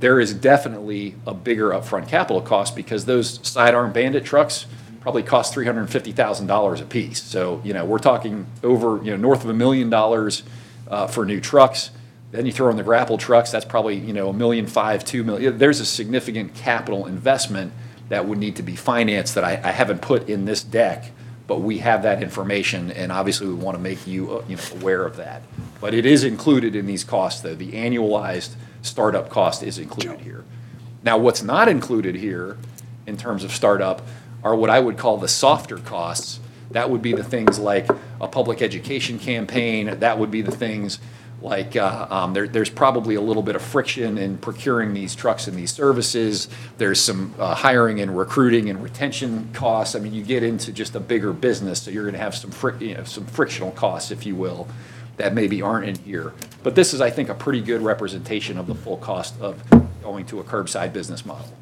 There 0.00 0.18
is 0.18 0.34
definitely 0.34 1.14
a 1.28 1.32
bigger 1.32 1.70
upfront 1.70 2.08
capital 2.08 2.42
cost 2.42 2.74
because 2.74 3.04
those 3.04 3.38
sidearm 3.46 3.92
bandit 3.92 4.24
trucks 4.24 4.66
probably 5.00 5.22
cost 5.22 5.54
three 5.54 5.66
hundred 5.66 5.82
and 5.82 5.90
fifty 5.90 6.10
thousand 6.10 6.48
dollars 6.48 6.80
apiece. 6.80 7.22
So, 7.22 7.60
you 7.62 7.74
know, 7.74 7.84
we're 7.84 8.00
talking 8.00 8.46
over, 8.64 8.96
you 9.04 9.12
know, 9.12 9.16
north 9.16 9.44
of 9.44 9.50
a 9.50 9.54
million 9.54 9.88
dollars 9.88 10.42
uh, 10.88 11.06
for 11.06 11.24
new 11.24 11.40
trucks. 11.40 11.92
Then 12.32 12.44
you 12.44 12.50
throw 12.50 12.70
in 12.70 12.76
the 12.76 12.82
grapple 12.82 13.18
trucks, 13.18 13.52
that's 13.52 13.64
probably, 13.64 13.94
you 13.94 14.12
know, 14.12 14.30
a 14.30 14.32
million 14.32 14.66
five, 14.66 15.04
two 15.04 15.22
million. 15.22 15.58
There's 15.58 15.78
a 15.78 15.86
significant 15.86 16.56
capital 16.56 17.06
investment 17.06 17.72
that 18.08 18.26
would 18.26 18.38
need 18.38 18.56
to 18.56 18.64
be 18.64 18.74
financed 18.74 19.36
that 19.36 19.44
I, 19.44 19.60
I 19.62 19.70
haven't 19.70 20.02
put 20.02 20.28
in 20.28 20.44
this 20.44 20.64
deck, 20.64 21.12
but 21.50 21.62
we 21.62 21.78
have 21.78 22.04
that 22.04 22.22
information, 22.22 22.92
and 22.92 23.10
obviously 23.10 23.48
we 23.48 23.54
want 23.54 23.76
to 23.76 23.82
make 23.82 24.06
you, 24.06 24.36
uh, 24.36 24.44
you 24.46 24.54
know, 24.54 24.62
aware 24.74 25.04
of 25.04 25.16
that. 25.16 25.42
But 25.80 25.94
it 25.94 26.06
is 26.06 26.22
included 26.22 26.76
in 26.76 26.86
these 26.86 27.02
costs, 27.02 27.40
though. 27.40 27.56
The 27.56 27.72
annualized 27.72 28.54
startup 28.82 29.30
cost 29.30 29.64
is 29.64 29.76
included 29.76 30.20
here. 30.20 30.44
Now, 31.02 31.18
what's 31.18 31.42
not 31.42 31.66
included 31.66 32.14
here 32.14 32.56
in 33.04 33.16
terms 33.16 33.42
of 33.42 33.50
startup 33.50 34.06
are 34.44 34.54
what 34.54 34.70
I 34.70 34.78
would 34.78 34.96
call 34.96 35.16
the 35.16 35.26
softer 35.26 35.78
costs. 35.78 36.38
That 36.70 36.88
would 36.88 37.02
be 37.02 37.14
the 37.14 37.24
things 37.24 37.58
like 37.58 37.88
a 38.20 38.28
public 38.28 38.62
education 38.62 39.18
campaign, 39.18 39.98
that 39.98 40.20
would 40.20 40.30
be 40.30 40.42
the 40.42 40.52
things 40.52 41.00
like, 41.42 41.74
uh, 41.74 42.06
um, 42.10 42.34
there, 42.34 42.46
there's 42.46 42.68
probably 42.68 43.14
a 43.14 43.20
little 43.20 43.42
bit 43.42 43.56
of 43.56 43.62
friction 43.62 44.18
in 44.18 44.36
procuring 44.38 44.92
these 44.92 45.14
trucks 45.14 45.46
and 45.46 45.56
these 45.56 45.72
services. 45.72 46.48
There's 46.76 47.00
some 47.00 47.34
uh, 47.38 47.54
hiring 47.54 48.00
and 48.00 48.16
recruiting 48.16 48.68
and 48.68 48.82
retention 48.82 49.48
costs. 49.52 49.94
I 49.94 50.00
mean, 50.00 50.12
you 50.12 50.22
get 50.22 50.42
into 50.42 50.72
just 50.72 50.94
a 50.94 51.00
bigger 51.00 51.32
business, 51.32 51.82
so 51.82 51.90
you're 51.90 52.04
gonna 52.04 52.18
have 52.18 52.34
some 52.34 52.52
you 52.80 52.94
know, 52.94 53.04
some 53.04 53.26
frictional 53.26 53.70
costs, 53.70 54.10
if 54.10 54.26
you 54.26 54.36
will, 54.36 54.68
that 55.16 55.32
maybe 55.32 55.62
aren't 55.62 55.88
in 55.88 55.96
here. 56.04 56.34
But 56.62 56.74
this 56.74 56.92
is, 56.92 57.00
I 57.00 57.10
think, 57.10 57.30
a 57.30 57.34
pretty 57.34 57.62
good 57.62 57.80
representation 57.80 58.58
of 58.58 58.66
the 58.66 58.74
full 58.74 58.98
cost 58.98 59.40
of 59.40 59.62
going 60.02 60.26
to 60.26 60.40
a 60.40 60.44
curbside 60.44 60.92
business 60.92 61.24
model. 61.24 61.56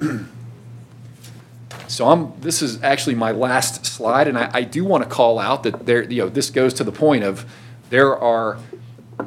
So 1.88 2.06
I'm, 2.10 2.38
this 2.40 2.60
is 2.60 2.82
actually 2.82 3.14
my 3.14 3.32
last 3.32 3.86
slide, 3.86 4.28
and 4.28 4.36
I, 4.36 4.50
I 4.52 4.62
do 4.62 4.84
want 4.84 5.04
to 5.04 5.08
call 5.08 5.38
out 5.38 5.62
that 5.62 5.86
there, 5.86 6.04
you 6.04 6.22
know, 6.22 6.28
this 6.28 6.50
goes 6.50 6.74
to 6.74 6.84
the 6.84 6.92
point 6.92 7.24
of, 7.24 7.50
there 7.90 8.16
are, 8.18 8.58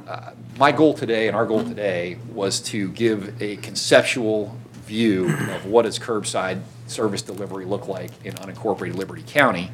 uh, 0.07 0.31
my 0.57 0.71
goal 0.71 0.93
today 0.93 1.27
and 1.27 1.35
our 1.35 1.45
goal 1.45 1.63
today 1.63 2.17
was 2.33 2.59
to 2.61 2.89
give 2.89 3.41
a 3.41 3.57
conceptual 3.57 4.55
view 4.85 5.29
of 5.29 5.65
what 5.65 5.83
does 5.83 5.97
curbside 5.97 6.61
service 6.87 7.21
delivery 7.21 7.65
look 7.65 7.87
like 7.87 8.11
in 8.25 8.33
unincorporated 8.35 8.95
Liberty 8.95 9.23
County. 9.25 9.71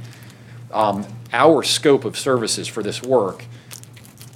Um, 0.72 1.06
Our 1.34 1.64
scope 1.64 2.06
of 2.06 2.18
services 2.18 2.68
for 2.68 2.84
this 2.84 3.02
work 3.02 3.46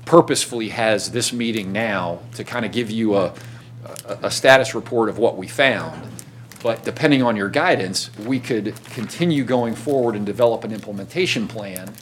purposefully 0.06 0.70
has 0.70 1.12
this 1.12 1.32
meeting 1.32 1.72
now 1.72 2.20
to 2.36 2.44
kind 2.44 2.66
of 2.66 2.72
give 2.72 2.90
you 2.90 3.16
a, 3.16 3.34
a, 4.06 4.18
a 4.24 4.32
status 4.32 4.76
report 4.76 5.08
of 5.08 5.18
what 5.18 5.38
we 5.38 5.48
found. 5.48 6.10
But 6.64 6.84
depending 6.84 7.24
on 7.24 7.36
your 7.36 7.50
guidance, 7.50 8.12
we 8.20 8.40
could 8.40 8.76
continue 8.86 9.44
going 9.44 9.74
forward 9.74 10.16
and 10.16 10.26
develop 10.26 10.64
an 10.64 10.72
implementation 10.72 11.48
plan, 11.48 11.94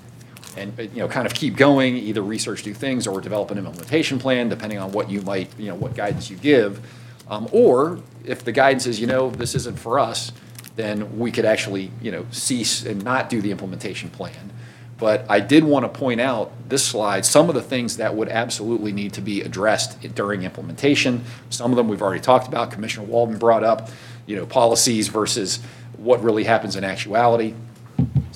and, 0.58 0.78
uh, 0.80 0.84
you 0.84 0.98
know, 0.98 1.08
kind 1.08 1.26
of 1.26 1.34
keep 1.34 1.56
going, 1.56 1.96
either 1.96 2.22
research 2.22 2.66
new 2.66 2.74
things 2.74 3.08
or 3.08 3.22
develop 3.22 3.52
an 3.52 3.58
implementation 3.58 4.20
plan, 4.20 4.50
depending 4.50 4.80
on 4.80 4.92
what 4.92 5.10
you 5.10 5.22
might, 5.22 5.50
you 5.58 5.68
know, 5.68 5.76
what 5.76 5.96
guidance 5.96 6.30
you 6.30 6.38
give. 6.38 6.82
Um, 7.30 7.48
Or 7.52 8.00
if 8.26 8.44
the 8.44 8.52
guidance 8.52 8.86
is, 8.88 9.00
you 9.00 9.08
know, 9.08 9.30
this 9.30 9.56
isn't 9.56 9.78
for 9.80 10.00
us, 10.00 10.32
then 10.76 11.20
we 11.20 11.32
could 11.32 11.46
actually, 11.46 11.92
you 12.02 12.12
know, 12.12 12.26
cease 12.32 12.86
and 12.86 13.04
not 13.04 13.30
do 13.30 13.42
the 13.42 13.52
implementation 13.52 14.10
plan. 14.10 14.52
But 14.98 15.26
I 15.30 15.40
did 15.40 15.64
want 15.64 15.86
to 15.86 16.00
point 16.00 16.20
out 16.20 16.52
this 16.68 16.86
slide, 16.86 17.26
some 17.26 17.48
of 17.48 17.56
the 17.56 17.62
things 17.62 17.98
that 17.98 18.16
would 18.16 18.28
absolutely 18.28 18.92
need 18.92 19.14
to 19.14 19.22
be 19.22 19.42
addressed 19.42 20.02
during 20.16 20.44
implementation. 20.44 21.24
Some 21.50 21.72
of 21.72 21.78
them 21.78 21.88
we've 21.88 22.02
already 22.02 22.20
talked 22.20 22.48
about. 22.48 22.72
Commissioner 22.72 23.06
Walden 23.06 23.38
brought 23.38 23.64
up, 23.64 23.90
you 24.26 24.36
know, 24.36 24.46
policies 24.46 25.08
versus 25.08 25.60
what 25.98 26.22
really 26.22 26.44
happens 26.44 26.76
in 26.76 26.84
actuality. 26.84 27.54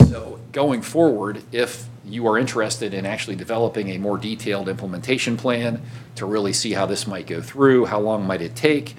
So 0.07 0.39
going 0.53 0.81
forward, 0.81 1.43
if 1.51 1.87
you 2.05 2.27
are 2.27 2.37
interested 2.37 2.93
in 2.93 3.05
actually 3.05 3.35
developing 3.35 3.89
a 3.89 3.97
more 3.97 4.17
detailed 4.17 4.67
implementation 4.67 5.37
plan 5.37 5.81
to 6.15 6.25
really 6.25 6.53
see 6.53 6.73
how 6.73 6.85
this 6.85 7.07
might 7.07 7.27
go 7.27 7.41
through, 7.41 7.85
how 7.85 7.99
long 7.99 8.27
might 8.27 8.41
it 8.41 8.55
take, 8.55 8.95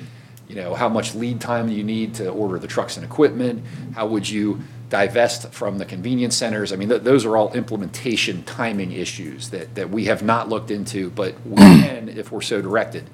you 0.48 0.55
know, 0.55 0.74
how 0.74 0.89
much 0.89 1.14
lead 1.14 1.40
time 1.40 1.68
you 1.68 1.85
need 1.85 2.14
to 2.14 2.28
order 2.28 2.59
the 2.59 2.66
trucks 2.66 2.97
and 2.97 3.05
equipment? 3.05 3.62
How 3.94 4.06
would 4.06 4.28
you 4.28 4.60
divest 4.90 5.52
from 5.52 5.78
the 5.78 5.85
convenience 5.85 6.36
centers? 6.36 6.72
I 6.72 6.76
mean, 6.76 6.89
th- 6.89 7.02
those 7.02 7.24
are 7.24 7.36
all 7.36 7.52
implementation 7.52 8.43
timing 8.44 8.93
issues 8.93 9.51
that, 9.51 9.74
that 9.74 9.90
we 9.90 10.06
have 10.06 10.22
not 10.22 10.48
looked 10.48 10.70
into, 10.70 11.10
but 11.10 11.35
we 11.44 11.56
can 11.56 12.09
if 12.09 12.31
we're 12.32 12.40
so 12.43 12.62
directed. 12.62 13.09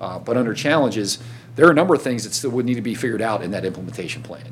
Uh, 0.00 0.18
But 0.18 0.36
under 0.36 0.54
challenges, 0.54 1.18
there 1.56 1.66
are 1.66 1.70
a 1.70 1.74
number 1.74 1.94
of 1.94 2.02
things 2.02 2.24
that 2.24 2.34
still 2.34 2.50
would 2.50 2.66
need 2.66 2.74
to 2.74 2.82
be 2.82 2.94
figured 2.94 3.22
out 3.22 3.42
in 3.42 3.50
that 3.52 3.64
implementation 3.64 4.22
plan. 4.22 4.46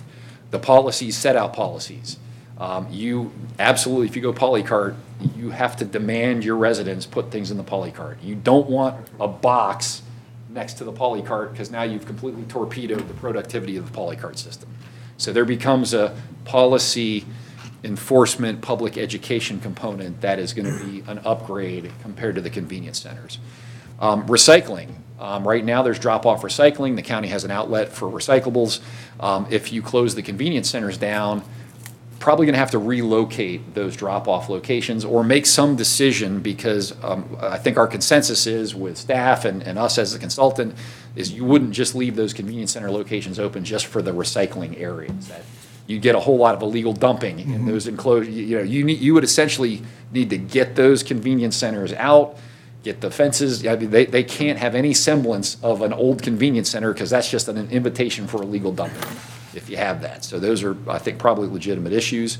The 0.50 0.58
policies 0.58 1.16
set 1.16 1.36
out 1.36 1.52
policies. 1.52 2.18
Um, 2.58 2.86
You, 2.90 3.32
absolutely, 3.58 4.06
if 4.06 4.16
you 4.16 4.22
go 4.22 4.32
polycart, 4.32 4.94
you 5.36 5.50
have 5.50 5.76
to 5.76 5.84
demand 5.84 6.44
your 6.44 6.56
residents 6.56 7.06
put 7.06 7.30
things 7.30 7.50
in 7.50 7.56
the 7.56 7.64
polycart. 7.64 8.16
You 8.22 8.34
don't 8.34 8.68
want 8.68 9.08
a 9.18 9.28
box 9.28 10.02
next 10.50 10.74
to 10.74 10.84
the 10.84 10.92
polycart, 10.92 11.52
because 11.52 11.70
now 11.70 11.82
you've 11.82 12.06
completely 12.06 12.42
torpedoed 12.44 13.08
the 13.08 13.14
productivity 13.14 13.76
of 13.76 13.90
the 13.90 13.98
polycart 13.98 14.36
system. 14.36 14.68
So 15.16 15.32
there 15.32 15.44
becomes 15.44 15.94
a 15.94 16.14
policy 16.44 17.24
enforcement, 17.84 18.60
public 18.60 18.98
education 18.98 19.60
component 19.60 20.20
that 20.20 20.38
is 20.38 20.52
going 20.52 20.66
to 20.66 20.84
be 20.84 21.02
an 21.08 21.20
upgrade 21.24 21.90
compared 22.02 22.34
to 22.34 22.40
the 22.40 22.50
convenience 22.50 23.00
centers. 23.00 23.38
Um, 23.98 24.26
Recycling, 24.26 24.88
Um, 25.18 25.46
right 25.46 25.64
now, 25.64 25.82
there's 25.82 26.00
drop-off 26.00 26.42
recycling, 26.42 26.96
the 26.96 27.02
county 27.02 27.28
has 27.28 27.44
an 27.44 27.52
outlet 27.52 27.90
for 27.90 28.08
recyclables. 28.08 28.80
Um, 29.20 29.46
If 29.50 29.72
you 29.72 29.80
close 29.80 30.16
the 30.16 30.22
convenience 30.22 30.68
centers 30.68 30.98
down, 30.98 31.42
probably 32.22 32.46
going 32.46 32.54
to 32.54 32.58
have 32.58 32.70
to 32.70 32.78
relocate 32.78 33.74
those 33.74 33.96
drop-off 33.96 34.48
locations 34.48 35.04
or 35.04 35.24
make 35.24 35.44
some 35.44 35.74
decision 35.74 36.38
because 36.40 36.94
um, 37.02 37.36
I 37.40 37.58
think 37.58 37.76
our 37.76 37.88
consensus 37.88 38.46
is 38.46 38.76
with 38.76 38.96
staff 38.96 39.44
and, 39.44 39.60
and 39.64 39.76
us 39.76 39.98
as 39.98 40.14
a 40.14 40.20
consultant 40.20 40.76
is 41.16 41.32
you 41.32 41.44
wouldn't 41.44 41.72
just 41.72 41.96
leave 41.96 42.14
those 42.14 42.32
convenience 42.32 42.70
center 42.70 42.92
locations 42.92 43.40
open 43.40 43.64
just 43.64 43.86
for 43.86 44.02
the 44.02 44.12
recycling 44.12 44.80
areas. 44.80 45.26
That 45.26 45.42
You 45.88 45.98
get 45.98 46.14
a 46.14 46.20
whole 46.20 46.36
lot 46.36 46.54
of 46.54 46.62
illegal 46.62 46.92
dumping 46.92 47.40
in 47.40 47.66
those 47.66 47.88
enclosed, 47.88 48.30
you 48.30 48.44
you 48.44 48.56
know, 48.56 48.62
you 48.62 48.84
need, 48.84 49.00
you 49.00 49.14
would 49.14 49.24
essentially 49.24 49.82
need 50.12 50.30
to 50.30 50.38
get 50.38 50.76
those 50.76 51.02
convenience 51.02 51.56
centers 51.56 51.92
out, 51.94 52.38
get 52.84 53.00
the 53.00 53.10
fences, 53.10 53.66
I 53.66 53.74
mean, 53.74 53.90
they, 53.90 54.06
they 54.06 54.22
can't 54.22 54.60
have 54.60 54.76
any 54.76 54.94
semblance 54.94 55.56
of 55.60 55.82
an 55.82 55.92
old 55.92 56.22
convenience 56.22 56.70
center 56.70 56.92
because 56.92 57.10
that's 57.10 57.28
just 57.28 57.48
an 57.48 57.68
invitation 57.72 58.28
for 58.28 58.44
illegal 58.44 58.72
dumping 58.72 59.02
if 59.54 59.68
you 59.68 59.76
have 59.76 60.02
that. 60.02 60.24
So 60.24 60.38
those 60.38 60.62
are, 60.62 60.76
I 60.88 60.98
think, 60.98 61.18
probably 61.18 61.48
legitimate 61.48 61.92
issues. 61.92 62.38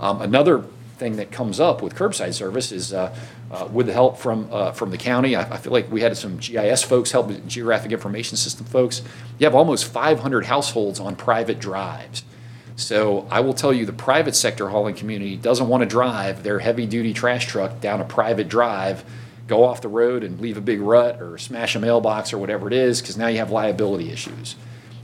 Um, 0.00 0.20
Another 0.20 0.64
thing 0.98 1.16
that 1.16 1.30
comes 1.30 1.60
up 1.60 1.82
with 1.82 1.94
curbside 1.94 2.32
service 2.32 2.72
is 2.72 2.92
uh, 2.92 3.14
uh, 3.50 3.68
with 3.70 3.86
the 3.86 3.92
help 3.92 4.18
from, 4.18 4.48
uh, 4.50 4.72
from 4.72 4.90
the 4.90 4.96
county, 4.96 5.36
I 5.36 5.42
I 5.54 5.56
feel 5.58 5.72
like 5.72 5.90
we 5.90 6.00
had 6.00 6.16
some 6.16 6.38
GIS 6.38 6.82
folks 6.82 7.12
help, 7.12 7.30
Geographic 7.46 7.92
Information 7.92 8.36
System 8.36 8.66
folks. 8.66 9.02
You 9.38 9.46
have 9.46 9.54
almost 9.54 9.84
500 9.86 10.46
households 10.46 10.98
on 10.98 11.14
private 11.16 11.60
drives. 11.60 12.24
So 12.76 13.26
I 13.30 13.40
will 13.40 13.54
tell 13.54 13.72
you, 13.72 13.86
the 13.86 13.92
private 13.92 14.36
sector 14.36 14.68
hauling 14.68 14.94
community 14.94 15.36
doesn't 15.36 15.66
want 15.66 15.82
to 15.82 15.86
drive 15.86 16.42
their 16.42 16.58
heavy-duty 16.58 17.14
trash 17.14 17.46
truck 17.46 17.80
down 17.80 18.02
a 18.02 18.04
private 18.04 18.48
drive, 18.48 19.02
go 19.46 19.64
off 19.64 19.80
the 19.80 19.88
road 19.88 20.22
and 20.22 20.38
leave 20.40 20.58
a 20.58 20.60
big 20.60 20.80
rut 20.80 21.22
or 21.22 21.38
smash 21.38 21.74
a 21.74 21.78
mailbox 21.78 22.34
or 22.34 22.38
whatever 22.38 22.66
it 22.66 22.74
is, 22.74 23.00
because 23.00 23.16
now 23.16 23.28
you 23.28 23.38
have 23.38 23.50
liability 23.50 24.10
issues. 24.10 24.56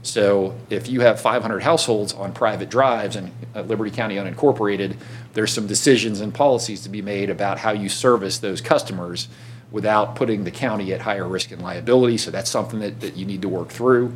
So 0.03 0.53
if 0.69 0.89
you 0.89 0.99
have 0.99 1.19
500 1.19 1.63
households 1.63 2.13
on 2.13 2.33
private 2.33 2.69
drives 2.69 3.15
in 3.15 3.31
uh, 3.55 3.61
Liberty 3.61 3.89
County 3.89 4.17
unincorporated, 4.17 4.97
there's 5.33 5.53
some 5.53 5.65
decisions 5.65 6.19
and 6.19 6.33
policies 6.33 6.81
to 6.81 6.89
be 6.89 7.01
made 7.01 7.29
about 7.29 7.57
how 7.57 7.71
you 7.71 7.87
service 7.87 8.37
those 8.37 8.59
customers 8.59 9.29
without 9.71 10.15
putting 10.15 10.43
the 10.43 10.51
county 10.51 10.93
at 10.93 11.01
higher 11.01 11.27
risk 11.27 11.51
and 11.51 11.61
liability. 11.61 12.17
So 12.17 12.31
that's 12.31 12.49
something 12.49 12.81
that, 12.81 12.99
that 12.99 13.15
you 13.15 13.25
need 13.25 13.41
to 13.43 13.49
work 13.49 13.69
through. 13.69 14.13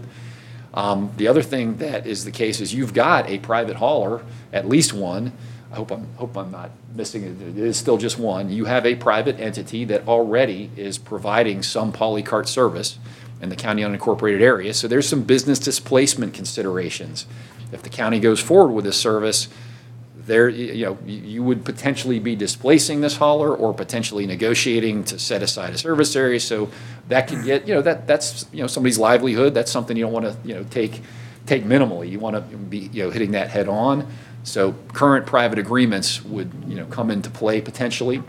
Um, 0.73 1.11
The 1.15 1.29
other 1.29 1.41
thing 1.41 1.77
that 1.77 2.05
is 2.05 2.25
the 2.25 2.31
case 2.31 2.59
is 2.59 2.73
you've 2.73 2.93
got 2.93 3.29
a 3.29 3.39
private 3.39 3.77
hauler, 3.77 4.23
at 4.51 4.67
least 4.67 4.91
one. 4.91 5.31
I 5.71 5.75
hope 5.75 5.91
I'm, 5.91 6.13
hope 6.15 6.35
I'm 6.37 6.51
not 6.51 6.71
missing 6.95 7.23
it. 7.23 7.41
It 7.41 7.57
is 7.57 7.77
still 7.77 7.97
just 7.97 8.19
one. 8.19 8.49
You 8.49 8.65
have 8.65 8.85
a 8.85 8.95
private 8.95 9.39
entity 9.39 9.85
that 9.85 10.05
already 10.07 10.69
is 10.75 10.97
providing 10.97 11.63
some 11.63 11.93
polycart 11.93 12.47
service 12.47 12.99
in 13.41 13.49
the 13.49 13.55
county 13.55 13.83
unincorporated 13.83 14.41
area. 14.41 14.73
So 14.73 14.87
there's 14.87 15.07
some 15.07 15.23
business 15.23 15.59
displacement 15.59 16.33
considerations. 16.33 17.25
If 17.71 17.83
the 17.83 17.89
county 17.89 18.19
goes 18.19 18.39
forward 18.39 18.73
with 18.73 18.85
this 18.85 18.97
service, 18.97 19.47
there, 20.15 20.49
you 20.49 20.85
know, 20.85 20.97
you 21.05 21.41
would 21.41 21.63
potentially 21.63 22.19
be 22.19 22.35
displacing 22.35 23.01
this 23.01 23.15
hauler 23.17 23.55
or 23.55 23.73
potentially 23.73 24.25
negotiating 24.25 25.05
to 25.05 25.17
set 25.17 25.41
aside 25.41 25.73
a 25.73 25.77
service 25.77 26.15
area. 26.15 26.39
So 26.39 26.69
that 27.07 27.27
can 27.27 27.43
get, 27.45 27.67
you 27.67 27.73
know, 27.73 27.81
that, 27.81 28.07
that's, 28.07 28.45
you 28.51 28.61
know, 28.61 28.67
somebody's 28.67 28.99
livelihood. 28.99 29.53
That's 29.53 29.71
something 29.71 29.95
you 29.95 30.03
don't 30.03 30.13
want 30.13 30.25
to, 30.25 30.35
you 30.43 30.53
know, 30.53 30.65
take, 30.69 31.01
take 31.45 31.63
minimally. 31.63 32.09
You 32.09 32.19
want 32.19 32.35
to 32.35 32.41
be, 32.41 32.89
you 32.91 33.03
know, 33.03 33.09
hitting 33.09 33.31
that 33.31 33.49
head 33.49 33.69
on. 33.69 34.07
So 34.43 34.73
current 34.93 35.25
private 35.25 35.59
agreements 35.59 36.23
would, 36.23 36.51
you 36.67 36.75
know, 36.75 36.85
come 36.85 37.09
into 37.09 37.29
play 37.29 37.61
potentially. 37.61 38.21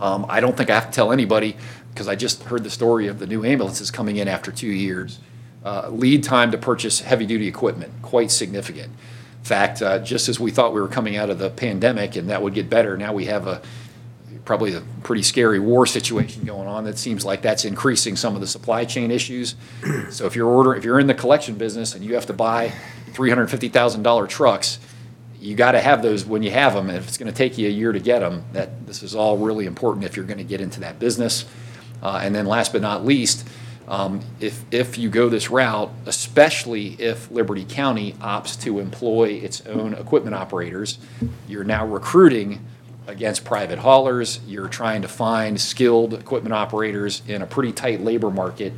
Um, 0.00 0.26
I 0.28 0.38
don't 0.38 0.56
think 0.56 0.70
I 0.70 0.74
have 0.74 0.86
to 0.86 0.92
tell 0.92 1.10
anybody, 1.10 1.56
because 1.98 2.06
I 2.06 2.14
just 2.14 2.44
heard 2.44 2.62
the 2.62 2.70
story 2.70 3.08
of 3.08 3.18
the 3.18 3.26
new 3.26 3.44
ambulances 3.44 3.90
coming 3.90 4.18
in 4.18 4.28
after 4.28 4.52
two 4.52 4.68
years. 4.68 5.18
Uh, 5.64 5.88
Lead 5.90 6.22
time 6.22 6.52
to 6.52 6.56
purchase 6.56 7.00
heavy-duty 7.00 7.48
equipment, 7.48 7.92
quite 8.02 8.30
significant. 8.30 8.92
In 9.38 9.44
fact, 9.44 9.82
uh, 9.82 9.98
just 9.98 10.28
as 10.28 10.38
we 10.38 10.52
thought 10.52 10.72
we 10.72 10.80
were 10.80 10.86
coming 10.86 11.16
out 11.16 11.28
of 11.28 11.40
the 11.40 11.50
pandemic 11.50 12.14
and 12.14 12.30
that 12.30 12.40
would 12.40 12.54
get 12.54 12.70
better, 12.70 12.96
now 12.96 13.12
we 13.12 13.24
have 13.24 13.48
a, 13.48 13.60
probably 14.44 14.74
a 14.74 14.82
pretty 15.02 15.24
scary 15.24 15.58
war 15.58 15.86
situation 15.86 16.44
going 16.44 16.68
on 16.68 16.84
that 16.84 16.98
seems 16.98 17.24
like 17.24 17.42
that's 17.42 17.64
increasing 17.64 18.14
some 18.14 18.36
of 18.36 18.40
the 18.40 18.46
supply 18.46 18.84
chain 18.84 19.10
issues. 19.10 19.56
So 20.10 20.26
if 20.26 20.36
you're 20.36 20.46
ordering, 20.46 20.78
if 20.78 20.84
you're 20.84 21.00
in 21.00 21.08
the 21.08 21.14
collection 21.14 21.56
business 21.56 21.96
and 21.96 22.04
you 22.04 22.14
have 22.14 22.26
to 22.26 22.32
buy 22.32 22.72
$350,000 23.14 24.28
trucks, 24.28 24.78
you 25.40 25.56
got 25.56 25.72
to 25.72 25.80
have 25.80 26.02
those 26.02 26.24
when 26.24 26.44
you 26.44 26.52
have 26.52 26.74
them. 26.74 26.90
And 26.90 26.96
if 26.96 27.08
it's 27.08 27.18
going 27.18 27.30
to 27.30 27.36
take 27.36 27.58
you 27.58 27.66
a 27.66 27.72
year 27.72 27.90
to 27.90 27.98
get 27.98 28.20
them, 28.20 28.44
that, 28.52 28.86
this 28.86 29.02
is 29.02 29.16
all 29.16 29.36
really 29.36 29.66
important 29.66 30.04
if 30.04 30.14
you're 30.14 30.24
going 30.24 30.38
to 30.38 30.44
get 30.44 30.60
into 30.60 30.78
that 30.78 31.00
business. 31.00 31.44
Uh, 32.02 32.20
And 32.22 32.34
then 32.34 32.46
last 32.46 32.72
but 32.72 32.82
not 32.82 33.04
least, 33.04 33.46
um, 33.88 34.20
if, 34.38 34.64
if 34.70 34.98
you 34.98 35.08
go 35.08 35.28
this 35.28 35.50
route, 35.50 35.90
especially 36.06 36.88
if 36.98 37.30
Liberty 37.30 37.64
County 37.68 38.12
opts 38.20 38.60
to 38.62 38.78
employ 38.80 39.40
its 39.42 39.64
own 39.66 39.94
equipment 39.94 40.34
operators, 40.34 40.98
you're 41.48 41.64
now 41.64 41.86
recruiting 41.86 42.64
against 43.06 43.44
private 43.44 43.78
haulers. 43.78 44.40
You're 44.46 44.68
trying 44.68 45.00
to 45.02 45.08
find 45.08 45.58
skilled 45.58 46.12
equipment 46.12 46.52
operators 46.52 47.22
in 47.26 47.40
a 47.40 47.46
pretty 47.46 47.72
tight 47.72 48.02
labor 48.02 48.30
market. 48.30 48.74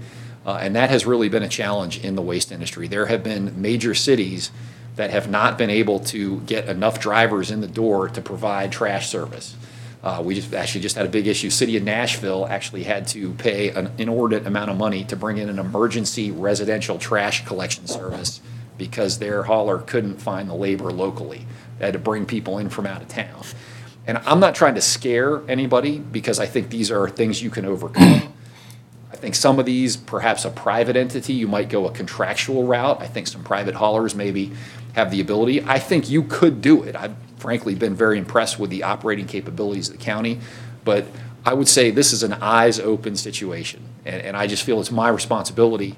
Uh, 0.46 0.58
And 0.62 0.76
that 0.76 0.90
has 0.90 1.04
really 1.04 1.28
been 1.28 1.42
a 1.42 1.48
challenge 1.48 2.02
in 2.04 2.14
the 2.14 2.22
waste 2.22 2.52
industry. 2.52 2.86
There 2.86 3.06
have 3.06 3.24
been 3.24 3.60
major 3.60 3.94
cities 3.94 4.52
that 4.96 5.10
have 5.10 5.28
not 5.28 5.58
been 5.58 5.70
able 5.70 5.98
to 6.00 6.40
get 6.40 6.68
enough 6.68 7.00
drivers 7.00 7.50
in 7.50 7.60
the 7.60 7.66
door 7.66 8.08
to 8.08 8.20
provide 8.20 8.70
trash 8.70 9.08
service. 9.08 9.56
Uh, 10.02 10.22
We 10.24 10.34
just, 10.34 10.54
actually 10.54 10.80
just 10.80 10.96
had 10.96 11.06
a 11.06 11.10
big 11.10 11.26
issue. 11.26 11.50
City 11.50 11.76
of 11.76 11.82
Nashville 11.82 12.46
actually 12.46 12.84
had 12.84 13.06
to 13.08 13.32
pay 13.34 13.68
an 13.70 13.92
inordinate 13.98 14.46
amount 14.46 14.70
of 14.70 14.78
money 14.78 15.04
to 15.04 15.16
bring 15.16 15.36
in 15.36 15.48
an 15.48 15.58
emergency 15.58 16.30
residential 16.30 16.98
trash 16.98 17.44
collection 17.44 17.86
service 17.86 18.40
because 18.78 19.18
their 19.18 19.42
hauler 19.42 19.78
couldn't 19.78 20.16
find 20.16 20.48
the 20.48 20.54
labor 20.54 20.90
locally. 20.90 21.46
They 21.78 21.84
had 21.84 21.92
to 21.92 21.98
bring 21.98 22.24
people 22.24 22.56
in 22.56 22.70
from 22.70 22.86
out 22.86 23.02
of 23.02 23.08
town. 23.08 23.44
And 24.06 24.18
I'm 24.24 24.40
not 24.40 24.54
trying 24.54 24.74
to 24.74 24.80
scare 24.80 25.42
anybody 25.48 25.98
because 25.98 26.40
I 26.40 26.46
think 26.46 26.70
these 26.70 26.90
are 26.90 27.08
things 27.08 27.42
you 27.42 27.50
can 27.50 27.66
overcome. 27.66 28.32
I 29.12 29.16
think 29.16 29.34
some 29.34 29.58
of 29.58 29.66
these, 29.66 29.98
perhaps 29.98 30.46
a 30.46 30.50
private 30.50 30.96
entity, 30.96 31.34
you 31.34 31.46
might 31.46 31.68
go 31.68 31.86
a 31.86 31.92
contractual 31.92 32.64
route. 32.64 33.02
I 33.02 33.06
think 33.06 33.26
some 33.26 33.44
private 33.44 33.74
haulers 33.74 34.14
maybe 34.14 34.52
have 34.94 35.10
the 35.10 35.20
ability. 35.20 35.62
I 35.62 35.78
think 35.78 36.08
you 36.08 36.22
could 36.22 36.62
do 36.62 36.82
it. 36.82 36.96
I've 36.96 37.14
frankly 37.40 37.74
been 37.74 37.94
very 37.94 38.18
impressed 38.18 38.58
with 38.58 38.70
the 38.70 38.82
operating 38.82 39.26
capabilities 39.26 39.88
of 39.88 39.98
the 39.98 40.04
county. 40.04 40.40
But 40.84 41.06
I 41.44 41.54
would 41.54 41.68
say 41.68 41.90
this 41.90 42.12
is 42.12 42.22
an 42.22 42.34
eyes-open 42.34 43.16
situation. 43.16 43.82
And, 44.04 44.22
and 44.22 44.36
I 44.36 44.46
just 44.46 44.62
feel 44.62 44.80
it's 44.80 44.90
my 44.90 45.08
responsibility, 45.08 45.96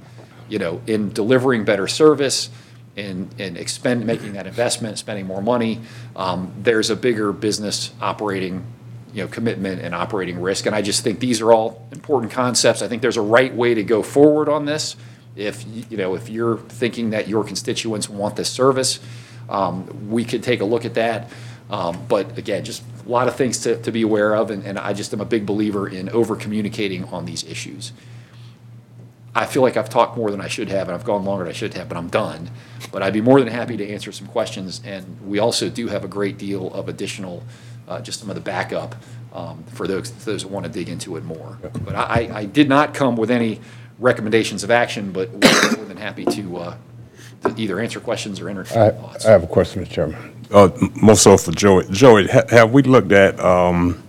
you 0.49 0.59
know, 0.59 0.81
in 0.87 1.13
delivering 1.13 1.65
better 1.65 1.89
service, 1.89 2.51
in, 2.97 3.31
in 3.39 3.57
expend, 3.57 4.07
making 4.07 4.35
that 4.35 4.47
investment, 4.47 4.99
spending 4.99 5.27
more 5.27 5.43
money. 5.43 5.81
Um, 6.15 6.53
there's 6.59 6.91
a 6.91 6.97
bigger 6.97 7.33
business 7.33 7.91
operating 8.01 8.65
you 9.13 9.23
know, 9.23 9.29
commitment 9.29 9.83
and 9.83 9.95
operating 9.95 10.41
risk. 10.41 10.67
And 10.67 10.75
I 10.75 10.83
just 10.83 11.05
think 11.05 11.21
these 11.21 11.41
are 11.41 11.53
all 11.53 11.87
important 11.93 12.33
concepts. 12.33 12.83
I 12.83 12.89
think 12.89 13.03
there's 13.03 13.17
a 13.17 13.23
right 13.23 13.55
way 13.55 13.75
to 13.75 13.83
go 13.83 14.03
forward 14.03 14.49
on 14.49 14.65
this. 14.65 14.97
If, 15.37 15.65
you 15.91 15.97
know, 15.97 16.15
if 16.15 16.29
you're 16.29 16.59
thinking 16.59 17.11
that 17.11 17.29
your 17.29 17.45
constituents 17.45 18.09
want 18.09 18.37
this 18.37 18.51
service, 18.51 19.01
um, 19.53 20.09
we 20.11 20.25
could 20.25 20.43
take 20.43 20.61
a 20.61 20.65
look 20.65 20.85
at 20.85 20.95
that. 20.95 21.31
Um, 21.71 21.95
But 22.09 22.37
again, 22.39 22.65
just 22.65 22.83
a 23.07 23.09
lot 23.09 23.29
of 23.29 23.37
things 23.37 23.59
to, 23.65 23.81
to 23.83 23.91
be 23.93 24.03
aware 24.03 24.35
of, 24.37 24.51
and, 24.51 24.67
and 24.67 24.79
I 24.79 24.93
just 24.93 25.13
am 25.15 25.21
a 25.21 25.25
big 25.25 25.45
believer 25.47 25.89
in 25.89 26.09
over-communicating 26.11 27.05
on 27.05 27.25
these 27.25 27.43
issues. 27.45 27.93
I 29.35 29.47
feel 29.47 29.63
like 29.63 29.79
I've 29.81 29.89
talked 29.89 30.17
more 30.17 30.31
than 30.31 30.43
I 30.43 30.49
should 30.49 30.69
have, 30.69 30.89
and 30.89 30.95
I've 30.95 31.07
gone 31.07 31.25
longer 31.25 31.45
than 31.45 31.51
I 31.51 31.57
should 31.57 31.75
have, 31.75 31.89
but 31.89 31.97
I'm 31.97 32.09
done. 32.09 32.51
But 32.93 33.03
I'd 33.03 33.15
be 33.15 33.23
more 33.23 33.41
than 33.41 33.49
happy 33.49 33.77
to 33.79 33.89
answer 33.95 34.13
some 34.13 34.29
questions, 34.29 34.83
and 34.85 35.05
we 35.27 35.39
also 35.39 35.71
do 35.71 35.89
have 35.89 36.05
a 36.05 36.09
great 36.09 36.37
deal 36.37 36.73
of 36.75 36.89
additional, 36.89 37.43
uh, 37.89 38.01
just 38.03 38.21
some 38.21 38.29
of 38.29 38.37
the 38.37 38.43
backup 38.43 38.95
um, 39.33 39.65
for 39.73 39.87
those, 39.87 40.13
those 40.27 40.43
that 40.43 40.53
want 40.53 40.67
to 40.67 40.73
dig 40.73 40.89
into 40.89 41.17
it 41.17 41.25
more. 41.25 41.57
But 41.87 41.95
I, 41.95 42.31
I 42.41 42.45
did 42.45 42.69
not 42.69 42.93
come 42.93 43.17
with 43.17 43.31
any 43.31 43.61
recommendations 43.99 44.63
of 44.65 44.71
action, 44.71 45.13
but 45.13 45.31
we're 45.31 45.77
more 45.77 45.87
than 45.87 45.97
happy 45.97 46.27
to, 46.27 46.57
uh, 46.59 46.75
to 47.45 47.55
either 47.57 47.81
answer 47.81 48.01
questions 48.01 48.41
or 48.41 48.49
entertain 48.49 48.79
I 48.79 48.91
thoughts. 48.91 49.27
I 49.27 49.31
have 49.33 49.43
a 49.45 49.47
question, 49.47 49.85
Mr. 49.85 49.91
Chairman. 49.91 50.35
Uh, 50.53 50.71
m- 50.81 50.93
More 50.97 51.17
so 51.17 51.37
for 51.37 51.53
Joey. 51.53 51.87
Joey, 51.91 52.27
ha- 52.29 52.43
have 52.51 52.73
we 52.73 52.83
looked 52.83 53.13
at 53.13 53.39
um, 53.41 54.03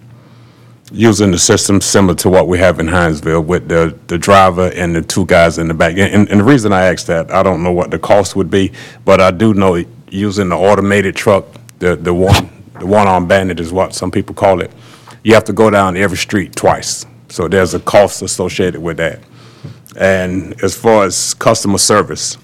using 0.91 1.31
the 1.31 1.39
system 1.39 1.81
similar 1.81 2.15
to 2.15 2.29
what 2.29 2.47
we 2.47 2.57
have 2.59 2.79
in 2.79 2.87
Hinesville 2.87 3.45
with 3.45 3.67
the, 3.67 3.97
the 4.07 4.17
driver 4.17 4.71
and 4.75 4.95
the 4.95 5.01
two 5.01 5.25
guys 5.25 5.57
in 5.57 5.67
the 5.67 5.73
back? 5.73 5.97
And, 5.97 6.29
and 6.29 6.39
the 6.39 6.43
reason 6.43 6.73
I 6.73 6.85
ask 6.85 7.05
that, 7.07 7.31
I 7.31 7.43
don't 7.43 7.63
know 7.63 7.71
what 7.71 7.91
the 7.91 7.99
cost 7.99 8.35
would 8.35 8.51
be, 8.51 8.71
but 9.05 9.19
I 9.21 9.31
do 9.31 9.53
know 9.53 9.83
using 10.09 10.49
the 10.49 10.55
automated 10.57 11.15
truck, 11.15 11.45
the, 11.79 11.95
the 11.95 12.13
one, 12.13 12.49
the 12.79 12.85
one-arm 12.85 13.27
bandit 13.27 13.59
is 13.59 13.71
what 13.71 13.93
some 13.95 14.11
people 14.11 14.35
call 14.35 14.61
it, 14.61 14.71
you 15.23 15.33
have 15.33 15.43
to 15.45 15.53
go 15.53 15.69
down 15.69 15.97
every 15.97 16.17
street 16.17 16.55
twice. 16.55 17.05
So 17.29 17.47
there's 17.47 17.73
a 17.73 17.79
cost 17.79 18.21
associated 18.21 18.81
with 18.81 18.97
that. 18.97 19.21
And 19.97 20.61
as 20.63 20.75
far 20.75 21.05
as 21.05 21.33
customer 21.33 21.77
service, 21.77 22.37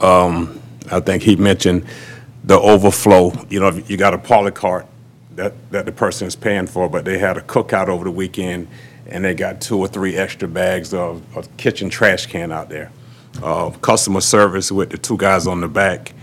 um, 0.00 0.60
I 0.90 1.00
think 1.00 1.22
he 1.22 1.36
mentioned 1.36 1.84
the 2.44 2.58
overflow, 2.58 3.32
you 3.50 3.60
know, 3.60 3.70
you 3.70 3.96
got 3.96 4.14
a 4.14 4.18
polycart 4.18 4.86
that, 5.36 5.54
that 5.70 5.86
the 5.86 5.92
person 5.92 6.26
is 6.26 6.34
paying 6.36 6.66
for, 6.66 6.88
but 6.88 7.04
they 7.04 7.18
had 7.18 7.36
a 7.36 7.40
cookout 7.40 7.88
over 7.88 8.04
the 8.04 8.10
weekend, 8.10 8.68
and 9.06 9.24
they 9.24 9.34
got 9.34 9.60
two 9.60 9.78
or 9.78 9.88
three 9.88 10.16
extra 10.16 10.48
bags 10.48 10.94
of, 10.94 11.22
of 11.36 11.54
kitchen 11.56 11.90
trash 11.90 12.26
can 12.26 12.52
out 12.52 12.68
there. 12.68 12.90
Uh, 13.42 13.70
customer 13.70 14.20
service 14.20 14.72
with 14.72 14.90
the 14.90 14.98
two 14.98 15.16
guys 15.16 15.46
on 15.46 15.60
the 15.60 15.68
back, 15.68 16.14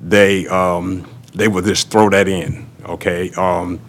they, 0.00 0.46
um, 0.48 1.08
they 1.34 1.48
would 1.48 1.64
just 1.64 1.90
throw 1.90 2.10
that 2.10 2.28
in, 2.28 2.66
okay? 2.84 3.30
Um, 3.32 3.80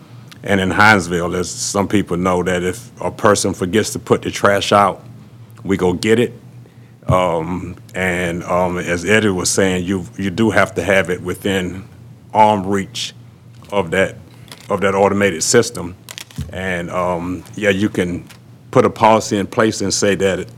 and 0.44 0.62
in 0.62 0.70
Hinesville, 0.70 1.36
as 1.36 1.50
some 1.50 1.88
people 1.88 2.18
know, 2.18 2.44
that 2.44 2.64
if 2.64 2.90
a 3.02 3.12
person 3.12 3.54
forgets 3.54 3.92
to 3.94 4.00
put 4.00 4.22
the 4.22 4.32
trash 4.32 4.72
out, 4.72 5.04
we 5.64 5.76
go 5.76 5.94
get 5.94 6.20
it, 6.20 6.34
um, 7.08 7.76
And 7.94 8.44
um, 8.44 8.78
as 8.78 9.06
Eddie 9.06 9.30
was 9.30 9.50
saying, 9.50 9.86
you, 9.86 10.06
you 10.18 10.30
do 10.30 10.50
have 10.52 10.76
to 10.76 10.84
have 10.84 11.10
it 11.10 11.22
within 11.22 11.88
arm 12.34 12.66
reach 12.66 13.14
of 13.72 13.92
that, 13.92 14.16
of 14.70 14.82
that 14.82 14.96
automated 14.96 15.44
system. 15.44 15.96
And, 16.52 16.90
um, 16.90 17.44
yeah, 17.56 17.70
you 17.70 17.90
can 17.90 18.28
put 18.72 18.86
a 18.86 18.90
policy 18.90 19.38
in 19.38 19.48
place 19.48 19.82
and 19.82 19.94
say 19.94 20.16
that 20.16 20.40
it, 20.40 20.50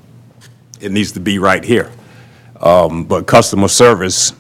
it 0.80 0.92
needs 0.92 1.12
to 1.14 1.20
be 1.20 1.38
right 1.40 1.64
here. 1.64 1.92
Um, 2.62 3.04
But 3.04 3.28
customer 3.28 3.68
service, 3.68 4.34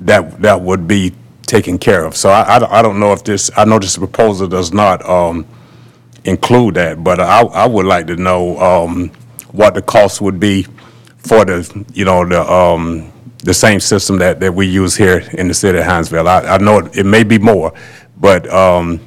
that, 0.00 0.40
that 0.42 0.60
would 0.60 0.86
be 0.86 1.12
taken 1.46 1.78
care 1.78 2.04
of. 2.04 2.16
So 2.16 2.30
I, 2.30 2.56
I 2.56 2.58
don't- 2.58 2.72
I 2.72 2.82
don't 2.82 3.00
know 3.00 3.12
if 3.12 3.24
this, 3.24 3.50
I 3.56 3.64
know 3.64 3.78
this 3.78 3.96
proposal 3.96 4.46
does 4.48 4.72
not 4.72 5.04
um, 5.08 5.46
include 6.24 6.74
that, 6.74 7.02
but 7.02 7.20
I, 7.20 7.40
I 7.42 7.66
would 7.66 7.86
like 7.86 8.06
to 8.08 8.16
know 8.16 8.58
um, 8.58 9.10
what 9.52 9.74
the 9.74 9.82
cost 9.82 10.20
would 10.20 10.38
be 10.40 10.66
for 11.24 11.44
the, 11.44 11.84
you 11.92 12.04
know, 12.04 12.24
the, 12.28 12.40
um, 12.50 13.10
the 13.42 13.54
same 13.54 13.80
system 13.80 14.18
that, 14.18 14.40
that 14.40 14.54
we 14.54 14.66
use 14.66 14.94
here 14.96 15.18
in 15.32 15.48
the 15.48 15.54
city 15.54 15.78
of 15.78 15.84
Hinesville. 15.84 16.26
I, 16.26 16.54
I 16.54 16.58
know 16.58 16.78
it 16.78 16.96
it 16.98 17.06
may 17.06 17.24
be 17.24 17.38
more, 17.38 17.72
but 18.16 18.48
um, 18.52 19.00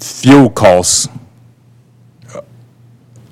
fuel 0.00 0.50
costs, 0.50 1.08
uh, 2.34 2.40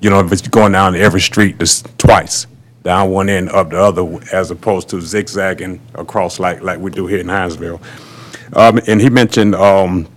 you 0.01 0.09
know, 0.09 0.19
if 0.19 0.31
it's 0.31 0.47
going 0.47 0.71
down 0.73 0.95
every 0.95 1.21
street 1.21 1.59
this 1.59 1.83
twice, 1.97 2.47
down 2.83 3.09
one 3.11 3.29
end, 3.29 3.49
up 3.49 3.69
the 3.69 3.79
other, 3.79 4.03
as 4.33 4.51
opposed 4.51 4.89
to 4.89 4.99
zigzagging 5.01 5.79
across 5.95 6.39
like, 6.39 6.61
like 6.61 6.79
we 6.79 6.91
do 6.91 7.07
here 7.07 7.19
in 7.19 7.27
Hinesville. 7.27 7.81
Um, 8.53 8.79
And 8.87 9.01
he 9.01 9.09
mentioned 9.09 9.55
um, 9.55 10.07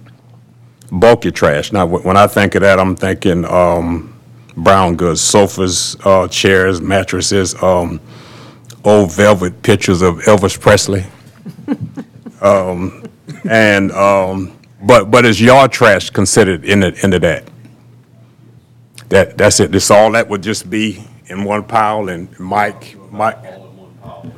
bulky 0.91 1.31
trash. 1.31 1.73
Now, 1.73 1.87
wh- 1.87 2.05
when 2.05 2.17
I 2.17 2.27
think 2.27 2.55
of 2.57 2.63
that, 2.63 2.79
I'm 2.79 2.97
thinking 2.97 3.45
um, 3.45 4.13
brown 4.57 4.97
goods, 4.97 5.21
sofas, 5.21 5.97
uh, 6.05 6.27
chairs, 6.29 6.81
mattresses, 6.81 7.55
um, 7.63 8.01
old 8.85 9.13
velvet 9.13 9.63
pictures 9.63 10.03
of 10.03 10.17
Elvis 10.21 10.59
Presley. 10.61 11.05
Um, 12.43 13.03
And, 13.49 13.93
um, 13.93 14.57
but, 14.83 15.11
but 15.11 15.25
is 15.25 15.41
yard 15.41 15.73
trash 15.73 16.11
considered 16.11 16.65
in 16.65 16.83
it, 16.83 17.03
into 17.03 17.19
that? 17.21 17.45
That, 19.09 19.39
that's 19.39 19.59
it, 19.61 19.73
this, 19.73 19.91
all 19.91 20.13
that 20.13 20.29
would 20.29 20.43
just 20.43 20.69
be 20.69 21.03
in 21.29 21.45
one 21.45 21.65
pile 21.65 22.09
and 22.09 22.29
Mike, 22.39 22.97
Mike, 23.11 23.39
All 23.39 23.67
in 23.69 23.77
one 23.77 23.95
pile, 24.03 24.33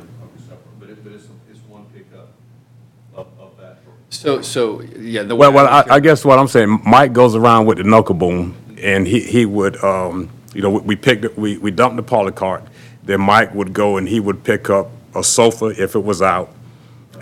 but 0.79 0.79
but 0.79 0.89
it's, 0.89 1.25
it's 1.51 1.59
one 1.67 1.85
pickup 1.93 2.29
of, 3.15 3.27
of 3.39 3.57
that. 3.57 3.79
So, 4.09 4.41
so, 4.41 4.81
yeah, 4.81 5.23
the. 5.23 5.35
Well, 5.35 5.51
well, 5.51 5.67
I, 5.67 5.95
I 5.95 5.99
guess 5.99 6.23
what 6.23 6.39
I'm 6.39 6.47
saying, 6.47 6.81
Mike 6.85 7.13
goes 7.13 7.35
around 7.35 7.65
with 7.65 7.79
the 7.79 7.83
knuckle 7.83 8.15
boom, 8.15 8.55
and 8.79 9.07
he, 9.07 9.19
he 9.21 9.45
would, 9.45 9.81
um, 9.83 10.29
you 10.53 10.61
know, 10.61 10.69
we 10.69 10.95
picked, 10.95 11.37
we, 11.37 11.57
we 11.57 11.71
dumped 11.71 11.97
the 11.97 12.03
polycart, 12.03 12.65
then 13.03 13.21
Mike 13.21 13.53
would 13.53 13.73
go 13.73 13.97
and 13.97 14.07
he 14.07 14.19
would 14.19 14.43
pick 14.43 14.69
up 14.69 14.89
a 15.15 15.23
sofa 15.23 15.67
if 15.81 15.95
it 15.95 16.03
was 16.03 16.21
out, 16.21 16.53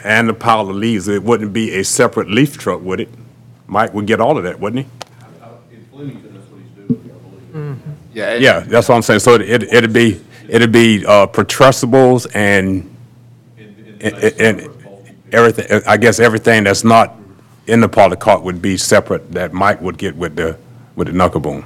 and 0.03 0.29
a 0.29 0.34
pile 0.34 0.69
of 0.69 0.75
leaves. 0.75 1.07
It 1.07 1.23
wouldn't 1.23 1.53
be 1.53 1.75
a 1.75 1.84
separate 1.84 2.29
leaf 2.29 2.57
truck, 2.57 2.81
would 2.81 2.99
it? 3.01 3.09
Mike 3.67 3.93
would 3.93 4.05
get 4.07 4.19
all 4.21 4.38
of 4.38 4.43
that, 4.43 4.59
wouldn't 4.59 4.85
he? 4.85 4.91
In 5.75 5.85
Flemington, 5.91 6.34
that's 6.34 6.49
what 6.49 6.61
he's 6.61 6.88
doing, 6.88 7.11
I 7.11 7.59
believe. 7.59 7.81
Yeah, 8.13 8.29
and- 8.34 8.43
Yeah, 8.43 8.59
that's 8.61 8.88
what 8.89 8.95
I'm 8.95 9.01
saying. 9.01 9.19
So 9.21 9.35
it, 9.35 9.41
it 9.41 9.63
it'd 9.73 9.93
be, 9.93 10.21
it'd 10.47 10.71
be, 10.71 11.05
uh, 11.05 11.27
putrescibles 11.27 12.27
and, 12.34 12.89
and, 13.57 14.13
and 14.39 14.57
bulky 14.84 15.11
pickup. 15.11 15.34
everything, 15.34 15.81
I 15.88 15.97
guess 15.97 16.19
everything 16.19 16.63
that's 16.65 16.84
not 16.84 17.15
in 17.67 17.81
the 17.81 17.89
polycart 17.89 18.43
would 18.43 18.61
be 18.61 18.77
separate, 18.77 19.31
that 19.34 19.51
Mike 19.53 19.81
would 19.81 19.97
get 19.97 20.15
with 20.15 20.35
the, 20.38 20.57
with 20.98 21.07
the 21.07 21.14
knuckle 21.14 21.40
boom. 21.40 21.64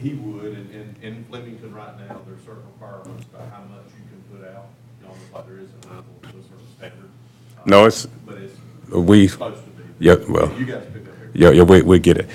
He, 0.00 0.08
he 0.08 0.14
would, 0.14 0.44
and, 0.56 0.70
and 0.74 0.96
in 1.02 1.24
Flemington 1.26 1.72
right 1.74 1.96
now, 2.08 2.20
there's 2.26 2.40
certain 2.44 2.64
requirements 2.72 3.24
about 3.32 3.48
how 3.52 3.60
much 3.70 3.84
you 3.96 4.02
can 4.10 4.36
put 4.40 4.48
out, 4.48 4.66
you 5.00 5.06
know, 5.06 5.14
like 5.32 5.46
there 5.46 5.58
is 5.58 5.68
in 5.70 5.80
Hinesville, 5.90 6.22
to 6.22 6.28
a 6.28 6.42
certain 6.42 6.66
standard. 6.78 7.10
Uh, 7.58 7.62
No, 7.66 7.84
it's, 7.86 8.06
But 8.26 8.38
it's 8.38 8.56
we, 8.90 9.28
supposed 9.28 9.62
to 9.64 9.70
be. 9.70 9.84
yeah, 10.00 10.16
well, 10.28 10.52
You 10.58 10.64
guys 10.66 10.84
pick 10.92 11.02
up 11.06 11.16
here. 11.18 11.30
yeah, 11.34 11.50
yeah, 11.50 11.62
we, 11.62 11.82
we 11.82 11.98
get 12.00 12.16
it. 12.18 12.26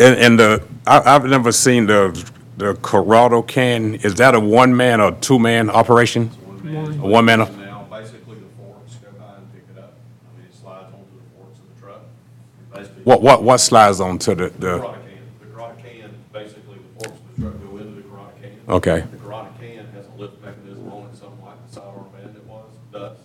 And, 0.00 0.18
and 0.18 0.38
the, 0.40 0.62
I, 0.86 1.14
I've 1.14 1.26
never 1.26 1.52
seen 1.52 1.86
the, 1.86 2.10
the 2.56 2.74
Curotto 2.74 3.46
can, 3.46 3.94
is 3.96 4.14
that 4.16 4.34
a 4.34 4.40
one-man 4.40 5.00
or 5.00 5.12
two-man 5.12 5.70
operation? 5.70 6.30
A 6.64 7.06
one-man, 7.06 7.42
And 7.42 7.58
Now, 7.58 7.86
basically, 7.90 8.36
the 8.36 8.46
forks 8.58 8.94
go 8.94 9.10
by 9.18 9.34
and 9.36 9.52
pick 9.52 9.64
it 9.76 9.78
up. 9.78 9.92
I 10.34 10.38
mean, 10.38 10.46
it 10.50 10.56
slides 10.58 10.86
onto 10.86 11.04
the 11.04 11.36
forks 11.36 11.58
of 11.58 11.74
the 11.74 11.80
truck. 11.82 12.00
basically- 12.74 13.02
what, 13.04 13.20
what, 13.22 13.42
what 13.42 13.58
slides 13.58 14.00
on 14.00 14.18
to 14.20 14.34
the, 14.34 14.44
The 14.44 14.50
the, 14.58 14.78
Curotto 14.78 14.94
can. 14.94 15.00
The 15.40 15.46
Curotto 15.46 15.82
can, 15.82 16.10
basically, 16.32 16.76
the 16.78 17.04
forks 17.04 17.20
of 17.20 17.36
the 17.36 17.42
truck 17.42 17.70
go 17.70 17.76
into 17.76 17.90
the 17.96 18.02
Curotto 18.02 18.40
can. 18.40 18.51
Okay. 18.68 19.00
The 19.00 19.16
Curotto 19.18 19.58
can 19.58 19.86
has 19.94 20.06
a 20.06 20.20
lift 20.20 20.40
mechanism 20.42 20.90
on 20.92 21.08
it, 21.08 21.16
something 21.16 21.44
like 21.44 21.66
the 21.68 21.74
sidearm 21.74 22.06
bandit 22.16 22.44
was, 22.46 22.64
does, 22.92 23.16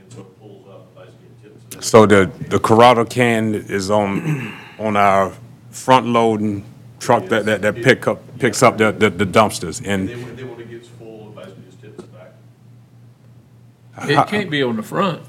and 0.00 0.12
so 0.12 0.20
it 0.20 0.40
pulls 0.40 0.68
up, 0.68 0.86
and 0.86 1.06
basically 1.06 1.26
it 1.26 1.42
tips 1.42 1.64
it. 1.70 1.76
in. 1.76 1.82
so 1.82 2.06
the, 2.06 2.30
the 2.48 2.58
Curotto 2.58 3.08
can 3.08 3.54
is 3.54 3.90
on, 3.90 4.52
on 4.78 4.96
our 4.96 5.32
front-loading 5.70 6.64
truck 7.00 7.26
that, 7.26 7.44
that, 7.46 7.62
that 7.62 7.74
pick 7.76 8.06
up, 8.06 8.20
picks 8.38 8.62
up 8.62 8.78
the, 8.78 8.92
the 8.92 9.10
the 9.10 9.26
dumpsters, 9.26 9.80
And 9.80 10.08
and, 10.08 10.08
then, 10.08 10.22
when- 10.24 10.36
then 10.36 10.50
when 10.50 10.60
it 10.60 10.70
gets 10.70 10.88
full, 10.88 11.30
it 11.30 11.34
basically 11.36 11.62
just 11.64 11.80
tips 11.80 11.98
it 12.00 12.12
back. 12.12 14.08
It 14.08 14.26
can't 14.28 14.50
be 14.50 14.62
on 14.62 14.76
the 14.76 14.82
front. 14.82 15.22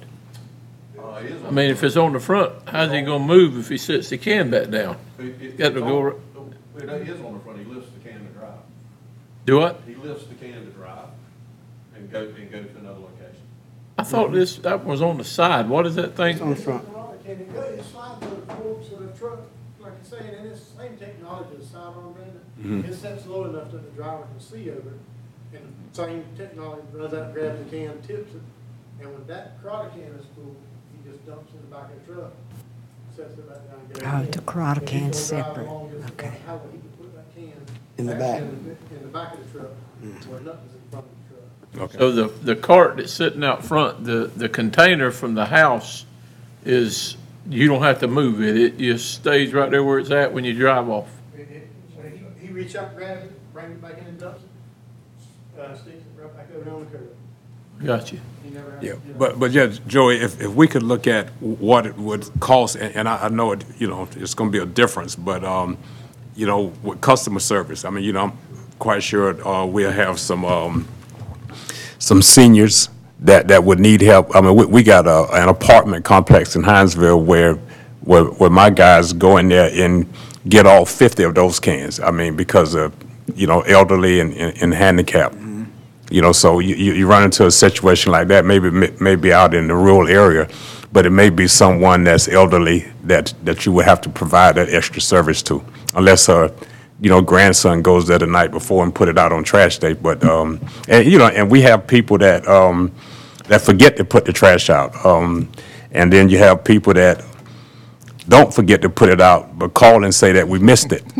Uh, 0.99 1.15
it 1.19 1.25
is 1.31 1.43
I 1.43 1.49
mean, 1.51 1.69
if 1.71 1.83
it's 1.83 1.95
on 1.97 2.13
the 2.13 2.19
front, 2.19 2.53
how's 2.67 2.91
he 2.91 3.01
gonna 3.01 3.23
move 3.23 3.57
if 3.57 3.69
he 3.69 3.77
sets 3.77 4.09
the 4.09 4.17
can 4.17 4.49
back 4.49 4.69
down? 4.69 4.97
It- 5.19 5.23
it- 5.41 5.57
Got 5.57 5.69
to 5.69 5.77
it's 5.79 5.87
go 5.87 5.97
on- 5.99 6.05
r- 6.05 6.15
It 7.01 7.07
is 7.09 7.21
on 7.21 7.33
the 7.35 7.39
front, 7.39 7.59
he 7.59 7.65
lifts 7.65 7.89
the 7.91 8.09
can 8.09 8.19
to 8.19 8.25
drive. 8.37 8.51
Do 9.45 9.59
what? 9.59 9.81
He 9.87 9.95
lifts 9.95 10.25
the 10.25 10.35
can 10.35 10.53
to 10.65 10.71
drive 10.71 11.09
and 11.95 12.11
go, 12.11 12.21
and 12.23 12.51
go 12.51 12.63
to 12.63 12.77
another 12.77 12.99
location. 12.99 13.41
I 13.97 14.03
thought 14.03 14.31
this, 14.31 14.57
that 14.57 14.83
was 14.83 15.01
on 15.01 15.17
the 15.17 15.23
side. 15.23 15.69
What 15.69 15.85
is 15.85 15.95
that 15.95 16.15
thing 16.15 16.33
It's 16.33 16.41
on 16.41 16.53
thing? 16.53 16.55
the 16.55 16.61
front. 16.61 16.85
Can 17.23 17.31
it 17.41 17.53
go, 17.53 17.61
it 17.61 17.83
slides 17.83 18.19
to 18.21 18.29
the 18.35 18.53
forks 18.53 18.91
of 18.91 18.99
the 18.99 19.17
truck, 19.19 19.39
like 19.79 19.93
I 19.99 20.07
say, 20.07 20.35
and 20.37 20.47
it's 20.47 20.61
the 20.69 20.81
same 20.81 20.97
technology 20.97 21.55
as 21.59 21.67
sidearm 21.69 22.13
bandit. 22.13 22.41
It 22.59 22.63
mm-hmm. 22.65 22.93
sets 22.93 23.25
low 23.25 23.45
enough 23.45 23.71
that 23.71 23.83
the 23.83 24.01
driver 24.01 24.23
can 24.31 24.39
see 24.39 24.69
over 24.69 24.89
it, 24.89 25.57
and 25.57 25.73
the 25.91 25.95
same 25.95 26.23
technology 26.37 26.83
runs 26.93 27.13
out, 27.15 27.33
grabs 27.33 27.59
the 27.63 27.65
can, 27.77 28.01
tips 28.03 28.33
it, 28.35 28.41
and 29.01 29.11
when 29.11 29.25
that 29.27 29.61
Curotto 29.63 29.91
can 29.93 30.01
is 30.19 30.25
full, 30.35 30.55
he 30.93 31.09
just 31.09 31.25
dumps 31.25 31.51
it 31.53 31.55
in 31.63 31.69
the 31.69 31.75
back 31.75 31.89
of 31.91 32.05
the 32.07 32.13
truck. 32.13 32.33
sets 33.15 33.33
it 33.33 33.49
back 33.49 33.57
down. 33.67 33.79
and 33.79 33.93
goes 33.93 34.03
Oh, 34.05 34.31
the 34.31 34.39
in. 34.39 34.45
Curotto 34.45 34.77
If 34.83 34.85
can's 34.85 35.31
gonna 35.31 35.41
drive 35.43 35.55
separate. 35.55 35.67
along, 35.67 35.91
just 35.91 36.13
Okay. 36.13 36.33
How 36.45 36.55
would 36.57 36.71
he 36.73 36.77
put 36.77 36.91
that 36.91 36.94
can? 37.35 37.51
In 37.97 38.05
the 38.07 38.13
actually 38.13 38.27
back. 38.27 38.41
In 38.41 38.77
the, 38.89 38.95
in 38.95 39.01
the 39.03 39.07
back 39.09 39.33
of 39.33 39.53
the 39.53 39.59
truck, 39.59 39.71
where 40.29 40.39
nothing's 40.41 40.73
in 40.73 40.89
front 40.91 41.05
of 41.05 41.71
the 41.73 41.77
truck. 41.79 41.91
So 41.93 42.11
the, 42.11 42.27
the 42.43 42.55
cart 42.55 42.97
that's 42.97 43.11
sitting 43.13 43.43
out 43.43 43.63
front, 43.63 44.03
the, 44.05 44.31
the 44.35 44.49
container 44.49 45.11
from 45.11 45.33
the 45.35 45.45
house 45.45 46.05
is, 46.63 47.17
you 47.49 47.67
don't 47.67 47.83
have 47.83 47.99
to 47.99 48.07
move 48.07 48.41
it. 48.41 48.57
It 48.57 48.77
just 48.77 49.13
stays 49.15 49.53
right 49.53 49.69
there 49.69 49.83
where 49.83 49.99
it's 49.99 50.11
at 50.11 50.33
when 50.33 50.43
you 50.45 50.53
drive 50.53 50.89
off. 50.89 51.07
It- 51.37 51.41
it- 51.51 51.67
When 51.95 52.11
he, 52.39 52.47
he 52.47 52.53
reach 52.53 52.75
out, 52.75 52.95
grab 52.95 53.17
it, 53.19 53.53
bring 53.53 53.71
it 53.71 53.81
back 53.81 53.97
in 53.99 54.05
and 54.05 54.19
dumps 54.19 54.41
it, 54.43 55.59
uh, 55.61 55.75
sticks 55.75 55.97
it 55.97 56.21
right 56.21 56.35
back 56.35 56.47
over 56.55 56.69
on 56.71 56.85
the 56.85 56.91
curb. 56.91 57.09
Gotcha. 57.83 58.15
He 58.43 58.49
never 58.51 58.71
has 58.71 58.79
to 58.79 58.85
Yeah, 58.87 58.93
do 58.93 58.99
that. 59.07 59.19
but, 59.19 59.39
but 59.39 59.51
yeah, 59.51 59.67
Joey, 59.85 60.15
if, 60.21 60.39
if 60.41 60.51
we 60.53 60.67
could 60.67 60.83
look 60.83 61.07
at 61.07 61.27
what 61.41 61.85
it 61.85 61.97
would 61.97 62.27
cost, 62.39 62.77
and, 62.77 62.95
and 62.95 63.09
I, 63.09 63.25
I 63.25 63.29
know 63.29 63.51
it, 63.51 63.63
you 63.77 63.87
know, 63.87 64.07
it's 64.15 64.33
gonna 64.33 64.49
be 64.49 64.59
a 64.59 64.65
difference, 64.65 65.15
but, 65.15 65.43
um, 65.43 65.77
you 66.35 66.45
know, 66.45 66.73
with 66.83 67.01
customer 67.01 67.39
service, 67.39 67.85
I 67.85 67.89
mean, 67.89 68.03
you 68.03 68.13
know, 68.13 68.23
I'm 68.25 68.33
quite 68.79 69.03
sure, 69.03 69.47
uh, 69.47 69.65
we'll 69.65 69.91
have 69.91 70.19
some, 70.19 70.45
um, 70.45 70.87
some 71.99 72.21
seniors 72.21 72.89
that, 73.21 73.47
that 73.47 73.63
would 73.63 73.79
need 73.79 74.01
help. 74.01 74.35
I 74.35 74.41
mean, 74.41 74.55
we, 74.55 74.65
we 74.65 74.83
got 74.83 75.07
a, 75.07 75.27
an 75.33 75.49
apartment 75.49 76.05
complex 76.05 76.55
in 76.55 76.63
Hinesville 76.63 77.23
where, 77.23 77.55
where, 78.01 78.25
where 78.25 78.49
my 78.49 78.69
guys 78.69 79.13
go 79.13 79.37
in 79.37 79.47
there 79.47 79.71
and 79.73 80.05
get 80.47 80.67
all 80.67 80.85
fifty 80.85 81.23
of 81.23 81.33
those 81.33 81.59
cans. 81.59 81.99
I 81.99 82.11
mean, 82.11 82.35
because 82.35 82.75
of, 82.75 82.93
you 83.33 83.47
know, 83.47 83.61
elderly 83.61 84.19
and, 84.19 84.31
and 84.33 84.61
and 84.61 84.73
handicapped. 84.73 85.35
You 86.11 86.21
know, 86.21 86.31
so 86.31 86.59
you, 86.59 86.75
you 86.75 86.93
you 86.93 87.07
run 87.07 87.23
into 87.23 87.47
a 87.47 87.51
situation 87.51 88.11
like 88.11 88.27
that, 88.27 88.45
maybe, 88.45 88.69
maybe 88.99 89.33
out 89.33 89.55
in 89.55 89.67
the 89.67 89.73
rural 89.73 90.07
area, 90.07 90.47
but 90.95 91.05
it 91.05 91.09
may 91.09 91.29
be 91.29 91.45
someone 91.45 92.05
that's 92.05 92.29
elderly 92.29 92.89
that, 93.03 93.33
that 93.43 93.65
you 93.65 93.73
would 93.73 93.83
have 93.83 93.99
to 93.99 94.07
provide 94.07 94.55
that 94.55 94.69
extra 94.69 95.01
service 95.01 95.43
to, 95.43 95.61
unless 95.93 96.27
her, 96.27 96.49
you 97.01 97.09
know, 97.09 97.21
grandson 97.21 97.81
goes 97.81 98.07
there 98.07 98.17
the 98.17 98.25
night 98.25 98.49
before 98.49 98.81
and 98.81 98.95
put 98.95 99.09
it 99.09 99.17
out 99.17 99.33
on 99.33 99.43
trash 99.43 99.77
day, 99.77 99.91
but, 99.91 100.23
um, 100.23 100.57
and, 100.87 101.05
you 101.05 101.17
know, 101.17 101.27
and 101.27 101.51
we 101.51 101.61
have 101.61 101.85
people 101.85 102.17
that, 102.17 102.47
um, 102.47 102.93
that 103.49 103.59
forget 103.59 103.97
to 103.97 104.05
put 104.05 104.23
the 104.23 104.31
trash 104.31 104.69
out. 104.69 105.05
Um, 105.05 105.51
and 105.91 106.13
then 106.13 106.29
you 106.29 106.37
have 106.37 106.63
people 106.63 106.93
that 106.93 107.25
don't 108.29 108.53
forget 108.53 108.81
to 108.81 108.89
put 108.89 109.09
it 109.09 109.19
out, 109.19 109.59
but 109.59 109.73
call 109.73 110.05
and 110.05 110.15
say 110.15 110.31
that 110.31 110.47
we 110.47 110.59
missed 110.59 110.93
it. 110.93 111.03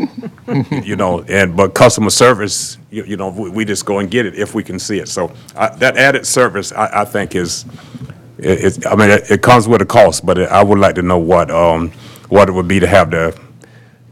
You 0.84 0.94
know, 0.94 1.22
and, 1.22 1.56
but 1.56 1.74
customer 1.74 2.08
service, 2.08 2.78
you, 2.88 3.02
you 3.04 3.16
know, 3.16 3.30
we, 3.30 3.50
we 3.50 3.64
just 3.64 3.84
go 3.84 3.98
and 3.98 4.08
get 4.08 4.26
it 4.26 4.36
if 4.36 4.54
we 4.54 4.62
can 4.62 4.78
see 4.78 5.00
it. 5.00 5.08
So, 5.08 5.34
I, 5.56 5.74
that 5.76 5.96
added 5.96 6.24
service, 6.24 6.70
I, 6.70 7.00
I 7.00 7.04
think 7.04 7.34
is, 7.34 7.64
it, 8.38 8.78
it, 8.78 8.86
I 8.86 8.94
mean, 8.94 9.10
it, 9.10 9.30
it 9.30 9.42
comes 9.42 9.66
with 9.68 9.80
a 9.82 9.86
cost, 9.86 10.26
but 10.26 10.38
I 10.38 10.62
would 10.62 10.78
like 10.78 10.94
to 10.96 11.02
know 11.02 11.18
what, 11.18 11.50
um, 11.50 11.90
what 12.28 12.48
it 12.48 12.52
would 12.52 12.68
be 12.68 12.80
to 12.80 12.86
have 12.86 13.10
the, 13.10 13.38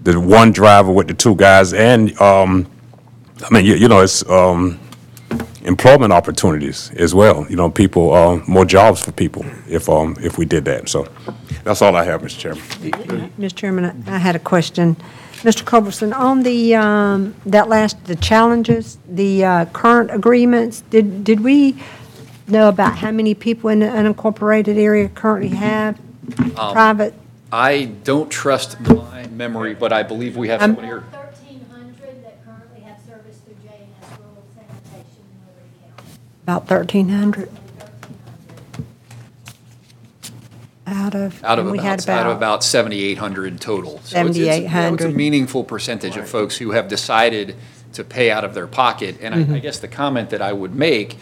the 0.02 0.18
one 0.18 0.52
driver 0.52 0.92
with 0.92 1.08
the 1.08 1.14
two 1.14 1.34
guys 1.36 1.72
and, 1.72 2.18
um, 2.20 2.66
I 3.42 3.52
mean, 3.52 3.64
you, 3.64 3.74
you 3.74 3.88
know, 3.88 4.00
it's, 4.00 4.28
um, 4.28 4.78
employment 5.64 6.12
opportunities 6.12 6.90
as 6.92 7.14
well, 7.14 7.46
you 7.48 7.56
know, 7.56 7.70
people, 7.70 8.12
uh, 8.12 8.36
more 8.46 8.64
jobs 8.64 9.02
for 9.02 9.12
people 9.12 9.44
if, 9.68 9.88
um, 9.88 10.16
if 10.20 10.38
we 10.38 10.44
did 10.44 10.64
that. 10.66 10.88
So, 10.88 11.08
that's 11.64 11.82
all 11.82 11.96
I 11.96 12.04
have, 12.04 12.22
Mr. 12.22 12.38
Chairman. 12.38 12.62
Mr. 13.38 13.54
Chairman, 13.54 14.04
I 14.06 14.14
I 14.16 14.18
had 14.18 14.36
a 14.36 14.38
question. 14.38 14.96
Mr. 15.42 15.62
Culberson, 15.62 16.14
on 16.14 16.42
the, 16.42 16.74
um, 16.74 17.34
that 17.44 17.68
last, 17.68 18.02
the 18.06 18.16
challenges, 18.16 18.96
the 19.06 19.44
uh, 19.44 19.64
current 19.66 20.10
agreements, 20.10 20.82
did, 20.90 21.22
did 21.24 21.40
we 21.40 21.76
know 22.46 22.68
about 22.68 22.98
how 22.98 23.10
many 23.10 23.34
people 23.34 23.70
in 23.70 23.80
the 23.80 23.86
unincorporated 23.86 24.76
area 24.76 25.08
currently 25.08 25.48
have 25.56 25.98
private? 26.54 27.14
I 27.52 27.84
don't 28.04 28.30
trust 28.30 28.80
my 28.80 29.26
memory, 29.28 29.74
but 29.74 29.92
I 29.92 30.02
believe 30.02 30.36
we 30.36 30.48
have 30.48 30.60
Um, 30.62 30.70
someone 30.70 30.84
here. 30.86 31.04
Thirteen 31.12 31.60
hundred 31.70 32.24
that 32.24 32.44
currently 32.44 32.80
have 32.82 32.98
service 33.06 33.36
through 33.44 33.54
J 33.62 33.68
and 33.80 33.88
S 34.02 34.18
Rural 34.18 34.44
Sanitation 34.54 35.22
in 35.30 35.46
Liberty 35.46 35.70
County. 35.96 36.10
About 36.42 36.68
1,300 36.70 37.48
out 40.86 41.14
of? 41.14 41.42
Out 41.44 41.58
of 41.58 41.66
and 41.66 41.72
we 41.72 41.78
had 41.78 42.02
about, 42.02 42.20
out 42.20 42.30
of 42.30 42.36
about 42.36 42.62
7,800 42.64 43.60
total. 43.60 44.00
So 44.04 44.18
it's- 44.18 44.26
it's, 44.28 44.36
you 44.38 44.44
know, 44.46 44.50
It's 44.50 44.58
a 44.58 44.68
7,800. 44.68 45.16
meaningful 45.16 45.64
percentage 45.64 46.16
of 46.16 46.28
folks 46.28 46.58
who 46.58 46.72
have 46.72 46.88
decided 46.88 47.54
to 47.94 48.04
pay 48.04 48.30
out 48.30 48.44
of 48.44 48.54
their 48.54 48.66
pocket. 48.66 49.16
And 49.22 49.34
Mm-hmm. 49.34 49.52
I, 49.54 49.56
I 49.56 49.60
guess 49.60 49.78
the 49.78 49.88
comment 49.88 50.30
that 50.30 50.42
I 50.42 50.52
would 50.52 50.74
make 50.74 51.16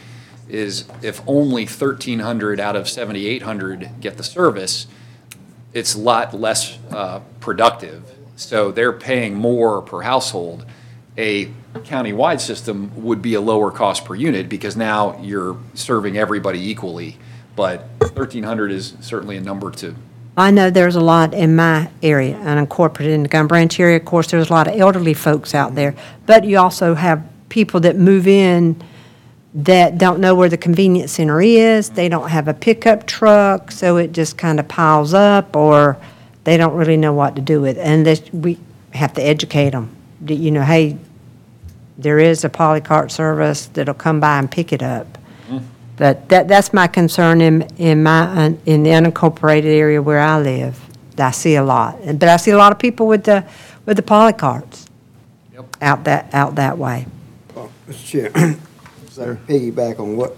is 0.49 0.87
if 1.03 1.21
only 1.27 1.65
1,300 1.65 2.61
out 2.61 2.77
of 2.77 2.89
7,800 2.89 3.91
get 4.01 4.17
the 4.17 4.25
service, 4.25 4.87
it's 5.73 5.95
a 5.95 5.99
lot 5.99 6.35
less 6.35 6.79
uh, 6.91 7.21
productive. 7.41 8.05
So 8.37 8.71
they're 8.71 8.93
paying 8.93 9.35
more 9.35 9.83
per 9.83 10.03
household. 10.03 10.67
A 11.17 11.47
countywide 11.75 12.41
system 12.41 12.91
would 13.03 13.23
be 13.23 13.35
a 13.35 13.41
lower 13.41 13.71
cost 13.71 14.05
per 14.05 14.15
unit 14.15 14.49
because 14.49 14.77
now 14.77 15.21
you're 15.23 15.57
serving 15.75 16.17
everybody 16.17 16.71
equally. 16.71 17.19
But 17.55 17.81
1,300 17.99 18.71
is 18.71 18.95
certainly 19.01 19.37
a 19.37 19.41
number 19.41 19.71
to, 19.73 19.95
I 20.37 20.51
know 20.51 20.71
there's 20.71 20.97
a 20.97 21.01
lot 21.01 21.35
in 21.35 21.57
my 21.57 21.91
area, 22.03 22.35
unincorporated 22.37 23.13
in 23.13 23.23
the 23.23 23.29
Gum 23.29 23.49
Branch 23.49 23.79
area. 23.79 23.97
Of 23.97 24.07
course, 24.07 24.31
there's 24.31 24.49
a 24.49 24.53
lot 24.53 24.67
of 24.67 24.79
elderly 24.81 25.13
folks 25.13 25.55
out 25.55 25.75
there. 25.75 25.95
But 26.25 26.45
you 26.45 26.59
also 26.59 26.95
have 26.95 27.23
people 27.51 27.81
that 27.81 27.97
move 27.97 28.27
in 28.27 28.83
that 29.55 29.99
don't 29.99 30.21
know 30.21 30.35
where 30.35 30.49
the 30.49 30.57
convenience 30.57 31.13
center 31.13 31.41
is. 31.41 31.91
They 31.91 32.09
don't 32.09 32.29
have 32.31 32.49
a 32.49 32.55
pickup 32.55 33.07
truck, 33.07 33.71
so 33.71 33.97
it 33.99 34.13
just 34.13 34.39
kind 34.39 34.59
of 34.59 34.67
piles 34.69 35.13
up, 35.15 35.55
or 35.57 35.97
they 36.45 36.57
don't 36.57 36.75
really 36.75 36.97
know 36.97 37.13
what 37.13 37.37
to 37.37 37.43
do 37.43 37.61
with 37.61 37.77
it. 37.77 37.81
And 37.87 38.07
this, 38.07 38.23
we 38.33 38.59
have 38.95 39.13
to 39.15 39.23
educate 39.23 39.71
them. 39.71 39.95
You 40.27 40.51
know, 40.51 40.63
hey, 40.63 40.97
there 41.99 42.19
is 42.19 42.45
a 42.45 42.49
polycart 42.49 43.11
service 43.11 43.67
that'll 43.67 43.95
come 43.95 44.21
by 44.21 44.39
and 44.39 44.51
pick 44.51 44.73
it 44.73 44.83
up. 44.83 45.19
Hmm. 45.49 45.59
But 45.97 46.29
that, 46.31 46.49
that's 46.49 46.73
my 46.73 46.87
concern 46.87 47.41
in, 47.43 47.63
in 47.77 48.03
my, 48.03 48.23
un- 48.23 48.59
in 48.65 48.83
the 48.85 48.91
unincorporated 48.91 49.65
area 49.67 50.01
where 50.01 50.21
I 50.21 50.41
live. 50.41 50.81
I 51.19 51.31
see 51.31 51.57
a 51.57 51.63
lot. 51.63 51.99
And- 52.03 52.19
But 52.19 52.31
I 52.31 52.39
see 52.39 52.53
a 52.53 52.57
lot 52.57 52.73
of 52.73 52.79
people 52.79 53.07
with 53.07 53.25
the, 53.25 53.45
with 53.85 53.99
the 53.99 54.03
polycarts 54.03 54.87
Yep. 55.53 55.77
out 55.83 56.05
that, 56.05 56.33
out 56.33 56.55
that 56.55 56.79
way. 56.79 57.07
Mr. 57.87 58.05
Chair, 58.33 58.57
so 59.13 59.37
piggyback 59.47 60.01
on 60.01 60.17
what 60.17 60.35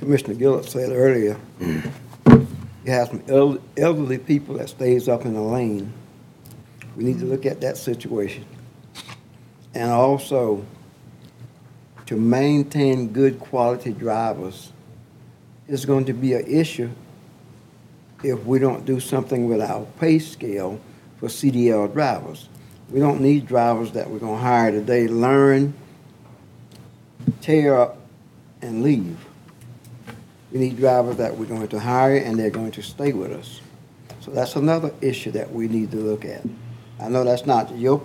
Commissioner 0.00 0.34
Gilliard 0.34 0.68
said 0.68 0.90
earlier. 0.90 1.36
You 1.60 1.82
have 2.86 3.08
some 3.08 3.22
el- 3.28 3.58
elderly 3.76 4.18
people 4.18 4.56
that 4.56 4.68
stays 4.68 5.08
up 5.08 5.24
in 5.24 5.34
the 5.34 5.40
lane. 5.40 5.92
We 6.96 7.04
need 7.04 7.20
to 7.20 7.24
look 7.24 7.46
at 7.46 7.60
that 7.60 7.76
situation. 7.76 8.44
And 9.74 9.92
also, 9.92 10.64
to 12.06 12.16
maintain 12.16 13.12
good 13.12 13.38
quality 13.38 13.92
drivers 13.92 14.72
is 15.68 15.84
going 15.84 16.06
to 16.06 16.12
be 16.12 16.32
an 16.32 16.46
issue 16.46 16.90
if 18.24 18.44
we 18.44 18.58
don't 18.58 18.84
do 18.86 18.98
something 18.98 19.48
with 19.48 19.60
our 19.60 19.86
pay 20.00 20.18
scale 20.18 20.80
for 21.18 21.28
CDL 21.28 21.92
drivers. 21.92 22.48
We 22.90 22.98
don't 22.98 23.20
need 23.20 23.46
drivers 23.46 23.92
that 23.92 24.10
we're 24.10 24.18
gonna 24.18 24.38
hire 24.38 24.72
today, 24.72 25.06
learn, 25.06 25.74
tear 27.40 27.78
up, 27.78 27.98
and 28.62 28.82
leave. 28.82 29.18
We 30.52 30.60
need 30.60 30.78
drivers 30.78 31.16
that 31.16 31.36
we're 31.36 31.46
going 31.46 31.68
to 31.68 31.78
hire 31.78 32.16
and 32.16 32.38
they're 32.38 32.50
going 32.50 32.72
to 32.72 32.82
stay 32.82 33.12
with 33.12 33.32
us. 33.32 33.60
So 34.20 34.30
that's 34.30 34.56
another 34.56 34.92
issue 35.00 35.30
that 35.32 35.52
we 35.52 35.68
need 35.68 35.90
to 35.92 35.98
look 35.98 36.24
at. 36.24 36.42
I 37.00 37.08
know 37.08 37.24
that's 37.24 37.46
not 37.46 37.76
your 37.76 38.02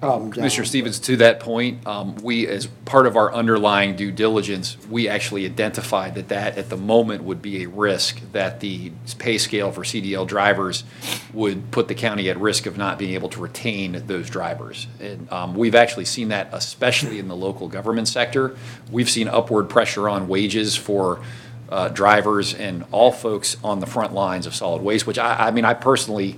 problem, 0.00 0.30
John. 0.30 0.42
Commissioner 0.42 0.64
Stevens, 0.64 0.98
to 1.00 1.16
that 1.16 1.40
point, 1.40 1.86
um, 1.86 2.14
we, 2.16 2.46
as 2.46 2.66
part 2.84 3.06
of 3.06 3.16
our 3.16 3.32
underlying 3.32 3.96
due 3.96 4.10
diligence, 4.12 4.76
we 4.88 5.08
actually 5.08 5.44
identified 5.44 6.14
that 6.14 6.28
that, 6.28 6.56
at 6.56 6.68
the 6.68 6.76
moment, 6.76 7.24
would 7.24 7.42
be 7.42 7.64
a 7.64 7.68
risk, 7.68 8.20
that 8.32 8.60
the 8.60 8.92
pay 9.18 9.38
scale 9.38 9.72
for 9.72 9.82
CDL 9.82 10.26
drivers 10.26 10.84
would 11.32 11.70
put 11.70 11.88
the 11.88 11.94
county 11.94 12.30
at 12.30 12.38
risk 12.38 12.66
of 12.66 12.76
not 12.76 12.98
being 12.98 13.14
able 13.14 13.28
to 13.30 13.40
retain 13.40 14.04
those 14.06 14.30
drivers. 14.30 14.86
And 15.00 15.30
um, 15.32 15.54
we've 15.54 15.74
actually 15.74 16.04
seen 16.04 16.28
that, 16.28 16.48
especially 16.52 17.18
in 17.18 17.28
the 17.28 17.36
local 17.36 17.68
government 17.68 18.08
sector. 18.08 18.56
We've 18.90 19.10
seen 19.10 19.28
upward 19.28 19.68
pressure 19.68 20.08
on 20.08 20.28
wages 20.28 20.76
for 20.76 21.20
uh, 21.68 21.88
drivers 21.88 22.54
and 22.54 22.84
all 22.92 23.12
folks 23.12 23.56
on 23.62 23.80
the 23.80 23.86
front 23.86 24.14
lines 24.14 24.46
of 24.46 24.54
solid 24.54 24.82
waste, 24.82 25.06
which 25.06 25.18
I, 25.18 25.48
I 25.48 25.50
mean, 25.50 25.64
I 25.64 25.74
personally 25.74 26.36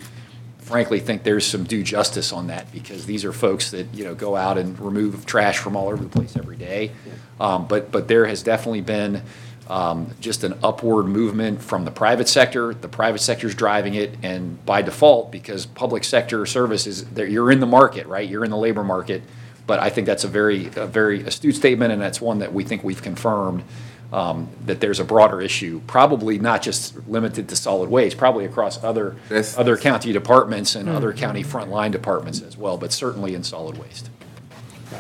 frankly 0.71 1.01
think 1.01 1.25
there's 1.25 1.45
some 1.45 1.65
due 1.65 1.83
justice 1.83 2.33
on 2.33 2.47
that 2.47 2.71
because 2.73 3.05
these 3.05 3.25
are 3.25 3.33
folks 3.33 3.73
that, 3.73 3.93
you 3.93 4.05
know, 4.05 4.15
go 4.15 4.37
out 4.37 4.57
and 4.57 4.79
remove 4.79 5.27
trash 5.27 5.59
from 5.59 5.77
all 5.77 5.89
over 5.89 6.03
the 6.03 6.09
place 6.09 6.37
every 6.37 6.57
day. 6.57 6.93
Um, 7.41 7.67
but, 7.67 7.91
but 7.91 8.07
there 8.07 8.27
has 8.27 8.43
definitely 8.43 8.81
been, 8.81 9.23
um, 9.69 10.15
just 10.21 10.45
an 10.45 10.55
upward 10.63 11.07
movement 11.07 11.63
from 11.63 11.85
the 11.85 11.91
private 11.91 12.29
sector. 12.29 12.73
The 12.75 12.89
private 12.89 13.21
sector's 13.21 13.55
driving 13.55 13.95
it 13.95 14.17
and 14.23 14.65
by 14.65 14.83
default, 14.83 15.31
because 15.31 15.67
public 15.67 16.05
sector 16.05 16.47
services, 16.47 17.05
you're 17.17 17.51
in 17.51 17.61
the 17.61 17.67
market, 17.67 18.07
right? 18.07 18.29
You're 18.29 18.45
in 18.45 18.51
the 18.51 18.57
labor 18.57 18.85
market. 18.85 19.23
But 19.67 19.81
I 19.81 19.91
think 19.91 20.07
that's 20.07 20.25
a 20.25 20.29
very, 20.29 20.67
a 20.77 20.87
very 20.87 21.23
astute 21.23 21.55
statement 21.55 21.93
and 21.93 22.01
that's 22.01 22.21
one 22.21 22.41
that 22.41 22.53
we 22.53 22.65
think 22.65 22.83
we've 22.85 23.03
confirmed. 23.03 23.63
Um, 24.13 24.49
that 24.67 24.81
there's 24.81 24.99
a 25.01 25.05
broader 25.05 25.41
issue, 25.41 25.81
probably 25.87 26.39
not 26.39 26.63
just 26.63 26.95
limited 27.09 27.49
to 27.49 27.57
solid 27.57 27.89
waste, 27.91 28.17
probably 28.19 28.45
across 28.45 28.83
other, 28.83 29.17
That's- 29.29 29.57
other 29.57 29.77
county 29.77 30.13
departments 30.13 30.75
and 30.75 30.89
other 30.89 31.13
county 31.13 31.45
frontline 31.45 31.93
departments 31.93 32.43
as 32.43 32.57
well, 32.57 32.77
but 32.77 32.93
certainly 32.93 33.35
in 33.35 33.45
solid 33.45 33.79
waste. 33.79 34.11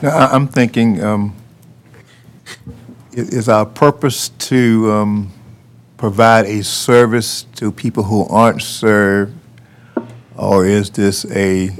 Now, 0.02 0.10
I- 0.16 0.32
I'm 0.32 0.46
thinking, 0.46 1.02
um, 1.02 1.34
i- 2.46 3.16
is 3.16 3.48
our 3.48 3.66
purpose 3.66 4.28
to 4.28 4.90
um, 4.92 5.32
provide 5.96 6.46
a 6.46 6.62
service 6.62 7.46
to 7.56 7.72
people 7.72 8.04
who 8.04 8.26
aren't 8.28 8.62
served, 8.62 9.34
or 10.36 10.64
is 10.64 10.90
this 10.90 11.24
a 11.32 11.70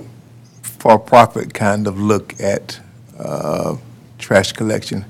for-profit 0.63 1.55
kind 1.55 1.87
of 1.87 2.01
look 2.01 2.35
at 2.41 2.81
uh, 3.19 3.77
trash 4.19 4.53
collection? 4.53 5.05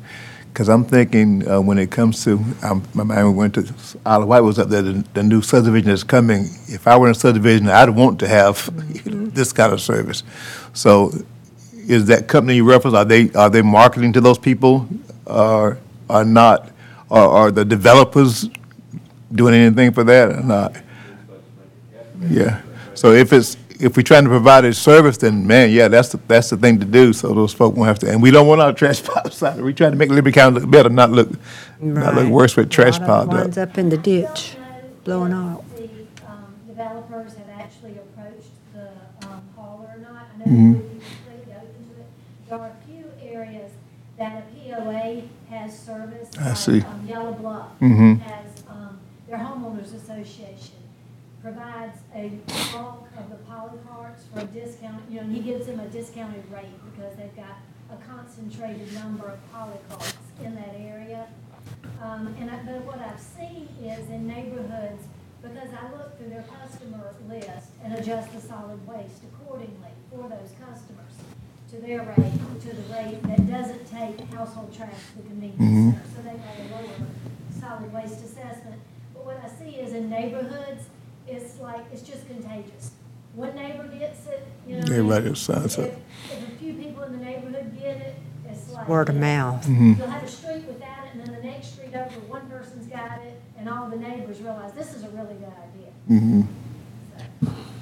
Because 0.53 0.69
I'm 0.69 0.85
thinking, 0.85 1.49
uh, 1.49 1.61
when 1.61 1.79
it 1.79 1.91
comes 1.91 2.25
to, 2.25 2.45
um, 2.63 2.83
my 2.93 3.05
mind 3.05 3.37
went 3.37 3.55
to, 3.55 3.61
of 4.05 4.27
Wight 4.27 4.41
was 4.41 4.59
up 4.59 4.69
there, 4.69 4.83
the 4.83 5.05
the 5.15 5.23
new 5.23 5.43
subdivision 5.43 5.89
that's 5.89 6.03
coming. 6.03 6.47
If 6.67 6.87
I 6.87 6.97
were 6.99 7.07
in 7.07 7.13
a 7.13 7.15
subdivision, 7.15 7.69
I'd 7.69 7.91
want 7.91 8.19
to 8.21 8.29
have 8.29 8.69
this 9.35 9.53
kind 9.53 9.73
of 9.73 9.81
service. 9.81 10.25
So 10.73 11.13
is 11.91 12.07
that 12.07 12.29
company 12.29 12.57
you 12.57 12.65
reference, 12.65 12.97
are 12.97 13.05
they, 13.05 13.33
are 13.33 13.51
they 13.51 13.63
marketing 13.63 14.13
to 14.13 14.21
those 14.21 14.39
people 14.39 14.89
or, 15.27 15.79
or 16.09 16.25
not? 16.25 16.71
Or 17.09 17.19
are 17.19 17.51
the 17.51 17.65
developers 17.65 18.49
doing 19.33 19.55
anything 19.55 19.93
for 19.93 20.05
that 20.05 20.31
or 20.31 20.43
not? 20.43 20.77
Yeah, 22.29 22.63
so 22.95 23.13
if 23.13 23.33
it's, 23.33 23.57
if 23.81 23.97
we're 23.97 24.03
trying 24.03 24.25
to 24.25 24.31
provide 24.31 24.65
a 24.65 24.73
service, 24.75 25.17
then 25.17 25.47
man, 25.47 25.71
yeah, 25.71 25.89
that's, 25.89 26.11
the 26.11 26.19
that's 26.29 26.51
the 26.51 26.57
thing 26.57 26.79
to 26.81 26.85
do, 26.87 27.13
so 27.13 27.33
those 27.35 27.53
folk 27.53 27.75
won't 27.77 27.89
have 27.89 27.99
to, 28.01 28.11
and 28.11 28.23
we 28.23 28.31
don't 28.31 28.47
want 28.47 28.61
our 28.61 28.73
trash 28.73 29.03
piles 29.05 29.43
out. 29.43 29.59
We're 29.59 29.73
trying 29.73 29.93
to 29.93 29.97
make 29.97 30.11
Liberty 30.11 30.35
County 30.35 30.61
look 30.61 30.71
better, 30.71 30.89
not 30.89 31.11
look, 31.11 31.29
not 31.81 32.15
look 32.15 32.25
Right. 32.25 32.31
worse 32.33 32.57
with 32.57 32.71
trash 32.71 32.99
A 32.99 33.01
lot 33.01 33.03
of 33.03 33.07
piled 33.07 33.29
up. 33.35 33.41
Winds 33.43 33.59
up 33.59 33.79
in 33.79 33.89
the 33.89 33.97
ditch, 33.99 34.57
blowing 35.05 35.31
Don't 35.31 35.47
know 35.47 35.53
out. 35.59 35.65
if 35.79 35.91
The 36.19 36.27
um, 36.27 36.55
developers 36.69 37.35
have 37.35 37.49
actually 37.59 37.93
approached 37.99 38.51
the 38.75 38.89
um, 39.27 39.43
hauler 39.57 39.91
or 39.95 39.99
not. 40.01 40.29
I 40.35 40.39
know 40.39 40.45
Mhm. 40.47 40.73
that 40.75 40.83
completely 40.83 41.55
open 41.55 41.85
to 41.95 42.01
it. 42.01 42.07
There 42.49 42.59
are 42.59 42.67
a 42.69 42.87
few 42.87 43.05
areas 43.23 43.71
that 44.19 44.45
a 44.45 44.55
POA 44.55 45.23
has 45.51 45.79
serviced. 45.79 46.39
I 46.41 46.49
like, 46.49 46.57
see. 46.57 46.81
um, 46.83 47.07
Yellow 47.09 47.33
Bluff 47.33 47.67
Mhm. 47.81 48.21
has, 48.21 48.63
um, 48.69 48.99
their 49.29 49.39
homeowners 49.39 49.95
association 49.95 50.75
provides 51.43 51.97
a 52.15 52.33
bulk 52.73 53.00
the 53.69 53.79
poly 53.79 54.11
for 54.33 54.41
a 54.41 54.45
discount, 54.45 55.03
you 55.11 55.17
know, 55.17 55.23
and 55.23 55.35
he 55.35 55.43
gives 55.43 55.67
them 55.67 55.81
a 55.81 55.87
discounted 55.89 56.45
rate 56.53 56.73
because 56.93 57.17
they've 57.17 57.37
got 57.37 57.59
a 57.93 57.97
concentrated 58.09 58.93
number 58.95 59.27
of 59.27 59.53
poly 59.53 59.79
carts 59.89 60.17
in 60.43 60.55
that 60.55 60.75
area. 60.79 61.27
Um, 62.03 62.35
and 62.39 62.51
I, 62.51 62.57
but 62.65 62.85
what 62.85 62.99
I've 62.99 63.21
seen 63.21 63.69
is 63.83 64.09
in 64.09 64.27
neighborhoods, 64.27 65.05
because 65.43 65.69
I 65.73 65.91
look 65.93 66.19
through 66.19 66.31
their 66.31 66.45
customer 66.45 67.15
list 67.29 67.69
and 67.85 67.95
adjust 67.95 68.33
the 68.33 68.41
solid 68.41 68.87
waste 68.87 69.23
accordingly 69.25 69.93
for 70.11 70.29
those 70.29 70.53
customers 70.61 71.15
to 71.71 71.77
their 71.77 72.01
rate, 72.01 72.61
to 72.63 72.75
the 72.75 72.83
rate 72.93 73.23
that 73.23 73.49
doesn't 73.49 73.87
take 73.91 74.21
household 74.33 74.75
trash 74.75 74.91
to 75.13 75.23
the 75.23 75.29
convenience 75.29 75.97
center. 75.97 76.03
So 76.17 76.23
they 76.23 76.37
have 76.37 76.59
a 76.59 76.75
lower 76.75 77.07
solid 77.61 77.93
waste 77.93 78.25
assessment. 78.25 78.81
But 79.15 79.25
what 79.25 79.41
I 79.45 79.49
see 79.49 79.77
is 79.77 79.93
in 79.93 80.11
neighborhoods, 80.11 80.85
it's 81.29 81.61
like, 81.61 81.85
it's 81.93 82.03
just 82.03 82.27
contagious. 82.27 82.93
One 83.35 83.55
neighbor 83.55 83.87
gets 83.89 84.27
it, 84.27 84.47
you 84.67 84.75
know. 84.77 84.83
Everybody 84.83 85.31
if- 85.31 85.39
signs 85.39 85.79
up. 85.79 85.87
If 85.87 86.33
if 86.33 86.49
a 86.49 86.51
few 86.59 86.75
people 86.75 87.03
in 87.05 87.13
the 87.19 87.25
neighborhood 87.25 87.79
get 87.79 87.97
it, 87.99 88.17
it's 88.49 88.71
like. 88.73 88.89
Word 88.89 89.09
of 89.09 89.15
you 89.17 89.21
know, 89.21 89.27
mouth. 89.27 89.67
Mhm. 89.67 89.99
You'll 89.99 90.07
have 90.09 90.23
a 90.23 90.29
street 90.29 90.65
without 90.67 91.05
it, 91.07 91.11
and 91.15 91.27
then 91.27 91.35
the 91.37 91.43
next 91.47 91.75
street 91.75 91.95
over, 91.95 92.09
one 92.29 92.47
person's 92.49 92.87
got 92.87 93.21
it, 93.25 93.41
and 93.59 93.69
all 93.69 93.89
the 93.89 93.97
neighbors 93.97 94.41
realize 94.41 94.73
this 94.73 94.95
is 94.95 95.05
a 95.05 95.09
really 95.11 95.35
good 95.35 95.53
idea. 95.69 95.91
Mhm. 96.11 96.47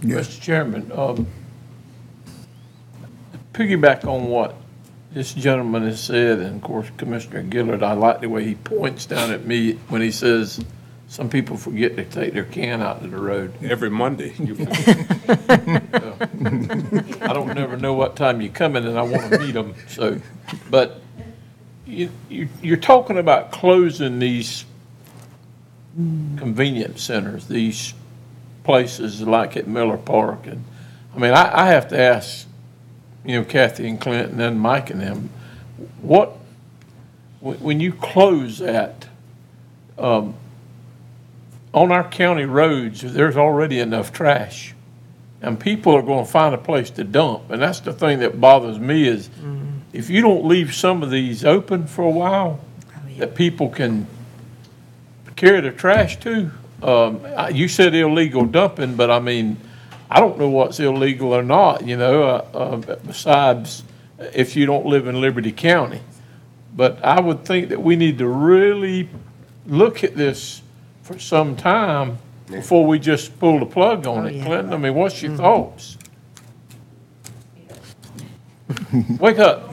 Yeah. 0.02 0.16
Mr. 0.18 0.40
Chairman, 0.40 0.92
um, 0.94 1.26
piggyback 3.52 4.04
on 4.06 4.26
what 4.28 4.54
this 5.12 5.32
gentleman 5.34 5.82
has 5.84 6.00
said, 6.00 6.38
and 6.38 6.56
of 6.56 6.62
course 6.62 6.90
Commissioner 6.96 7.42
Gilliard, 7.42 7.82
I 7.82 7.94
like 7.94 8.20
the 8.20 8.28
way 8.28 8.44
he 8.44 8.54
points 8.54 9.06
down 9.06 9.30
at 9.32 9.46
me 9.46 9.72
when 9.88 10.02
he 10.02 10.10
says, 10.12 10.60
some 11.08 11.30
people 11.30 11.56
forget 11.56 11.96
to 11.96 12.04
take 12.04 12.34
their 12.34 12.44
can 12.44 12.82
out 12.82 13.00
to 13.02 13.08
the 13.08 13.16
road. 13.16 13.54
Every 13.64 13.88
Monday, 13.88 14.34
I 17.22 17.32
don't 17.32 17.54
never 17.54 17.78
know 17.78 17.94
what 17.94 18.14
time 18.14 18.42
you're 18.42 18.52
coming 18.52 18.84
and 18.84 18.98
I 18.98 19.02
want 19.02 19.32
to 19.32 19.38
meet 19.38 19.52
them, 19.52 19.74
so, 19.88 20.20
but 20.70 21.00
you, 21.86 22.10
you, 22.28 22.50
you're 22.62 22.76
talking 22.76 23.16
about 23.16 23.52
closing 23.52 24.18
these 24.18 24.66
convenience 25.96 27.02
centers, 27.02 27.48
these 27.48 27.94
places 28.62 29.22
like 29.22 29.56
at 29.56 29.66
Miller 29.66 29.96
Park 29.96 30.46
and, 30.46 30.62
I 31.16 31.18
mean, 31.18 31.32
I, 31.32 31.62
I 31.62 31.66
have 31.68 31.88
to 31.88 31.98
ask, 31.98 32.46
you 33.24 33.38
know, 33.40 33.44
Kathy 33.44 33.88
and 33.88 33.98
Clinton 33.98 34.32
and 34.32 34.40
then 34.40 34.58
Mike 34.58 34.90
and 34.90 35.00
them, 35.00 35.30
what, 36.02 36.36
when, 37.40 37.56
when 37.60 37.80
you 37.80 37.94
close 37.94 38.58
that, 38.58 39.08
um, 39.96 40.34
on 41.78 41.92
our 41.92 42.02
county 42.08 42.44
roads, 42.44 43.00
there's 43.02 43.36
already 43.36 43.78
enough 43.78 44.12
trash. 44.12 44.74
And 45.40 45.58
people 45.60 45.94
are 45.94 46.02
gonna 46.02 46.24
find 46.24 46.52
a 46.54 46.58
place 46.58 46.90
to 46.90 47.04
dump, 47.04 47.50
and 47.50 47.62
that's 47.62 47.78
the 47.80 47.92
thing 47.92 48.18
that 48.18 48.40
bothers 48.40 48.78
me 48.80 49.06
is, 49.06 49.30
if 49.92 50.10
you 50.10 50.20
don't 50.20 50.44
leave 50.44 50.74
some 50.74 51.02
of 51.04 51.10
these 51.10 51.44
open 51.44 51.86
for 51.86 52.02
a 52.02 52.10
while, 52.10 52.58
that 53.18 53.34
people 53.36 53.68
can 53.68 54.06
carry 55.36 55.60
their 55.60 55.70
trash 55.72 56.18
to. 56.20 56.50
Um, 56.82 57.20
I- 57.36 57.50
you 57.50 57.68
said 57.68 57.94
illegal 57.94 58.44
dumping, 58.44 58.96
but 58.96 59.10
I 59.10 59.20
mean, 59.20 59.56
I 60.10 60.18
don't 60.20 60.38
know 60.38 60.48
what's 60.48 60.80
illegal 60.80 61.32
or 61.32 61.42
not, 61.44 61.86
you 61.86 61.96
know, 61.96 62.22
uh, 62.24 62.44
uh, 62.54 62.76
besides 63.06 63.84
if 64.34 64.56
you 64.56 64.66
don't 64.66 64.86
live 64.86 65.06
in 65.06 65.20
Liberty 65.20 65.52
County. 65.52 66.00
But 66.76 66.98
I 67.04 67.20
would 67.20 67.44
think 67.44 67.68
that 67.68 67.80
we 67.82 67.94
need 67.94 68.18
to 68.18 68.26
really 68.26 69.08
look 69.66 70.02
at 70.02 70.16
this 70.16 70.62
for 71.08 71.18
some 71.18 71.56
time 71.56 72.18
before 72.50 72.86
we 72.86 72.98
just 72.98 73.38
pull 73.40 73.58
the 73.58 73.64
plug 73.66 74.06
on 74.06 74.24
Oh, 74.24 74.26
it. 74.26 74.34
yeah. 74.34 74.44
Clinton, 74.44 74.74
I 74.74 74.76
mean, 74.76 74.94
what's 74.94 75.22
your 75.22 75.34
thoughts? 75.36 75.96
Wake 79.18 79.38
up. 79.38 79.72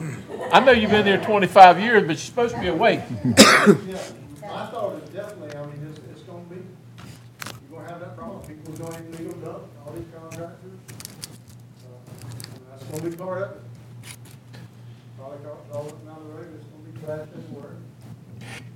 I 0.50 0.60
know 0.60 0.72
you've 0.72 0.90
been 0.90 1.04
there 1.04 1.22
25 1.22 1.78
years, 1.80 2.00
but 2.02 2.08
you're 2.08 2.16
supposed 2.16 2.54
to 2.54 2.60
be 2.62 2.68
awake. 2.68 3.00
Yeah, 3.10 3.34
my 4.40 4.66
thought 4.70 5.02
is 5.02 5.08
definitely, 5.10 5.54
I 5.54 5.66
mean, 5.66 5.86
it's, 5.90 6.00
it's 6.10 6.22
gonna 6.22 6.38
be, 6.44 6.56
you're 6.56 7.78
gonna 7.80 7.90
have 7.90 8.00
that 8.00 8.16
problem, 8.16 8.40
people 8.46 8.72
doing 8.72 9.12
illegal 9.12 9.38
dump, 9.40 9.62
all 9.86 9.92
these 9.92 10.04
contractors. 10.18 10.72
uh, 11.84 12.70
That's 12.70 12.84
gonna 12.84 13.10
be 13.10 13.16
part 13.16 13.42
of 13.42 13.50
it. 13.50 13.60
Probably 15.18 15.46
all, 15.46 15.66
all 15.74 15.84
down 15.84 16.28
the 16.28 16.34
road, 16.34 16.48
it's 16.54 16.64
gonna 16.64 16.90
be 16.90 17.00
trash 17.04 17.28
everywhere. 17.36 17.76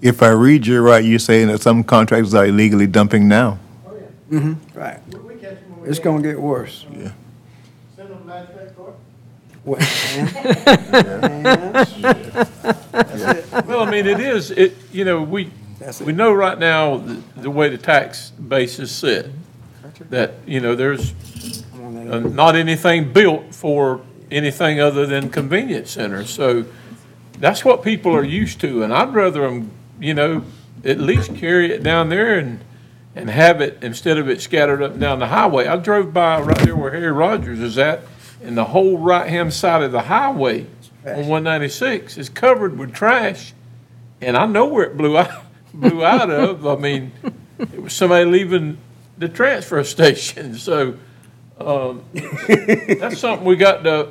If 0.02 0.22
I 0.22 0.28
read 0.30 0.66
you 0.66 0.80
right, 0.80 1.04
you're 1.04 1.18
saying 1.18 1.48
that 1.48 1.60
some 1.60 1.84
contractors 1.84 2.32
are 2.34 2.46
illegally 2.46 2.86
dumping 2.86 3.28
now. 3.28 3.58
Oh, 3.86 3.92
yeah, 3.94 4.38
Mm-hmm, 4.38 4.78
right. 4.78 4.98
we, 5.08 5.18
we 5.20 5.34
catch 5.34 5.60
them 5.60 5.70
when 5.72 5.80
we. 5.82 5.88
It's 5.88 5.98
catch 5.98 6.04
gonna 6.04 6.22
them. 6.22 6.32
get 6.32 6.40
worse. 6.40 6.86
Yeah. 6.92 7.12
Send 7.96 8.10
them 8.10 8.26
back 8.26 8.48
to 8.48 8.70
court. 8.74 8.94
Well, 9.64 9.80
and- 9.80 10.36
and- 10.36 11.74
That's 11.74 11.92
it. 13.52 13.66
Well, 13.66 13.80
I 13.82 13.90
mean, 13.90 14.06
it 14.06 14.20
is, 14.20 14.50
it, 14.52 14.74
you 14.90 15.04
know, 15.04 15.22
we, 15.22 15.50
That's 15.78 16.00
we 16.00 16.12
know 16.12 16.32
right 16.32 16.58
now 16.58 16.96
the, 16.96 17.22
the 17.36 17.50
way 17.50 17.68
the 17.68 17.76
tax 17.78 18.30
base 18.30 18.78
is 18.78 18.90
set, 18.90 19.26
that, 20.08 20.32
you 20.46 20.60
know, 20.60 20.74
there's 20.74 21.12
Come 21.72 22.10
uh, 22.10 22.20
not 22.20 22.56
anything 22.56 23.12
built 23.12 23.54
for 23.54 24.00
anything 24.30 24.80
other 24.80 25.04
than 25.06 25.28
convenience 25.28 25.90
centers. 25.90 26.30
So 26.30 26.64
that's 27.38 27.64
what 27.64 27.82
people 27.82 28.14
are 28.16 28.24
used 28.24 28.60
to, 28.60 28.82
and 28.82 28.94
I'd 28.94 29.12
rather 29.14 29.42
them, 29.42 29.70
you 30.00 30.14
know, 30.14 30.44
at 30.84 30.98
least 30.98 31.34
carry 31.36 31.70
it 31.70 31.82
down 31.82 32.08
there 32.08 32.38
and, 32.38 32.60
and 33.14 33.28
have 33.30 33.60
it, 33.60 33.78
instead 33.82 34.18
of 34.18 34.28
it 34.28 34.40
scattered 34.40 34.82
up 34.82 34.92
and 34.92 35.00
down 35.00 35.18
the 35.18 35.26
highway. 35.28 35.66
I 35.66 35.76
drove 35.76 36.12
by 36.12 36.40
right 36.40 36.58
there 36.58 36.76
where 36.76 36.90
Harry 36.92 37.12
Rogers 37.12 37.60
is 37.60 37.78
at, 37.78 38.02
and 38.42 38.56
the 38.56 38.66
whole 38.66 38.98
right-hand 38.98 39.52
side 39.52 39.82
of 39.82 39.92
the 39.92 40.02
highway 40.02 40.66
on 41.06 41.28
one 41.28 41.42
ninety-six 41.42 42.16
is 42.16 42.28
covered 42.28 42.78
with 42.78 42.94
trash. 42.94 43.52
And 44.22 44.36
I 44.36 44.46
know 44.46 44.66
where 44.66 44.84
it 44.84 44.96
blew 44.96 45.16
out, 45.18 45.44
blew 45.74 46.04
out 46.04 46.30
of. 46.30 46.66
I 46.66 46.76
mean, 46.76 47.12
it 47.58 47.82
was 47.82 47.92
somebody 47.92 48.24
leaving 48.24 48.78
the 49.18 49.28
transfer 49.28 49.84
station, 49.84 50.54
so, 50.54 50.96
um, 51.58 52.04
that's 52.14 53.18
something 53.18 53.46
we 53.46 53.56
got 53.56 53.84
to, 53.84 54.08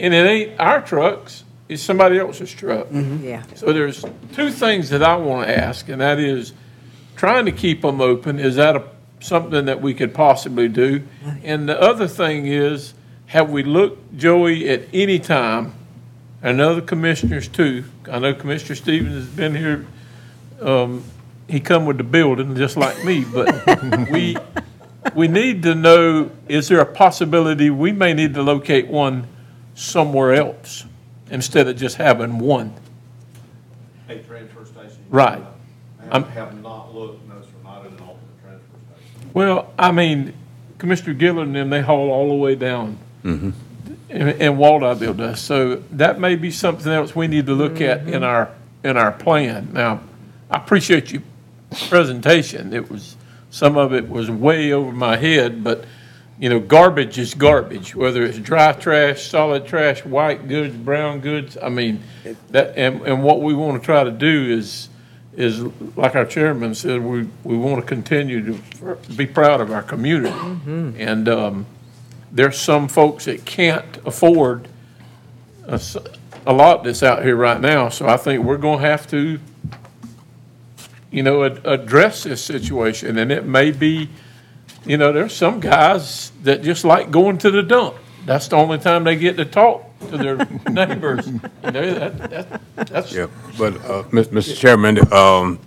and 0.00 0.12
it 0.12 0.26
ain't 0.26 0.60
our 0.60 0.80
trucks, 0.80 1.44
it's 1.68 1.82
somebody 1.82 2.18
else's 2.18 2.52
truck. 2.52 2.88
Yeah. 2.90 3.42
So 3.54 3.72
there's 3.72 4.04
two 4.32 4.50
things 4.50 4.88
that 4.90 5.02
I 5.02 5.16
want 5.16 5.48
to 5.48 5.58
ask, 5.58 5.88
and 5.88 6.00
that 6.00 6.18
is, 6.18 6.52
trying 7.16 7.44
to 7.44 7.52
keep 7.52 7.82
them 7.82 8.00
open, 8.00 8.38
is 8.38 8.56
that 8.56 8.76
a, 8.76 8.84
something 9.20 9.66
that 9.66 9.82
we 9.82 9.92
could 9.92 10.14
possibly 10.14 10.68
do? 10.68 11.02
And 11.42 11.68
the 11.68 11.80
other 11.80 12.08
thing 12.08 12.46
is, 12.46 12.94
have 13.26 13.50
we 13.50 13.62
looked, 13.62 14.16
Joey, 14.16 14.68
at 14.68 14.82
any 14.94 15.18
time, 15.18 15.74
and 16.42 16.60
other 16.60 16.80
commissioners 16.80 17.48
too, 17.48 17.84
I 18.10 18.20
know 18.20 18.32
Commissioner 18.32 18.76
Stevens 18.76 19.14
has 19.14 19.26
been 19.26 19.54
here, 19.54 19.86
um, 20.62 21.02
he 21.48 21.60
come 21.60 21.84
with 21.84 21.98
the 21.98 22.04
building, 22.04 22.54
just 22.54 22.76
like 22.76 23.04
me, 23.04 23.24
but 23.24 24.08
we, 24.10 24.36
we 25.14 25.28
need 25.28 25.64
to 25.64 25.74
know, 25.74 26.30
is 26.48 26.68
there 26.68 26.80
a 26.80 26.86
possibility 26.86 27.68
we 27.68 27.92
may 27.92 28.14
need 28.14 28.34
to 28.34 28.42
locate 28.42 28.86
one 28.86 29.26
somewhere 29.74 30.34
else 30.34 30.84
instead 31.30 31.68
of 31.68 31.76
just 31.76 31.96
having 31.96 32.38
one? 32.38 32.72
A 34.08 34.18
transfer 34.18 34.64
station. 34.64 34.98
Right. 35.10 35.42
I 36.00 36.14
I'm- 36.14 36.24
have 36.24 36.60
not 36.62 36.94
looked, 36.94 37.28
no, 37.28 37.40
sir, 37.40 37.48
not 37.62 37.84
at 37.84 37.92
an 37.92 37.98
alternate 38.00 38.42
transfer 38.42 38.78
station. 38.94 39.30
Well, 39.34 39.72
I 39.78 39.92
mean, 39.92 40.34
Commissioner 40.78 41.14
Gilliard 41.14 41.42
and 41.42 41.54
them, 41.54 41.70
they 41.70 41.82
haul 41.82 42.10
all 42.10 42.28
the 42.28 42.34
way 42.34 42.54
down. 42.54 42.98
Mm-hmm. 43.24 43.50
And, 44.10 44.28
and 44.30 44.58
Walthourville 44.58 45.16
does. 45.16 45.40
So 45.40 45.82
that 45.92 46.18
may 46.18 46.36
be 46.36 46.50
something 46.50 46.90
else 46.90 47.14
we 47.14 47.26
need 47.26 47.46
to 47.46 47.54
look 47.54 47.80
at 47.80 48.00
in 48.00 48.06
mm-hmm. 48.06 48.24
our, 48.24 48.50
in 48.82 48.96
our 48.96 49.12
plan. 49.12 49.70
Now, 49.72 50.00
I 50.50 50.56
appreciate 50.56 51.12
your 51.12 51.22
presentation. 51.88 52.72
It 52.72 52.90
was, 52.90 53.16
some 53.50 53.76
of 53.76 53.92
it 53.92 54.08
was 54.08 54.30
way 54.30 54.72
over 54.72 54.92
my 54.92 55.16
head, 55.16 55.62
but, 55.62 55.84
you 56.38 56.48
know, 56.48 56.60
garbage 56.60 57.18
is 57.18 57.34
garbage, 57.34 57.94
whether 57.94 58.22
it's 58.22 58.38
dry 58.38 58.72
trash, 58.72 59.22
solid 59.28 59.66
trash, 59.66 60.04
white 60.04 60.46
goods, 60.48 60.74
brown 60.76 61.20
goods. 61.20 61.56
I 61.60 61.68
mean, 61.68 62.02
that, 62.50 62.76
and, 62.76 63.00
and 63.02 63.24
what 63.24 63.40
we 63.42 63.54
want 63.54 63.80
to 63.80 63.84
try 63.84 64.04
to 64.04 64.10
do 64.12 64.50
is, 64.50 64.88
is, 65.36 65.60
like 65.96 66.14
our 66.14 66.24
chairman 66.24 66.74
said, 66.74 67.02
we, 67.02 67.28
we 67.44 67.56
want 67.56 67.80
to 67.80 67.86
continue 67.86 68.54
to 68.54 68.96
be 69.16 69.26
proud 69.26 69.60
of 69.60 69.70
our 69.72 69.82
community. 69.82 70.34
And, 70.98 71.28
um, 71.28 71.66
there's 72.30 72.58
some 72.58 72.88
folks 72.88 73.24
that 73.24 73.44
can't 73.46 73.96
afford 74.06 74.68
a, 75.66 75.72
s- 75.74 75.96
a 76.46 76.52
lot 76.52 76.84
that's 76.84 77.02
out 77.02 77.24
here 77.24 77.36
right 77.36 77.60
now, 77.60 77.88
so 77.88 78.06
I 78.06 78.16
think 78.18 78.44
we're 78.44 78.58
gonna 78.58 78.82
have 78.82 79.06
to, 79.08 79.40
you 81.10 81.22
know, 81.22 81.44
ad- 81.44 81.62
address 81.64 82.24
this 82.24 82.42
situation, 82.44 83.16
and 83.18 83.32
it 83.32 83.46
may 83.46 83.70
be, 83.70 84.10
you 84.84 84.96
know, 84.96 85.12
there's 85.12 85.34
some 85.34 85.60
guys 85.60 86.32
that 86.42 86.62
just 86.62 86.84
like 86.84 87.10
going 87.10 87.38
to 87.38 87.50
the 87.50 87.62
dump. 87.62 87.96
That's 88.24 88.48
the 88.48 88.56
only 88.56 88.78
time 88.78 89.04
they 89.04 89.16
get 89.16 89.36
to 89.38 89.44
talk 89.44 89.84
to 90.10 90.18
their 90.18 90.36
neighbors, 90.70 91.26
you 91.26 91.40
know, 91.62 91.94
that, 91.94 92.18
that, 92.30 92.60
that's. 92.76 93.12
Yeah, 93.12 93.26
but, 93.58 93.82
uh, 93.84 94.04
Mis- 94.12 94.28
Mr. 94.28 94.56
Chairman, 94.56 95.12
um, 95.12 95.58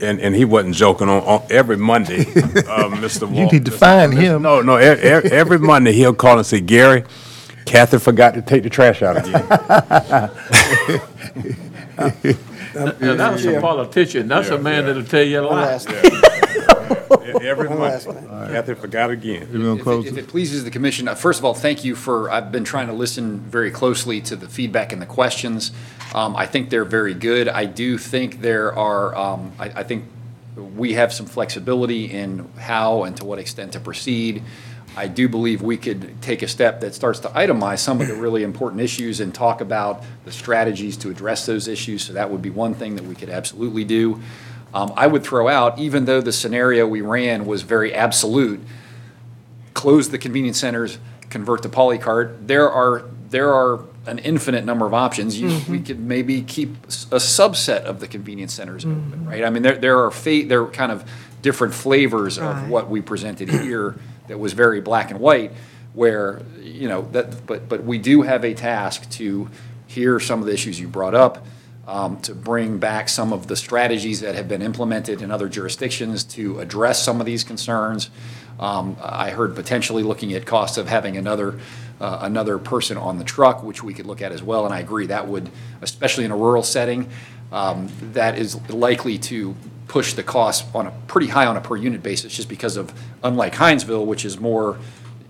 and, 0.00 0.20
and 0.20 0.34
he 0.34 0.44
wasn't 0.44 0.74
joking, 0.74 1.08
on, 1.08 1.22
on 1.22 1.42
every 1.50 1.76
Monday, 1.76 2.20
uh, 2.22 2.24
Mr. 2.98 3.28
You 3.30 3.42
Wal- 3.44 3.50
need 3.52 3.64
to 3.64 3.70
find 3.70 4.12
him. 4.12 4.42
No, 4.42 4.60
no, 4.60 4.78
e- 4.78 4.82
e- 4.82 5.30
every 5.30 5.58
Monday, 5.58 5.92
he'll 5.92 6.14
call 6.14 6.36
and 6.38 6.46
say, 6.46 6.60
Gary, 6.60 7.04
Kathy 7.64 7.98
forgot 7.98 8.34
to 8.34 8.42
take 8.42 8.62
the 8.64 8.70
trash 8.70 9.02
out 9.02 9.16
again. 9.16 10.30
Now, 12.76 13.14
that's 13.14 13.44
a 13.46 13.58
politician, 13.58 14.28
that's 14.28 14.50
a 14.50 14.58
man 14.58 14.84
that'll 14.84 15.02
tell 15.02 15.22
you 15.22 15.40
a 15.40 15.48
One 15.48 15.62
lie. 15.62 15.78
Last 16.56 17.08
thing. 17.22 17.42
Every 17.42 17.68
One 17.68 17.78
last 17.80 18.06
Monday. 18.06 18.52
Kathy 18.52 18.74
forgot 18.74 19.10
again. 19.10 19.48
We're 19.52 19.58
gonna 19.58 19.76
If 19.76 19.82
close 19.82 20.06
it- 20.06 20.08
if 20.12 20.16
it. 20.18 20.20
it 20.24 20.28
pleases 20.28 20.64
the 20.64 20.70
commission, 20.70 21.08
uh, 21.08 21.14
first 21.14 21.38
of 21.38 21.44
all, 21.44 21.54
thank 21.54 21.84
you 21.84 21.94
for, 21.94 22.30
I've 22.30 22.50
been 22.52 22.64
trying 22.64 22.86
to 22.88 22.92
listen 22.92 23.40
very 23.40 23.70
closely 23.70 24.20
to 24.22 24.36
the 24.36 24.48
feedback 24.48 24.92
and 24.92 25.00
the 25.02 25.06
questions. 25.06 25.72
Um, 26.14 26.34
I 26.36 26.46
think 26.46 26.70
they're 26.70 26.84
very 26.84 27.14
good. 27.14 27.48
I 27.48 27.64
do 27.66 27.98
think 27.98 28.40
there 28.42 28.76
are, 28.76 29.14
um, 29.16 29.52
I, 29.58 29.64
I 29.76 29.82
think 29.82 30.04
we 30.76 30.94
have 30.94 31.12
some 31.12 31.26
flexibility 31.26 32.06
in 32.06 32.48
how 32.58 33.02
and 33.04 33.16
to 33.18 33.24
what 33.24 33.38
extent 33.38 33.72
to 33.72 33.80
proceed. 33.80 34.42
I 34.98 35.08
do 35.08 35.28
believe 35.28 35.60
we 35.60 35.76
could 35.76 36.22
take 36.22 36.40
a 36.42 36.48
step 36.48 36.80
that 36.80 36.94
starts 36.94 37.18
to 37.20 37.28
itemize 37.28 37.80
some 37.80 38.00
of 38.00 38.08
the 38.08 38.14
really 38.14 38.42
important 38.42 38.80
issues 38.80 39.20
and 39.20 39.34
talk 39.34 39.60
about 39.60 40.02
the 40.24 40.32
strategies 40.32 40.96
to 40.98 41.10
address 41.10 41.44
those 41.44 41.68
issues. 41.68 42.02
So 42.02 42.14
that 42.14 42.30
would 42.30 42.40
be 42.40 42.48
one 42.48 42.72
thing 42.72 42.96
that 42.96 43.04
we 43.04 43.14
could 43.14 43.28
absolutely 43.28 43.84
do. 43.84 44.22
Um, 44.74 44.92
I 44.96 45.06
would 45.06 45.22
throw 45.24 45.48
out, 45.48 45.78
even 45.78 46.04
though 46.04 46.20
the 46.20 46.32
scenario 46.32 46.86
we 46.86 47.00
ran 47.00 47.46
was 47.46 47.62
very 47.62 47.94
absolute, 47.94 48.60
close 49.74 50.10
the 50.10 50.18
convenience 50.18 50.58
centers, 50.58 50.98
convert 51.30 51.62
to 51.62 51.68
polycart, 51.68 52.46
there 52.46 52.70
are, 52.70 53.04
there 53.30 53.52
are 53.52 53.80
an 54.06 54.18
infinite 54.20 54.64
number 54.64 54.86
of 54.86 54.94
options. 54.94 55.40
You, 55.40 55.60
we 55.68 55.80
could 55.80 55.98
maybe 56.00 56.42
keep 56.42 56.76
s- 56.86 57.06
a 57.10 57.16
subset 57.16 57.82
of 57.82 58.00
the 58.00 58.06
convenience 58.06 58.52
centers 58.54 58.84
open, 58.84 59.24
right? 59.26 59.44
I 59.44 59.50
mean, 59.50 59.62
there, 59.62 59.76
there 59.76 60.04
are 60.04 60.10
fa, 60.10 60.44
there 60.46 60.62
are 60.62 60.68
kind 60.70 60.92
of 60.92 61.04
different 61.42 61.74
flavors 61.74 62.38
Right. 62.38 62.64
of 62.64 62.68
what 62.70 62.88
we 62.88 63.00
presented 63.00 63.48
here 63.48 63.96
that 64.28 64.38
was 64.38 64.52
very 64.52 64.80
black 64.80 65.10
and 65.10 65.20
white, 65.20 65.52
where, 65.94 66.42
you 66.60 66.88
know, 66.88 67.02
that, 67.12 67.46
but, 67.46 67.68
but 67.68 67.84
we 67.84 67.98
do 67.98 68.22
have 68.22 68.44
a 68.44 68.54
task 68.54 69.08
to 69.12 69.48
hear 69.86 70.20
some 70.20 70.40
of 70.40 70.46
the 70.46 70.52
issues 70.52 70.78
you 70.78 70.88
brought 70.88 71.14
up, 71.14 71.44
um, 71.86 72.20
to 72.22 72.34
bring 72.34 72.78
back 72.78 73.08
some 73.08 73.32
of 73.32 73.46
the 73.46 73.56
strategies 73.56 74.20
that 74.20 74.34
have 74.34 74.48
been 74.48 74.62
implemented 74.62 75.22
in 75.22 75.30
other 75.30 75.48
jurisdictions 75.48 76.24
to 76.24 76.58
address 76.58 77.02
some 77.02 77.20
of 77.20 77.26
these 77.26 77.44
concerns. 77.44 78.10
Um, 78.58 78.96
I 79.02 79.30
heard 79.30 79.54
potentially 79.54 80.02
looking 80.02 80.32
at 80.32 80.46
cost 80.46 80.78
of 80.78 80.88
having 80.88 81.16
another, 81.16 81.60
uh, 82.00 82.18
another 82.22 82.58
person 82.58 82.96
on 82.96 83.18
the 83.18 83.24
truck, 83.24 83.62
which 83.62 83.82
we 83.82 83.94
could 83.94 84.06
look 84.06 84.22
at 84.22 84.32
as 84.32 84.42
well, 84.42 84.64
and 84.64 84.74
I 84.74 84.80
agree, 84.80 85.06
that 85.06 85.28
would, 85.28 85.50
especially 85.82 86.24
in 86.24 86.30
a 86.30 86.36
rural 86.36 86.62
setting, 86.62 87.08
um, 87.52 87.88
that 88.12 88.38
is 88.38 88.56
likely 88.70 89.18
to 89.18 89.54
push 89.88 90.14
the 90.14 90.22
cost 90.22 90.64
on 90.74 90.86
a, 90.86 90.90
pretty 91.06 91.28
high 91.28 91.46
on 91.46 91.56
a 91.56 91.60
per 91.60 91.76
unit 91.76 92.02
basis, 92.02 92.34
just 92.34 92.48
because 92.48 92.76
of, 92.76 92.92
unlike 93.22 93.54
Hinesville, 93.54 94.06
which 94.06 94.24
is 94.24 94.40
more, 94.40 94.78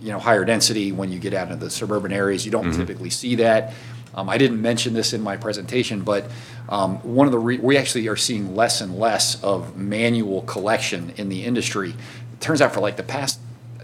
you 0.00 0.12
know, 0.12 0.18
higher 0.18 0.44
density, 0.44 0.92
when 0.92 1.12
you 1.12 1.18
get 1.18 1.34
out 1.34 1.50
into 1.50 1.64
the 1.64 1.70
suburban 1.70 2.12
areas, 2.12 2.46
you 2.46 2.52
don't 2.52 2.72
typically 2.72 3.10
see 3.10 3.34
that. 3.36 3.74
Um, 4.16 4.30
I 4.30 4.38
didn't 4.38 4.62
mention 4.62 4.94
this 4.94 5.12
in 5.12 5.20
my 5.20 5.36
presentation, 5.36 6.02
but 6.02 6.30
um, 6.68 6.96
one 7.02 7.26
of 7.26 7.32
the, 7.32 7.38
re- 7.38 7.58
we 7.58 7.76
actually 7.76 8.08
are 8.08 8.16
seeing 8.16 8.56
less 8.56 8.80
and 8.80 8.98
less 8.98 9.42
of 9.44 9.76
manual 9.76 10.42
collection 10.42 11.12
in 11.16 11.28
the 11.28 11.44
industry. 11.44 11.90
It 11.90 12.40
turns 12.40 12.62
out 12.62 12.72
for 12.72 12.80
like 12.80 12.96
the 12.96 13.02
past, 13.02 13.38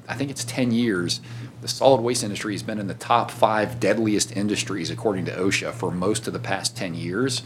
I 0.08 0.14
think 0.14 0.30
it's 0.30 0.44
10 0.44 0.72
years, 0.72 1.20
the 1.60 1.68
solid 1.68 2.00
waste 2.00 2.24
industry 2.24 2.54
has 2.54 2.62
been 2.62 2.80
in 2.80 2.88
the 2.88 2.94
top 2.94 3.30
five 3.30 3.78
deadliest 3.78 4.36
industries 4.36 4.90
according 4.90 5.26
to 5.26 5.32
OSHA 5.32 5.74
for 5.74 5.92
most 5.92 6.26
of 6.26 6.32
the 6.32 6.40
past 6.40 6.76
10 6.76 6.94
years. 6.94 7.42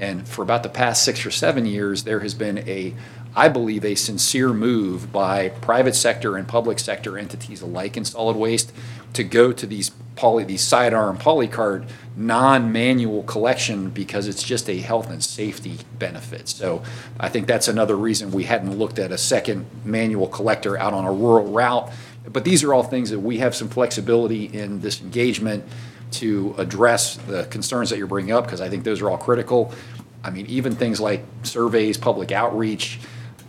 And 0.00 0.26
for 0.26 0.42
about 0.42 0.62
the 0.62 0.68
past 0.68 1.02
six 1.02 1.26
or 1.26 1.30
seven 1.30 1.66
years, 1.66 2.04
there 2.04 2.20
has 2.20 2.32
been 2.32 2.58
a, 2.68 2.94
I 3.34 3.48
believe, 3.48 3.84
a 3.84 3.94
sincere 3.94 4.54
move 4.54 5.12
by 5.12 5.50
private 5.50 5.94
sector 5.94 6.36
and 6.36 6.46
public 6.46 6.78
sector 6.78 7.18
entities 7.18 7.60
alike 7.60 7.96
in 7.96 8.04
solid 8.04 8.36
waste 8.36 8.72
to 9.12 9.24
go 9.24 9.52
to 9.52 9.66
these 9.66 9.90
poly, 10.16 10.44
these 10.44 10.62
sidearm 10.62 11.16
polycart 11.18 11.88
non-manual 12.16 13.22
collection 13.22 13.90
because 13.90 14.26
it's 14.26 14.42
just 14.42 14.68
a 14.68 14.78
health 14.78 15.08
and 15.08 15.22
safety 15.22 15.78
benefit. 16.00 16.48
So 16.48 16.82
I 17.20 17.28
think 17.28 17.46
that's 17.46 17.68
another 17.68 17.96
reason 17.96 18.32
we 18.32 18.42
hadn't 18.42 18.76
looked 18.76 18.98
at 18.98 19.12
a 19.12 19.18
second 19.18 19.66
manual 19.84 20.26
collector 20.26 20.76
out 20.76 20.92
on 20.92 21.04
a 21.04 21.12
rural 21.12 21.46
route. 21.52 21.92
But 22.28 22.44
these 22.44 22.64
are 22.64 22.74
all 22.74 22.82
things 22.82 23.10
that 23.10 23.20
we 23.20 23.38
have 23.38 23.54
some 23.54 23.68
flexibility 23.68 24.46
in 24.46 24.80
this 24.80 25.00
engagement 25.00 25.64
to 26.10 26.54
address 26.58 27.16
the 27.16 27.44
concerns 27.44 27.90
that 27.90 27.98
you're 27.98 28.08
bringing 28.08 28.32
up, 28.32 28.44
because 28.44 28.60
I 28.60 28.68
think 28.68 28.82
those 28.82 29.00
are 29.00 29.08
all 29.08 29.18
critical. 29.18 29.72
I 30.24 30.30
mean, 30.30 30.46
even 30.46 30.74
things 30.74 31.00
like 31.00 31.24
surveys, 31.44 31.96
public 31.96 32.32
outreach, 32.32 32.98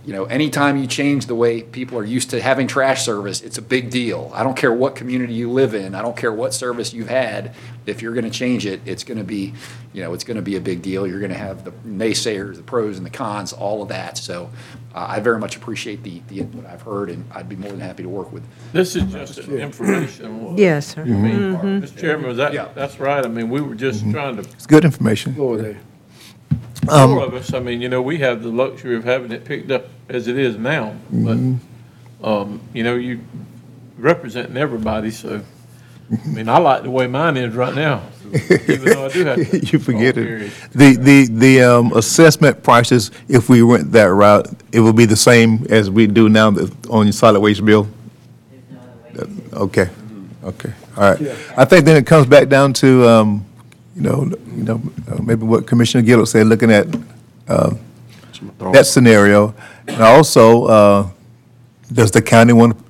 you 0.05 0.13
know, 0.13 0.26
anytime 0.26 0.77
you 0.77 0.88
change 0.88 1.26
the 1.26 1.35
way 1.35 1.61
people 1.61 1.97
are 1.97 2.03
used 2.05 2.30
to 2.31 2.41
having 2.41 2.67
trash 2.67 3.03
service, 3.03 3.41
it's 3.41 3.57
a 3.57 3.61
big 3.61 3.89
deal. 3.89 4.31
I 4.34 4.43
don't 4.43 4.55
care 4.55 4.71
what 4.73 4.95
community 4.95 5.34
you 5.34 5.51
live 5.51 5.73
in, 5.73 5.93
I 5.93 6.01
don't 6.01 6.15
care 6.17 6.31
what 6.31 6.53
service 6.53 6.93
you've 6.93 7.09
had, 7.09 7.53
if 7.85 8.01
you're 8.01 8.13
gonna 8.13 8.30
change 8.30 8.65
it, 8.65 8.81
it's 8.85 9.03
gonna 9.03 9.23
be, 9.23 9.53
you 9.93 10.01
know, 10.03 10.13
it's 10.13 10.23
gonna 10.23 10.41
be 10.41 10.55
a 10.55 10.61
big 10.61 10.81
deal. 10.81 11.05
You're 11.05 11.19
gonna 11.19 11.34
have 11.34 11.65
the 11.65 11.71
naysayers, 11.85 12.55
the 12.57 12.63
pros 12.63 12.97
and 12.97 13.05
the 13.05 13.09
cons, 13.09 13.51
all 13.51 13.81
of 13.81 13.89
that. 13.89 14.17
So 14.17 14.49
uh, 14.95 15.05
I 15.09 15.19
very 15.19 15.39
much 15.39 15.55
appreciate 15.55 16.03
the, 16.03 16.21
the 16.27 16.39
input 16.39 16.65
I've 16.65 16.81
heard, 16.81 17.09
and 17.09 17.26
I'd 17.34 17.49
be 17.49 17.55
more 17.55 17.71
than 17.71 17.80
happy 17.80 18.03
to 18.03 18.09
work 18.09 18.31
with. 18.31 18.43
This 18.71 18.95
is 18.95 19.03
just 19.11 19.39
an 19.39 19.57
information. 19.59 20.57
Yes, 20.57 20.88
sir. 20.88 21.01
I 21.01 21.05
mean, 21.05 21.81
Mr. 21.81 21.97
Chairman, 21.97 22.27
was 22.27 22.38
that, 22.38 22.53
Yeah. 22.53 22.69
that's 22.73 22.99
right. 22.99 23.23
I 23.23 23.27
mean, 23.27 23.49
we 23.49 23.61
were 23.61 23.76
just 23.76 24.09
trying 24.11 24.38
to 24.38 24.43
It's 24.43 24.65
good 24.67 24.85
information. 24.85 25.35
Four 26.85 27.23
of 27.23 27.34
us, 27.34 27.53
I 27.53 27.60
mean, 27.60 27.81
you 27.81 27.89
know, 27.89 28.01
we 28.01 28.18
have 28.19 28.41
the 28.41 28.49
luxury 28.49 28.95
of 28.95 29.03
having 29.03 29.31
it 29.31 29.45
picked 29.45 29.69
up 29.72 29.88
as 30.07 30.27
it 30.27 30.38
is 30.38 30.57
now, 30.57 30.95
but, 31.11 31.38
um, 32.23 32.61
you 32.73 32.84
know, 32.84 32.95
you 32.95 33.19
representing 33.97 34.57
everybody, 34.57 35.11
so, 35.11 35.41
I 36.11 36.27
mean, 36.27 36.49
I 36.49 36.57
like 36.57 36.84
the 36.84 36.89
way 36.89 37.06
mine 37.07 37.38
is 37.38 37.53
right 37.53 37.76
now, 37.76 38.01
even 38.34 38.85
though 38.85 39.06
I 39.06 39.10
do 39.10 39.26
have. 39.26 39.35
to- 39.51 39.65
You 39.65 39.77
forget 39.80 40.18
Oh, 40.18 40.22
it. 40.22 40.26
period. 40.26 40.51
The, 40.73 40.95
the, 40.95 41.27
the 41.30 41.61
um, 41.64 41.93
assessment 41.93 42.64
prices, 42.64 43.11
if 43.27 43.49
we 43.49 43.61
went 43.61 43.91
that 43.91 44.06
route, 44.11 44.47
it 44.72 44.80
will 44.80 44.93
be 44.93 45.06
the 45.06 45.15
same 45.18 45.68
as 45.69 45.89
we 45.91 46.07
do 46.07 46.30
now 46.30 46.47
on 46.89 47.06
your 47.07 47.11
solid 47.14 47.41
waste 47.41 47.64
bill? 47.65 47.88
Okay, 49.53 49.89
okay, 50.43 50.72
all 50.95 51.11
right. 51.11 51.22
I 51.57 51.65
think 51.65 51.84
then 51.85 51.97
it 51.97 52.06
comes 52.07 52.26
back 52.26 52.47
down 52.47 52.72
to, 52.73 53.07
um, 53.07 53.45
you 53.99 54.05
know, 54.05 54.23
you 54.55 54.63
know, 54.63 54.81
uh, 55.11 55.21
maybe 55.21 55.43
what 55.43 55.67
Commissioner 55.67 56.03
Gilliard 56.07 56.27
said, 56.30 56.47
looking 56.47 56.71
at 56.71 56.88
uh, 57.49 57.76
that 58.71 58.88
scenario. 58.88 59.53
And 59.88 60.01
also, 60.01 60.65
uh, 60.65 61.09
does 61.91 62.09
the 62.11 62.21
county 62.21 62.53
want 62.53 62.77
to 62.77 62.84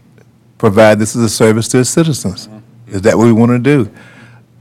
provide 0.60 1.00
this 1.00 1.16
as 1.16 1.24
a 1.24 1.30
service 1.30 1.68
to 1.70 1.80
its 1.80 1.90
citizens? 1.90 2.48
Is 2.88 3.02
that 3.02 3.18
what 3.18 3.26
we 3.26 3.34
want 3.34 3.52
to 3.52 3.60
do? 3.60 3.90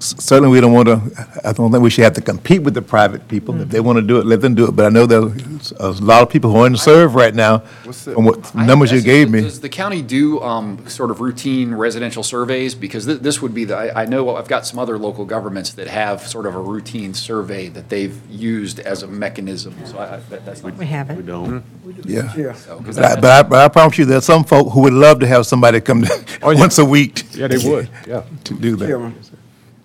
Certainly 0.01 0.51
we 0.51 0.61
don't 0.61 0.73
want 0.73 0.87
to, 0.89 1.01
I 1.45 1.53
don't 1.53 1.71
think 1.73 1.83
we 1.83 1.91
should 1.91 2.05
have 2.05 2.13
to 2.15 2.21
compete 2.21 2.63
with 2.63 2.75
the 2.75 2.83
private 2.83 3.27
people. 3.29 3.61
If 3.61 3.69
they 3.71 3.81
want 3.81 3.97
to 3.99 4.03
do 4.03 4.19
it, 4.19 4.27
let 4.27 4.41
them 4.41 4.55
do 4.55 4.67
it. 4.69 4.73
But 4.77 4.87
I 4.87 4.89
know 4.91 5.07
there's 5.07 5.73
a 5.73 5.91
lot 5.93 6.23
of 6.23 6.31
people 6.31 6.51
who 6.53 6.59
are 6.59 6.67
unserved 6.67 7.15
right 7.15 7.35
now, 7.35 7.59
from 7.59 8.25
what 8.25 8.39
I 8.55 8.59
have 8.61 8.67
numbers 8.67 8.93
you 8.93 8.99
asked, 8.99 9.07
gave 9.07 9.31
me. 9.31 9.41
Does 9.43 9.61
the 9.61 9.69
county 9.69 10.03
do 10.03 10.41
um, 10.43 10.87
sort 10.89 11.11
of 11.11 11.21
routine 11.21 11.75
residential 11.75 12.23
surveys? 12.23 12.75
Because 12.75 13.07
thi- 13.07 13.15
this 13.15 13.43
would 13.43 13.55
be 13.55 13.65
the, 13.65 13.77
I 13.77 14.03
I 14.03 14.07
know 14.07 14.37
I've 14.37 14.49
got 14.49 14.67
some 14.67 14.79
other 14.79 14.99
local 14.99 15.25
governments 15.25 15.73
that 15.73 15.89
have 15.89 16.27
sort 16.27 16.47
of 16.47 16.55
a 16.55 16.61
routine 16.61 17.13
survey 17.15 17.69
that 17.69 17.89
they've 17.89 18.17
used 18.31 18.79
as 18.81 19.03
a 19.03 19.07
mechanism, 19.09 19.75
so 19.85 19.99
I, 19.99 20.15
I- 20.15 20.21
that- 20.31 20.45
that's 20.47 20.63
not. 20.63 20.77
We 20.77 20.87
haven't. 20.87 21.27
don't. 21.27 21.65
Yeah. 22.05 22.33
Yeah. 22.37 22.53
So, 22.53 22.79
'cause 22.81 22.97
But 22.97 23.05
I, 23.05 23.15
but 23.21 23.31
I, 23.31 23.43
but 23.49 23.59
I 23.65 23.69
promise 23.69 23.99
you, 23.99 24.05
there's 24.05 24.25
some 24.25 24.45
folk 24.45 24.73
who 24.73 24.83
would 24.83 24.93
love 24.93 25.19
to 25.21 25.27
have 25.27 25.47
somebody 25.47 25.81
come 25.81 26.05
once 26.43 26.79
a 26.79 26.85
week. 26.85 27.25
Yeah, 27.35 27.49
they 27.49 27.59
would, 27.69 27.89
yeah. 28.07 28.23
To 28.45 28.55
do 28.55 28.77
that. 28.77 28.87
Chairman, 28.87 29.15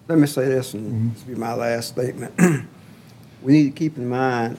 let 0.07 0.17
me 0.17 0.27
say 0.27 0.45
this, 0.45 0.73
and 0.73 0.85
mm-hmm. 0.85 1.13
this 1.13 1.25
will 1.25 1.35
be 1.35 1.39
my 1.39 1.53
last 1.53 1.89
statement. 1.89 2.33
We 3.43 3.51
need 3.51 3.63
to 3.63 3.71
keep 3.71 3.97
in 3.97 4.07
mind, 4.07 4.57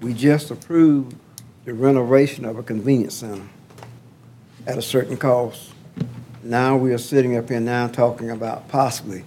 we 0.00 0.14
just 0.14 0.52
approved 0.52 1.16
the 1.64 1.74
renovation 1.74 2.44
of 2.44 2.56
a 2.56 2.62
convenience 2.62 3.14
center 3.14 3.42
at 4.68 4.78
a 4.78 4.82
certain 4.82 5.16
cost. 5.16 5.72
Now 6.44 6.76
we 6.76 6.92
are 6.92 6.98
sitting 6.98 7.36
up 7.36 7.48
here 7.48 7.58
now 7.58 7.88
talking 7.88 8.30
about 8.30 8.68
possibly 8.68 9.24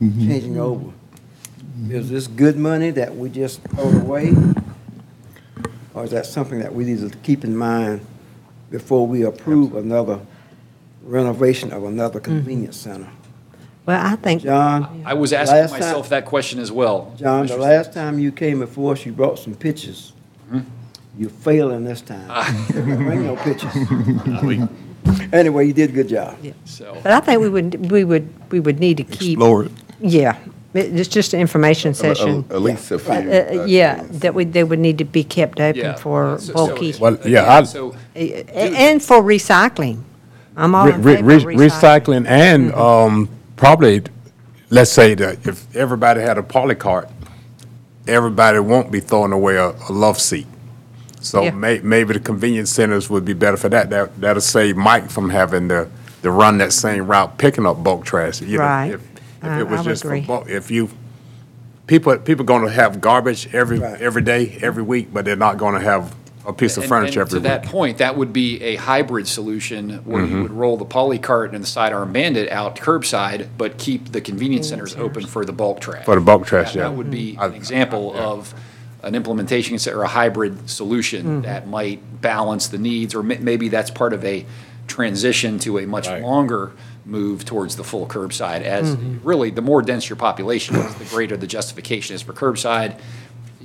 mm-hmm. 0.00 0.28
changing 0.28 0.58
over. 0.58 0.86
Mm-hmm. 0.86 1.90
Is 1.90 2.08
this 2.08 2.26
good 2.26 2.56
money 2.56 2.90
that 2.92 3.14
we 3.14 3.28
just 3.28 3.60
throw 3.64 3.90
away? 3.90 4.32
Or 5.92 6.04
is 6.04 6.10
that 6.12 6.24
something 6.24 6.60
that 6.60 6.74
we 6.74 6.84
need 6.84 7.00
to 7.00 7.14
keep 7.18 7.44
in 7.44 7.54
mind 7.54 8.00
before 8.70 9.06
we 9.06 9.24
approve 9.24 9.74
another 9.74 10.20
renovation 11.02 11.70
of 11.70 11.84
another 11.84 12.18
convenience 12.18 12.78
center? 12.78 13.10
Well, 13.86 14.04
I 14.04 14.16
think, 14.16 14.42
John? 14.42 15.02
I 15.06 15.14
was 15.14 15.32
asking 15.32 15.58
last 15.58 15.70
time- 15.70 15.80
myself 15.80 16.08
that 16.08 16.24
question 16.26 16.58
as 16.58 16.72
well. 16.72 17.12
John, 17.16 17.46
the 17.46 17.54
Mr. 17.54 17.58
last 17.60 17.92
time 17.92 18.18
you 18.18 18.32
came 18.32 18.58
before 18.58 18.92
us, 18.94 19.06
you 19.06 19.12
brought 19.12 19.38
some 19.38 19.54
pictures. 19.54 20.12
You're 21.18 21.30
failing 21.30 21.84
this 21.84 22.02
time. 22.02 22.28
Bring 22.72 23.24
no 23.24 23.36
pictures. 23.36 23.72
Anyway, 25.32 25.64
you 25.68 25.72
did 25.72 25.90
a 25.90 25.92
good 25.92 26.08
job. 26.08 26.36
So, 26.64 26.98
but 27.04 27.12
I 27.12 27.20
think 27.20 27.40
we 27.40 27.48
would, 27.48 27.92
we 27.92 28.02
would, 28.02 28.28
we 28.50 28.58
would 28.58 28.80
need 28.80 28.96
to 28.96 29.04
keep, 29.04 29.38
Explore 29.38 29.66
it. 29.66 29.72
yeah, 30.00 30.36
it- 30.74 30.92
it's 30.98 31.08
just 31.08 31.32
an 31.32 31.38
information 31.40 31.94
session. 31.94 32.44
At 32.50 32.60
least 32.60 32.90
a 32.90 32.98
few. 32.98 33.12
Uh, 33.12 33.16
uh, 33.62 33.64
Yeah, 33.66 34.02
that 34.10 34.34
would, 34.34 34.52
they 34.52 34.64
would 34.64 34.80
need 34.80 34.98
to 34.98 35.04
be 35.04 35.22
kept 35.22 35.60
yeah. 35.60 35.66
open 35.74 35.96
for 35.98 36.38
So- 36.40 36.46
so- 36.46 36.52
bulky, 36.54 36.92
Well, 36.98 37.18
yeah, 37.24 37.54
I- 37.58 37.62
So, 37.62 37.94
a- 38.16 38.44
and 38.52 39.00
for 39.00 39.22
recycling. 39.22 39.98
I'm 40.56 40.74
all 40.74 40.88
in 40.88 41.02
Re- 41.02 41.16
favor 41.16 41.26
re- 41.28 41.36
of 41.36 41.42
recycling. 41.44 42.24
Recycling 42.24 42.26
and 42.26 42.72
um, 42.74 43.28
probably, 43.56 44.02
let's 44.70 44.90
say 44.92 45.14
that 45.14 45.46
if 45.46 45.74
everybody 45.74 46.20
had 46.20 46.38
a 46.38 46.42
poly 46.42 46.74
cart, 46.74 47.08
everybody 48.06 48.58
won't 48.58 48.90
be 48.90 49.00
throwing 49.00 49.32
away 49.32 49.56
a, 49.56 49.70
a 49.70 49.92
love 49.92 50.18
seat. 50.20 50.46
So 51.20 51.42
Yeah. 51.42 51.50
may, 51.50 51.80
maybe 51.80 52.14
the 52.14 52.20
convenience 52.20 52.70
centers 52.70 53.10
would 53.10 53.24
be 53.24 53.32
better 53.32 53.56
for 53.56 53.68
that. 53.70 53.90
That, 53.90 54.20
that'll 54.20 54.40
save 54.40 54.76
Mike 54.76 55.10
from 55.10 55.30
having 55.30 55.68
to, 55.70 55.88
to 56.22 56.30
run 56.30 56.58
that 56.58 56.72
same 56.72 57.06
route, 57.06 57.36
picking 57.38 57.66
up 57.66 57.82
bulk 57.82 58.04
trash. 58.04 58.40
You 58.40 58.58
know, 58.58 58.64
Right. 58.64 58.92
if- 58.92 59.00
If 59.42 59.44
I- 59.50 59.60
it 59.60 59.68
was 59.68 59.80
I 59.80 59.82
would 59.82 59.88
just 59.90 60.02
for 60.02 60.08
agree. 60.08 60.20
bulk, 60.22 60.48
if 60.48 60.70
you, 60.70 60.88
people, 61.86 62.16
people 62.18 62.44
gonna 62.44 62.70
have 62.70 63.00
garbage 63.00 63.48
every, 63.52 63.78
Right. 63.78 64.00
every 64.00 64.22
day, 64.22 64.58
every 64.62 64.82
week, 64.82 65.08
but 65.12 65.24
they're 65.24 65.36
not 65.36 65.56
gonna 65.58 65.80
have 65.80 66.14
a 66.46 66.52
piece 66.52 66.76
of 66.76 66.84
and- 66.84 66.88
furniture 66.88 67.20
and 67.20 67.28
every 67.28 67.40
To 67.40 67.48
that 67.48 67.62
week. 67.62 67.70
point, 67.70 67.98
that 67.98 68.16
would 68.16 68.32
be 68.32 68.62
a 68.62 68.76
hybrid 68.76 69.26
solution 69.26 70.00
where 70.04 70.22
you 70.22 70.28
mm-hmm. 70.28 70.42
would 70.42 70.52
roll 70.52 70.76
the 70.76 70.84
poly 70.84 71.18
cart 71.18 71.52
and 71.52 71.62
the 71.62 71.68
sidearm 71.68 72.12
bandit 72.12 72.50
out 72.50 72.76
curbside, 72.76 73.48
but 73.58 73.78
keep 73.78 74.12
the 74.12 74.20
convenience 74.20 74.68
centers 74.68 74.94
open 74.96 75.26
for 75.26 75.44
the 75.44 75.52
bulk 75.52 75.80
trash. 75.80 76.04
For 76.04 76.14
the 76.14 76.20
bulk 76.20 76.46
trash, 76.46 76.72
That- 76.72 76.76
yeah. 76.78 76.88
That 76.88 76.96
would 76.96 77.10
be 77.10 77.32
mm-hmm. 77.32 77.40
I- 77.40 77.46
an 77.46 77.54
example 77.54 78.16
of 78.16 78.54
an 79.02 79.14
implementation 79.14 79.78
or 79.92 80.02
a 80.02 80.08
hybrid 80.08 80.68
solution 80.68 81.42
mm. 81.42 81.44
that 81.44 81.68
might 81.68 82.20
balance 82.20 82.68
the 82.68 82.78
needs, 82.78 83.14
or 83.14 83.22
may- 83.22 83.38
maybe 83.38 83.68
that's 83.68 83.90
part 83.90 84.12
of 84.12 84.24
a 84.24 84.44
transition 84.88 85.58
to 85.60 85.78
a 85.78 85.86
much 85.86 86.08
Right. 86.08 86.22
longer 86.22 86.72
move 87.04 87.44
towards 87.44 87.76
the 87.76 87.84
full 87.84 88.06
curbside. 88.06 88.62
As, 88.62 88.96
mm-hmm. 88.96 89.26
really, 89.26 89.50
the 89.50 89.62
more 89.62 89.80
dense 89.80 90.08
your 90.08 90.16
population 90.16 90.74
is, 90.76 90.94
the 90.96 91.04
greater 91.04 91.36
the 91.36 91.46
justification 91.46 92.14
is 92.16 92.22
for 92.22 92.32
curbside. 92.32 92.98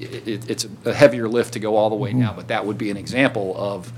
It, 0.01 0.49
it's 0.49 0.67
a 0.85 0.93
heavier 0.93 1.27
lift 1.27 1.53
to 1.53 1.59
go 1.59 1.75
all 1.75 1.89
the 1.89 1.95
way 1.95 2.13
now, 2.13 2.33
but 2.33 2.47
that 2.49 2.65
would 2.65 2.77
be 2.77 2.89
an 2.89 2.97
example 2.97 3.55
of 3.57 3.91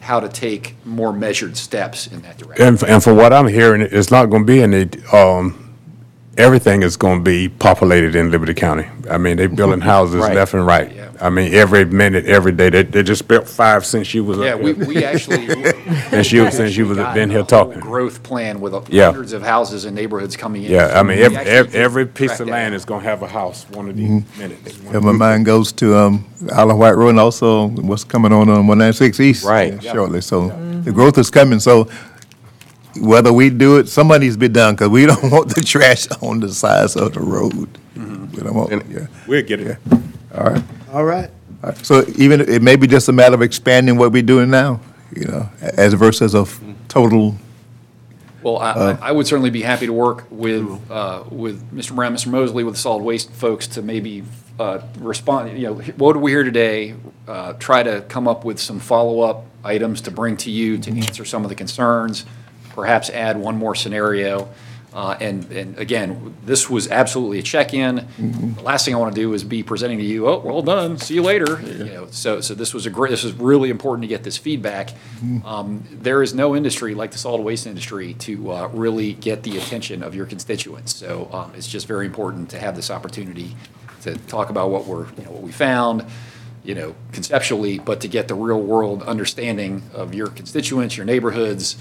how 0.00 0.20
to 0.20 0.28
take 0.28 0.74
more 0.84 1.12
measured 1.12 1.56
steps 1.56 2.06
in 2.06 2.20
that 2.22 2.36
direction. 2.36 2.66
And, 2.66 2.76
f- 2.82 2.88
and 2.88 3.02
for 3.02 3.14
what 3.14 3.32
I'm 3.32 3.48
hearing, 3.48 3.80
it's 3.80 4.10
not 4.10 4.26
gonna 4.26 4.44
be 4.44 4.62
any, 4.62 4.88
um, 5.12 5.63
everything 6.36 6.82
is 6.82 6.96
gonna 6.96 7.20
be 7.20 7.48
populated 7.48 8.14
in 8.16 8.30
Liberty 8.30 8.54
County. 8.54 8.86
I 9.10 9.18
mean, 9.18 9.36
they're 9.36 9.48
building 9.48 9.80
houses 9.94 10.16
Right. 10.16 10.34
left 10.34 10.54
and 10.54 10.66
right. 10.66 10.92
Yeah. 10.94 11.10
I 11.20 11.30
mean, 11.30 11.54
every 11.54 11.84
minute, 11.84 12.26
every 12.26 12.50
day. 12.52 12.70
They, 12.70 12.82
they 12.82 13.02
just 13.04 13.28
built 13.28 13.48
five 13.48 13.86
since 13.86 14.12
you 14.14 14.24
was 14.24 14.38
Yeah, 14.38 14.54
up 14.54 14.60
we, 14.60 14.74
here. 14.74 14.84
we 14.86 15.04
actually. 15.04 15.46
Since 16.10 16.30
you, 16.32 16.48
since 16.50 16.76
you 16.76 16.86
was 16.86 16.96
got 16.98 17.14
been 17.14 17.28
a 17.30 17.32
here 17.32 17.40
whole 17.40 17.46
talking. 17.46 17.80
Growth 17.80 18.22
plan 18.22 18.60
with 18.60 18.72
Yeah. 18.88 19.06
hundreds 19.06 19.32
of 19.32 19.42
houses 19.42 19.84
and 19.84 19.94
neighborhoods 19.96 20.36
coming 20.36 20.62
in. 20.62 20.70
Yeah, 20.70 20.92
I 20.98 21.02
mean, 21.02 21.18
We 21.18 21.24
every, 21.24 21.36
actually 21.38 21.52
every, 21.52 21.72
did 21.72 21.80
every 21.80 22.06
piece 22.06 22.28
track 22.28 22.40
of 22.40 22.46
that 22.46 22.52
land 22.52 22.72
down. 22.72 22.76
is 22.76 22.84
gonna 22.84 23.02
have 23.04 23.22
a 23.22 23.26
house 23.28 23.66
one 23.70 23.88
of 23.88 23.96
these 23.96 24.22
minutes. 24.38 24.78
And 24.92 25.02
my 25.04 25.12
mind 25.12 25.44
goes 25.46 25.72
to, 25.72 25.96
um, 25.96 26.24
Isle 26.52 26.76
White 26.78 26.92
Road 26.96 27.10
and 27.10 27.20
also 27.20 27.66
what's 27.68 28.04
coming 28.04 28.32
on 28.32 28.48
on 28.48 28.66
one 28.66 28.78
ninety-six 28.78 29.18
East. 29.20 29.44
Right. 29.44 29.82
Shortly, 29.82 30.20
so 30.20 30.48
the 30.84 30.92
growth 30.92 31.18
is 31.18 31.30
coming, 31.30 31.58
so 31.58 31.88
whether 33.00 33.32
we 33.32 33.50
do 33.50 33.78
it, 33.78 33.88
somebody 33.88 34.26
needs 34.26 34.36
to 34.36 34.40
be 34.40 34.48
done, 34.48 34.74
because 34.74 34.88
we 34.88 35.06
don't 35.10 35.30
want 35.30 35.54
the 35.54 35.62
trash 35.62 36.06
on 36.22 36.40
the 36.40 36.48
sides 36.52 36.96
of 36.96 37.12
the 37.14 37.20
road. 37.20 37.68
We 37.96 38.40
don't 38.42 38.54
want, 38.54 38.88
yeah, 38.90 39.06
We'll 39.28 39.42
get 39.42 39.60
it. 39.60 39.78
all 40.34 40.44
right. 40.44 40.62
All 40.92 41.04
right. 41.04 41.30
All 41.62 41.70
right. 41.70 41.86
So 41.86 42.04
even, 42.16 42.40
it 42.40 42.62
may 42.62 42.76
be 42.76 42.86
just 42.86 43.08
a 43.08 43.12
matter 43.12 43.34
of 43.34 43.42
expanding 43.42 43.96
what 43.96 44.12
we're 44.12 44.22
doing 44.22 44.50
now, 44.50 44.80
you 45.14 45.24
know, 45.26 45.48
as 45.60 45.94
versus 45.94 46.34
of 46.34 46.60
total, 46.88 47.36
Well, 48.42 48.58
I, 48.58 48.72
I 48.72 48.98
I 49.08 49.12
would 49.12 49.26
certainly 49.26 49.50
be 49.50 49.62
happy 49.62 49.86
to 49.86 49.92
work 49.92 50.26
with, 50.30 50.66
uh, 50.90 51.24
with 51.30 51.62
Mr. 51.72 51.94
Brown, 51.94 52.14
Mr. 52.14 52.26
Mosley, 52.28 52.64
with 52.64 52.74
the 52.74 52.80
solid 52.80 53.02
waste 53.04 53.30
folks 53.30 53.66
to 53.68 53.82
maybe, 53.82 54.24
uh, 54.58 54.80
respond, 54.98 55.56
you 55.58 55.66
know, 55.68 55.74
what 55.96 56.12
do 56.14 56.18
we 56.20 56.30
hear 56.32 56.44
today? 56.44 56.94
Uh, 57.26 57.52
try 57.54 57.82
to 57.82 58.02
come 58.02 58.28
up 58.28 58.44
with 58.44 58.58
some 58.60 58.78
follow-up 58.80 59.44
items 59.64 60.00
to 60.02 60.10
bring 60.10 60.36
to 60.38 60.50
you 60.50 60.76
to 60.78 60.90
answer 60.90 61.24
some 61.24 61.42
of 61.44 61.48
the 61.48 61.54
concerns, 61.54 62.26
perhaps 62.74 63.10
add 63.10 63.36
one 63.36 63.56
more 63.56 63.74
scenario. 63.74 64.48
Uh, 64.92 65.16
and, 65.20 65.50
and 65.50 65.76
again, 65.76 66.36
this 66.44 66.70
was 66.70 66.88
absolutely 66.88 67.40
a 67.40 67.42
check-in. 67.42 68.06
The 68.54 68.62
last 68.62 68.84
thing 68.84 68.94
I 68.94 68.98
want 68.98 69.12
to 69.12 69.20
do 69.20 69.34
is 69.34 69.42
be 69.42 69.64
presenting 69.64 69.98
to 69.98 70.04
you, 70.04 70.28
oh, 70.28 70.38
well 70.38 70.62
done, 70.62 70.98
see 70.98 71.14
you 71.14 71.22
later. 71.22 71.60
You 71.60 71.84
know, 71.86 72.06
so, 72.12 72.40
so 72.40 72.54
this 72.54 72.72
was 72.72 72.86
a 72.86 72.90
great, 72.90 73.10
this 73.10 73.24
is 73.24 73.32
really 73.32 73.70
important 73.70 74.02
to 74.02 74.08
get 74.08 74.22
this 74.22 74.36
feedback. 74.38 74.90
Um, 75.44 75.82
There 75.90 76.22
is 76.22 76.32
no 76.32 76.54
industry 76.54 76.94
like 76.94 77.10
the 77.10 77.18
solid 77.18 77.42
waste 77.42 77.66
industry 77.66 78.14
to 78.14 78.52
uh, 78.52 78.68
really 78.72 79.14
get 79.14 79.42
the 79.42 79.58
attention 79.58 80.04
of 80.04 80.14
your 80.14 80.26
constituents. 80.26 80.94
So 80.94 81.28
um, 81.32 81.50
it's 81.56 81.66
just 81.66 81.88
very 81.88 82.06
important 82.06 82.50
to 82.50 82.60
have 82.60 82.76
this 82.76 82.88
opportunity 82.88 83.56
to 84.02 84.16
talk 84.28 84.48
about 84.48 84.70
what 84.70 84.86
we're, 84.86 85.06
you 85.16 85.24
know, 85.24 85.32
what 85.32 85.42
we 85.42 85.50
found, 85.50 86.04
you 86.62 86.76
know, 86.76 86.94
conceptually, 87.10 87.80
but 87.80 88.00
to 88.02 88.06
get 88.08 88.28
the 88.28 88.34
real-world 88.36 89.02
understanding 89.02 89.82
of 89.92 90.14
your 90.14 90.28
constituents, 90.28 90.96
your 90.96 91.04
neighborhoods, 91.04 91.76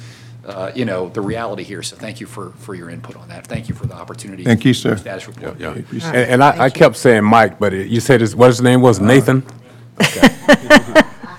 uh, 0.45 0.71
you 0.75 0.85
know, 0.85 1.09
the 1.09 1.21
reality 1.21 1.63
here. 1.63 1.81
So 1.83 1.95
thank 1.95 2.19
you 2.19 2.27
for, 2.27 2.51
for 2.57 2.75
your 2.75 2.89
input 2.89 3.15
on 3.15 3.29
that. 3.29 3.47
Thank 3.47 3.69
you 3.69 3.75
for 3.75 3.85
the 3.87 3.95
opportunity. 3.95 4.43
Thank 4.43 4.65
you, 4.65 4.73
sir. 4.73 4.97
Status 4.97 5.27
report. 5.27 5.59
Yeah. 5.59 5.71
appreciate 5.75 6.09
And, 6.15 6.31
and 6.31 6.43
I, 6.43 6.65
I 6.65 6.69
kept 6.69 6.97
saying 6.97 7.23
Mike, 7.23 7.59
but 7.59 7.73
it- 7.73 7.87
you 7.87 7.99
said 7.99 8.21
his, 8.21 8.35
what 8.35 8.47
his 8.47 8.61
name 8.61 8.81
was, 8.81 8.99
Nathan? 8.99 9.43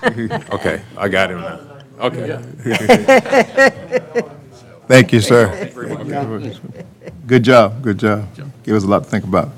Okay. 0.05 0.29
Okay, 0.51 0.81
I 0.97 1.07
got 1.07 1.31
him 1.31 1.41
now. 1.41 1.59
Okay. 1.99 2.39
thank 4.87 5.11
you, 5.11 5.19
sir. 5.19 5.71
Good 7.25 7.43
job, 7.43 7.81
good 7.81 7.97
job. 7.97 8.27
Give 8.63 8.75
us 8.75 8.83
a 8.83 8.87
lot 8.87 9.03
to 9.03 9.09
think 9.09 9.23
about. 9.23 9.49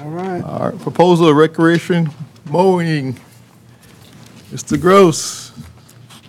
All 0.00 0.10
right. 0.10 0.42
All 0.44 0.70
right, 0.70 0.80
proposal 0.80 1.28
of 1.28 1.36
recreation 1.36 2.10
mowing. 2.44 3.18
Mr. 4.52 4.80
Gross, 4.80 5.50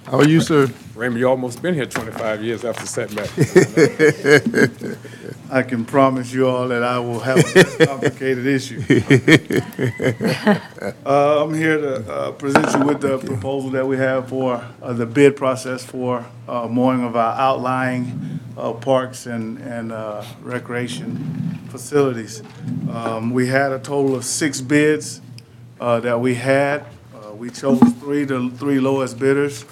how 0.05 0.17
are 0.17 0.27
you, 0.27 0.41
sir? 0.41 0.67
Raymond, 0.97 1.19
you 1.19 1.29
almost 1.29 1.61
been 1.61 1.75
here 1.75 1.85
twenty-five 1.85 2.43
years 2.43 2.65
after 2.65 2.87
setback. 2.87 3.29
I 5.51 5.61
can 5.63 5.85
promise 5.85 6.33
you 6.33 6.47
all 6.47 6.67
that 6.69 6.81
I 6.83 6.97
will 6.99 7.19
have 7.19 7.37
a 7.55 7.85
complicated 7.85 8.45
issue. 8.47 8.81
Uh, 11.05 11.43
I'm 11.43 11.53
here 11.53 11.77
to 11.77 12.11
uh, 12.13 12.31
present 12.33 12.67
you 12.73 12.85
with 12.85 12.99
the 13.01 13.17
proposal 13.17 13.69
that 13.71 13.85
we 13.87 13.97
have 13.97 14.27
for 14.29 14.63
uh, 14.81 14.93
the 14.93 15.05
bid 15.05 15.35
process 15.37 15.83
for 15.83 16.25
uh, 16.47 16.67
mowing 16.67 17.03
of 17.03 17.15
our 17.15 17.33
outlying 17.39 18.39
uh, 18.57 18.73
parks 18.73 19.25
and, 19.25 19.57
and 19.59 19.91
uh, 19.93 20.23
recreation 20.41 21.59
facilities. 21.69 22.43
Um, 22.91 23.31
We 23.31 23.47
had 23.47 23.71
a 23.71 23.79
total 23.79 24.15
of 24.15 24.25
six 24.25 24.59
bids 24.61 25.21
uh, 25.79 25.99
that 26.01 26.19
we 26.19 26.35
had. 26.35 26.85
Uh, 27.15 27.33
We 27.33 27.49
chose 27.49 27.79
three, 28.01 28.25
the 28.25 28.49
three 28.57 28.79
lowest 28.79 29.17
bidders. 29.17 29.65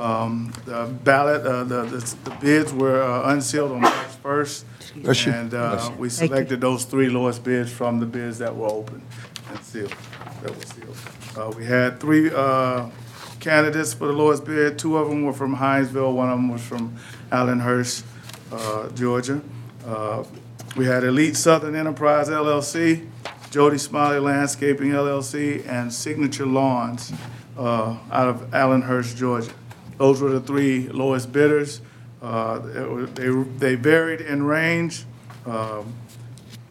Um, 0.00 0.52
The 0.64 0.86
ballot, 1.04 1.42
uh, 1.46 1.64
the, 1.64 1.82
the 1.84 2.16
the 2.24 2.30
bids 2.40 2.72
were 2.72 3.02
uh, 3.02 3.32
unsealed 3.32 3.72
on 3.72 3.80
March 3.82 4.22
1st. 4.24 4.64
Bless 5.02 5.26
you. 5.26 5.32
And 5.32 5.54
uh, 5.54 5.90
we 5.98 6.08
Thank 6.08 6.30
you. 6.30 6.36
selected 6.36 6.60
those 6.60 6.84
three 6.84 7.08
lowest 7.10 7.44
bids 7.44 7.70
from 7.70 8.00
the 8.00 8.06
bids 8.06 8.38
that 8.38 8.54
were 8.56 8.66
open 8.68 9.02
and 9.50 9.60
sealed, 9.62 9.94
that 10.42 10.56
were 10.56 10.66
sealed. 10.66 10.96
Uh, 11.36 11.50
We 11.56 11.64
had 11.66 12.00
three 12.00 12.30
uh, 12.32 12.88
candidates 13.40 13.92
for 13.94 14.06
the 14.06 14.12
lowest 14.12 14.44
bid. 14.44 14.78
Two 14.78 14.96
of 14.96 15.08
them 15.08 15.24
were 15.24 15.32
from 15.34 15.56
Hinesville, 15.56 16.14
one 16.14 16.28
of 16.30 16.38
them 16.38 16.48
was 16.50 16.62
from 16.62 16.96
Allenhurst, 17.30 18.04
uh, 18.52 18.88
Georgia. 18.90 19.40
Uh, 19.86 20.24
We 20.76 20.86
had 20.86 21.02
Elite 21.04 21.36
Southern 21.36 21.74
Enterprise 21.74 22.28
LLC, 22.30 23.06
Jody 23.50 23.78
Smiley 23.78 24.20
Landscaping 24.20 24.92
LLC, 24.92 25.64
and 25.68 25.92
Signature 25.92 26.46
Lawns 26.46 27.12
uh, 27.58 27.96
out 28.12 28.28
of 28.28 28.36
Allenhurst, 28.54 29.16
Georgia. 29.16 29.50
Those 30.00 30.22
were 30.22 30.30
the 30.30 30.40
three 30.40 30.88
lowest 30.88 31.30
bidders. 31.30 31.82
Uh, 32.22 32.58
They 33.14 33.28
they 33.58 33.74
varied 33.74 34.22
in 34.22 34.42
range. 34.44 35.04
Um, 35.44 35.92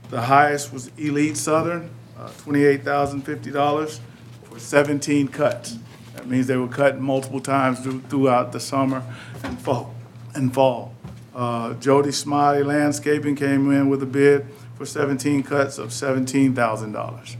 The 0.10 0.22
highest 0.22 0.74
was 0.74 0.90
Elite 0.98 1.38
Southern, 1.38 1.92
uh, 2.20 2.30
$28,050 2.44 4.00
for 4.44 4.58
17 4.58 5.28
cuts. 5.28 5.78
That 6.16 6.28
means 6.28 6.48
they 6.48 6.58
were 6.58 6.68
cut 6.68 7.00
multiple 7.00 7.40
times 7.40 7.82
through- 7.82 8.02
throughout 8.10 8.52
the 8.52 8.60
summer 8.60 9.04
and 9.44 9.60
fall. 9.62 9.94
And 10.34 10.52
fall. 10.52 10.96
Uh, 11.36 11.76
Jody 11.76 12.12
Smiley 12.12 12.64
Landscaping 12.64 13.36
came 13.36 13.72
in 13.72 13.90
with 13.90 14.02
a 14.02 14.08
bid 14.08 14.48
for 14.76 14.88
17 14.88 15.44
cuts 15.44 15.78
of 15.78 15.90
$17,000. 15.94 17.38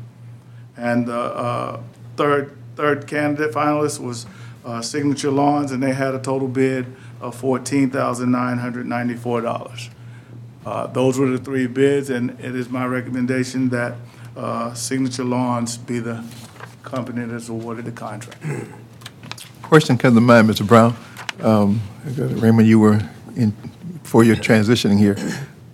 And 0.78 1.08
the 1.08 1.20
uh, 1.20 1.80
third, 2.16 2.52
third 2.76 3.08
candidate 3.08 3.52
finalist 3.52 4.00
was 4.00 4.28
uh, 4.66 4.82
Signature 4.82 5.32
Lawns, 5.32 5.72
and 5.72 5.82
they 5.82 5.94
had 5.94 6.14
a 6.16 6.20
total 6.20 6.48
bid 6.48 6.86
of 7.22 7.40
$14,994. 7.42 9.90
Uh, 10.66 10.88
Those 10.88 11.18
were 11.18 11.30
the 11.30 11.38
three 11.38 11.68
bids, 11.68 12.10
and 12.10 12.32
it 12.40 12.56
is 12.56 12.70
my 12.70 12.86
recommendation 12.86 13.70
that 13.70 13.96
uh, 14.36 14.74
Signature 14.74 15.24
Lawns 15.24 15.78
be 15.78 16.00
the 16.00 16.24
company 16.84 17.26
that's 17.26 17.50
awarded 17.50 17.86
the 17.86 17.92
contract. 17.92 18.44
Question 19.62 19.98
comes 19.98 20.16
to 20.16 20.22
mind, 20.22 20.50
Mr. 20.50 20.66
Brown. 20.68 20.96
Um, 21.42 21.82
Raymond, 22.18 22.68
you 22.68 22.80
were 22.80 23.00
in, 23.36 23.54
before 24.04 24.24
your 24.24 24.36
transitioning 24.36 24.98
here. 24.98 25.16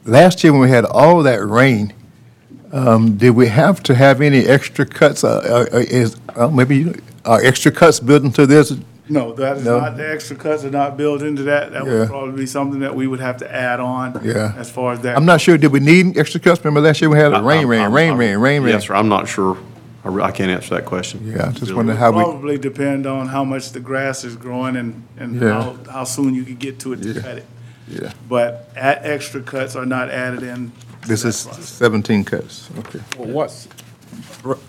Last 0.06 0.44
year 0.44 0.52
when 0.54 0.62
we 0.62 0.70
had 0.70 0.86
all 0.86 1.24
that 1.24 1.44
rain, 1.44 1.94
um, 2.72 3.18
did 3.18 3.32
we 3.32 3.48
have 3.48 3.82
to 3.84 3.96
have 3.96 4.22
any 4.22 4.46
extra 4.46 4.86
cuts? 4.86 5.24
uh, 5.24 5.68
uh, 5.72 5.78
Is, 5.78 6.18
well, 6.36 6.52
maybe, 6.52 6.78
you- 6.78 7.02
are 7.26 7.44
extra 7.44 7.72
cuts 7.72 8.00
built 8.00 8.24
into 8.24 8.46
this? 8.46 8.74
No, 9.08 9.34
that 9.34 9.58
is 9.58 9.66
No. 9.66 9.80
not, 9.80 9.98
the 9.98 10.12
extra 10.12 10.36
cuts 10.36 10.64
are 10.64 10.72
not 10.72 10.98
built 10.98 11.22
into 11.22 11.44
that. 11.44 11.72
That 11.74 11.86
Yeah. 11.86 11.92
would 12.00 12.08
probably 12.10 12.38
be 12.38 12.46
something 12.48 12.80
that 12.80 12.96
we 12.96 13.06
would 13.08 13.20
have 13.20 13.38
to 13.38 13.56
add 13.56 13.80
on. 13.80 14.20
Yeah. 14.24 14.54
As 14.58 14.70
far 14.72 14.94
as 14.94 15.00
that. 15.02 15.16
I'm 15.16 15.26
not 15.26 15.42
sure, 15.42 15.58
did 15.58 15.72
we 15.72 15.80
need 15.80 16.18
extra 16.18 16.40
cuts? 16.40 16.64
Remember 16.64 16.82
last 16.88 17.02
year 17.02 17.10
we 17.10 17.18
had 17.18 17.34
a 17.34 17.42
rain, 17.44 17.60
I'm- 17.60 17.68
rain, 17.68 17.82
I'm- 17.82 17.94
rain, 17.94 18.10
I'm- 18.10 18.18
rain, 18.18 18.38
rain, 18.40 18.64
rain? 18.64 18.74
Yes, 18.74 18.88
sir, 18.88 18.96
I'm 18.96 19.10
not 19.10 19.28
sure. 19.28 19.58
I 20.04 20.10
re- 20.10 20.24
I 20.24 20.32
can't 20.32 20.50
answer 20.52 20.76
that 20.76 20.86
question. 20.86 21.22
Yeah, 21.26 21.48
I 21.48 21.52
just 21.52 21.74
wondering 21.74 21.98
how 21.98 22.12
we, 22.12 22.24
Probably 22.24 22.58
depend 22.58 23.06
on 23.08 23.28
how 23.28 23.44
much 23.44 23.72
the 23.72 23.80
grass 23.80 24.24
is 24.24 24.36
growing 24.36 24.76
and, 24.76 25.04
and 25.20 25.42
Yeah. 25.42 25.50
how, 25.62 25.76
how 25.92 26.04
soon 26.04 26.34
you 26.36 26.44
can 26.44 26.56
get 26.56 26.80
to 26.80 26.94
it 26.94 27.02
to 27.04 27.10
Yeah. 27.10 27.22
cut 27.22 27.38
it. 27.38 27.46
yeah, 27.88 28.12
But 28.30 28.70
a 28.76 29.08
extra 29.08 29.42
cuts 29.42 29.76
are 29.76 29.86
not 29.86 30.10
added 30.10 30.42
in. 30.44 30.72
this 31.08 31.22
that 31.24 31.30
is 31.30 31.44
process. 31.44 31.70
17 31.70 32.24
cuts, 32.24 32.70
okay. 32.80 33.00
Well, 33.18 33.30
What's, 33.30 33.68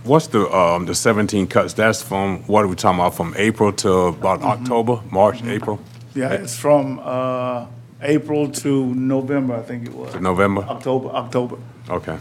what's 0.04 0.28
the, 0.28 0.48
um, 0.54 0.86
the 0.86 0.94
17 0.94 1.46
cuts? 1.46 1.72
That's 1.74 2.02
from, 2.02 2.42
what 2.46 2.64
are 2.64 2.68
we 2.68 2.76
talking 2.76 2.98
about, 3.00 3.14
from 3.14 3.34
April 3.36 3.72
to 3.74 3.90
about 3.90 4.42
October, 4.42 5.00
March, 5.10 5.42
April, 5.44 5.78
Yeah, 6.14 6.32
it's 6.32 6.56
from, 6.58 7.00
uh, 7.02 7.66
April 8.02 8.48
to 8.50 8.94
November, 8.94 9.54
I 9.56 9.62
think 9.62 9.86
it 9.86 9.94
was. 9.94 10.12
to 10.12 10.20
November? 10.20 10.62
October, 10.62 11.08
October. 11.10 11.56
Okay. 11.88 12.18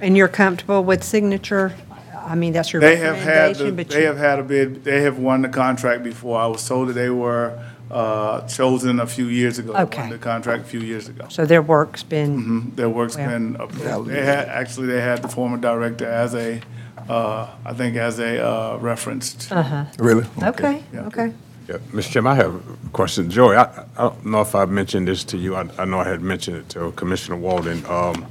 And 0.00 0.16
you're 0.16 0.28
comfortable 0.28 0.84
with 0.84 1.02
signature? 1.02 1.74
I 2.14 2.34
mean, 2.34 2.52
that's 2.52 2.72
your 2.72 2.80
They 2.80 2.96
have 2.96 3.16
had, 3.16 3.24
the- 3.56 3.64
recommendation, 3.64 3.76
but 3.76 3.88
they 3.88 4.00
you, 4.02 4.06
have 4.06 4.18
had 4.18 4.38
a 4.38 4.42
bid, 4.42 4.84
they 4.84 5.00
have 5.02 5.18
won 5.18 5.42
the 5.42 5.48
contract 5.48 6.02
before. 6.04 6.38
I 6.38 6.46
was 6.46 6.66
told 6.68 6.88
that 6.88 6.92
they 6.92 7.10
were, 7.10 7.58
uh, 7.90 8.42
chosen 8.46 9.00
a 9.00 9.06
few 9.06 9.26
years 9.26 9.58
ago. 9.58 9.74
Okay. 9.74 10.00
Won 10.02 10.10
the 10.10 10.18
contract 10.18 10.62
a 10.64 10.66
few 10.66 10.80
years 10.80 11.08
ago. 11.08 11.26
so 11.28 11.46
their 11.46 11.62
work's 11.62 12.02
been, 12.02 12.42
Mhm, 12.42 12.76
Their 12.76 12.88
work's 12.88 13.16
Well- 13.16 13.30
been 13.30 13.56
approved. 13.58 14.10
They 14.10 14.24
had, 14.24 14.48
actually, 14.48 14.88
they 14.88 15.00
had 15.00 15.22
the 15.22 15.28
former 15.28 15.56
director 15.56 16.06
as 16.06 16.34
a, 16.34 16.60
uh, 17.08 17.46
I 17.64 17.72
think 17.72 17.96
as 17.96 18.18
a, 18.18 18.44
uh, 18.46 18.76
referenced. 18.80 19.50
uh-huh, 19.50 19.84
Really? 19.98 20.26
okay, 20.42 20.82
Yeah. 20.92 21.06
okay. 21.06 21.32
Yeah, 21.68 21.76
Mr. 21.92 22.10
Chairman, 22.12 22.32
I 22.32 22.36
have 22.36 22.54
a 22.54 22.60
question. 22.92 23.28
Joey, 23.30 23.56
I, 23.56 23.64
I 23.96 24.02
don't 24.02 24.24
know 24.26 24.40
if 24.40 24.54
I've 24.54 24.70
mentioned 24.70 25.06
this 25.08 25.22
to 25.24 25.36
you. 25.36 25.54
I, 25.56 25.68
I 25.78 25.84
know 25.84 25.98
I 26.00 26.08
had 26.08 26.22
mentioned 26.22 26.56
it 26.58 26.68
to 26.70 26.92
Commissioner 26.92 27.36
Walden. 27.36 27.84
Um, 27.86 28.24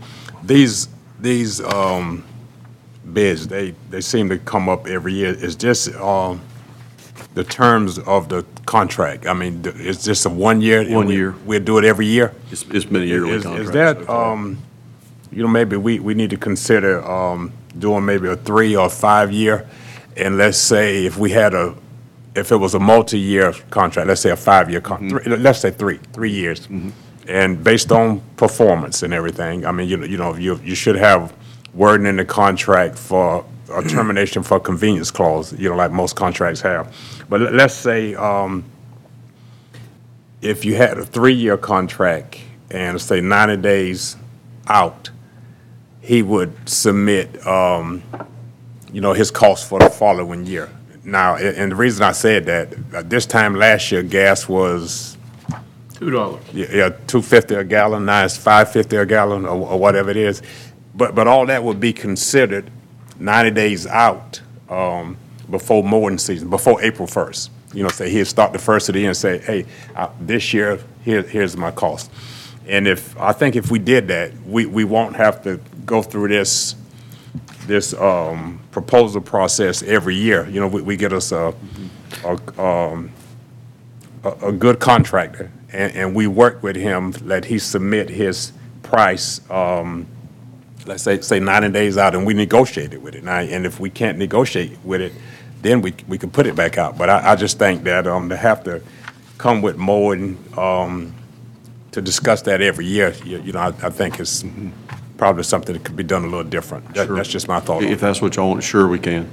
these, 0.44 0.88
these, 1.20 1.62
um, 1.62 2.24
bids, 3.14 3.48
they, 3.48 3.74
they 3.90 4.02
seem 4.02 4.28
to 4.30 4.38
come 4.40 4.68
up 4.70 4.88
every 4.88 5.14
year. 5.14 5.30
Is 5.34 5.56
this, 5.56 5.88
um, 5.98 6.42
the 7.36 7.44
terms 7.44 8.00
of 8.00 8.30
the 8.30 8.44
contract? 8.78 9.26
I 9.26 9.34
mean, 9.34 9.66
is 9.66 10.04
this 10.06 10.26
a 10.26 10.30
one 10.30 10.62
year? 10.62 10.82
and 10.82 10.94
One 10.96 11.08
we- 11.08 11.16
year. 11.16 11.34
We'll 11.46 11.64
do 11.64 11.80
it 11.80 11.86
every 11.86 12.06
year? 12.06 12.34
It's, 12.52 12.64
it's 12.70 12.86
been 12.86 13.02
a 13.02 13.06
yearly 13.06 13.32
Is, 13.32 13.44
contract. 13.44 13.66
is 13.66 13.72
that, 13.72 14.06
far. 14.06 14.34
um, 14.34 14.58
you 15.32 15.42
know, 15.42 15.48
maybe 15.50 15.76
we, 15.78 16.00
we 16.00 16.14
need 16.14 16.30
to 16.30 16.38
consider, 16.38 17.04
um, 17.04 17.52
doing 17.80 18.06
maybe 18.06 18.28
a 18.28 18.36
three 18.36 18.76
or 18.76 18.90
five-year? 18.90 19.68
And 20.16 20.38
let's 20.38 20.58
say 20.58 21.06
if 21.06 21.18
we 21.18 21.32
had 21.32 21.54
a, 21.54 21.76
if 22.36 22.52
it 22.52 22.58
was 22.58 22.76
a 22.76 22.80
multi-year 22.80 23.54
contract, 23.72 24.08
let's 24.08 24.22
say 24.22 24.30
a 24.32 24.36
five-year 24.36 24.82
con, 24.82 25.10
three- 25.10 25.36
let's 25.38 25.60
say 25.60 25.72
three, 25.72 26.00
three 26.14 26.32
years. 26.32 26.68
And 27.28 27.64
based 27.64 27.92
on 27.92 28.22
performance 28.38 29.04
and 29.04 29.14
everything, 29.14 29.66
I 29.66 29.72
mean, 29.72 29.90
you 29.90 29.98
know, 29.98 30.06
you 30.06 30.18
know, 30.18 30.36
you, 30.36 30.60
you 30.64 30.76
should 30.76 30.96
have 30.96 31.34
wording 31.74 32.08
in 32.08 32.16
the 32.18 32.26
contract 32.26 32.98
for 32.98 33.44
a 33.74 33.84
termination 33.84 34.44
for 34.44 34.60
convenience 34.60 35.12
clause, 35.12 35.54
you 35.54 35.70
know, 35.70 35.76
like 35.76 35.92
most 35.92 36.16
contracts 36.16 36.62
have. 36.62 36.94
But 37.30 37.42
let- 37.42 37.54
let's 37.54 37.74
say, 37.74 38.16
um, 38.16 38.64
if 40.42 40.64
you 40.66 40.76
had 40.76 40.98
a 40.98 41.06
three-year 41.06 41.58
contract 41.58 42.38
and 42.72 43.00
say 43.02 43.22
90 43.22 43.58
days 43.58 44.16
out, 44.68 45.10
he 46.02 46.22
would 46.22 46.54
submit, 46.70 47.46
um, 47.46 48.02
you 48.94 49.02
know, 49.02 49.14
his 49.14 49.32
cost 49.32 49.68
for 49.68 49.80
the 49.80 49.90
following 49.90 50.46
year. 50.46 50.70
Now, 51.04 51.36
a- 51.36 51.40
and 51.58 51.72
the 51.72 51.76
reason 51.76 52.04
I 52.04 52.12
said 52.12 52.46
that, 52.46 52.74
uh, 52.94 53.04
this 53.06 53.26
time 53.26 53.56
last 53.56 53.92
year, 53.92 54.04
gas 54.04 54.48
was, 54.48 55.18
Two 56.00 56.12
dollars. 56.12 56.42
yeah, 56.54 56.68
yeah, 56.72 56.90
250 57.08 57.56
a 57.56 57.64
gallon, 57.64 58.06
now 58.06 58.24
it's 58.24 58.38
550 58.38 58.98
a 58.98 59.06
gallon, 59.06 59.46
or 59.46 59.68
or 59.72 59.80
whatever 59.80 60.10
it 60.12 60.18
is. 60.18 60.42
But, 60.96 61.16
but 61.16 61.28
all 61.28 61.46
that 61.48 61.64
would 61.64 61.80
be 61.80 61.92
considered 61.94 62.70
90 63.20 63.52
days 63.52 63.88
out 63.88 64.42
um, 64.70 65.18
before 65.50 65.84
mowing 65.84 66.18
season, 66.18 66.50
before 66.50 66.82
April 66.82 67.08
1st. 67.08 67.50
You 67.74 67.84
know, 67.84 67.90
say 67.90 68.10
he'd 68.10 68.26
start 68.26 68.54
the 68.54 68.60
first 68.60 68.90
of 68.90 68.94
the 68.94 69.00
year 69.00 69.10
and 69.10 69.18
say, 69.18 69.40
hey, 69.40 69.66
this 70.22 70.54
year, 70.54 70.80
here, 71.04 71.22
here's 71.22 71.58
my 71.58 71.72
cost. 71.72 72.10
And 72.68 72.88
if, 72.88 73.18
I 73.20 73.32
think 73.32 73.56
if 73.56 73.72
we 73.72 73.80
did 73.80 74.08
that, 74.10 74.34
we, 74.46 74.66
we 74.66 74.84
won't 74.84 75.16
have 75.16 75.42
to 75.44 75.60
go 75.86 76.02
through 76.02 76.30
this, 76.30 76.76
this 77.66 77.94
um, 77.94 78.60
proposal 78.72 79.22
process 79.22 79.84
every 79.84 80.16
year. 80.16 80.48
You 80.50 80.60
know, 80.60 80.68
we, 80.68 80.82
we 80.82 80.98
get 80.98 81.14
us 81.14 81.32
a, 81.32 81.54
a, 82.26 82.62
um, 82.62 83.12
a, 84.24 84.30
a 84.48 84.52
good 84.52 84.80
contractor, 84.80 85.52
and, 85.72 85.96
and 85.96 86.16
we 86.16 86.28
work 86.28 86.62
with 86.62 86.76
him, 86.76 87.12
let 87.24 87.46
he 87.46 87.58
submit 87.60 88.10
his 88.10 88.52
price, 88.84 89.40
um, 89.50 90.08
let's 90.88 91.04
say, 91.04 91.20
say 91.22 91.40
ninety 91.40 91.70
days 91.70 91.98
out, 91.98 92.16
and 92.16 92.26
we 92.26 92.34
negotiate 92.34 92.94
it 92.94 93.02
with 93.02 93.16
it. 93.16 93.24
Now, 93.24 93.40
and 93.40 93.66
if 93.66 93.80
we 93.80 93.90
can't 93.90 94.18
negotiate 94.18 94.78
with 94.84 95.02
it, 95.02 95.14
then 95.62 95.82
we, 95.82 95.94
we 96.08 96.18
can 96.18 96.30
put 96.32 96.48
it 96.48 96.56
back 96.56 96.78
out. 96.78 96.98
But 96.98 97.10
I, 97.10 97.32
I 97.32 97.36
just 97.36 97.60
think 97.60 97.84
that, 97.84 98.08
um, 98.08 98.30
to 98.30 98.38
have 98.38 98.64
to 98.66 98.82
come 99.38 99.62
with 99.62 99.78
more 99.78 100.14
and, 100.14 100.58
um, 100.58 101.14
to 101.92 102.02
discuss 102.02 102.44
that 102.44 102.62
every 102.62 102.86
year, 102.86 103.14
you, 103.26 103.42
you 103.42 103.52
know, 103.54 103.60
I, 103.60 103.68
I 103.68 103.90
think 103.90 104.20
it's 104.20 104.46
probably 105.18 105.44
something 105.44 105.74
that 105.74 105.84
could 105.84 105.96
be 105.96 106.04
done 106.04 106.24
a 106.24 106.28
little 106.28 106.44
different. 106.44 106.94
That, 106.94 107.10
that's 107.10 107.30
just 107.30 107.48
my 107.48 107.60
thought. 107.60 107.78
on 107.78 107.86
it. 107.86 107.92
If 107.92 108.00
that's 108.00 108.22
what 108.22 108.36
y'all 108.36 108.50
want, 108.50 108.64
sure, 108.64 108.88
we 108.88 109.00
can. 109.00 109.28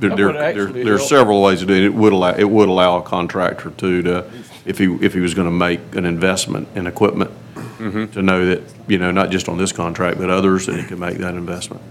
There, 0.00 0.10
That 0.10 0.16
there, 0.16 0.26
would 0.26 0.36
there 0.36 0.42
actually 0.44 0.84
there 0.84 0.94
are 0.94 0.98
help. 0.98 1.08
several 1.08 1.42
ways 1.42 1.60
to 1.60 1.66
do 1.66 1.74
it. 1.74 1.82
It 1.84 1.94
would 1.94 2.12
allow, 2.12 2.30
it 2.34 2.48
would 2.48 2.68
allow 2.68 2.98
a 2.98 3.02
contractor 3.02 3.70
to, 3.70 4.02
to, 4.02 4.30
if 4.64 4.78
he, 4.78 4.86
if 5.00 5.12
he 5.12 5.20
was 5.20 5.34
gonna 5.34 5.50
make 5.50 5.80
an 5.96 6.04
investment 6.06 6.68
in 6.74 6.86
equipment, 6.86 7.30
to 7.78 8.22
know 8.22 8.46
that, 8.46 8.62
you 8.86 8.98
know, 8.98 9.10
not 9.10 9.30
just 9.30 9.48
on 9.48 9.58
this 9.58 9.72
contract, 9.72 10.18
but 10.18 10.30
others, 10.30 10.66
that 10.66 10.78
he 10.78 10.84
could 10.84 10.98
make 10.98 11.18
that 11.18 11.34
investment. 11.34 11.82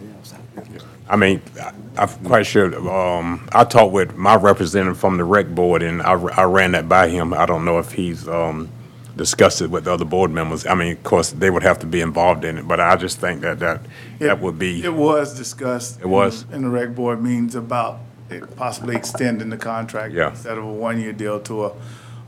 I 1.09 1.15
mean, 1.15 1.41
I- 1.61 1.71
I'm 1.99 2.09
quite 2.25 2.45
sure, 2.45 2.65
um, 2.89 3.47
I 3.53 3.63
talked 3.63 3.93
with 3.93 4.15
my 4.17 4.35
representative 4.35 4.99
from 4.99 5.17
the 5.17 5.23
rec 5.23 5.47
board 5.47 5.81
and 5.81 6.01
I, 6.01 6.11
I 6.11 6.43
ran 6.43 6.73
that 6.73 6.87
by 6.87 7.07
him. 7.07 7.33
I 7.33 7.45
don't 7.45 7.65
know 7.65 7.79
if 7.79 7.93
he's, 7.93 8.27
um, 8.27 8.69
discussed 9.15 9.61
it 9.61 9.71
with 9.71 9.85
the 9.85 9.93
other 9.93 10.05
board 10.05 10.29
members. 10.29 10.67
I 10.67 10.75
mean, 10.75 10.91
of 10.91 11.03
course, 11.03 11.31
they 11.31 11.49
would 11.49 11.63
have 11.63 11.79
to 11.79 11.87
be 11.87 12.01
involved 12.01 12.45
in 12.45 12.59
it, 12.59 12.67
but 12.67 12.79
I 12.79 12.95
just 12.97 13.19
think 13.19 13.41
that, 13.41 13.57
that, 13.59 13.81
that 14.19 14.39
would 14.41 14.59
be, 14.59 14.83
It 14.83 14.93
was 14.93 15.35
discussed. 15.35 15.99
It 16.01 16.07
was? 16.07 16.45
In 16.51 16.61
the 16.61 16.69
rec 16.69 16.93
board 16.93 17.23
meetings 17.23 17.55
about 17.55 17.99
it 18.29 18.55
possibly 18.57 18.95
extending 18.95 19.49
the 19.49 19.57
contract. 19.57 20.13
Yeah. 20.13 20.29
Instead 20.31 20.57
of 20.57 20.65
a 20.65 20.71
one-year 20.71 21.13
deal 21.13 21.39
to 21.39 21.65
a, 21.65 21.71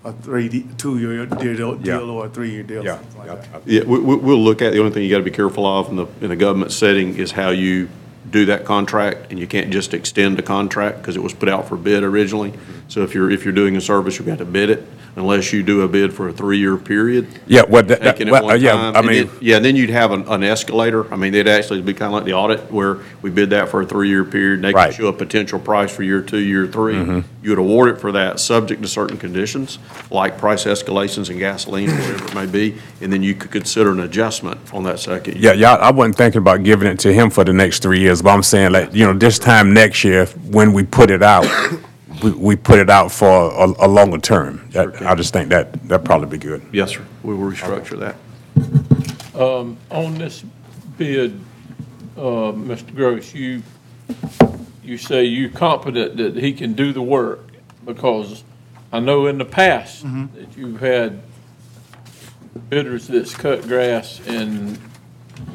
a 0.06 0.14
three, 0.14 0.66
two-year 0.78 1.26
deal, 1.26 1.76
Yeah. 1.78 1.98
deal 1.98 2.10
or 2.10 2.26
a 2.26 2.30
three-year 2.30 2.64
deal. 2.64 2.84
Yeah. 2.84 2.98
something 3.12 3.28
like 3.28 3.52
that. 3.52 3.62
Yeah, 3.66 3.84
we, 3.84 4.00
we- 4.00 4.16
we'll 4.16 4.42
look 4.44 4.62
at, 4.62 4.72
the 4.74 4.80
only 4.80 4.92
thing 4.92 5.04
you 5.04 5.10
got 5.10 5.18
to 5.18 5.24
be 5.24 5.32
careful 5.32 5.66
of 5.66 5.90
in 5.90 5.96
the, 5.98 6.08
in 6.22 6.32
a 6.32 6.36
government 6.36 6.72
setting 6.72 7.16
is 7.18 7.32
how 7.32 7.50
you 7.50 7.90
do 8.30 8.46
that 8.46 8.64
contract, 8.64 9.32
and 9.32 9.40
you 9.40 9.48
can't 9.48 9.72
just 9.72 9.94
extend 9.94 10.38
the 10.38 10.44
contract 10.44 11.00
because 11.00 11.16
it 11.16 11.24
was 11.24 11.34
put 11.34 11.50
out 11.50 11.68
for 11.68 11.76
bid 11.76 12.04
originally. 12.04 12.54
So 12.88 13.02
if 13.04 13.14
you're, 13.14 13.30
if 13.32 13.44
you're 13.44 13.54
doing 13.54 13.76
a 13.76 13.82
service, 13.82 14.18
you've 14.20 14.28
got 14.28 14.38
to 14.38 14.46
bid 14.46 14.70
it 14.70 14.88
unless 15.20 15.52
you 15.54 15.62
do 15.62 15.82
a 15.82 15.88
bid 15.88 16.14
for 16.14 16.30
a 16.30 16.34
three-year 16.34 16.78
period. 16.78 17.28
Yeah, 17.46 17.64
well, 17.68 17.84
that- 17.84 18.02
that- 18.02 18.16
Taking 18.16 18.30
it 18.30 18.32
well, 18.32 18.46
one 18.46 18.62
yeah, 18.62 18.72
time. 18.72 18.96
I 18.96 19.00
And 19.00 19.08
mean- 19.08 19.28
then- 19.28 19.36
Yeah, 19.42 19.60
then 19.60 19.76
you'd 19.76 19.90
have 19.90 20.12
an, 20.12 20.24
an 20.28 20.44
escalator. 20.44 21.12
I 21.14 21.18
mean, 21.18 21.34
it'd 21.36 21.48
actually 21.48 21.82
be 21.82 21.94
kind 21.94 22.08
of 22.08 22.14
like 22.14 22.26
the 22.26 22.34
audit 22.34 22.72
where 22.72 22.98
we 23.22 23.30
bid 23.30 23.50
that 23.52 23.70
for 23.70 23.82
a 23.82 23.86
three-year 23.86 24.24
period. 24.24 24.56
And 24.56 24.64
They 24.64 24.72
Right. 24.74 24.88
could 24.88 24.96
show 24.98 25.08
a 25.08 25.14
potential 25.14 25.60
price 25.60 25.92
for 25.94 26.04
year 26.04 26.22
two, 26.22 26.40
year 26.40 26.66
three. 26.68 26.96
Mm-hmm. 26.96 27.20
You 27.44 27.50
would 27.52 27.60
award 27.60 27.90
it 27.90 28.02
for 28.02 28.12
that, 28.14 28.40
subject 28.40 28.82
to 28.82 28.88
certain 28.88 29.18
conditions, 29.18 29.78
like 30.12 30.38
price 30.38 30.64
escalations 30.66 31.30
in 31.30 31.38
gasoline, 31.40 31.90
whatever 31.92 32.26
it 32.26 32.36
may 32.36 32.46
be, 32.46 32.76
and 33.02 33.12
then 33.14 33.22
you 33.24 33.34
could 33.36 33.52
consider 33.52 33.92
an 33.92 34.00
adjustment 34.00 34.60
on 34.74 34.84
that 34.84 35.00
second. 35.00 35.36
year. 35.36 35.54
Yeah, 35.54 35.60
yeah, 35.60 35.74
I 35.76 35.92
wasn't 35.92 36.16
thinking 36.18 36.40
about 36.40 36.64
giving 36.64 36.88
it 36.88 37.00
to 37.00 37.14
him 37.14 37.30
for 37.30 37.44
the 37.44 37.54
next 37.54 37.82
three 37.82 38.00
years, 38.00 38.22
but 38.22 38.30
I'm 38.32 38.44
saying 38.44 38.72
like, 38.72 38.94
you 38.94 39.06
know, 39.06 39.14
this 39.14 39.40
time 39.40 39.74
next 39.74 40.04
year, 40.04 40.26
when 40.52 40.74
we 40.74 40.84
put 40.84 41.10
it 41.12 41.24
out, 41.24 41.46
we, 42.24 42.32
we 42.32 42.56
put 42.56 42.80
it 42.80 42.90
out 42.90 43.12
for 43.12 43.28
a, 43.52 43.86
a 43.86 43.88
longer 43.88 44.18
term. 44.18 44.68
That- 44.72 45.02
I 45.02 45.16
just 45.16 45.34
think 45.34 45.50
that, 45.50 45.74
that'd 45.88 46.06
probably 46.06 46.28
be 46.28 46.38
good. 46.38 46.62
Yes, 46.72 46.92
sir. 46.92 47.06
We 47.24 47.34
will 47.36 47.52
restructure 47.52 48.00
that. 48.00 48.16
Um, 49.40 49.78
on 49.90 50.18
this 50.18 50.44
bid, 50.98 51.40
uh, 52.18 52.52
Mr. 52.52 52.94
Gross, 52.94 53.34
you, 53.34 53.64
you 54.84 54.98
say 54.98 55.24
you're 55.24 55.50
confident 55.50 56.18
that 56.18 56.36
he 56.36 56.54
can 56.54 56.74
do 56.74 56.92
the 56.92 57.02
work? 57.02 57.40
Because 57.86 58.44
I 58.92 59.00
know 59.00 59.28
in 59.28 59.38
the 59.38 59.46
past 59.46 60.04
that 60.04 60.58
you've 60.58 60.80
had 60.82 61.22
bidders 62.70 63.08
that's 63.08 63.34
cut 63.34 63.62
grass 63.64 64.20
and 64.28 64.78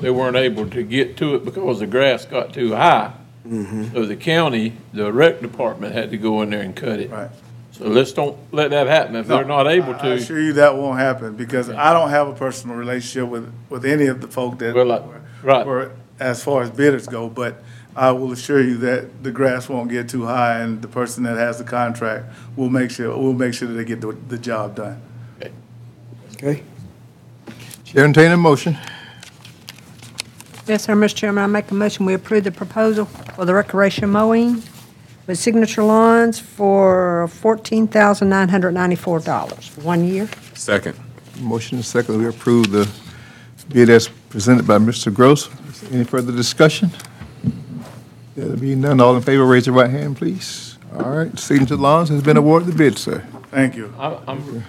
they 0.01 0.11
weren't 0.11 0.37
able 0.37 0.69
to 0.71 0.83
get 0.83 1.17
to 1.19 1.35
it 1.35 1.45
because 1.45 1.81
the 1.81 1.87
grass 1.87 2.25
got 2.25 2.55
too 2.55 2.75
high. 2.75 3.13
Mm-hmm. 3.47 3.93
So 3.93 4.07
the 4.07 4.17
county, 4.17 4.75
the 4.93 5.13
rec 5.13 5.41
department 5.41 5.95
had 5.95 6.11
to 6.11 6.17
go 6.17 6.43
in 6.43 6.51
there 6.51 6.63
and 6.63 6.75
cut 6.75 7.01
it. 7.01 7.11
Right. 7.11 7.31
So 7.73 7.89
let's 7.89 8.13
don't 8.13 8.39
let 8.53 8.71
that 8.71 8.87
happen. 8.87 9.17
If 9.17 9.27
they're 9.27 9.45
not 9.45 9.67
able 9.67 9.95
to. 9.95 9.99
I 9.99 10.03
to, 10.03 10.13
assure 10.13 10.41
you 10.41 10.53
that 10.55 10.77
won't 10.77 10.99
happen, 10.99 11.35
because 11.35 11.69
I 11.69 11.93
don't 11.93 12.11
have 12.11 12.29
a 12.29 12.33
personal 12.33 12.77
relationship 12.77 13.29
with, 13.29 13.53
with 13.69 13.85
any 13.85 14.07
of 14.07 14.21
the 14.21 14.29
folk 14.29 14.59
that 14.61 14.75
Well, 14.75 14.93
I- 14.93 15.03
right. 15.43 15.67
were, 15.67 15.93
as 16.21 16.43
far 16.43 16.63
as 16.63 16.71
bidders 16.71 17.07
go, 17.09 17.29
but 17.29 17.63
I 17.97 18.13
will 18.13 18.33
assure 18.33 18.63
you 18.63 18.77
that 18.79 19.23
the 19.25 19.31
grass 19.33 19.69
won't 19.69 19.91
get 19.91 20.09
too 20.09 20.25
high, 20.25 20.61
and 20.61 20.81
the 20.83 20.89
person 20.89 21.25
that 21.25 21.37
has 21.37 21.59
the 21.59 21.65
contract 21.65 22.27
will 22.57 22.71
make 22.71 22.91
sure, 22.91 23.11
will 23.17 23.35
make 23.35 23.55
sure 23.55 23.69
that 23.69 23.75
they 23.75 23.85
get 23.85 24.01
the, 24.01 24.17
the 24.29 24.39
job 24.39 24.77
done. 24.77 25.03
Okay? 26.35 26.63
Chair 27.85 28.05
entertain 28.05 28.31
a 28.33 28.37
motion. 28.37 28.79
Yes, 30.67 30.85
sir, 30.85 30.95
Mr. 30.95 31.15
Chairman, 31.15 31.45
I 31.45 31.47
make 31.47 31.71
a 31.71 31.75
motion, 31.75 32.07
we 32.07 32.15
approve 32.15 32.45
the 32.45 32.53
proposal 32.53 33.05
for 33.05 33.45
the 33.45 33.53
recreation 33.53 34.09
mowing 34.11 34.63
with 35.27 35.39
signature 35.39 35.83
lawns 35.83 36.39
for 36.41 37.29
$14,994 37.43 39.69
for 39.69 39.81
one 39.83 40.05
year. 40.05 40.27
Second. 40.55 40.99
Motion 41.41 41.79
is 41.79 41.87
second, 41.87 42.17
we 42.19 42.27
approve 42.27 42.71
the 42.71 42.89
bid 43.69 43.91
as 43.91 44.09
presented 44.31 44.67
by 44.67 44.79
Mr. 44.79 45.13
Gross. 45.13 45.51
Any 45.93 46.05
further 46.05 46.33
discussion? 46.33 46.91
There'll 48.35 48.57
be 48.57 48.75
none, 48.75 49.01
all 49.01 49.15
in 49.17 49.23
favor, 49.23 49.45
raise 49.45 49.67
your 49.67 49.77
right 49.77 49.91
hand, 49.91 50.17
please. 50.17 50.79
All 50.95 51.11
right, 51.11 51.39
Signature 51.39 51.77
Lawns 51.77 52.09
has 52.09 52.23
been 52.23 52.39
awarded 52.39 52.69
the 52.69 52.75
bid, 52.75 52.97
sir. 52.99 53.21
Thank 53.51 53.77
you. 53.77 53.93
I- 53.99 54.19
I'm, 54.27 54.65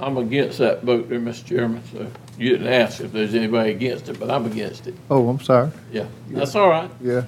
I'm 0.00 0.16
against 0.16 0.56
that 0.58 0.82
vote 0.84 1.10
there, 1.10 1.20
Mr. 1.20 1.44
Chairman, 1.44 1.82
so 1.92 2.06
you 2.38 2.50
didn't 2.50 2.68
ask 2.72 3.00
if 3.00 3.12
there's 3.12 3.34
anybody 3.34 3.70
against 3.70 4.08
it, 4.08 4.18
but 4.18 4.30
I'm 4.30 4.46
against 4.46 4.86
it. 4.86 4.94
Oh, 5.10 5.28
I'm 5.28 5.40
sorry, 5.40 5.70
Yeah, 5.92 6.06
that's 6.30 6.54
all 6.54 6.68
right. 6.68 6.90
yeah. 7.00 7.24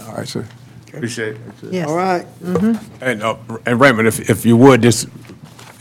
All 0.00 0.14
right, 0.16 0.26
sir. 0.28 0.46
Appreciate 0.88 1.36
it. 1.36 1.40
Yes. 1.70 1.88
All 1.88 1.96
right. 1.96 2.26
And, 3.00 3.22
uh, 3.22 3.36
and 3.64 3.80
Raymond, 3.80 4.08
if, 4.08 4.28
if 4.28 4.44
you 4.44 4.56
would, 4.58 4.82
just 4.82 5.08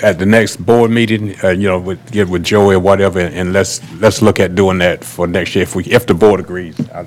at 0.01 0.19
the 0.19 0.25
next 0.25 0.57
board 0.65 0.89
meeting, 0.91 1.35
uh, 1.43 1.49
you 1.49 1.67
know, 1.67 1.79
with, 1.79 2.11
get 2.11 2.29
with 2.29 2.43
Joey 2.43 2.75
or 2.75 2.79
whatever, 2.79 3.19
and 3.19 3.51
let's, 3.51 3.81
let's 3.99 4.21
look 4.21 4.39
at 4.39 4.55
doing 4.55 4.77
that 4.77 5.03
for 5.03 5.27
next 5.27 5.53
year 5.55 5.63
if 5.63 5.75
we, 5.75 5.83
if 5.85 6.05
the 6.07 6.13
board 6.13 6.39
agrees. 6.39 6.79
I, 6.91 7.01
I, 7.01 7.05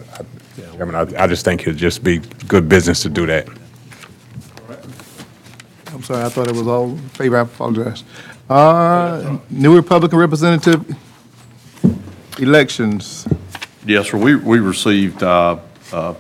I 0.81 0.85
mean, 0.85 0.95
I, 0.95 1.03
I 1.23 1.27
just 1.27 1.45
think 1.45 1.63
it'd 1.63 1.77
just 1.77 2.03
be 2.05 2.19
good 2.47 2.69
business 2.69 3.03
to 3.03 3.09
do 3.09 3.25
that. 3.27 3.49
I'm 5.93 6.03
sorry, 6.03 6.25
I 6.25 6.29
thought 6.29 6.49
it 6.49 6.55
was 6.57 6.67
all 6.67 6.91
in 6.91 6.99
favor, 7.11 7.39
I 7.39 7.43
apologize. 7.43 8.03
Uh, 8.49 9.39
New 9.49 9.75
Republican 9.75 10.19
Representative 10.19 10.97
elections. 12.39 13.27
Yes, 13.87 14.11
sir. 14.11 14.19
We, 14.19 14.37
we 14.37 14.59
received, 14.59 15.23
uh, 15.23 15.59
uh, 15.93 16.15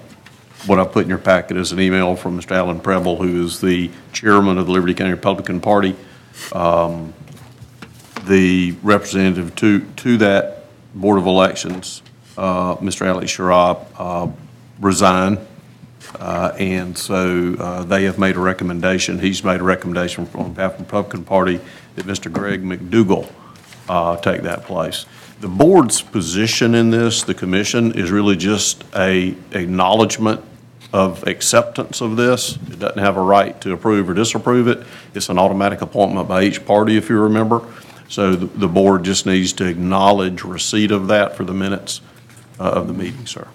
what 0.64 0.80
I 0.80 0.86
put 0.86 1.02
in 1.02 1.10
your 1.10 1.18
packet 1.18 1.58
is 1.58 1.72
an 1.72 1.80
email 1.80 2.16
from 2.16 2.40
Mr. 2.40 2.52
Alan 2.52 2.80
Preble, 2.80 3.16
who 3.16 3.44
is 3.44 3.60
the 3.60 3.90
chairman 4.14 4.56
of 4.56 4.66
the 4.66 4.72
Liberty 4.72 4.94
County 4.94 5.12
Republican 5.12 5.60
Party. 5.60 5.94
Um, 6.52 7.12
The 8.26 8.74
representative 8.82 9.54
to, 9.56 9.80
to 9.96 10.16
that 10.18 10.64
Board 10.94 11.18
of 11.18 11.26
Elections, 11.26 12.00
uh, 12.38 12.76
Mr. 12.76 13.06
Alex 13.06 13.36
Sharab, 13.36 13.84
uh, 13.98 14.28
resigned. 14.80 15.38
Uh, 16.18 16.52
And 16.58 16.96
so 16.96 17.54
uh, 17.58 17.82
they 17.82 18.04
have 18.04 18.18
made 18.18 18.36
a 18.36 18.40
recommendation, 18.40 19.18
he's 19.18 19.44
made 19.44 19.60
a 19.60 19.64
recommendation 19.64 20.24
from 20.24 20.54
the 20.54 20.68
Republican 20.68 21.24
Party 21.24 21.60
that 21.96 22.06
Mr. 22.06 22.32
Greg 22.32 22.62
McDougal 22.62 23.30
uh, 23.88 24.16
take 24.16 24.42
that 24.42 24.64
place. 24.64 25.06
The 25.40 25.48
board's 25.48 26.00
position 26.00 26.74
in 26.74 26.90
this, 26.90 27.22
the 27.22 27.34
commission, 27.34 27.92
is 27.98 28.10
really 28.10 28.36
just 28.36 28.84
a 28.96 29.34
acknowledgement 29.52 30.42
of 30.92 31.26
acceptance 31.26 32.00
of 32.00 32.16
this. 32.16 32.56
It 32.70 32.78
doesn't 32.78 32.98
have 32.98 33.16
a 33.16 33.20
right 33.20 33.60
to 33.62 33.72
approve 33.72 34.08
or 34.08 34.14
disapprove 34.14 34.68
it. 34.68 34.86
It's 35.12 35.28
an 35.28 35.38
automatic 35.38 35.80
appointment 35.82 36.28
by 36.28 36.44
each 36.44 36.64
party, 36.64 36.96
if 36.96 37.08
you 37.08 37.18
remember. 37.18 37.62
So 38.08 38.36
the, 38.36 38.46
the 38.46 38.68
board 38.68 39.02
just 39.04 39.26
needs 39.26 39.52
to 39.54 39.66
acknowledge 39.66 40.44
receipt 40.44 40.92
of 40.92 41.08
that 41.08 41.36
for 41.36 41.44
the 41.44 41.52
minutes 41.52 42.00
uh, 42.60 42.70
of 42.70 42.86
the 42.86 42.94
meeting, 42.94 43.26
sir. 43.26 43.48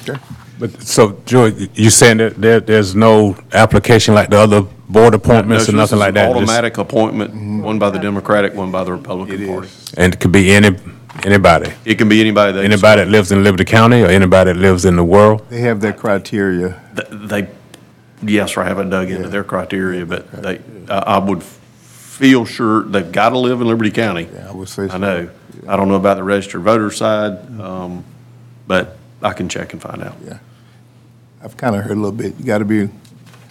Okay. 0.00 0.18
But, 0.58 0.82
so, 0.82 1.20
Joey, 1.26 1.68
you 1.74 1.90
saying 1.90 2.18
that 2.18 2.36
there, 2.40 2.60
there's 2.60 2.94
no 2.94 3.36
application 3.52 4.14
like 4.14 4.30
the 4.30 4.38
other 4.38 4.62
board 4.88 5.14
appointments 5.14 5.68
or 5.68 5.72
No, 5.72 5.78
nothing 5.78 5.96
is 5.96 6.00
like 6.00 6.14
that? 6.14 6.26
an 6.30 6.32
Just- 6.38 6.42
Automatic 6.50 6.78
appointment, 6.78 7.62
one 7.62 7.78
by 7.78 7.90
the 7.90 7.98
Democratic, 7.98 8.54
one 8.54 8.70
by 8.70 8.84
the 8.84 8.92
Republican 8.92 9.46
Party. 9.46 9.68
And 9.96 10.14
it 10.14 10.20
could 10.20 10.30
be 10.32 10.52
any, 10.52 10.76
anybody? 11.24 11.72
It 11.84 11.96
can 11.96 12.08
be 12.08 12.20
anybody 12.20 12.52
that. 12.52 12.64
Anybody 12.64 13.02
that 13.02 13.10
lives 13.10 13.32
in 13.32 13.42
Liberty 13.42 13.64
County 13.64 14.02
or 14.02 14.06
anybody 14.06 14.52
that 14.52 14.58
lives 14.58 14.84
in 14.84 14.94
the 14.96 15.04
world? 15.04 15.44
They 15.50 15.60
have 15.62 15.80
their 15.80 15.92
criteria. 15.92 16.80
Th- 16.96 17.08
They, 17.10 17.48
yes, 18.22 18.54
sir, 18.54 18.62
I 18.62 18.68
haven't 18.68 18.90
dug 18.90 19.10
into 19.10 19.28
their 19.28 19.44
criteria, 19.44 20.06
but 20.06 20.30
they, 20.40 20.60
I, 20.88 20.98
I 20.98 21.18
would 21.18 21.42
feel 21.42 22.44
sure 22.44 22.84
they've 22.84 23.10
got 23.10 23.30
to 23.30 23.38
live 23.38 23.60
in 23.60 23.66
Liberty 23.66 23.90
County. 23.90 24.28
Yeah, 24.32 24.50
I 24.50 24.52
would 24.52 24.68
say 24.68 24.86
so. 24.86 24.94
I 24.94 24.98
know. 24.98 25.28
I 25.66 25.76
don't 25.76 25.88
know 25.88 25.94
about 25.96 26.16
the 26.16 26.22
registered 26.22 26.60
voter 26.62 26.90
side, 26.92 27.32
um, 27.60 28.04
but 28.68 28.98
I 29.24 29.32
can 29.32 29.48
check 29.48 29.72
and 29.72 29.80
find 29.80 30.02
out. 30.02 30.14
Yeah. 30.24 30.38
I've 31.42 31.56
kind 31.56 31.74
of 31.74 31.82
heard 31.82 31.96
a 31.96 32.00
little 32.00 32.12
bit, 32.12 32.38
you 32.38 32.44
got 32.44 32.58
to 32.58 32.64
be 32.64 32.88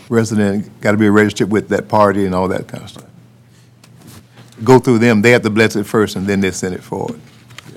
resident, 0.07 0.81
got 0.81 0.91
to 0.91 0.97
be 0.97 1.09
registered 1.09 1.51
with 1.51 1.69
that 1.69 1.87
party 1.87 2.25
and 2.25 2.33
all 2.33 2.47
that 2.47 2.67
kind 2.67 2.83
of 2.83 2.89
stuff. 2.89 3.09
Go 4.63 4.79
through 4.79 4.99
them, 4.99 5.21
they 5.21 5.31
have 5.31 5.41
to 5.41 5.49
bless 5.49 5.75
it 5.75 5.85
first, 5.85 6.15
and 6.15 6.27
then 6.27 6.39
they 6.39 6.51
send 6.51 6.75
it 6.75 6.83
forward. 6.83 7.19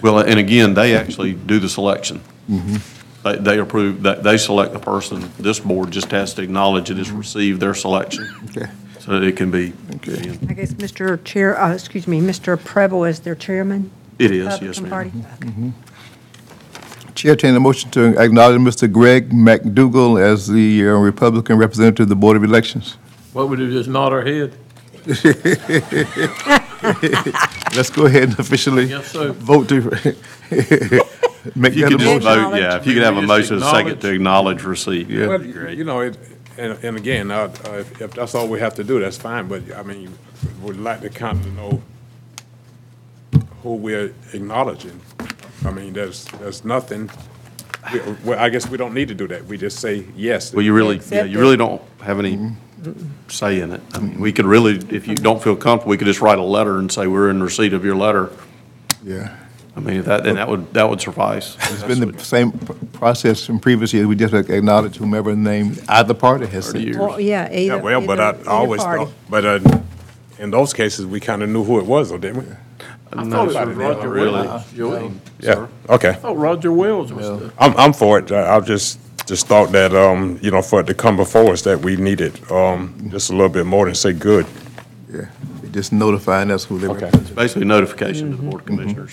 Well, 0.02 0.20
and 0.20 0.38
again, 0.38 0.74
they 0.74 0.94
actually 0.94 1.32
do 1.32 1.58
the 1.58 1.68
selection. 1.68 2.20
Mm-hmm. 2.50 2.76
They, 3.24 3.36
they 3.38 3.58
approve, 3.58 4.02
that 4.02 4.22
they 4.22 4.36
select 4.36 4.72
the 4.72 4.78
person. 4.78 5.30
This 5.38 5.58
board 5.58 5.90
just 5.90 6.10
has 6.10 6.34
to 6.34 6.42
acknowledge 6.42 6.90
it 6.90 6.98
has 6.98 7.08
mm-hmm. 7.08 7.18
received 7.18 7.60
their 7.60 7.74
selection. 7.74 8.28
Okay. 8.50 8.70
So 9.00 9.12
that 9.12 9.22
it 9.22 9.36
can 9.36 9.50
be. 9.50 9.72
Okay. 9.96 10.38
I 10.48 10.52
guess 10.52 10.74
Mr. 10.74 11.22
Chair, 11.24 11.58
uh, 11.60 11.74
excuse 11.74 12.06
me, 12.06 12.20
Mr. 12.20 12.62
Preble 12.62 13.04
is 13.04 13.20
their 13.20 13.34
chairman? 13.34 13.90
It 14.18 14.30
is, 14.30 14.60
yes, 14.60 14.80
Republican 14.80 15.20
ma'am. 15.20 15.30
Party? 15.30 15.72
Chair, 17.16 17.30
entertain 17.32 17.54
a 17.56 17.60
motion 17.60 17.90
to 17.92 18.16
acknowledge 18.18 18.60
Mr. 18.60 18.90
Greg 18.92 19.30
McDougal 19.30 20.20
as 20.20 20.46
the 20.48 20.86
uh, 20.86 20.92
Republican 20.92 21.56
representative 21.56 22.04
of 22.04 22.08
the 22.10 22.16
Board 22.16 22.36
of 22.36 22.44
Elections. 22.44 22.96
What 23.32 23.48
we 23.48 23.56
do, 23.56 23.70
just 23.72 23.88
nod 23.88 24.12
our 24.12 24.22
head? 24.22 24.52
Let's 27.74 27.90
go 27.90 28.06
ahead 28.06 28.24
and 28.30 28.38
officially 28.38 28.84
Yes, 28.84 29.10
sir. 29.12 29.32
vote 29.32 29.68
to 29.70 29.80
make 31.54 31.72
If 31.72 31.76
you 31.76 31.82
that 31.82 31.86
a 31.86 31.88
could 31.88 32.00
just 32.00 32.04
motion. 32.04 32.20
vote, 32.22 32.54
yeah, 32.56 32.76
if 32.76 32.86
you 32.86 32.94
could 32.94 33.02
have 33.02 33.16
a 33.16 33.20
Just 33.20 33.28
motion, 33.28 33.56
a 33.62 33.70
second 33.70 34.00
to 34.00 34.12
acknowledge 34.12 34.62
receipt, 34.62 35.08
Yeah. 35.08 35.26
that'd 35.26 35.52
great. 35.52 35.78
You 35.78 35.84
know, 35.84 36.00
it, 36.00 36.18
and, 36.58 36.76
and 36.84 36.96
again, 36.96 37.30
uh, 37.30 37.52
uh, 37.66 37.72
if, 37.78 38.00
if 38.00 38.10
that's 38.14 38.34
all 38.34 38.48
we 38.48 38.60
have 38.60 38.74
to 38.76 38.84
do, 38.84 38.98
that's 39.00 39.16
fine, 39.16 39.48
but, 39.48 39.62
I 39.74 39.82
mean, 39.82 40.12
we'd 40.62 40.76
like 40.76 41.00
to 41.02 41.10
kind 41.10 41.38
of 41.38 41.54
know 41.54 41.82
who 43.62 43.74
we're 43.76 44.12
acknowledging. 44.32 45.00
I 45.64 45.70
mean, 45.70 45.92
there's, 45.92 46.24
there's 46.40 46.64
nothing, 46.64 47.10
we- 47.92 48.00
well, 48.24 48.38
I 48.38 48.48
guess 48.48 48.68
we 48.68 48.76
don't 48.76 48.94
need 48.94 49.08
to 49.08 49.14
do 49.14 49.26
that, 49.28 49.46
we 49.46 49.56
just 49.58 49.78
say 49.80 50.04
yes. 50.16 50.52
Well, 50.52 50.64
you 50.64 50.72
really, 50.74 51.00
yeah, 51.10 51.24
you 51.24 51.38
really 51.38 51.56
don't 51.56 51.82
have 52.02 52.18
any 52.18 52.52
say 53.28 53.60
in 53.60 53.72
it. 53.72 53.80
I 53.94 53.98
mean, 54.00 54.20
we 54.20 54.32
could 54.32 54.44
really, 54.46 54.76
if 54.94 55.08
you 55.08 55.14
don't 55.14 55.42
feel 55.42 55.56
comfortable, 55.56 55.90
we 55.90 55.96
could 55.96 56.06
just 56.06 56.20
write 56.20 56.38
a 56.38 56.42
letter 56.42 56.78
and 56.78 56.90
say, 56.92 57.06
we're 57.06 57.30
in 57.30 57.42
receipt 57.42 57.72
of 57.72 57.84
your 57.84 57.96
letter. 57.96 58.30
Yeah. 59.02 59.36
I 59.74 59.80
mean, 59.80 60.02
that, 60.04 60.26
and 60.26 60.38
that 60.38 60.48
would, 60.48 60.72
that 60.72 60.88
would 60.88 61.00
suffice. 61.02 61.54
It's 61.70 61.82
been 61.82 62.12
the 62.12 62.18
same 62.24 62.50
pr- 62.52 62.72
process 62.94 63.44
from 63.44 63.58
previous 63.60 63.92
years. 63.92 64.06
We 64.06 64.16
just 64.16 64.32
acknowledge 64.32 64.96
whomever 64.96 65.36
named 65.36 65.82
either 65.88 66.14
party 66.14 66.46
has 66.46 66.66
Thirty 66.68 66.78
sent. 66.78 66.84
years. 66.86 66.96
Well, 66.96 67.20
yeah, 67.20 67.50
Yeah, 67.50 67.58
either. 67.58 67.78
well, 67.82 68.00
but 68.06 68.18
either- 68.18 68.38
I 68.38 68.40
either 68.40 68.50
always 68.50 68.82
party. 68.82 69.04
thought, 69.04 69.14
but 69.28 69.44
uh, 69.44 69.78
in 70.38 70.50
those 70.50 70.72
cases, 70.72 71.04
we 71.04 71.20
kind 71.20 71.42
of 71.42 71.50
knew 71.50 71.62
who 71.62 71.78
it 71.78 71.84
was, 71.84 72.08
though, 72.08 72.16
didn't 72.18 72.46
we? 72.48 72.54
I 73.12 73.24
No, 73.24 73.48
thought 73.48 73.68
it 73.68 73.68
was 73.68 73.76
Roger 73.76 74.08
really. 74.08 74.46
Wells, 74.46 74.64
Yeah, 75.40 75.66
okay. 75.88 76.10
I 76.10 76.14
thought 76.14 76.36
Roger 76.36 76.72
Wells 76.72 77.12
was 77.12 77.26
the. 77.40 77.52
I'm, 77.58 77.76
I'm 77.76 77.92
for 77.92 78.18
it. 78.18 78.32
I 78.32 78.56
I 78.56 78.60
just, 78.60 78.98
just 79.26 79.46
thought 79.46 79.72
that, 79.72 79.94
um, 79.94 80.38
you 80.42 80.50
know, 80.50 80.62
for 80.62 80.80
it 80.80 80.86
to 80.88 80.94
come 80.94 81.16
before 81.16 81.52
us, 81.52 81.62
that 81.62 81.80
we 81.80 81.96
needed, 81.96 82.50
um, 82.50 83.08
just 83.10 83.30
a 83.30 83.32
little 83.32 83.48
bit 83.48 83.66
more 83.66 83.86
than 83.86 83.94
say 83.94 84.12
good. 84.12 84.46
Yeah, 85.12 85.26
just 85.70 85.92
notifying 85.92 86.50
us 86.50 86.64
who 86.64 86.78
they 86.78 86.88
Okay. 86.88 87.10
Basically 87.34 87.64
notification 87.64 88.30
to 88.32 88.36
the 88.36 88.42
Board 88.42 88.60
of 88.62 88.66
Commissioners. 88.66 89.12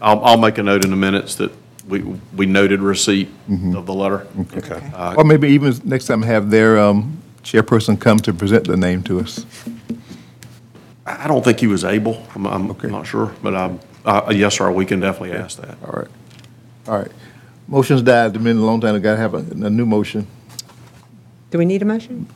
I'll, 0.00 0.22
I'll 0.24 0.38
make 0.38 0.58
a 0.58 0.62
note 0.62 0.84
in 0.84 0.90
the 0.90 0.96
minutes 0.96 1.34
that 1.36 1.52
we, 1.88 2.00
we 2.36 2.46
noted 2.46 2.80
receipt 2.80 3.28
of 3.48 3.86
the 3.86 3.94
letter. 3.94 4.26
Okay. 4.56 4.80
Or 5.16 5.24
maybe 5.24 5.48
even 5.48 5.74
next 5.84 6.06
time 6.06 6.22
have 6.22 6.50
their 6.50 6.78
um, 6.78 7.22
chairperson 7.42 7.98
come 8.00 8.18
to 8.20 8.32
present 8.34 8.66
the 8.66 8.76
name 8.76 9.02
to 9.04 9.20
us. 9.20 9.44
I 11.06 11.24
I 11.24 11.26
don't 11.28 11.44
think 11.44 11.60
he 11.60 11.66
was 11.66 11.84
able, 11.84 12.26
I'm, 12.34 12.46
I'm 12.46 12.70
Okay. 12.72 12.88
not 12.88 13.06
sure, 13.06 13.32
but, 13.42 13.54
um, 13.54 13.80
uh, 14.04 14.32
yes, 14.34 14.56
sir, 14.56 14.70
we 14.70 14.84
can 14.84 15.00
definitely 15.00 15.32
ask 15.36 15.58
that. 15.60 15.76
All 15.84 15.92
right. 15.92 16.08
All 16.88 16.98
right. 16.98 17.10
Motion's 17.68 18.02
died. 18.02 18.34
It's 18.34 18.42
been 18.44 18.58
a 18.58 18.64
long 18.64 18.80
time. 18.80 18.94
I 18.94 18.98
gotta 19.00 19.16
have 19.16 19.34
a, 19.34 19.38
a 19.38 19.70
new 19.70 19.86
motion. 19.86 20.26
Do 21.50 21.58
we 21.58 21.64
need 21.64 21.82
a 21.82 21.84
motion? 21.84 22.26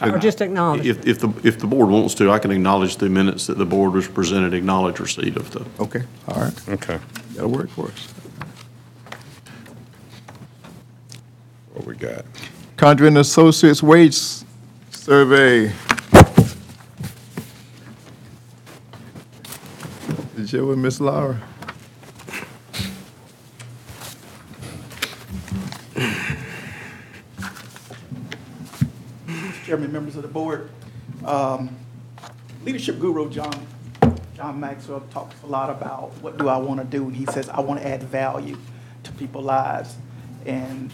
Or 0.00 0.16
just 0.18 0.40
acknowledge? 0.40 0.86
If, 0.86 1.06
if 1.06 1.18
the, 1.18 1.28
if 1.42 1.58
the 1.58 1.66
board 1.66 1.88
wants 1.88 2.14
to, 2.16 2.30
I 2.30 2.38
can 2.38 2.50
acknowledge 2.50 2.96
the 2.98 3.08
minutes 3.08 3.46
that 3.48 3.58
the 3.58 3.64
board 3.66 3.92
was 3.94 4.06
presented, 4.06 4.54
acknowledge 4.54 5.00
receipt 5.00 5.36
of 5.36 5.50
the, 5.50 5.64
Okay, 5.80 6.02
all 6.28 6.40
right. 6.42 6.68
Okay. 6.68 6.98
That'll 7.34 7.50
work 7.50 7.68
for 7.70 7.86
us. 7.88 8.08
What 11.72 11.86
we 11.86 11.94
got? 11.96 12.24
Condrey 12.76 13.16
Associates 13.18 13.82
Wage 13.82 14.16
Survey. 14.90 15.72
And 20.50 20.80
Miss 20.80 20.98
Laura. 20.98 21.38
Chairman, 29.66 29.92
members 29.92 30.16
of 30.16 30.22
the 30.22 30.28
board, 30.28 30.70
um, 31.26 31.76
leadership 32.64 32.98
guru 32.98 33.28
John, 33.28 33.66
John 34.34 34.58
Maxwell 34.58 35.00
talks 35.10 35.36
a 35.42 35.46
lot 35.46 35.68
about 35.68 36.12
what 36.22 36.38
do 36.38 36.48
I 36.48 36.56
want 36.56 36.80
to 36.80 36.86
do, 36.86 37.04
and 37.04 37.14
he 37.14 37.26
says, 37.26 37.50
I 37.50 37.60
want 37.60 37.82
to 37.82 37.86
add 37.86 38.02
value 38.04 38.56
to 39.02 39.12
people's 39.12 39.44
lives. 39.44 39.96
And 40.46 40.90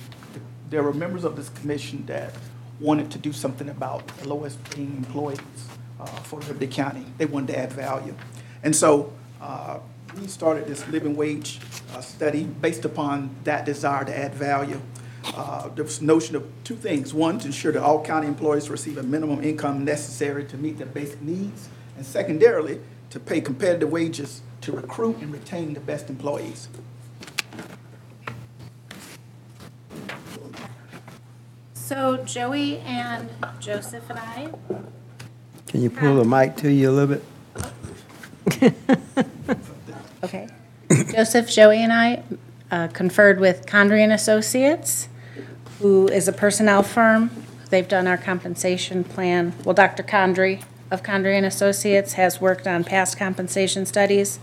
there 0.68 0.82
were 0.82 0.92
members 0.92 1.22
of 1.22 1.36
this 1.36 1.48
commission 1.50 2.06
that 2.06 2.34
wanted 2.80 3.12
to 3.12 3.18
do 3.18 3.32
something 3.32 3.68
about 3.68 4.04
the 4.18 4.28
lowest 4.28 4.64
paying 4.64 4.96
employees 4.96 5.38
uh, 6.00 6.06
for 6.06 6.40
Liberty 6.40 6.66
County. 6.66 7.06
They 7.18 7.26
wanted 7.26 7.52
to 7.52 7.58
add 7.60 7.72
value. 7.72 8.16
And 8.64 8.74
so 8.74 9.12
uh, 9.44 9.78
we 10.18 10.26
started 10.26 10.66
this 10.66 10.86
living 10.88 11.16
wage 11.16 11.60
uh, 11.92 12.00
study 12.00 12.44
based 12.44 12.84
upon 12.84 13.30
that 13.44 13.66
desire 13.66 14.04
to 14.04 14.16
add 14.16 14.34
value. 14.34 14.80
Uh, 15.26 15.68
There 15.74 15.84
was 15.84 16.00
notion 16.00 16.34
of 16.36 16.44
two 16.64 16.76
things. 16.76 17.12
One, 17.12 17.38
to 17.40 17.46
ensure 17.46 17.72
that 17.72 17.82
all 17.82 18.02
county 18.02 18.26
employees 18.26 18.70
receive 18.70 18.96
a 18.96 19.02
minimum 19.02 19.44
income 19.44 19.84
necessary 19.84 20.44
to 20.44 20.56
meet 20.56 20.78
their 20.78 20.86
basic 20.86 21.20
needs. 21.20 21.68
And 21.96 22.06
secondarily, 22.06 22.80
to 23.10 23.20
pay 23.20 23.40
competitive 23.40 23.90
wages 23.90 24.40
to 24.62 24.72
recruit 24.72 25.18
and 25.18 25.30
retain 25.32 25.74
the 25.74 25.80
best 25.80 26.08
employees. 26.08 26.68
So 31.74 32.16
Joey 32.24 32.78
and 32.78 33.28
Joseph 33.60 34.08
and 34.08 34.18
I, 34.18 34.48
Can 35.66 35.82
you 35.82 35.90
pull 35.90 36.16
the 36.16 36.24
mic 36.24 36.56
to 36.56 36.72
you 36.72 36.90
a 36.90 36.92
little 36.92 37.16
bit? 37.16 37.24
Joseph, 40.90 41.48
Joey, 41.48 41.82
and 41.82 41.92
I 41.92 42.22
uh, 42.70 42.88
conferred 42.88 43.40
with 43.40 43.66
Condrey 43.66 44.00
and 44.00 44.12
Associates, 44.12 45.08
who 45.80 46.08
is 46.08 46.28
a 46.28 46.32
personnel 46.32 46.82
firm. 46.82 47.30
They've 47.70 47.86
done 47.86 48.06
our 48.06 48.16
compensation 48.16 49.04
plan. 49.04 49.54
Well, 49.64 49.74
Dr. 49.74 50.02
Condrey 50.02 50.64
of 50.90 51.02
Condrey 51.02 51.36
and 51.36 51.46
Associates 51.46 52.14
has 52.14 52.40
worked 52.40 52.66
on 52.66 52.84
past 52.84 53.18
compensation 53.18 53.86
studies. 53.86 54.38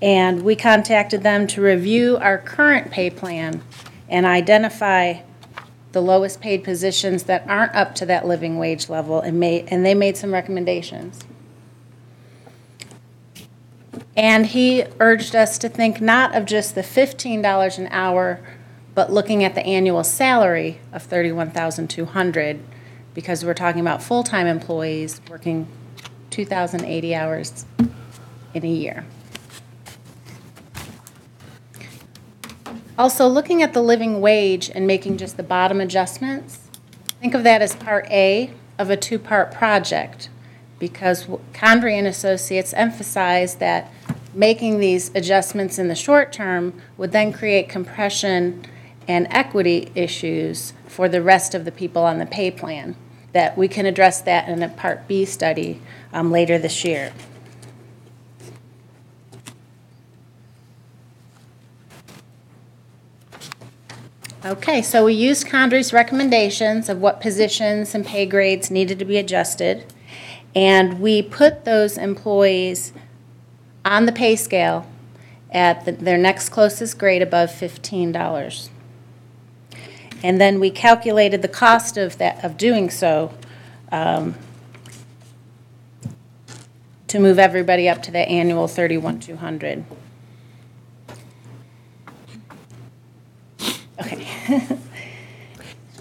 And 0.00 0.42
we 0.42 0.56
contacted 0.56 1.22
them 1.22 1.46
to 1.48 1.62
review 1.62 2.16
our 2.16 2.36
current 2.38 2.90
pay 2.90 3.08
plan 3.10 3.62
and 4.08 4.26
identify 4.26 5.20
the 5.92 6.02
lowest 6.02 6.40
paid 6.40 6.64
positions 6.64 7.24
that 7.24 7.46
aren't 7.48 7.74
up 7.74 7.94
to 7.96 8.06
that 8.06 8.26
living 8.26 8.58
wage 8.58 8.88
level 8.88 9.20
and 9.20 9.38
made, 9.38 9.68
and 9.68 9.86
they 9.86 9.94
made 9.94 10.16
some 10.16 10.32
recommendations. 10.32 11.20
And 14.14 14.46
he 14.46 14.84
urged 15.00 15.34
us 15.34 15.56
to 15.58 15.68
think 15.68 16.00
not 16.00 16.34
of 16.34 16.44
just 16.44 16.74
the 16.74 16.82
fifteen 16.82 17.40
dollars 17.40 17.78
an 17.78 17.88
hour, 17.90 18.40
but 18.94 19.10
looking 19.10 19.42
at 19.42 19.54
the 19.54 19.64
annual 19.64 20.04
salary 20.04 20.80
of 20.92 21.02
thirty-one 21.02 21.50
thousand 21.50 21.88
two 21.88 22.04
hundred, 22.04 22.60
because 23.14 23.42
we're 23.42 23.54
talking 23.54 23.80
about 23.80 24.02
full-time 24.02 24.46
employees 24.46 25.20
working 25.30 25.66
two 26.28 26.44
thousand 26.44 26.84
eighty 26.84 27.14
hours 27.14 27.64
in 28.52 28.64
a 28.64 28.68
year. 28.68 29.06
Also, 32.98 33.26
looking 33.26 33.62
at 33.62 33.72
the 33.72 33.82
living 33.82 34.20
wage 34.20 34.70
and 34.74 34.86
making 34.86 35.16
just 35.16 35.38
the 35.38 35.42
bottom 35.42 35.80
adjustments, 35.80 36.58
think 37.18 37.32
of 37.32 37.44
that 37.44 37.62
as 37.62 37.74
part 37.74 38.06
A 38.10 38.50
of 38.78 38.90
a 38.90 38.96
two-part 38.96 39.50
project, 39.50 40.28
because 40.78 41.26
Condrey 41.54 41.94
and 41.94 42.06
Associates 42.06 42.74
emphasized 42.74 43.58
that 43.60 43.90
making 44.34 44.78
these 44.78 45.10
adjustments 45.14 45.78
in 45.78 45.88
the 45.88 45.94
short 45.94 46.32
term 46.32 46.80
would 46.96 47.12
then 47.12 47.32
create 47.32 47.68
compression 47.68 48.64
and 49.08 49.26
equity 49.30 49.90
issues 49.94 50.72
for 50.86 51.08
the 51.08 51.22
rest 51.22 51.54
of 51.54 51.64
the 51.64 51.72
people 51.72 52.02
on 52.02 52.18
the 52.18 52.26
pay 52.26 52.50
plan, 52.50 52.94
that 53.32 53.56
we 53.56 53.68
can 53.68 53.86
address 53.86 54.20
that 54.20 54.48
in 54.48 54.62
a 54.62 54.68
Part 54.68 55.08
B 55.08 55.24
study 55.24 55.80
um, 56.12 56.30
later 56.30 56.58
this 56.58 56.84
year. 56.84 57.12
Okay, 64.44 64.82
so 64.82 65.04
we 65.04 65.14
used 65.14 65.46
Condrey's 65.46 65.92
recommendations 65.92 66.88
of 66.88 67.00
what 67.00 67.20
positions 67.20 67.94
and 67.94 68.04
pay 68.04 68.26
grades 68.26 68.72
needed 68.72 68.98
to 68.98 69.04
be 69.04 69.16
adjusted, 69.16 69.92
and 70.52 71.00
we 71.00 71.22
put 71.22 71.64
those 71.64 71.96
employees 71.96 72.92
on 73.84 74.06
the 74.06 74.12
pay 74.12 74.36
scale 74.36 74.86
at 75.50 75.84
the- 75.84 75.92
their 75.92 76.18
next 76.18 76.48
closest 76.48 76.98
grade 76.98 77.22
above 77.22 77.50
$15. 77.50 78.70
And 80.22 80.40
then 80.40 80.60
we 80.60 80.70
calculated 80.70 81.42
the 81.42 81.48
cost 81.48 81.96
of 81.96 82.18
that, 82.18 82.42
of 82.44 82.56
doing 82.56 82.90
so, 82.90 83.32
um, 83.90 84.36
to 87.08 87.18
move 87.18 87.38
everybody 87.38 87.88
up 87.88 88.02
to 88.04 88.10
the 88.10 88.20
annual 88.20 88.68
31,200. 88.68 89.84
Okay. 94.00 94.26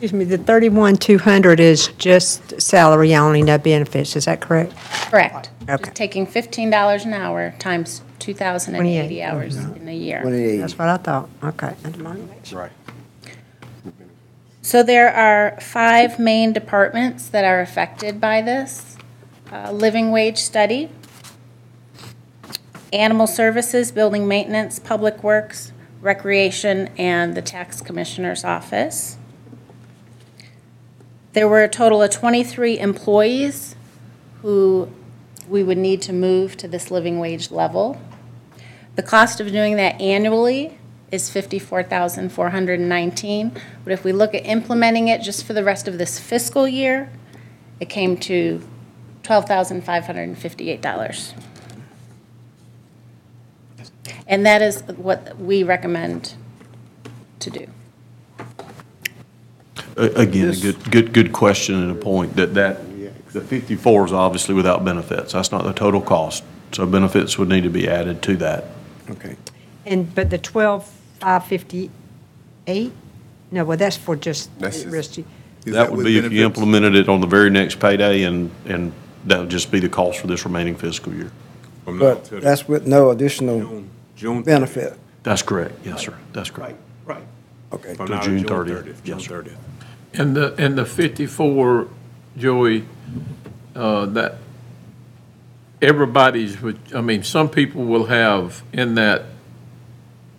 Excuse 0.02 0.14
me, 0.14 0.26
the 0.26 0.40
31,200 0.40 1.60
is 1.60 1.90
just 2.00 2.60
salary 2.60 3.14
only, 3.14 3.44
no 3.44 3.60
benefits, 3.60 4.16
is 4.16 4.26
that 4.26 4.42
correct? 4.42 4.76
Correct. 5.12 5.52
Okay. 5.70 5.78
Just 5.78 5.94
taking 5.94 6.26
$15 6.26 7.06
an 7.06 7.14
hour 7.14 7.54
times 7.60 8.02
2,080 8.18 9.22
hours 9.22 9.58
in 9.58 9.88
a 9.88 9.96
year. 9.96 10.24
Twenty-eight. 10.24 10.58
That's 10.58 10.76
what 10.76 10.88
I 10.88 10.98
thought, 10.98 11.30
okay. 11.44 11.76
I 11.86 11.90
just 11.92 12.02
wanted 12.02 12.28
to 12.28 12.34
make. 12.34 12.52
Right. 12.52 12.72
So 14.64 14.82
there 14.82 15.14
are 15.14 15.62
five 15.62 16.18
main 16.18 16.52
departments 16.52 17.30
that 17.30 17.46
are 17.46 17.62
affected 17.62 18.20
by 18.20 18.42
this 18.42 18.98
uh, 19.52 19.72
living 19.72 20.10
wage 20.10 20.40
study. 20.40 20.90
Animal 22.92 23.28
Services, 23.28 23.92
Building 23.92 24.28
Maintenance, 24.28 24.80
Public 24.80 25.24
Works, 25.24 25.74
Recreation, 26.02 26.90
and 26.98 27.38
the 27.38 27.44
Tax 27.44 27.82
Commissioner's 27.82 28.44
Office. 28.44 29.20
There 31.34 31.48
were 31.48 31.64
a 31.64 31.70
total 31.70 32.02
of 32.02 32.12
23 32.12 32.80
employees 32.80 33.76
who 34.42 34.90
we 35.48 35.64
would 35.64 35.78
need 35.78 36.02
to 36.04 36.14
move 36.14 36.58
to 36.58 36.68
this 36.68 36.92
living 36.92 37.20
wage 37.20 37.52
level. 37.52 38.02
The 38.96 39.04
cost 39.04 39.40
of 39.40 39.52
doing 39.52 39.78
that 39.78 40.02
annually 40.02 40.78
is 41.12 41.30
fifty-four 41.30 41.84
thousand 41.84 42.32
four 42.32 42.50
hundred 42.50 42.80
and 42.80 42.90
nineteen. 42.90 43.52
But 43.84 43.94
if 43.94 44.04
we 44.04 44.14
look 44.14 44.34
at 44.34 44.46
implementing 44.46 45.10
it 45.10 45.22
just 45.22 45.46
for 45.46 45.54
the 45.54 45.64
rest 45.64 45.88
of 45.88 45.98
this 45.98 46.20
fiscal 46.20 46.68
year, 46.68 47.10
it 47.80 47.90
came 47.90 48.18
to 48.18 48.62
$12,558. 49.24 51.34
And 54.28 54.46
that 54.46 54.62
is 54.62 54.82
what 54.84 55.38
we 55.38 55.64
recommend 55.64 56.36
to 57.40 57.50
do. 57.50 57.66
A- 59.98 60.22
Again, 60.22 60.50
a 60.50 60.56
good, 60.56 60.92
good, 60.92 61.14
good 61.14 61.32
question 61.34 61.76
and 61.76 61.92
a 61.92 61.96
point, 61.96 62.36
that, 62.36 62.54
that, 62.56 62.80
the 63.34 63.42
54 63.42 64.06
is 64.08 64.14
obviously 64.14 64.56
without 64.56 64.84
benefits. 64.84 65.34
That's 65.34 65.52
not 65.52 65.64
the 65.64 65.74
total 65.74 66.02
cost. 66.02 66.44
So 66.74 66.86
benefits 66.86 67.38
would 67.38 67.48
need 67.50 67.64
to 67.64 67.70
be 67.70 67.88
added 67.88 68.22
to 68.24 68.36
that. 68.38 68.66
Okay. 69.10 69.36
And, 69.86 70.14
but 70.14 70.30
the 70.30 70.38
12,558? 70.38 72.92
No, 73.52 73.66
well, 73.66 73.78
that's 73.78 73.98
for 73.98 74.16
just 74.16 74.50
That's 74.60 74.82
just- 74.84 74.94
Risky. 74.94 75.26
Is 75.66 75.74
That 75.74 75.92
would 75.92 75.98
with 75.98 76.06
be 76.08 76.18
if 76.18 76.24
you 76.24 76.30
benefits? 76.30 76.58
implemented 76.58 76.96
it 76.96 77.08
on 77.08 77.22
the 77.22 77.28
very 77.28 77.52
next 77.52 77.80
payday, 77.80 78.24
and, 78.24 78.50
and 78.66 78.92
that 79.26 79.40
would 79.42 79.50
just 79.50 79.72
be 79.72 79.80
the 79.80 79.90
cost 79.90 80.20
for 80.20 80.26
this 80.28 80.44
remaining 80.44 80.76
fiscal 80.76 81.14
year. 81.14 81.32
From 81.86 82.00
now 82.00 82.16
But 82.16 82.26
to 82.26 82.40
that's 82.40 82.68
with 82.68 82.88
no 82.88 83.12
additional 83.12 83.60
June- 83.60 83.90
June. 84.16 84.42
benefit. 84.42 84.98
That's 85.24 85.44
correct, 85.44 85.76
yes, 85.86 86.02
sir, 86.02 86.16
that's 86.34 86.50
correct. 86.50 86.78
right. 87.06 87.22
Okay. 87.72 87.94
From 87.94 88.08
to 88.08 88.14
now 88.16 88.22
June 88.24 88.44
30th, 88.44 88.86
June 88.86 88.96
yes, 89.20 89.28
sir. 89.28 89.44
30th. 89.44 89.58
And 90.14 90.36
the, 90.36 90.54
and 90.58 90.78
the 90.78 90.86
54, 90.86 91.88
Joey, 92.38 92.86
uh, 93.76 94.06
that, 94.08 94.36
everybody's, 95.82 96.62
would- 96.62 96.80
I 96.94 97.02
mean, 97.02 97.24
some 97.24 97.50
people 97.50 97.86
will 97.86 98.06
have 98.06 98.64
in 98.74 98.96
that 98.96 99.24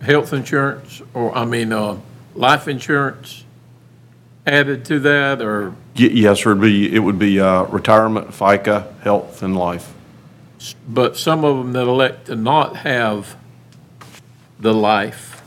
health 0.01 0.33
insurance, 0.33 1.01
or, 1.13 1.35
I 1.35 1.45
mean, 1.45 1.71
uh, 1.73 1.97
life 2.35 2.67
insurance 2.67 3.43
added 4.45 4.85
to 4.85 4.99
that, 4.99 5.41
or, 5.41 5.71
Y- 5.97 6.05
Yes, 6.11 6.39
sir, 6.43 6.51
it'd 6.51 6.61
be, 6.61 6.93
it 6.93 6.99
would 6.99 7.17
be 7.19 7.39
uh, 7.39 7.63
retirement, 7.63 8.29
FICA, 8.29 8.99
health, 9.01 9.41
and 9.43 9.55
life. 9.57 9.93
but 10.87 11.17
some 11.17 11.43
of 11.43 11.57
them 11.57 11.73
that 11.73 11.87
elect 11.87 12.27
to 12.27 12.35
not 12.35 12.77
have 12.77 13.35
the 14.59 14.73
life. 14.73 15.41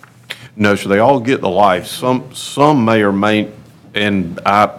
No, 0.57 0.75
so 0.75 0.89
they 0.89 0.99
all 0.99 1.21
get 1.21 1.41
the 1.43 1.49
life. 1.49 1.87
Some, 1.87 2.35
some 2.35 2.85
may 2.85 3.03
or 3.03 3.13
may, 3.13 3.51
and 3.97 4.39
I 4.45 4.71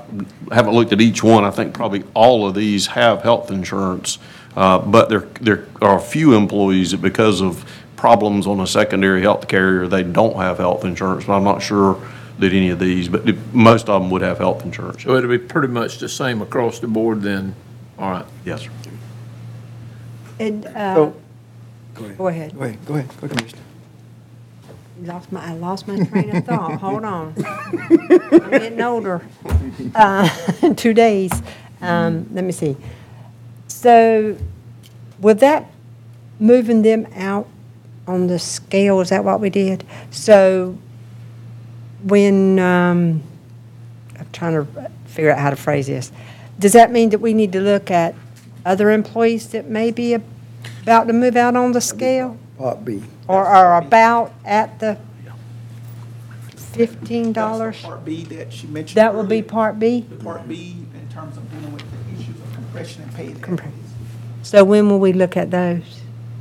haven't 0.51 0.73
looked 0.73 0.93
at 0.93 1.01
each 1.01 1.23
one. 1.23 1.43
I 1.43 1.49
think 1.49 1.73
probably 1.73 2.03
all 2.13 2.47
of 2.47 2.53
these 2.53 2.85
have 2.87 3.23
health 3.23 3.49
insurance. 3.51 4.19
Uh, 4.55 4.79
But 4.79 5.09
there, 5.09 5.27
there 5.41 5.65
are 5.81 5.97
a 5.97 6.01
few 6.01 6.35
employees 6.35 6.91
that 6.91 7.01
because 7.01 7.41
of 7.41 7.65
problems 7.95 8.45
on 8.45 8.59
a 8.59 8.67
secondary 8.67 9.21
health 9.21 9.47
carrier, 9.47 9.87
they 9.87 10.03
don't 10.03 10.35
have 10.37 10.59
health 10.59 10.85
insurance. 10.85 11.25
But 11.25 11.33
I'm 11.33 11.43
not 11.43 11.63
sure 11.63 11.97
that 12.37 12.53
any 12.53 12.69
of 12.69 12.77
these, 12.79 13.09
but 13.09 13.27
it- 13.27 13.53
most 13.53 13.89
of 13.89 13.99
them 14.01 14.11
would 14.11 14.21
have 14.21 14.37
health 14.37 14.63
insurance. 14.63 15.03
So 15.03 15.15
it'll 15.15 15.29
be 15.29 15.39
pretty 15.39 15.69
much 15.69 15.97
the 15.97 16.07
same 16.07 16.43
across 16.43 16.77
the 16.77 16.87
board 16.87 17.23
then, 17.23 17.55
all 17.97 18.11
right. 18.11 18.25
Yes, 18.45 18.61
sir. 18.61 18.69
And, 20.39 20.67
uh, 20.67 20.93
So- 20.95 21.13
go 21.95 22.05
ahead. 22.27 22.55
Go 22.55 22.63
ahead, 22.63 22.85
go 22.85 22.93
ahead, 22.93 23.09
go 23.19 23.27
Commissioner. 23.27 23.61
Lost 25.03 25.31
my, 25.31 25.45
I 25.45 25.53
lost 25.53 25.87
my 25.87 26.03
train 26.05 26.35
of 26.35 26.45
thought. 26.45 26.73
Hold 26.81 27.03
on. 27.03 27.33
I'm 27.37 28.49
getting 28.49 28.81
older. 28.81 29.21
Uh, 29.93 30.29
in 30.61 30.75
two 30.77 30.93
days. 30.93 31.31
Um, 31.81 32.27
let 32.33 32.43
me 32.43 32.51
see. 32.51 32.75
So, 33.67 34.37
with 35.19 35.39
that, 35.41 35.69
moving 36.39 36.81
them 36.81 37.07
out 37.15 37.47
on 38.07 38.27
the 38.27 38.39
scale, 38.39 38.99
is 39.01 39.09
that 39.09 39.23
what 39.23 39.39
we 39.39 39.49
did? 39.49 39.83
So, 40.09 40.77
when, 42.03 42.57
um, 42.57 43.21
I'm 44.17 44.27
trying 44.33 44.53
to 44.53 44.91
figure 45.05 45.31
out 45.31 45.39
how 45.39 45.49
to 45.51 45.55
phrase 45.55 45.87
this. 45.87 46.11
Does 46.57 46.73
that 46.73 46.91
mean 46.91 47.11
that 47.11 47.19
we 47.19 47.33
need 47.33 47.51
to 47.51 47.61
look 47.61 47.91
at 47.91 48.15
other 48.65 48.89
employees 48.89 49.49
that 49.49 49.69
may 49.69 49.91
be 49.91 50.15
about 50.81 51.05
to 51.05 51.13
move 51.13 51.35
out 51.35 51.55
on 51.55 51.71
the 51.73 51.81
scale? 51.81 52.37
Part 52.57 52.83
B. 52.83 53.03
Or 53.27 53.45
are 53.45 53.77
about 53.81 54.33
at 54.45 54.79
the 54.79 54.97
fifteen 56.55 57.33
dollars? 57.33 57.81
The 57.81 57.87
Part 57.87 58.05
B 58.05 58.23
that 58.25 58.53
she 58.53 58.67
mentioned. 58.67 58.95
That 58.97 59.15
would 59.15 59.27
be 59.29 59.35
earlier. 59.37 59.49
part 59.49 59.79
B? 59.79 60.01
The 60.01 60.15
Part 60.23 60.47
B 60.47 60.75
in 60.93 61.09
terms 61.09 61.37
of 61.37 61.49
dealing 61.51 61.73
with 61.73 61.83
the 61.91 62.21
issues 62.21 62.35
of 62.39 62.53
compression 62.53 63.03
and 63.03 63.13
pay. 63.15 63.27
Compre- 63.33 63.71
So 64.43 64.63
when 64.63 64.89
will 64.89 64.99
we 64.99 65.13
look 65.13 65.35
at 65.37 65.51
those? 65.51 65.83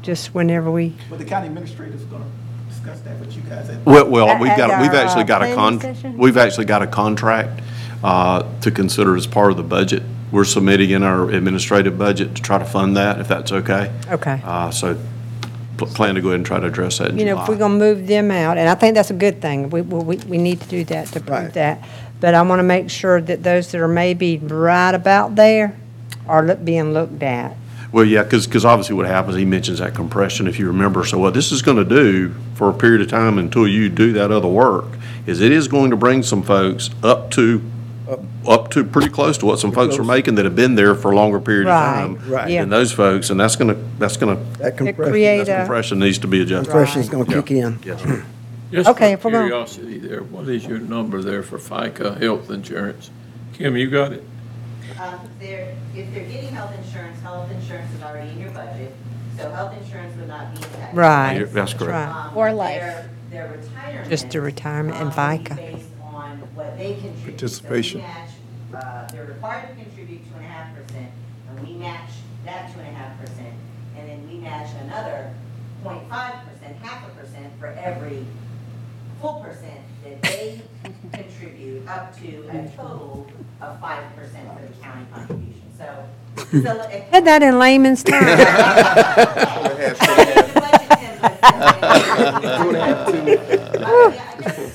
Just 0.02 0.34
whenever 0.34 0.70
we, 0.70 0.94
But 1.10 1.18
the 1.18 1.24
county 1.24 1.48
administrator's 1.48 2.02
gonna 2.04 2.24
discuss 2.68 3.00
that 3.00 3.18
with 3.18 3.34
you 3.34 3.42
guys 3.42 3.68
at. 3.68 3.84
Well, 3.84 4.08
well, 4.08 4.28
At- 4.28 4.40
we've 4.40 4.50
at 4.52 4.56
got, 4.56 4.80
we've 4.80 4.90
our, 4.90 4.96
actually 4.96 5.22
uh, 5.24 5.26
got 5.26 5.42
a 5.42 5.52
planning 5.52 5.80
con, 5.80 5.94
session? 5.94 6.16
we've 6.18 6.36
actually 6.36 6.66
got 6.66 6.82
a 6.82 6.86
contract 6.86 7.60
uh, 8.04 8.44
to 8.60 8.70
consider 8.70 9.16
as 9.16 9.26
part 9.26 9.50
of 9.50 9.56
the 9.56 9.64
budget. 9.64 10.04
We're 10.30 10.44
submitting 10.44 10.90
in 10.90 11.02
our 11.02 11.28
administrative 11.30 11.98
budget 11.98 12.36
to 12.36 12.42
try 12.42 12.58
to 12.58 12.64
fund 12.64 12.96
that, 12.96 13.18
if 13.18 13.26
that's 13.26 13.50
okay. 13.50 13.90
okay. 14.08 14.40
Uh, 14.44 14.70
So 14.70 14.96
pl- 15.76 15.86
plan 15.88 16.14
to 16.14 16.20
go 16.20 16.28
ahead 16.28 16.36
and 16.40 16.46
try 16.46 16.58
to 16.60 16.66
address 16.66 16.98
that 16.98 17.10
in 17.10 17.18
You 17.18 17.24
know, 17.26 17.40
if 17.42 17.48
we're 17.48 17.54
July. 17.56 17.68
gonna 17.68 17.78
move 17.78 18.06
them 18.06 18.30
out, 18.30 18.58
and 18.58 18.68
I 18.68 18.74
think 18.74 18.94
that's 18.94 19.10
a 19.10 19.14
good 19.14 19.40
thing, 19.42 19.70
we, 19.70 19.80
we, 19.82 20.16
we 20.16 20.38
need 20.38 20.60
to 20.60 20.68
do 20.68 20.84
that 20.84 21.08
to 21.08 21.20
prove 21.20 21.28
Right. 21.44 21.52
that. 21.54 21.84
But 22.20 22.34
I 22.34 22.42
wanna 22.42 22.62
make 22.62 22.90
sure 22.90 23.20
that 23.20 23.42
those 23.42 23.70
that 23.72 23.80
are 23.80 23.88
maybe 23.88 24.38
right 24.38 24.94
about 24.94 25.36
there 25.36 25.74
are 26.28 26.42
look- 26.44 26.64
being 26.64 26.92
looked 26.92 27.22
at. 27.22 27.56
Well, 27.92 28.04
yeah, 28.04 28.24
because, 28.24 28.64
obviously 28.64 28.94
what 28.96 29.06
happens, 29.06 29.36
he 29.36 29.44
mentions 29.44 29.78
that 29.78 29.94
compression, 29.94 30.46
if 30.48 30.58
you 30.58 30.66
remember. 30.66 31.04
So 31.04 31.18
what 31.18 31.34
this 31.34 31.52
is 31.52 31.62
going 31.62 31.76
to 31.78 31.84
do 31.84 32.34
for 32.54 32.68
a 32.68 32.72
period 32.74 33.00
of 33.00 33.08
time 33.08 33.38
until 33.38 33.66
you 33.66 33.88
do 33.88 34.12
that 34.14 34.30
other 34.32 34.48
work, 34.48 34.86
is 35.26 35.40
it 35.40 35.52
is 35.52 35.66
going 35.68 35.90
to 35.90 35.96
bring 35.96 36.22
some 36.22 36.42
folks 36.42 36.90
up 37.02 37.30
to, 37.32 37.62
up 38.46 38.70
to 38.70 38.84
pretty 38.84 39.08
close 39.08 39.36
to 39.38 39.46
what 39.46 39.58
some 39.58 39.72
folks 39.72 39.98
are 39.98 40.04
making 40.04 40.36
that 40.36 40.44
have 40.44 40.54
been 40.56 40.74
there 40.76 40.94
for 40.94 41.10
a 41.10 41.16
longer 41.16 41.40
period 41.40 41.62
of 41.66 41.72
Right, 41.74 41.94
time. 41.94 42.30
right. 42.30 42.50
Yeah. 42.50 42.62
And 42.62 42.70
those 42.72 42.92
folks, 42.92 43.30
and 43.30 43.38
that's 43.40 43.56
going 43.56 43.74
to, 43.74 43.80
that's 43.98 44.16
going 44.16 44.36
to, 44.36 44.42
That 44.58 44.76
compression, 44.76 45.10
create 45.12 45.46
that 45.46 45.52
a, 45.52 45.56
compression 45.64 45.98
needs 45.98 46.18
to 46.18 46.26
be 46.28 46.40
adjusted. 46.42 46.70
compression's 46.70 47.08
gonna 47.08 47.24
kick 47.24 47.50
in. 47.50 47.78
Yes, 47.84 48.00
sir. 48.02 48.24
Just 48.72 48.88
Okay, 48.90 49.12
if 49.12 49.20
for 49.20 49.28
we're 49.28 49.48
gonna- 49.48 49.48
curiosity 49.66 49.98
there, 49.98 50.22
what 50.22 50.48
is 50.48 50.64
your 50.66 50.78
number 50.78 51.22
there 51.22 51.42
for 51.42 51.58
FICA 51.58 52.20
health 52.22 52.50
insurance? 52.50 53.10
Kim, 53.54 53.76
you 53.76 53.90
got 53.90 54.12
it? 54.12 54.24
Um, 55.00 55.18
They're, 55.40 55.74
if 55.94 56.12
they're 56.14 56.24
getting 56.24 56.50
health 56.54 56.72
insurance, 56.84 57.20
health 57.22 57.50
insurance 57.50 57.92
is 57.94 58.02
already 58.02 58.30
in 58.30 58.40
your 58.40 58.50
budget, 58.50 58.94
so 59.36 59.50
health 59.50 59.74
insurance 59.82 60.16
would 60.16 60.28
not 60.28 60.54
be 60.54 60.62
impacted. 60.64 60.96
right. 60.96 61.44
That's 61.52 61.74
correct. 61.74 61.92
right. 61.92 62.26
Um, 62.28 62.36
Or 62.36 62.52
life. 62.52 62.80
Their, 62.80 63.10
their 63.30 63.50
retirement. 63.52 64.10
Just 64.10 64.30
the 64.30 64.40
retirement 64.40 64.96
and 64.98 65.10
um, 65.10 65.16
will 65.16 65.38
be 65.38 65.44
FICA. 65.44 65.56
Based 65.56 65.86
on 66.66 66.70
what 66.72 66.78
they 66.78 66.94
contribute. 66.94 67.16
So 67.16 67.24
we 67.26 67.30
Participation. 67.32 68.00
match, 68.00 68.30
uh, 68.74 69.06
They're 69.12 69.26
required 69.26 69.68
to 69.68 69.74
contribute 69.84 70.24
two 70.28 70.34
and 70.36 70.44
a 70.44 70.48
half 70.48 70.74
percent, 70.74 71.10
and 71.48 71.66
we 71.66 71.74
match 71.74 72.10
that 72.44 72.72
two 72.72 72.80
and 72.80 72.88
a 72.88 72.92
half 72.98 73.18
percent, 73.20 73.54
and 73.96 74.08
then 74.08 74.28
we 74.28 74.38
match 74.38 74.70
another 74.82 75.32
0.5 75.84 76.08
percent, 76.08 76.76
half 76.82 77.06
a 77.06 77.10
percent 77.20 77.52
for 77.58 77.66
every 77.68 78.24
full 79.20 79.40
percent 79.40 79.80
that 80.04 80.22
they 80.22 80.60
contribute 81.12 81.86
up 81.88 82.16
to 82.18 82.48
a 82.50 82.68
total 82.76 83.26
of 83.60 83.80
five 83.80 84.04
percent 84.14 84.48
for 84.54 84.62
the 84.66 84.72
county 84.82 85.06
contribution, 85.14 85.62
so. 85.78 86.04
so 86.36 86.88
if- 86.90 87.10
Said 87.12 87.24
that 87.24 87.42
in 87.42 87.58
layman's 87.58 88.02
terms. 88.04 88.26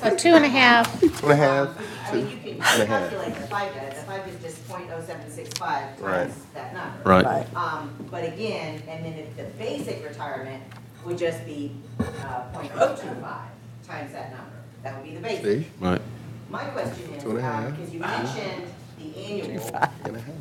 So 0.02 0.15
two 0.15 0.30
and 0.30 0.45
a 0.45 0.49
half, 0.49 0.99
Two 0.99 1.07
and 1.07 1.32
a 1.32 1.36
half. 1.36 2.10
I 2.11 2.15
mean, 2.15 2.30
you 2.30 2.38
can 2.38 2.60
calculate 2.88 3.36
the 3.36 3.41
FICA, 3.41 3.90
the 3.95 4.11
FICA 4.11 4.28
is 4.30 4.41
just 4.41 4.68
point 4.68 4.90
oh 4.91 5.02
seven 5.06 5.30
six 5.30 5.49
five 5.60 5.99
Right. 6.02 6.23
times 6.28 6.34
that 6.56 6.73
number. 6.73 7.02
Right. 7.10 7.56
Um, 7.56 7.94
but 8.10 8.23
again, 8.26 8.82
and 8.88 9.06
then 9.06 9.14
if 9.14 9.38
the 9.38 9.44
basic 9.60 10.03
retirement 10.03 10.64
would 11.06 11.18
just 11.18 11.45
be, 11.45 11.72
uh, 11.99 12.41
point 12.53 12.72
oh 12.76 12.95
two 12.95 13.07
five 13.22 13.49
times 13.88 14.11
that 14.14 14.32
number, 14.32 14.52
that 14.84 14.95
would 14.95 15.03
be 15.06 15.15
the 15.15 15.22
basic. 15.22 15.44
See? 15.45 15.68
Right. 15.80 16.02
My 16.49 16.64
question 16.65 17.14
is, 17.14 17.23
Two 17.23 17.30
and 17.32 17.40
a 17.40 17.41
half. 17.44 17.65
um, 17.68 17.72
because 17.76 17.94
you 17.94 17.99
mentioned 17.99 18.73
the 18.99 19.18
annual 19.23 19.68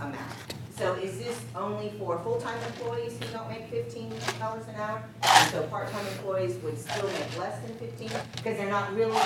amount. 0.01 0.50
So 0.81 0.95
is 0.95 1.19
this 1.19 1.39
only 1.55 1.93
for 1.99 2.19
full-time 2.21 2.57
employees 2.65 3.13
who 3.21 3.27
don't 3.35 3.51
make 3.51 3.69
fifteen 3.69 4.11
dollars 4.39 4.67
an 4.67 4.77
hour? 4.77 5.03
And 5.23 5.51
so 5.51 5.63
part-time 5.65 6.07
employees 6.07 6.57
would 6.63 6.79
still 6.79 7.07
make 7.07 7.39
less 7.39 7.61
than 7.61 7.77
fifteen? 7.77 8.09
Because 8.37 8.57
they're 8.57 8.71
not 8.71 8.95
really, 8.95 9.21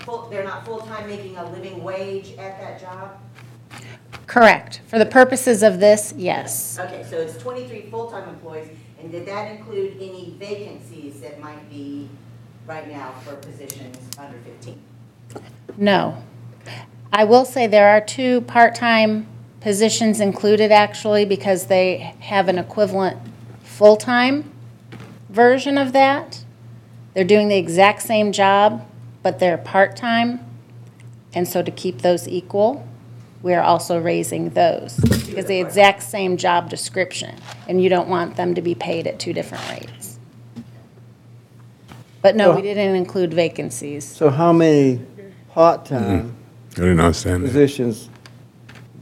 full, 0.00 0.28
they're 0.28 0.42
not 0.42 0.64
full-time 0.66 1.08
making 1.08 1.36
a 1.36 1.48
living 1.52 1.84
wage 1.84 2.32
at 2.36 2.60
that 2.60 2.80
job? 2.80 3.16
correct. 4.26 4.80
For 4.88 4.98
the 4.98 5.06
purposes 5.06 5.62
of 5.62 5.78
this, 5.78 6.12
yes. 6.16 6.80
Okay, 6.80 7.06
so 7.08 7.18
it's 7.18 7.36
twenty-three 7.36 7.82
full-time 7.82 8.28
employees, 8.28 8.70
and 8.98 9.12
did 9.12 9.24
that 9.26 9.52
include 9.52 9.98
any 10.00 10.34
vacancies 10.36 11.20
that 11.20 11.38
might 11.40 11.70
be 11.70 12.08
right 12.66 12.90
now 12.90 13.12
for 13.22 13.36
positions 13.36 13.98
under 14.18 14.38
fifteen? 14.38 14.80
No. 15.76 16.24
I 17.12 17.22
will 17.22 17.44
say 17.44 17.68
there 17.68 17.90
are 17.90 18.00
two 18.00 18.40
part-time 18.40 19.28
positions 19.62 20.20
included 20.20 20.72
actually 20.72 21.24
because 21.24 21.66
they 21.66 22.14
have 22.18 22.48
an 22.48 22.58
equivalent 22.58 23.16
full-time 23.62 24.50
version 25.30 25.78
of 25.78 25.92
that. 25.92 26.44
They're 27.14 27.24
doing 27.24 27.48
the 27.48 27.56
exact 27.56 28.02
same 28.02 28.32
job, 28.32 28.84
but 29.22 29.38
they're 29.38 29.58
part-time. 29.58 30.40
And 31.32 31.46
so 31.46 31.62
to 31.62 31.70
keep 31.70 32.02
those 32.02 32.26
equal, 32.26 32.86
we're 33.40 33.60
also 33.60 34.00
raising 34.00 34.50
those. 34.50 34.96
Because 34.96 35.46
the 35.46 35.60
exact 35.60 36.02
same 36.02 36.36
job 36.36 36.68
description, 36.68 37.36
and 37.68 37.82
you 37.82 37.88
don't 37.88 38.08
want 38.08 38.36
them 38.36 38.54
to 38.54 38.62
be 38.62 38.74
paid 38.74 39.06
at 39.06 39.18
two 39.18 39.32
different 39.32 39.68
rates. 39.70 40.18
But 42.20 42.36
no, 42.36 42.54
we 42.54 42.62
didn't 42.62 42.94
include 42.94 43.32
vacancies. 43.32 44.04
So 44.04 44.28
how 44.28 44.52
many 44.52 45.00
part-time 45.50 46.02
mm-hmm. 46.22 46.80
I 46.80 46.84
didn't 46.84 47.00
understand 47.00 47.44
that. 47.44 47.48
positions 47.48 48.08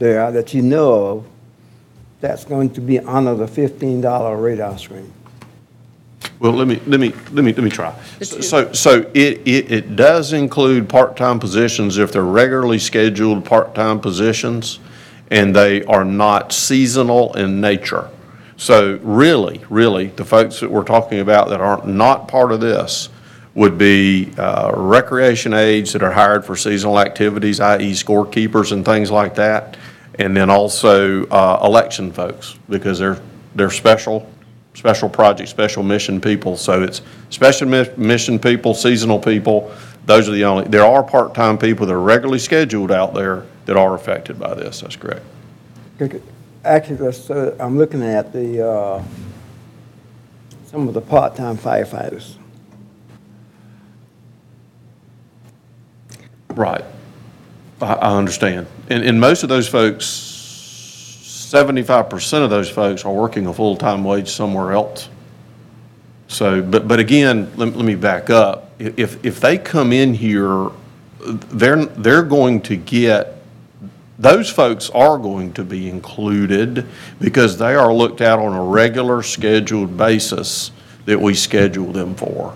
there 0.01 0.31
that 0.31 0.53
you 0.53 0.61
know 0.61 0.93
of 0.93 1.27
that's 2.19 2.43
going 2.43 2.71
to 2.71 2.81
be 2.81 2.99
under 2.99 3.35
the 3.35 3.47
fifteen 3.47 4.01
dollar 4.01 4.35
radar 4.35 4.77
screen? 4.77 5.13
Well, 6.39 6.53
let 6.53 6.67
me, 6.67 6.81
let 6.87 6.99
me, 6.99 7.13
let 7.31 7.43
me, 7.45 7.53
let 7.53 7.63
me 7.63 7.69
try. 7.69 7.95
So, 8.21 8.73
so 8.73 9.11
it, 9.13 9.47
it, 9.47 9.71
it 9.71 9.95
does 9.95 10.33
include 10.33 10.89
part-time 10.89 11.39
positions 11.39 11.99
if 11.99 12.11
they're 12.11 12.23
regularly 12.23 12.79
scheduled 12.79 13.45
part-time 13.45 13.99
positions 13.99 14.79
and 15.29 15.55
they 15.55 15.83
are 15.85 16.03
not 16.03 16.51
seasonal 16.51 17.35
in 17.37 17.61
nature. 17.61 18.09
So 18.57 18.99
really, 19.03 19.61
really, 19.69 20.07
the 20.07 20.25
folks 20.25 20.59
that 20.61 20.71
we're 20.71 20.83
talking 20.83 21.19
about 21.19 21.49
that 21.49 21.61
aren't 21.61 21.87
not 21.87 22.27
part 22.27 22.51
of 22.51 22.59
this 22.59 23.09
would 23.53 23.77
be 23.77 24.31
uh, 24.37 24.71
recreation 24.75 25.53
aides 25.53 25.93
that 25.93 26.01
are 26.01 26.11
hired 26.11 26.43
for 26.43 26.55
seasonal 26.55 26.99
activities, 26.99 27.59
i.e. 27.59 27.91
scorekeepers 27.91 28.71
and 28.71 28.83
things 28.83 29.11
like 29.11 29.35
that. 29.35 29.77
And 30.21 30.37
then 30.37 30.51
also 30.51 31.25
uh, 31.27 31.59
election 31.63 32.11
folks, 32.11 32.55
because 32.69 32.99
they're, 32.99 33.19
they're 33.55 33.71
special, 33.71 34.31
special 34.75 35.09
project, 35.09 35.49
special 35.49 35.81
mission 35.81 36.21
people. 36.21 36.55
So 36.57 36.83
it's 36.83 37.01
special 37.31 37.67
mi- 37.67 37.89
mission 37.97 38.37
people, 38.37 38.75
seasonal 38.75 39.17
people, 39.17 39.73
those 40.05 40.29
are 40.29 40.31
the 40.31 40.45
only, 40.45 40.67
there 40.67 40.85
are 40.85 41.03
part-time 41.03 41.57
people 41.57 41.85
that 41.87 41.93
are 41.93 42.01
regularly 42.01 42.39
scheduled 42.39 42.91
out 42.91 43.13
there 43.13 43.45
that 43.65 43.77
are 43.77 43.95
affected 43.95 44.39
by 44.39 44.53
this, 44.53 44.81
that's 44.81 44.95
correct. 44.95 45.25
Okay, 45.99 46.21
Actually, 46.63 47.07
uh, 47.29 47.55
I'm 47.59 47.77
looking 47.77 48.03
at 48.03 48.31
the, 48.31 48.67
uh, 48.67 49.03
some 50.65 50.87
of 50.87 50.93
the 50.93 51.01
part-time 51.01 51.57
firefighters. 51.57 52.35
Right. 56.49 56.83
I, 57.81 57.93
I 57.93 58.17
understand. 58.17 58.67
And, 58.89 59.03
and 59.03 59.19
most 59.19 59.43
of 59.43 59.49
those 59.49 59.67
folks, 59.67 60.05
seventy-five 60.05 62.09
percent 62.09 62.43
of 62.43 62.49
those 62.49 62.69
folks 62.69 63.05
are 63.05 63.13
working 63.13 63.47
a 63.47 63.53
full-time 63.53 64.03
wage 64.03 64.29
somewhere 64.29 64.71
else. 64.71 65.09
So, 66.27 66.61
but, 66.61 66.87
but 66.87 66.99
again, 66.99 67.51
let, 67.57 67.75
let 67.75 67.85
me 67.85 67.95
back 67.95 68.29
up. 68.29 68.71
If, 68.79 69.23
if 69.25 69.41
they 69.41 69.57
come 69.57 69.91
in 69.91 70.13
here, 70.13 70.69
they're, 71.19 71.85
they're 71.85 72.23
going 72.23 72.61
to 72.61 72.77
get, 72.77 73.35
those 74.17 74.49
folks 74.49 74.89
are 74.91 75.17
going 75.17 75.51
to 75.53 75.63
be 75.63 75.89
included 75.89 76.87
because 77.19 77.57
they 77.57 77.75
are 77.75 77.93
looked 77.93 78.21
at 78.21 78.39
on 78.39 78.55
a 78.55 78.63
regular 78.63 79.23
scheduled 79.23 79.97
basis 79.97 80.71
that 81.05 81.19
we 81.19 81.33
schedule 81.33 81.91
them 81.91 82.15
for. 82.15 82.55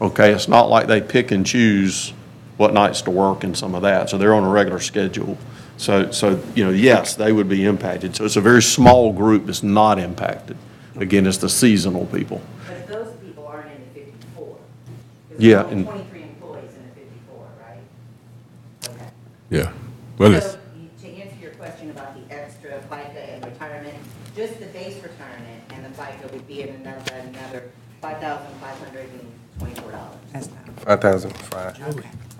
Okay, 0.00 0.32
it's 0.32 0.48
not 0.48 0.70
like 0.70 0.86
they 0.86 1.02
pick 1.02 1.30
and 1.30 1.44
choose 1.44 2.14
what 2.60 2.74
nights 2.74 3.00
to 3.00 3.10
work 3.10 3.42
and 3.42 3.56
some 3.56 3.74
of 3.74 3.80
that, 3.80 4.10
so 4.10 4.18
they're 4.18 4.34
on 4.34 4.44
a 4.44 4.48
regular 4.50 4.78
schedule. 4.78 5.38
So, 5.78 6.10
so, 6.10 6.38
you 6.54 6.62
know, 6.62 6.70
yes, 6.70 7.14
they 7.14 7.32
would 7.32 7.48
be 7.48 7.64
impacted. 7.64 8.14
So 8.14 8.26
it's 8.26 8.36
a 8.36 8.40
very 8.42 8.60
small 8.62 9.14
group 9.14 9.46
that's 9.46 9.62
not 9.62 9.98
impacted. 9.98 10.58
Again, 10.96 11.26
it's 11.26 11.38
the 11.38 11.48
seasonal 11.48 12.04
people. 12.06 12.42
But 12.68 12.86
those 12.86 13.14
people 13.24 13.46
aren't 13.46 13.68
in 13.72 13.80
the 13.94 14.00
fifty-four. 14.00 14.44
'Cause 14.44 15.38
Yeah, 15.38 15.62
there's 15.62 15.72
and- 15.72 15.86
Twenty-three 15.86 16.22
employees 16.22 16.72
in 16.76 16.82
the 16.84 16.94
fifty-four, 17.00 17.46
right? 17.64 18.94
Okay. 18.94 19.10
Yeah. 19.48 19.72
Well, 20.18 20.34
it's, 20.34 20.50
So, 20.50 20.58
you- 20.78 20.90
to 21.00 21.16
answer 21.22 21.36
your 21.40 21.52
question 21.52 21.88
about 21.88 22.12
the 22.14 22.34
extra 22.34 22.72
FICA 22.90 23.36
and 23.36 23.44
retirement, 23.46 23.94
just 24.36 24.60
the 24.60 24.66
base 24.66 24.96
retirement 25.02 25.62
and 25.70 25.82
the 25.86 25.88
FICA 25.96 26.30
would 26.34 26.46
be 26.46 26.60
in 26.60 26.68
another, 26.74 27.00
another 27.24 27.62
five 28.02 28.20
thousand 28.20 28.48
five 28.60 28.76
hundred 28.84 29.08
and 29.16 29.32
twenty-four 29.58 29.92
dollars. 29.92 30.48
Five 30.84 31.00
thousand 31.00 31.34
five. 31.38 31.78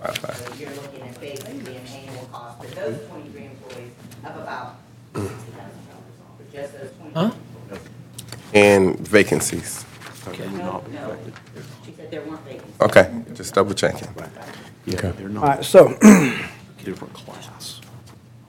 Five, 0.01 0.17
So 0.17 0.53
you're 0.55 0.69
looking 0.71 1.01
at 1.03 1.19
basically 1.19 1.75
an 1.75 1.85
annual 1.87 2.25
cost 2.31 2.59
for 2.63 2.67
those 2.75 3.07
twenty-three 3.07 3.45
employees 3.45 3.91
of 4.25 4.35
about 4.37 4.75
sixty 5.13 5.29
thousand 5.51 5.83
dollars, 5.89 6.15
for 6.37 6.51
just 6.55 6.73
those 6.73 6.91
twenty-three 6.97 7.13
Huh? 7.13 7.77
And 8.53 8.99
vacancies. 9.07 9.85
No, 10.27 10.83
no, 10.91 11.17
she 11.85 11.91
said 11.93 12.11
there 12.11 12.21
weren't 12.21 12.41
vacancies. 12.41 12.81
Okay, 12.81 13.11
just 13.33 13.53
double 13.53 13.73
checking. 13.73 14.07
Yeah, 14.85 14.95
they're 15.11 15.27
All 15.27 15.33
not 15.33 15.43
right, 15.43 15.65
so, 15.65 15.87
different 16.83 17.13
class. 17.13 17.79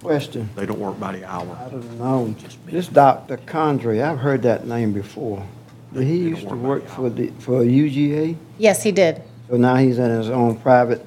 question, 0.03 0.49
They 0.57 0.66
don't 0.66 0.79
work 0.81 0.99
by 0.99 1.12
the 1.16 1.24
hour. 1.24 1.57
I 1.66 1.69
don't 1.70 1.99
know, 1.99 2.35
this 2.66 2.89
Dr. 2.89 3.37
Condrey, 3.39 4.03
I've 4.03 4.19
heard 4.19 4.43
that 4.43 4.66
name 4.66 4.93
before. 4.93 5.47
Did 5.93 6.05
he 6.05 6.16
used 6.16 6.49
to 6.49 6.55
work 6.57 6.87
for 6.89 7.11
the, 7.11 7.29
for 7.39 7.61
UGA? 7.62 8.37
Yes, 8.59 8.83
he 8.83 8.93
did. 8.93 9.23
So 9.49 9.57
now 9.57 9.77
he's 9.77 9.99
in 9.99 10.11
his 10.11 10.31
own 10.31 10.57
private, 10.57 11.05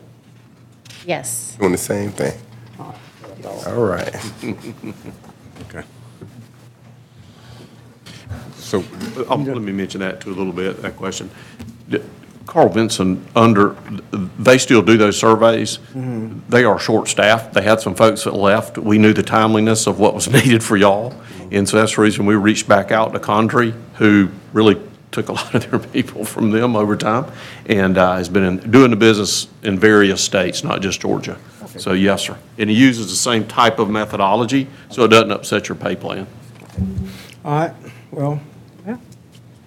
Yes. 1.06 1.56
Doing 1.60 1.72
the 1.72 1.78
same 1.78 2.12
thing. 2.12 2.34
All 2.80 3.76
right. 3.86 4.14
okay. 5.70 5.84
So, 8.58 8.84
Uh, 9.30 9.36
Let 9.36 9.62
me 9.62 9.72
mention 9.72 10.02
that 10.02 10.22
too 10.22 10.32
a 10.32 10.34
little 10.36 10.52
bit, 10.54 10.82
that 10.82 10.98
question. 10.98 11.30
D- 11.90 12.02
Carl 12.48 12.70
Vinson, 12.70 13.26
under, 13.36 13.76
they 14.40 14.58
still 14.58 14.82
do 14.82 14.98
those 14.98 15.18
surveys. 15.18 15.80
They 16.50 16.64
are 16.64 16.78
short-staffed. 16.80 17.54
They 17.54 17.62
had 17.64 17.80
some 17.82 17.96
folks 17.96 18.24
that 18.24 18.34
left. 18.36 18.78
We 18.78 18.98
knew 18.98 19.14
the 19.14 19.24
timeliness 19.24 19.88
of 19.88 20.00
what 20.00 20.14
was 20.14 20.28
needed 20.32 20.64
for 20.64 20.78
y'all. 20.78 21.14
And 21.52 21.68
so 21.68 21.78
that's 21.78 21.96
the 21.96 22.02
reason 22.02 22.26
we 22.26 22.36
reached 22.36 22.68
back 22.68 22.92
out 22.92 23.14
to 23.14 23.20
Condrey, 23.20 23.74
who 23.96 24.30
really 24.54 24.80
took 25.16 25.30
a 25.30 25.34
lot 25.40 25.56
of 25.56 25.70
their 25.72 25.80
people 25.80 26.26
from 26.26 26.52
them 26.52 26.76
over 26.76 26.96
time, 26.96 27.26
and 27.68 27.98
uh, 27.98 28.18
has 28.18 28.30
been 28.30 28.44
in- 28.44 28.72
doing 28.72 28.92
the 28.92 28.98
business 28.98 29.48
in 29.64 29.80
various 29.80 30.22
states, 30.22 30.64
not 30.64 30.82
just 30.82 31.00
Georgia. 31.02 31.38
So, 31.78 31.92
yes, 31.94 32.22
sir. 32.24 32.38
And 32.58 32.70
he 32.70 32.76
uses 32.76 33.10
the 33.10 33.16
same 33.16 33.46
type 33.48 33.80
of 33.80 33.90
methodology, 33.90 34.68
so 34.90 35.04
it 35.06 35.08
doesn't 35.10 35.32
upset 35.32 35.68
your 35.68 35.76
pay 35.76 35.96
plan. 35.96 36.28
all 37.44 37.60
right, 37.60 37.74
well, 38.12 38.40
yeah, 38.88 38.98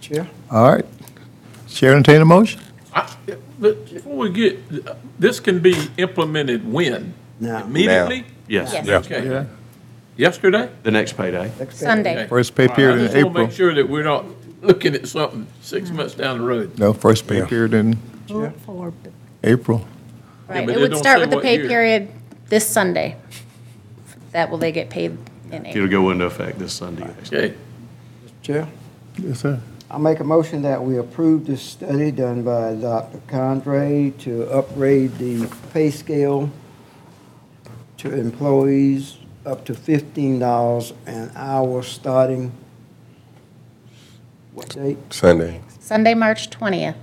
Chair? 0.01 0.27
All 0.51 0.71
right. 0.73 0.85
Chair, 1.67 1.95
entertain 1.95 2.23
a 2.23 2.25
motion? 2.25 2.61
I- 2.95 3.09
But 3.61 3.91
before 3.93 4.17
we 4.17 4.31
get, 4.31 4.59
this 5.21 5.41
can 5.41 5.59
be 5.61 5.75
implemented 5.97 6.71
when? 6.71 7.13
Now. 7.41 7.65
Immediately? 7.65 8.25
Yes. 8.49 8.73
Yes. 8.73 8.87
yeah. 8.87 8.97
Okay. 8.99 9.47
Yesterday? 10.17 10.69
The 10.83 10.91
next 10.91 11.13
payday. 11.17 11.53
Sunday. 11.71 12.27
First 12.27 12.55
pay 12.57 12.67
period 12.69 12.99
I 12.99 13.01
in 13.01 13.05
just 13.07 13.15
want 13.15 13.25
to 13.25 13.31
April. 13.31 13.47
make 13.47 13.55
sure 13.57 13.75
that 13.75 13.89
we're 13.89 14.03
not 14.05 14.25
looking 14.63 14.95
at 14.95 15.07
something 15.09 15.47
six 15.61 15.91
mm. 15.91 15.97
months 15.97 16.15
down 16.15 16.39
the 16.39 16.45
road. 16.45 16.79
No, 16.79 16.93
first 16.93 17.27
pay 17.27 17.39
Yeah. 17.39 17.47
period 17.47 17.75
in 17.75 17.99
April. 19.45 19.87
Right, 20.49 20.65
but 20.67 20.73
it 20.73 20.75
they 20.75 20.83
would 20.83 20.91
don't 20.93 20.99
start 20.99 21.19
say 21.19 21.21
with 21.21 21.31
the 21.31 21.37
what 21.37 21.45
pay 21.45 21.59
year. 21.59 21.69
period 21.69 22.09
this 22.49 22.67
Sunday. 22.67 23.17
That 24.33 24.51
will 24.51 24.59
they 24.59 24.73
get 24.73 24.91
paid 24.91 25.17
in 25.51 25.67
April. 25.67 25.85
It'll 25.85 25.89
go 26.03 26.11
into 26.11 26.25
effect 26.25 26.59
this 26.59 26.73
Sunday. 26.73 27.05
actually. 27.05 27.39
Okay. 27.39 27.55
Chair? 28.43 28.69
Yes, 29.19 29.41
sir. 29.41 29.61
I 29.91 29.97
make 29.99 30.21
a 30.21 30.25
motion 30.25 30.63
that 30.63 30.83
we 30.83 30.99
approve 30.99 31.47
this 31.47 31.63
study 31.63 32.11
done 32.11 32.43
by 32.43 32.75
Dr. 32.75 33.19
Condrey 33.27 34.17
to 34.19 34.45
upgrade 34.51 35.17
the 35.17 35.51
pay 35.73 35.91
scale 35.91 36.51
to 37.97 38.13
employees 38.13 39.17
up 39.47 39.65
to 39.65 39.75
fifteen 39.75 40.39
dollars 40.39 40.93
an 41.07 41.33
hour 41.35 41.83
starting, 41.83 42.53
what 44.59 44.69
date? 44.71 44.99
Sunday. 45.11 45.61
Sunday, 45.79 46.15
March 46.15 46.51
20th. 46.51 46.97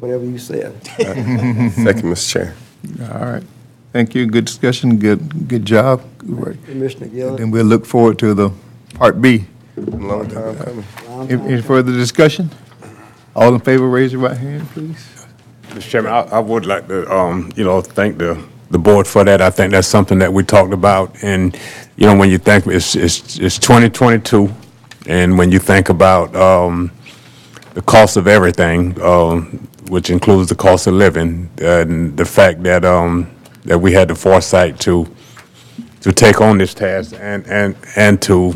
Whatever 0.00 0.24
you 0.24 0.38
said. 0.38 0.84
Second, 0.84 1.72
Mr. 2.12 2.30
Chair. 2.30 2.54
All 3.10 3.32
right. 3.32 3.42
Thank 3.92 4.14
you. 4.14 4.26
Good 4.26 4.44
discussion. 4.44 4.98
Good, 4.98 5.48
good 5.48 5.64
job. 5.64 6.02
Good 6.18 6.38
work. 6.38 6.64
Commissioner 6.66 7.08
Gilliard? 7.08 7.40
And 7.40 7.52
we'll 7.52 7.64
look 7.64 7.86
forward 7.86 8.18
to 8.20 8.34
the 8.34 8.50
Part 8.94 9.20
B. 9.22 9.46
Long 9.76 10.28
time 10.28 10.56
coming. 10.56 10.84
Long 11.08 11.32
Any 11.32 11.54
any 11.54 11.62
further 11.62 11.92
discussion? 11.92 12.50
All 13.34 13.54
in 13.54 13.60
favor, 13.60 13.88
raise 13.88 14.12
your 14.12 14.20
right 14.22 14.36
hand, 14.36 14.68
please. 14.70 15.26
Mr. 15.68 15.80
Chairman, 15.88 16.12
I, 16.12 16.20
I 16.20 16.38
would 16.38 16.66
like 16.66 16.86
to, 16.88 17.10
um, 17.12 17.50
you 17.56 17.64
know, 17.64 17.80
thank 17.80 18.18
the, 18.18 18.42
the 18.70 18.78
board 18.78 19.06
for 19.06 19.24
that. 19.24 19.40
I 19.40 19.50
think 19.50 19.72
that's 19.72 19.88
something 19.88 20.18
that 20.18 20.32
we 20.32 20.42
talked 20.44 20.72
about. 20.74 21.22
And, 21.22 21.58
you 21.96 22.06
know, 22.06 22.16
when 22.16 22.28
you 22.30 22.38
think, 22.38 22.66
it's, 22.66 22.94
it's, 22.94 23.38
it's 23.38 23.58
2022, 23.58 24.52
and 25.10 25.36
when 25.38 25.50
you 25.52 25.58
think 25.58 25.88
about, 25.88 26.34
um, 26.36 26.90
the 27.74 27.82
cost 27.82 28.16
of 28.16 28.26
everything, 28.28 29.00
um, 29.02 29.68
which 29.88 30.08
includes 30.10 30.48
the 30.48 30.54
cost 30.54 30.86
of 30.86 30.94
living, 30.94 31.50
and 31.60 32.16
the 32.16 32.24
fact 32.24 32.62
that, 32.62 32.84
um, 32.84 33.28
that 33.64 33.78
we 33.78 33.92
had 33.92 34.08
the 34.08 34.14
foresight 34.14 34.78
to, 34.80 35.06
to 36.00 36.12
take 36.12 36.40
on 36.40 36.58
this 36.58 36.74
task 36.74 37.14
and, 37.18 37.46
and, 37.48 37.76
and 37.96 38.22
to 38.22 38.54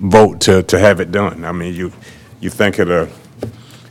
vote 0.00 0.40
to, 0.40 0.62
to 0.64 0.78
have 0.78 1.00
it 1.00 1.12
done. 1.12 1.44
I 1.44 1.52
mean, 1.52 1.74
you, 1.74 1.92
you 2.40 2.50
think 2.50 2.78
of 2.78 2.88
the, 2.88 3.08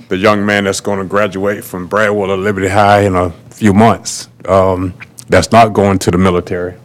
the 0.09 0.17
young 0.17 0.45
man 0.45 0.63
that's 0.63 0.81
going 0.81 0.99
to 0.99 1.05
graduate 1.05 1.63
from 1.63 1.87
Bradwell 1.87 2.31
or 2.31 2.37
Liberty 2.37 2.69
High 2.69 3.01
in 3.01 3.15
a 3.15 3.29
few 3.51 3.73
months, 3.73 4.29
um, 4.47 4.93
that's 5.29 5.51
not 5.51 5.73
going 5.73 5.99
to 5.99 6.11
the 6.11 6.17
military. 6.17 6.75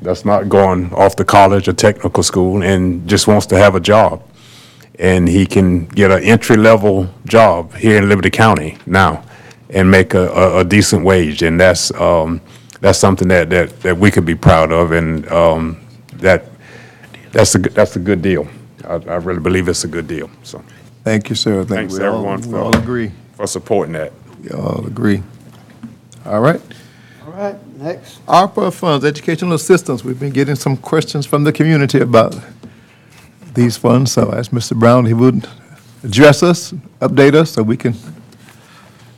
that's 0.00 0.24
not 0.24 0.48
going 0.48 0.92
off 0.94 1.14
to 1.16 1.24
college 1.24 1.68
or 1.68 1.72
technical 1.72 2.22
school 2.22 2.62
and 2.62 3.06
just 3.08 3.26
wants 3.28 3.46
to 3.46 3.56
have 3.56 3.74
a 3.74 3.80
job. 3.80 4.22
And 4.98 5.28
he 5.28 5.46
can 5.46 5.86
get 5.86 6.10
an 6.10 6.22
entry-level 6.22 7.08
job 7.24 7.74
here 7.74 7.96
in 7.98 8.08
Liberty 8.08 8.30
County 8.30 8.76
now 8.86 9.24
and 9.70 9.90
make 9.90 10.14
a, 10.14 10.28
a, 10.30 10.58
a 10.58 10.64
decent 10.64 11.04
wage. 11.04 11.42
And 11.42 11.58
that's, 11.58 11.90
um, 11.94 12.40
that's 12.80 12.98
something 12.98 13.28
that, 13.28 13.48
that, 13.50 13.80
that 13.80 13.96
we 13.96 14.10
could 14.10 14.26
be 14.26 14.34
proud 14.34 14.70
of 14.70 14.92
and, 14.92 15.26
um, 15.32 15.80
that, 16.16 16.44
that's 17.32 17.54
a, 17.54 17.58
good- 17.58 17.74
that's 17.74 17.96
a 17.96 17.98
good 17.98 18.20
deal. 18.22 18.46
I, 18.84 18.94
I 18.94 19.16
really 19.16 19.40
believe 19.40 19.68
it's 19.68 19.84
a 19.84 19.88
good 19.88 20.06
deal, 20.06 20.28
so. 20.42 20.62
Thank 21.04 21.30
you, 21.30 21.34
sir. 21.36 21.54
I 21.54 21.64
think 21.64 21.68
Thanks, 21.68 21.98
we 21.98 22.04
all- 22.04 22.14
everyone, 22.16 22.40
We 22.42 22.50
for- 22.50 22.58
all 22.58 22.76
agree. 22.76 23.10
For 23.36 23.46
supporting 23.46 23.94
that. 23.94 24.12
We 24.42 24.50
all 24.50 24.84
agree. 24.86 25.22
All 26.26 26.40
right. 26.40 26.60
All 27.26 27.32
right, 27.32 27.56
next. 27.78 28.24
ARPA 28.26 28.72
funds, 28.72 29.04
educational 29.04 29.54
assistance. 29.54 30.04
We've 30.04 30.20
been 30.20 30.32
getting 30.32 30.54
some 30.54 30.76
questions 30.76 31.24
from 31.26 31.44
the 31.44 31.52
community 31.52 31.98
about 32.00 32.36
these 33.54 33.76
funds, 33.76 34.12
so 34.12 34.30
I 34.30 34.38
asked 34.38 34.52
Mr. 34.52 34.76
Brown, 34.76 35.06
he 35.06 35.14
would 35.14 35.48
address 36.02 36.42
us, 36.42 36.72
update 37.00 37.34
us, 37.34 37.52
so 37.52 37.62
we 37.62 37.76
can, 37.76 37.94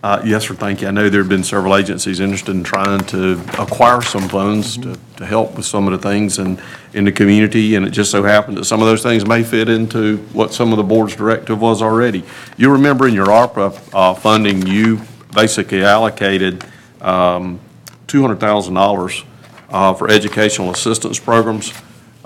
Uh, 0.03 0.21
Yes, 0.23 0.47
sir, 0.47 0.55
thank 0.55 0.83
you. 0.83 0.89
I 0.89 0.91
know 0.91 1.09
there 1.09 1.23
have 1.23 1.31
been 1.31 1.43
several 1.45 1.75
agencies 1.75 2.21
interested 2.21 2.55
in 2.55 2.63
trying 2.63 3.01
to 3.07 3.41
acquire 3.59 4.03
some 4.03 4.29
funds 4.29 4.77
to, 4.79 4.99
to 5.17 5.25
help 5.25 5.57
with 5.57 5.65
some 5.65 5.87
of 5.87 5.93
the 5.93 6.09
things 6.09 6.39
in, 6.39 6.61
in 6.93 7.05
the 7.05 7.13
community, 7.13 7.75
and 7.75 7.87
it 7.87 7.91
just 7.91 8.11
so 8.11 8.23
happened 8.23 8.59
that 8.59 8.67
some 8.67 8.83
of 8.83 8.87
those 8.87 9.03
things 9.03 9.27
may 9.27 9.43
fit 9.43 9.69
into 9.71 10.19
what 10.35 10.53
some 10.53 10.73
of 10.73 10.77
the 10.77 10.83
board's 10.85 11.17
directive 11.17 11.59
was 11.59 11.81
already. 11.81 12.23
You 12.59 12.71
remember 12.73 13.09
in 13.09 13.15
your 13.15 13.27
ARPA 13.29 13.81
uh, 13.95 14.13
funding, 14.15 14.67
you 14.67 15.01
basically 15.33 15.83
allocated 15.83 16.65
um, 17.01 17.59
$200,000 18.09 19.25
uh, 19.71 19.95
for 19.95 20.11
educational 20.11 20.71
assistance 20.71 21.19
programs. 21.19 21.73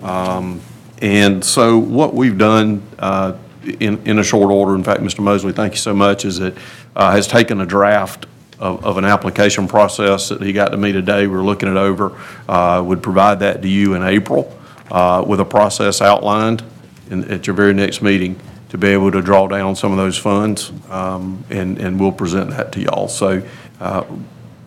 Um, 0.01 0.61
And 1.01 1.45
so 1.45 1.79
what 1.79 2.15
we've 2.15 2.37
done 2.37 2.83
uh, 2.99 3.37
in, 3.63 4.05
in 4.07 4.19
a 4.19 4.25
short 4.25 4.51
order, 4.51 4.75
in 4.75 4.83
fact, 4.83 5.01
Mr. 5.01 5.21
Mosley, 5.21 5.53
thank 5.53 5.75
you 5.75 5.79
so 5.79 5.95
much, 5.95 6.25
is 6.25 6.39
it 6.41 6.57
uh, 6.97 7.13
has 7.13 7.27
taken 7.27 7.61
a 7.61 7.67
draft 7.67 8.27
of, 8.59 8.85
of 8.85 8.99
an 8.99 9.05
application 9.05 9.69
process 9.69 10.29
that 10.31 10.43
he 10.43 10.53
got 10.53 10.69
to 10.69 10.77
me 10.77 10.93
today. 10.93 11.27
We're 11.27 11.45
looking 11.45 11.69
it 11.69 11.77
over. 11.77 12.19
Uh, 12.49 12.83
Would 12.85 13.03
provide 13.03 13.41
that 13.41 13.63
to 13.63 13.69
you 13.69 13.95
in 13.95 14.03
April 14.03 14.57
uh, 14.91 15.25
with 15.27 15.41
a 15.41 15.45
process 15.45 16.01
outlined 16.01 16.63
in, 17.11 17.31
at 17.31 17.47
your 17.47 17.55
very 17.55 17.75
next 17.75 18.03
meeting 18.03 18.39
to 18.71 18.79
be 18.79 18.89
able 18.89 19.11
to 19.13 19.23
draw 19.23 19.47
down 19.47 19.75
some 19.77 19.93
of 19.93 19.99
those 19.99 20.19
funds, 20.19 20.73
um, 20.91 21.43
and, 21.49 21.79
and 21.79 21.99
we'll 21.99 22.13
present 22.13 22.51
that 22.51 22.73
to 22.73 22.81
y'all. 22.81 23.09
So 23.09 23.43
uh, 23.81 24.05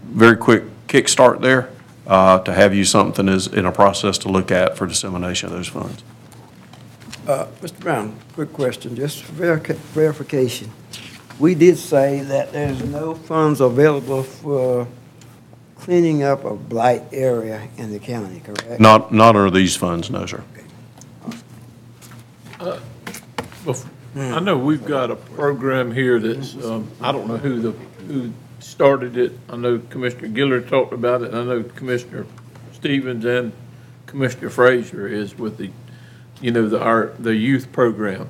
very 0.05 0.37
quick 0.37 0.63
kickstart 0.87 1.41
there 1.41 1.69
uh, 2.07 2.39
to 2.39 2.53
have 2.53 2.73
you 2.73 2.83
something 2.83 3.29
as, 3.29 3.47
in 3.47 3.65
a 3.65 3.71
process 3.71 4.17
to 4.19 4.29
look 4.29 4.51
at 4.51 4.77
for 4.77 4.87
dissemination 4.87 5.49
of 5.49 5.53
those 5.53 5.67
funds. 5.67 6.03
Uh, 7.31 7.47
Mr. 7.61 7.79
Brown, 7.79 8.13
quick 8.33 8.51
question, 8.51 8.93
just 8.93 9.23
for 9.23 9.31
verica- 9.31 9.77
verification. 9.93 10.69
We 11.39 11.55
did 11.55 11.77
say 11.77 12.19
that 12.23 12.51
there's 12.51 12.83
no 12.83 13.15
funds 13.15 13.61
available 13.61 14.23
for 14.23 14.85
cleaning 15.77 16.23
up 16.23 16.43
a 16.43 16.57
blight 16.57 17.03
area 17.13 17.69
in 17.77 17.89
the 17.93 17.99
county, 17.99 18.41
correct? 18.41 18.81
Not, 18.81 19.13
not 19.13 19.37
under 19.37 19.49
these 19.49 19.77
funds, 19.77 20.09
no, 20.09 20.25
sir. 20.25 20.43
Bef- 22.59 23.85
I 24.17 24.41
know 24.41 24.57
we've 24.57 24.85
got 24.85 25.09
a 25.09 25.15
program 25.15 25.89
here 25.93 26.19
that's, 26.19 26.61
um, 26.65 26.91
I 26.99 27.13
don't 27.13 27.29
know 27.29 27.37
who 27.37 27.61
the, 27.61 27.71
who 28.07 28.33
started 28.59 29.15
it. 29.15 29.31
I 29.47 29.55
know 29.55 29.79
Commissioner 29.89 30.27
Gilliard 30.27 30.67
talked 30.67 30.91
about 30.91 31.21
it, 31.21 31.33
and 31.33 31.37
I 31.37 31.43
know 31.45 31.63
Commissioner 31.63 32.25
Stevens 32.73 33.23
and 33.23 33.53
Commissioner 34.05 34.49
Frazier 34.49 35.07
is 35.07 35.37
with 35.37 35.55
the, 35.55 35.69
you 36.41 36.51
know, 36.51 36.67
the, 36.67 36.81
our, 36.81 37.13
the 37.19 37.35
youth 37.35 37.71
program. 37.71 38.27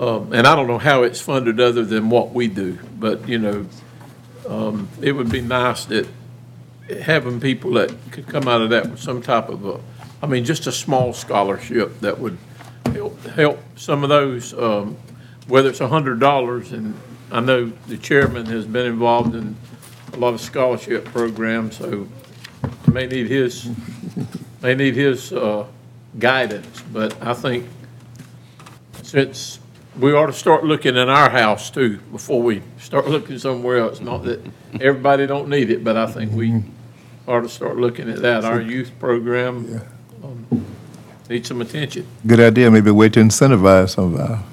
Um, 0.00 0.32
and 0.32 0.46
I 0.46 0.54
don't 0.54 0.68
know 0.68 0.78
how 0.78 1.02
it's 1.02 1.20
funded 1.20 1.58
other 1.58 1.84
than 1.84 2.08
what 2.08 2.32
we 2.32 2.46
do, 2.46 2.78
but, 2.98 3.28
you 3.28 3.38
know, 3.38 3.66
um, 4.48 4.88
it 5.02 5.12
would 5.12 5.30
be 5.30 5.40
nice 5.40 5.84
that 5.86 6.06
having 7.02 7.40
people 7.40 7.72
that 7.72 7.92
could 8.12 8.26
come 8.28 8.46
out 8.46 8.62
of 8.62 8.70
that 8.70 8.88
with 8.88 9.00
some 9.00 9.20
type 9.20 9.48
of 9.48 9.66
a, 9.66 9.80
I 10.22 10.26
mean, 10.26 10.44
just 10.44 10.66
a 10.66 10.72
small 10.72 11.12
scholarship 11.12 12.00
that 12.00 12.18
would 12.18 12.38
help, 12.86 13.20
help 13.24 13.58
some 13.76 14.04
of 14.04 14.08
those, 14.08 14.54
um, 14.54 14.96
whether 15.48 15.68
it's 15.68 15.80
a 15.80 15.88
hundred 15.88 16.20
dollars, 16.20 16.72
and 16.72 16.94
I 17.30 17.40
know 17.40 17.72
the 17.88 17.98
chairman 17.98 18.46
has 18.46 18.66
been 18.66 18.86
involved 18.86 19.34
in 19.34 19.56
a 20.12 20.16
lot 20.16 20.32
of 20.32 20.40
scholarship 20.40 21.04
programs, 21.06 21.76
so 21.76 22.06
may 22.86 23.06
need 23.06 23.26
his, 23.26 23.68
may 24.62 24.74
need 24.74 24.94
his, 24.94 25.32
uh, 25.32 25.66
guidance, 26.18 26.82
but 26.92 27.20
I 27.22 27.34
think 27.34 27.66
since 29.02 29.60
we 29.98 30.12
ought 30.12 30.26
to 30.26 30.32
start 30.32 30.64
looking 30.64 30.96
in 30.96 31.08
our 31.08 31.30
house 31.30 31.70
too, 31.70 31.98
before 32.12 32.42
we 32.42 32.62
start 32.78 33.06
looking 33.08 33.38
somewhere 33.38 33.78
else. 33.78 34.00
Not 34.00 34.24
that 34.24 34.40
everybody 34.80 35.26
don't 35.26 35.48
need 35.48 35.70
it, 35.70 35.82
but 35.84 35.96
I 35.96 36.06
think 36.06 36.32
we 36.32 36.62
ought 37.26 37.40
to 37.40 37.48
start 37.48 37.76
looking 37.76 38.08
at 38.08 38.22
that. 38.22 38.44
Our 38.44 38.60
youth 38.60 38.92
program 38.98 39.82
um, 40.22 40.46
needs 41.28 41.48
some 41.48 41.60
attention. 41.60 42.06
good 42.26 42.40
idea, 42.40 42.70
maybe 42.70 42.90
a 42.90 42.94
way 42.94 43.08
to 43.10 43.20
incentivize 43.20 43.90
some 43.90 44.14
of 44.14 44.20
our, 44.20 44.44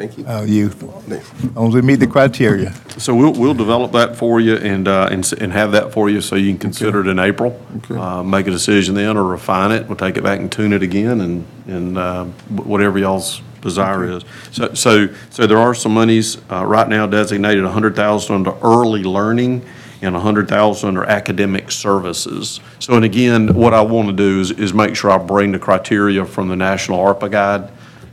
Thank 0.00 0.16
you. 0.16 0.24
our 0.26 0.46
youth. 0.46 0.82
As 1.12 1.54
long 1.54 1.68
as 1.68 1.74
we 1.74 1.82
meet 1.82 1.96
the 1.96 2.06
criteria. 2.06 2.72
So 2.96 3.14
we'll, 3.14 3.34
we'll 3.34 3.52
develop 3.52 3.92
that 3.92 4.16
for 4.16 4.40
you 4.40 4.56
and, 4.56 4.88
uh, 4.88 5.08
and, 5.10 5.22
s- 5.22 5.34
and 5.34 5.52
have 5.52 5.72
that 5.72 5.92
for 5.92 6.08
you 6.08 6.22
so 6.22 6.36
you 6.36 6.52
can 6.52 6.58
consider 6.58 7.00
it 7.02 7.06
in 7.06 7.18
April. 7.18 7.60
Uh, 7.90 8.22
make 8.22 8.46
a 8.46 8.50
decision 8.50 8.94
then 8.94 9.18
or 9.18 9.24
refine 9.24 9.72
it. 9.72 9.86
We'll 9.86 9.98
take 9.98 10.16
it 10.16 10.24
back 10.24 10.38
and 10.40 10.50
tune 10.50 10.72
it 10.72 10.82
again 10.82 11.20
and, 11.20 11.46
and, 11.66 11.98
uh, 11.98 12.24
wh- 12.24 12.66
whatever 12.66 12.98
y'all's 12.98 13.42
desire 13.60 14.10
is. 14.10 14.24
So, 14.52 14.72
so, 14.72 15.08
so 15.28 15.46
there 15.46 15.58
are 15.58 15.74
some 15.74 15.92
monies, 15.92 16.38
uh, 16.50 16.64
right 16.64 16.88
now 16.88 17.06
designated 17.06 17.64
a 17.64 17.70
hundred 17.70 17.94
thousand 17.94 18.36
under 18.36 18.54
early 18.62 19.02
learning 19.04 19.66
and 20.00 20.16
a 20.16 20.20
hundred 20.20 20.48
thousand 20.48 20.88
under 20.88 21.04
academic 21.04 21.70
services. 21.70 22.60
So, 22.78 22.94
and 22.94 23.04
again, 23.04 23.52
what 23.52 23.74
I 23.74 23.82
want 23.82 24.08
to 24.08 24.14
do 24.14 24.40
is, 24.40 24.50
is 24.52 24.72
make 24.72 24.96
sure 24.96 25.10
I 25.10 25.18
bring 25.18 25.52
the 25.52 25.58
criteria 25.58 26.24
from 26.24 26.48
the 26.48 26.56
National 26.56 26.98
ARPA 27.00 27.30
Guide 27.30 27.70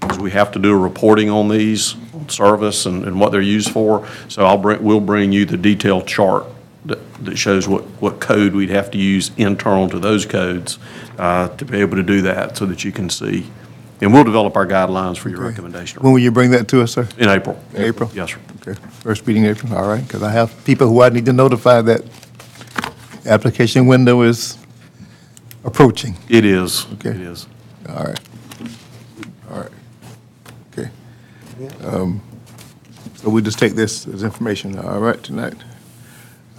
because 0.08 0.22
we 0.22 0.32
have 0.32 0.52
to 0.52 0.60
do 0.60 0.74
a 0.74 0.78
reporting 0.78 1.30
on 1.30 1.50
these, 1.50 1.96
service 2.28 2.86
and, 2.86 3.06
and 3.06 3.20
what 3.20 3.32
they're 3.32 3.40
used 3.40 3.72
for. 3.72 4.06
So 4.28 4.46
I'll 4.46 4.58
bring, 4.58 4.84
we'll 4.84 5.00
bring 5.00 5.32
you 5.32 5.46
the 5.46 5.56
detailed 5.56 6.08
chart 6.08 6.46
that, 6.86 7.00
that 7.24 7.38
shows 7.38 7.68
what, 7.68 7.84
what 8.02 8.20
code 8.20 8.54
we'd 8.54 8.70
have 8.70 8.92
to 8.92 8.98
use 8.98 9.32
internal 9.38 9.88
to 9.90 10.00
those 10.00 10.26
codes, 10.26 10.78
uh, 11.18 11.48
to 11.56 11.64
be 11.64 11.80
able 11.80 11.96
to 11.96 12.04
do 12.04 12.22
that 12.24 12.58
so 12.58 12.66
that 12.66 12.84
you 12.84 12.92
can 12.92 13.10
see. 13.10 13.50
And 14.02 14.14
we'll 14.14 14.26
develop 14.26 14.56
our 14.58 14.68
guidelines 14.68 15.18
for 15.18 15.30
your 15.30 15.42
recommendation 15.42 16.02
When 16.04 16.12
will 16.12 16.20
you 16.20 16.32
bring 16.32 16.52
that 16.52 16.68
to 16.68 16.82
us, 16.82 16.92
sir? 16.94 17.08
in 17.18 17.30
April. 17.30 17.60
April? 17.74 18.12
Yes, 18.14 18.32
sir. 18.32 18.40
Okay, 18.62 18.80
first 19.00 19.26
meeting 19.26 19.46
in 19.46 19.52
April, 19.52 19.74
all 19.76 19.88
right, 19.88 20.06
because 20.06 20.22
I 20.22 20.32
have 20.32 20.66
people 20.66 20.88
who 20.88 21.02
I 21.02 21.10
need 21.10 21.26
to 21.26 21.34
notify 21.34 21.82
that 21.82 22.04
application 23.26 23.88
window 23.88 24.22
is 24.22 24.58
approaching. 25.64 26.16
It 26.30 26.46
is. 26.46 26.86
Okay. 26.94 27.10
It 27.10 27.22
is. 27.22 27.48
All 27.90 28.04
right. 28.04 28.20
All 29.52 29.60
right. 29.62 29.72
Okay. 30.72 30.90
Um, 31.84 32.22
So 33.16 33.30
we 33.30 33.42
just 33.42 33.58
take 33.58 33.74
this 33.74 34.08
as 34.08 34.22
information, 34.24 34.78
all 34.78 35.00
right, 35.00 35.22
tonight. 35.24 35.56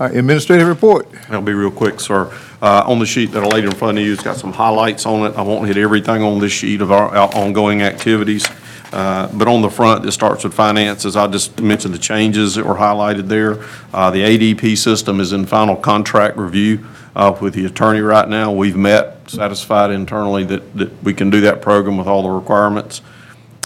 All 0.00 0.08
right, 0.08 0.16
administrative 0.16 0.66
report. 0.66 1.08
I'll 1.28 1.40
be 1.40 1.52
real 1.54 1.70
quick, 1.70 2.00
sir. 2.00 2.32
Uh, 2.60 2.82
On 2.86 2.98
the 2.98 3.06
sheet 3.06 3.30
that 3.32 3.44
I 3.44 3.46
laid 3.46 3.64
in 3.64 3.70
front 3.72 3.96
of 3.98 4.04
you, 4.04 4.12
it's 4.12 4.22
got 4.22 4.36
some 4.36 4.52
highlights 4.52 5.06
on 5.06 5.30
it. 5.30 5.36
I 5.36 5.42
won't 5.42 5.66
hit 5.68 5.76
everything 5.76 6.22
on 6.22 6.40
this 6.40 6.52
sheet 6.52 6.80
of 6.80 6.90
our 6.90 7.14
our 7.16 7.32
ongoing 7.34 7.82
activities. 7.82 8.44
Uh, 8.92 9.28
But 9.32 9.46
on 9.48 9.62
the 9.62 9.70
front, 9.70 10.04
it 10.04 10.12
starts 10.12 10.42
with 10.44 10.54
finances. 10.54 11.14
I'll 11.14 11.28
just 11.30 11.60
mentioned 11.60 11.94
the 11.94 11.98
changes 11.98 12.54
that 12.56 12.64
were 12.66 12.76
highlighted 12.76 13.28
there. 13.28 13.58
Uh, 13.94 14.10
The 14.10 14.22
ADP 14.24 14.76
system 14.76 15.20
is 15.20 15.32
in 15.32 15.46
final 15.46 15.76
contract 15.76 16.36
review 16.36 16.80
uh, 17.14 17.34
with 17.40 17.54
the 17.54 17.66
attorney 17.66 18.00
right 18.00 18.28
now. 18.28 18.50
We've 18.52 18.76
met, 18.76 19.30
satisfied 19.30 19.90
internally 19.90 20.44
that 20.44 20.62
that 20.76 20.90
we 21.04 21.14
can 21.14 21.30
do 21.30 21.40
that 21.42 21.60
program 21.62 21.96
with 21.98 22.08
all 22.08 22.22
the 22.22 22.30
requirements. 22.30 23.00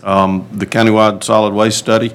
Um, 0.02 0.48
The 0.52 0.66
countywide 0.66 1.22
solid 1.22 1.54
waste 1.54 1.78
study, 1.78 2.10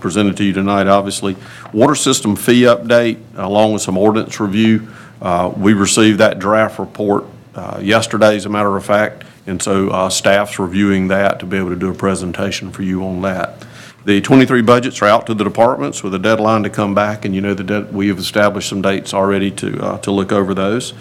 presented 0.00 0.36
to 0.38 0.44
you 0.44 0.52
tonight, 0.52 0.86
obviously. 0.86 1.36
Water 1.72 1.94
system 1.94 2.36
fee 2.36 2.62
update, 2.62 3.18
along 3.36 3.72
with 3.72 3.82
some 3.82 3.96
ordinance 3.96 4.40
review. 4.40 4.88
Uh, 5.22 5.52
We 5.56 5.72
received 5.72 6.18
that 6.18 6.38
draft 6.38 6.78
report 6.78 7.24
uh, 7.54 7.80
yesterday, 7.82 8.36
as 8.36 8.46
a 8.46 8.48
matter 8.48 8.76
of 8.76 8.84
fact, 8.84 9.24
and 9.46 9.60
so 9.60 9.88
uh, 9.90 10.08
staff's 10.08 10.58
reviewing 10.58 11.08
that 11.08 11.40
to 11.40 11.46
be 11.46 11.56
able 11.56 11.70
to 11.70 11.76
do 11.76 11.90
a 11.90 11.94
presentation 11.94 12.70
for 12.70 12.82
you 12.82 13.04
on 13.04 13.22
that. 13.22 13.66
The 14.04 14.20
23 14.20 14.62
budgets 14.62 15.02
are 15.02 15.06
out 15.06 15.26
to 15.26 15.34
the 15.34 15.44
departments 15.44 16.02
with 16.02 16.14
a 16.14 16.18
deadline 16.18 16.62
to 16.62 16.70
come 16.70 16.94
back, 16.94 17.24
and 17.24 17.34
you 17.34 17.40
know 17.40 17.54
that 17.54 17.92
we 17.92 18.08
have 18.08 18.18
established 18.18 18.68
some 18.68 18.80
dates 18.80 19.12
already 19.12 19.50
to, 19.52 19.98
to 20.02 20.10
look 20.10 20.32
over 20.32 20.54
those. 20.54 20.94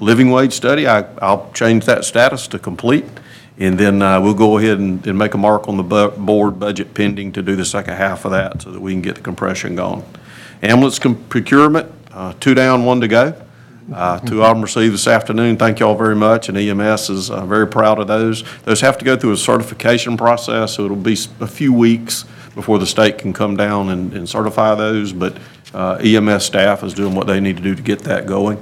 Living 0.00 0.30
wage 0.30 0.52
study, 0.54 0.88
I, 0.88 1.04
I'll 1.18 1.52
change 1.52 1.84
that 1.84 2.04
status 2.04 2.48
to 2.48 2.58
complete, 2.58 3.04
and 3.58 3.78
then 3.78 4.02
uh, 4.02 4.20
we'll 4.20 4.34
go 4.34 4.58
ahead 4.58 4.78
and, 4.78 5.06
and 5.06 5.18
make 5.18 5.34
a 5.34 5.38
mark 5.38 5.68
on 5.68 5.76
the 5.76 5.82
bu- 5.82 6.10
board 6.10 6.58
budget 6.58 6.94
pending 6.94 7.32
to 7.32 7.42
do 7.42 7.54
the 7.56 7.64
second 7.64 7.94
half 7.94 8.24
of 8.24 8.32
that 8.32 8.62
so 8.62 8.70
that 8.70 8.80
we 8.80 8.92
can 8.92 9.02
get 9.02 9.14
the 9.14 9.20
compression 9.20 9.76
going. 9.76 10.04
Ambulance 10.62 10.98
com- 10.98 11.22
procurement, 11.28 11.90
uh, 12.12 12.32
two 12.40 12.54
down, 12.54 12.84
one 12.84 13.00
to 13.00 13.08
go. 13.08 13.40
Uh, 13.92 14.18
Two 14.20 14.42
of 14.42 14.54
them 14.54 14.62
received 14.62 14.94
this 14.94 15.06
afternoon. 15.06 15.58
Thank 15.58 15.78
you 15.78 15.86
all 15.86 15.94
very 15.94 16.16
much, 16.16 16.48
and 16.48 16.56
EMS 16.56 17.10
is 17.10 17.30
uh, 17.30 17.44
very 17.44 17.66
proud 17.66 17.98
of 17.98 18.06
those. 18.06 18.42
Those 18.62 18.80
have 18.80 18.96
to 18.96 19.04
go 19.04 19.14
through 19.14 19.32
a 19.32 19.36
certification 19.36 20.16
process, 20.16 20.72
so 20.74 20.86
it'll 20.86 20.96
be 20.96 21.18
a 21.40 21.46
few 21.46 21.70
weeks 21.70 22.24
before 22.54 22.78
the 22.78 22.86
state 22.86 23.18
can 23.18 23.34
come 23.34 23.58
down 23.58 23.90
and 23.90 24.14
and 24.14 24.26
certify 24.26 24.74
those, 24.74 25.12
but 25.12 25.36
uh, 25.74 25.98
EMS 26.02 26.44
staff 26.46 26.82
is 26.82 26.94
doing 26.94 27.14
what 27.14 27.26
they 27.26 27.40
need 27.40 27.58
to 27.58 27.62
do 27.62 27.74
to 27.74 27.82
get 27.82 27.98
that 28.04 28.26
going 28.26 28.58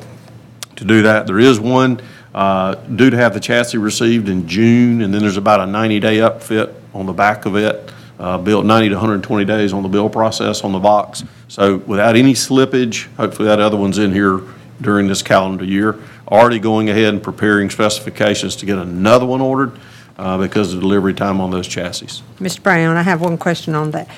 to 0.75 0.85
do 0.85 1.03
that. 1.03 1.29
There 1.29 1.39
is 1.39 1.61
one 1.61 2.01
uh, 2.35 2.75
due 2.75 3.11
to 3.11 3.17
have 3.17 3.35
the 3.35 3.41
chassis 3.41 3.79
received 3.79 4.29
in 4.29 4.49
June, 4.49 5.03
and 5.03 5.13
then 5.13 5.21
there's 5.23 5.37
about 5.37 5.61
a 5.61 5.65
90-day 5.65 6.19
upfit 6.19 6.75
on 6.95 7.07
the 7.07 7.13
back 7.13 7.45
of 7.45 7.57
it, 7.57 7.93
uh, 8.19 8.39
built 8.39 8.65
90 8.65 8.89
to 8.91 8.95
120 8.95 9.45
days 9.45 9.73
on 9.73 9.83
the 9.83 9.89
build 9.89 10.13
process 10.13 10.63
on 10.63 10.73
the 10.73 10.79
box. 10.79 11.25
So 11.49 11.79
without 11.79 12.17
any 12.17 12.33
slippage, 12.33 13.15
hopefully 13.17 13.49
that 13.49 13.61
other 13.61 13.77
one's 13.77 13.99
in 13.99 14.13
here 14.13 14.41
during 14.81 15.09
this 15.09 15.23
calendar 15.23 15.65
year. 15.65 15.99
Already 16.29 16.59
going 16.59 16.89
ahead 16.89 17.13
and 17.13 17.23
preparing 17.23 17.69
specifications 17.69 18.57
to 18.57 18.67
get 18.67 18.79
another 18.79 19.27
one 19.27 19.41
ordered 19.41 19.79
uh, 20.17 20.39
because 20.39 20.73
of 20.73 20.77
the 20.77 20.81
delivery 20.81 21.15
time 21.15 21.41
on 21.41 21.51
those 21.51 21.69
chassis. 21.69 22.23
Mr. 22.39 22.63
Brown, 22.63 22.97
I 22.97 23.03
have 23.03 23.21
one 23.21 23.37
question 23.37 23.75
on 23.75 23.91
that. 23.91 24.09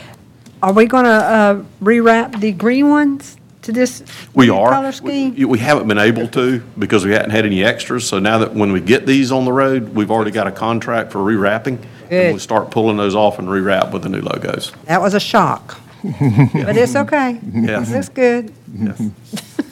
Are 0.62 0.72
we 0.72 0.86
going 0.86 1.04
to 1.04 1.64
rewrap 1.82 2.40
the 2.40 2.52
green 2.52 2.88
ones 2.88 3.36
to 3.64 3.72
this 3.72 4.02
We 4.34 4.46
new 4.46 4.54
are. 4.56 4.70
color 4.70 4.92
scheme? 4.92 5.34
We 5.34 5.44
we 5.44 5.58
haven't 5.58 5.88
been 5.88 5.98
able 5.98 6.28
to 6.28 6.60
because 6.78 7.04
we 7.04 7.10
hadn't 7.12 7.30
had 7.30 7.44
any 7.44 7.62
extras. 7.64 8.06
So 8.06 8.18
now 8.18 8.38
that 8.38 8.54
when 8.54 8.72
we 8.72 8.80
get 8.80 9.06
these 9.06 9.30
on 9.32 9.44
the 9.44 9.52
road, 9.52 9.90
we've 9.94 10.10
already 10.10 10.30
got 10.30 10.46
a 10.46 10.52
contract 10.52 11.12
for 11.12 11.18
rewrapping. 11.18 11.78
And 12.10 12.34
we'll 12.34 12.38
start 12.38 12.70
pulling 12.70 12.96
those 12.96 13.14
off 13.14 13.38
and 13.38 13.48
rewrap 13.48 13.90
with 13.92 14.02
the 14.02 14.08
new 14.08 14.20
logos. 14.20 14.72
That 14.84 15.00
was 15.00 15.14
a 15.14 15.20
shock, 15.20 15.80
but 16.02 16.76
it's 16.76 16.94
okay. 16.94 17.40
Yes. 17.52 17.90
Looks 17.90 18.08
good. 18.10 18.52
Yes. 18.78 19.00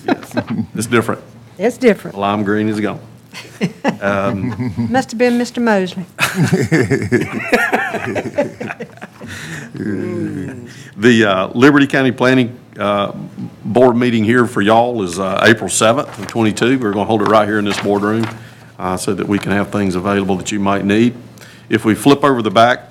Yes. 0.06 0.35
It's 0.74 0.86
different. 0.86 1.23
It's 1.59 1.77
different. 1.78 2.16
Lime 2.19 2.43
green 2.43 2.69
is 2.69 2.81
gone. 2.81 3.01
Um, 4.01 4.73
Must 4.90 5.10
have 5.12 5.19
been 5.19 5.35
Mr. 5.39 5.62
Mosley. 5.62 6.05
The 10.97 11.24
uh, 11.24 11.49
Liberty 11.49 11.86
County 11.86 12.12
Planning 12.12 12.59
uh, 12.78 13.12
Board 13.65 13.97
meeting 13.97 14.24
here 14.24 14.47
for 14.47 14.61
y'all 14.62 15.03
is 15.03 15.19
uh, 15.19 15.40
April 15.43 15.69
7th 15.69 16.19
of 16.19 16.27
'22. 16.27 16.78
We're 16.78 16.93
going 16.93 17.05
to 17.05 17.05
hold 17.05 17.23
it 17.23 17.27
right 17.27 17.47
here 17.47 17.59
in 17.59 17.65
this 17.65 17.81
boardroom 17.81 18.27
uh, 18.78 18.97
so 18.97 19.15
that 19.15 19.27
we 19.27 19.39
can 19.39 19.53
have 19.53 19.70
things 19.70 19.94
available 19.94 20.36
that 20.36 20.53
you 20.53 20.61
might 20.61 20.85
need. 20.85 21.15
If 21.69 21.85
we 21.85 21.94
flip 21.94 22.24
over 22.24 22.43
the 22.43 22.51
back, 22.51 22.89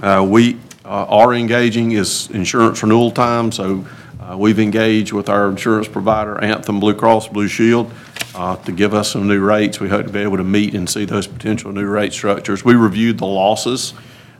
uh, 0.00 0.26
we 0.28 0.58
uh, 0.84 1.06
are 1.08 1.34
engaging 1.34 1.92
is 1.92 2.30
insurance 2.30 2.82
renewal 2.82 3.10
time, 3.10 3.52
so 3.52 3.86
uh, 4.20 4.36
we've 4.36 4.58
engaged 4.58 5.12
with 5.12 5.28
our 5.28 5.48
insurance 5.50 5.88
provider, 5.88 6.42
Anthem 6.42 6.80
Blue 6.80 6.94
Cross 6.94 7.28
Blue 7.28 7.48
Shield, 7.48 7.92
uh, 8.34 8.56
to 8.56 8.72
give 8.72 8.94
us 8.94 9.12
some 9.12 9.28
new 9.28 9.40
rates. 9.40 9.78
We 9.78 9.88
hope 9.88 10.06
to 10.06 10.12
be 10.12 10.20
able 10.20 10.38
to 10.38 10.44
meet 10.44 10.74
and 10.74 10.88
see 10.88 11.04
those 11.04 11.26
potential 11.26 11.72
new 11.72 11.86
rate 11.86 12.12
structures. 12.12 12.64
We 12.64 12.74
reviewed 12.74 13.18
the 13.18 13.26
losses 13.26 13.94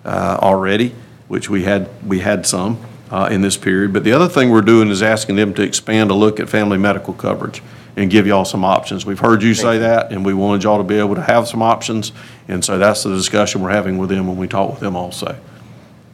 uh, 0.05 0.39
already, 0.40 0.94
which 1.28 1.48
we 1.48 1.64
had, 1.64 1.89
we 2.06 2.20
had 2.20 2.47
some 2.47 2.85
uh, 3.10 3.28
in 3.31 3.43
this 3.43 3.56
period. 3.56 3.93
But 3.93 4.05
the 4.05 4.12
other 4.12 4.28
thing 4.28 4.51
we're 4.51 4.62
doing 4.62 4.89
is 4.89 5.02
asking 5.02 5.36
them 5.36 5.55
to 5.55 5.62
expand 5.62 6.10
a 6.10 6.14
look 6.14 6.40
at 6.40 6.48
family 6.48 6.78
medical 6.78 7.14
coverage 7.14 7.62
and 7.97 8.10
give 8.10 8.26
y'all 8.26 8.44
some 8.44 8.64
options. 8.64 9.06
We've 9.06 9.20
heard 9.20 9.43
you 9.43 9.55
say 9.55 9.78
that, 9.78 10.10
and 10.10 10.24
we 10.24 10.35
wanted 10.35 10.64
y'all 10.64 10.78
to 10.78 10.85
be 10.85 10.98
able 10.98 11.14
to 11.14 11.22
have 11.22 11.47
some 11.47 11.62
options. 11.62 12.12
And 12.48 12.64
so 12.64 12.78
that's 12.78 13.05
the 13.05 13.14
discussion 13.14 13.62
we're 13.62 13.70
having 13.70 13.98
with 13.98 14.09
them 14.09 14.26
when 14.26 14.36
we 14.36 14.48
talk 14.48 14.70
with 14.70 14.81
them 14.81 14.97
also. 14.97 15.39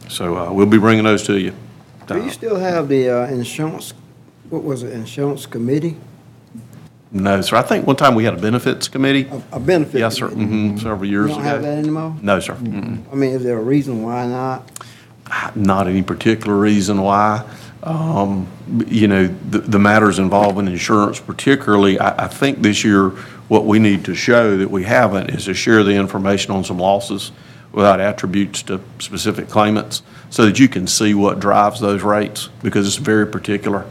So 0.07 0.37
uh, 0.37 0.53
we'll 0.53 0.67
be 0.67 0.77
bringing 0.77 1.05
those 1.05 1.23
to 1.23 1.39
you. 1.39 1.53
Do 2.07 2.21
you 2.21 2.29
still 2.29 2.57
have 2.57 2.89
the 2.89 3.09
uh, 3.09 3.27
insurance, 3.27 3.93
what 4.49 4.63
was 4.63 4.83
it, 4.83 4.91
insurance 4.91 5.45
committee? 5.45 5.97
No, 7.13 7.41
sir. 7.41 7.57
I 7.57 7.61
think 7.61 7.85
one 7.85 7.97
time 7.97 8.15
we 8.15 8.23
had 8.23 8.33
a 8.35 8.41
benefits 8.41 8.87
committee. 8.87 9.29
A 9.51 9.59
benefit? 9.59 9.99
Yes, 9.99 10.15
sir. 10.15 10.29
hmm 10.29 10.77
several 10.77 11.05
You 11.05 11.11
years 11.23 11.31
don't 11.31 11.43
have 11.43 11.61
that 11.61 11.67
ago. 11.69 11.77
anymore? 11.79 12.15
No, 12.21 12.39
sir. 12.39 12.53
Mm-mm. 12.55 12.99
I 13.11 13.15
mean, 13.15 13.31
is 13.31 13.43
there 13.43 13.57
a 13.57 13.61
reason 13.61 14.01
why 14.01 14.25
not? 14.27 14.69
Not 15.55 15.87
any 15.87 16.03
particular 16.03 16.55
reason 16.57 17.01
why. 17.01 17.43
Um, 17.83 18.47
You 18.87 19.07
know, 19.07 19.27
the 19.49 19.59
the 19.59 19.79
matters 19.79 20.19
involving 20.19 20.67
insurance 20.67 21.19
particularly, 21.19 21.99
I 21.99 22.25
I 22.25 22.27
think 22.27 22.61
this 22.61 22.83
year, 22.85 23.09
what 23.49 23.65
we 23.65 23.79
need 23.79 24.05
to 24.05 24.15
show 24.15 24.55
that 24.57 24.71
we 24.71 24.83
haven't 24.83 25.29
is 25.31 25.45
to 25.45 25.53
share 25.53 25.83
the 25.83 25.91
information 25.95 26.53
on 26.53 26.63
some 26.63 26.77
losses 26.79 27.31
without 27.73 27.99
attributes 27.99 28.61
to 28.63 28.79
specific 28.99 29.49
claimants, 29.49 30.03
so 30.29 30.45
that 30.45 30.59
you 30.59 30.67
can 30.69 30.87
see 30.87 31.13
what 31.13 31.39
drives 31.39 31.79
those 31.79 32.03
rates, 32.03 32.49
because 32.61 32.85
it's 32.87 32.97
very 32.97 33.25
particular, 33.25 33.85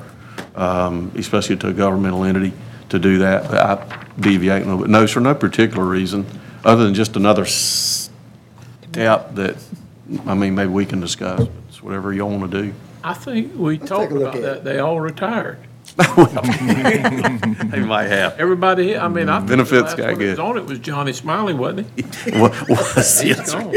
um, 0.54 1.10
especially 1.16 1.56
to 1.56 1.68
a 1.68 1.72
governmental 1.72 2.24
entity, 2.24 2.52
to 2.90 2.98
do 2.98 3.18
that. 3.18 3.50
But 3.50 3.58
I 3.58 4.04
deviate 4.20 4.62
a 4.62 4.64
little 4.66 4.80
bit. 4.82 4.90
No, 4.90 5.06
sir, 5.06 5.20
no 5.20 5.34
particular 5.34 5.84
reason, 5.84 6.26
other 6.64 6.84
than 6.84 6.94
just 6.94 7.16
another 7.16 7.44
step 7.46 9.34
that, 9.34 9.56
I 10.26 10.34
mean, 10.34 10.54
maybe 10.54 10.70
we 10.70 10.84
can 10.86 11.00
discuss. 11.00 11.48
It's 11.68 11.82
whatever 11.82 12.12
y'all 12.12 12.30
want 12.30 12.50
to 12.50 12.62
do. 12.62 12.74
I 13.02 13.14
think 13.14 13.54
we 13.56 13.78
talked 13.78 14.12
look 14.12 14.34
about 14.34 14.36
at 14.36 14.42
that, 14.42 14.64
they 14.64 14.78
all 14.78 15.00
retired. 15.00 15.58
They 17.70 17.80
might 17.80 18.08
have. 18.08 18.38
Everybody, 18.38 18.96
I 18.96 19.08
mean, 19.08 19.28
I 19.28 19.38
think 19.38 19.48
the 19.48 19.56
Benefits 19.56 19.82
last 19.82 19.96
got 19.96 20.06
one 20.10 20.18
that 20.18 20.26
was 20.26 20.36
good. 20.36 20.38
on 20.40 20.56
it 20.58 20.66
was 20.66 20.78
Johnny 20.80 21.12
Smiley, 21.12 21.54
wasn't 21.54 21.86
he? 21.96 22.02
Wa- 22.38 22.48
was- 22.68 23.20
He's 23.20 23.24
yes, 23.38 23.50
sir. 23.50 23.60
gone. 23.60 23.72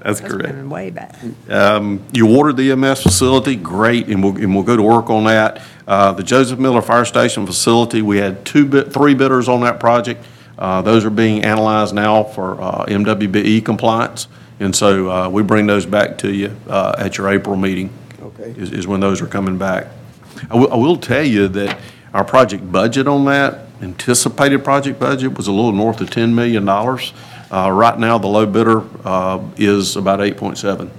That's 0.00 0.20
That's 0.20 0.32
correct. 0.32 0.54
been 0.54 0.70
way 0.70 0.90
back. 0.90 1.16
Um, 1.48 2.00
You 2.12 2.36
ordered 2.36 2.56
the 2.56 2.70
EMS 2.70 3.02
facility, 3.02 3.56
great, 3.56 4.08
and 4.08 4.22
we'll, 4.22 4.36
and 4.36 4.54
we'll 4.54 4.64
go 4.64 4.76
to 4.76 4.82
work 4.82 5.10
on 5.10 5.24
that. 5.24 5.60
Uh, 5.86 6.12
The 6.12 6.22
Joseph 6.22 6.58
Miller 6.58 6.82
Fire 6.82 7.04
Station 7.04 7.46
facility, 7.46 8.02
we 8.02 8.18
had 8.18 8.44
two 8.44 8.64
bid, 8.64 8.92
three 8.92 9.14
bidders 9.14 9.48
on 9.48 9.60
that 9.62 9.80
project. 9.80 10.24
Uh, 10.58 10.82
Those 10.82 11.04
are 11.04 11.10
being 11.10 11.44
analyzed 11.44 11.94
now 11.94 12.22
for 12.24 12.60
uh, 12.60 12.84
MWBE 12.86 13.64
compliance, 13.64 14.28
and 14.60 14.74
so 14.74 15.10
uh, 15.10 15.28
we 15.28 15.42
bring 15.42 15.66
those 15.66 15.86
back 15.86 16.18
to 16.18 16.32
you 16.32 16.54
uh, 16.68 16.94
at 16.98 17.18
your 17.18 17.28
April 17.28 17.56
meeting. 17.56 17.90
Okay. 18.22 18.54
Is, 18.56 18.70
is 18.72 18.86
when 18.86 19.00
those 19.00 19.20
are 19.20 19.26
coming 19.26 19.58
back. 19.58 19.86
I 20.50 20.56
will, 20.56 20.72
I 20.72 20.76
will 20.76 20.96
tell 20.96 21.24
you 21.24 21.48
that 21.48 21.78
our 22.14 22.24
project 22.24 22.70
budget 22.70 23.08
on 23.08 23.24
that, 23.24 23.66
anticipated 23.82 24.62
project 24.64 24.98
budget, 25.00 25.36
was 25.36 25.46
a 25.48 25.52
little 25.52 25.72
north 25.72 26.00
of 26.00 26.10
$10 26.10 26.32
million. 26.34 26.64
Uh, 27.50 27.70
Right 27.72 27.98
now, 27.98 28.18
the 28.18 28.26
low 28.26 28.46
bidder 28.46 28.82
uh, 29.04 29.40
is 29.56 29.96
about 29.96 30.20
8.7. 30.20 30.90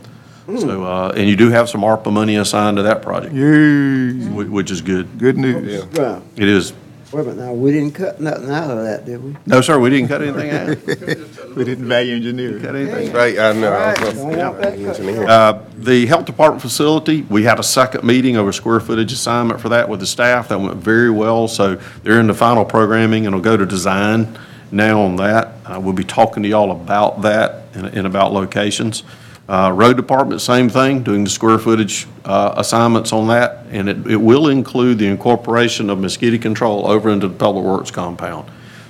So, 0.59 0.83
uh, 0.83 1.13
and 1.15 1.29
you 1.29 1.35
do 1.35 1.49
have 1.49 1.69
some 1.69 1.81
ARPA 1.81 2.11
money 2.11 2.35
assigned 2.37 2.77
to 2.77 2.83
that 2.83 3.03
project, 3.03 3.35
Yay, 3.35 4.13
whi- 4.29 4.45
which 4.49 4.71
is 4.71 4.81
good. 4.81 5.19
good 5.19 5.37
news. 5.37 5.85
Brown, 5.85 6.23
It 6.35 6.47
is. 6.47 6.73
wait 7.11 7.21
a 7.21 7.23
minute, 7.25 7.37
now, 7.45 7.53
we 7.53 7.71
didn't 7.71 7.91
cut 7.93 8.19
nothing 8.19 8.49
out 8.49 8.71
of 8.71 8.83
that, 8.83 9.05
did 9.05 9.23
we? 9.23 9.35
No, 9.45 9.61
sir, 9.61 9.77
we 9.77 9.91
didn't 9.91 10.07
cut 10.07 10.23
anything 10.23 10.49
out. 10.49 10.77
We 11.55 11.65
didn't 11.65 11.87
value 11.87 12.15
engineer. 12.15 12.59
Cut 12.59 12.75
anything. 12.75 13.11
Right, 13.11 13.37
I 13.37 13.53
know. 13.53 13.71
I 13.73 13.89
was 14.03 14.19
All 14.19 14.29
right, 14.29 14.35
gonna 14.35 14.37
don't 14.37 14.37
want 14.53 14.61
that 14.61 14.73
cut. 14.85 14.99
engineer. 14.99 15.27
Uh, 15.27 15.59
The 15.77 16.05
Health 16.05 16.25
Department 16.25 16.61
facility, 16.61 17.23
we 17.29 17.43
had 17.43 17.59
a 17.59 17.63
second 17.63 18.03
meeting 18.03 18.37
over 18.37 18.51
square 18.51 18.79
footage 18.79 19.11
assignment 19.11 19.59
for 19.59 19.69
that 19.69 19.89
with 19.89 19.99
the 19.99 20.05
staff. 20.07 20.47
That 20.49 20.59
went 20.61 20.75
very 20.77 21.09
well, 21.11 21.47
so 21.47 21.75
they're 22.03 22.19
in 22.19 22.27
the 22.27 22.33
final 22.35 22.65
programming 22.65 23.25
and 23.25 23.35
will 23.35 23.41
go 23.41 23.57
to 23.57 23.65
design 23.65 24.37
now 24.71 25.01
on 25.01 25.15
that. 25.17 25.53
Uh, 25.65 25.79
We'll 25.79 25.93
be 25.93 26.03
talking 26.03 26.43
to 26.43 26.49
y'all 26.49 26.71
about 26.71 27.21
that 27.21 27.63
and 27.73 27.87
and 27.87 28.07
about 28.07 28.33
locations. 28.33 29.03
Uh, 29.47 29.71
Road 29.71 29.97
Department, 29.97 30.41
same 30.41 30.69
thing, 30.69 31.01
doing 31.01 31.23
the 31.23 31.29
square 31.29 31.57
footage 31.57 32.07
uh, 32.23 32.53
assignments 32.55 33.11
on 33.11 33.27
that, 33.27 33.65
and 33.71 33.89
it 33.89 34.05
it 34.05 34.17
will 34.17 34.47
include 34.47 34.99
the 34.99 35.07
incorporation 35.07 35.89
of 35.89 35.99
mosquito 35.99 36.37
control 36.37 36.87
over 36.87 37.09
into 37.09 37.27
the 37.27 37.35
Public 37.35 37.65
Works 37.65 37.91
compound. 37.91 38.49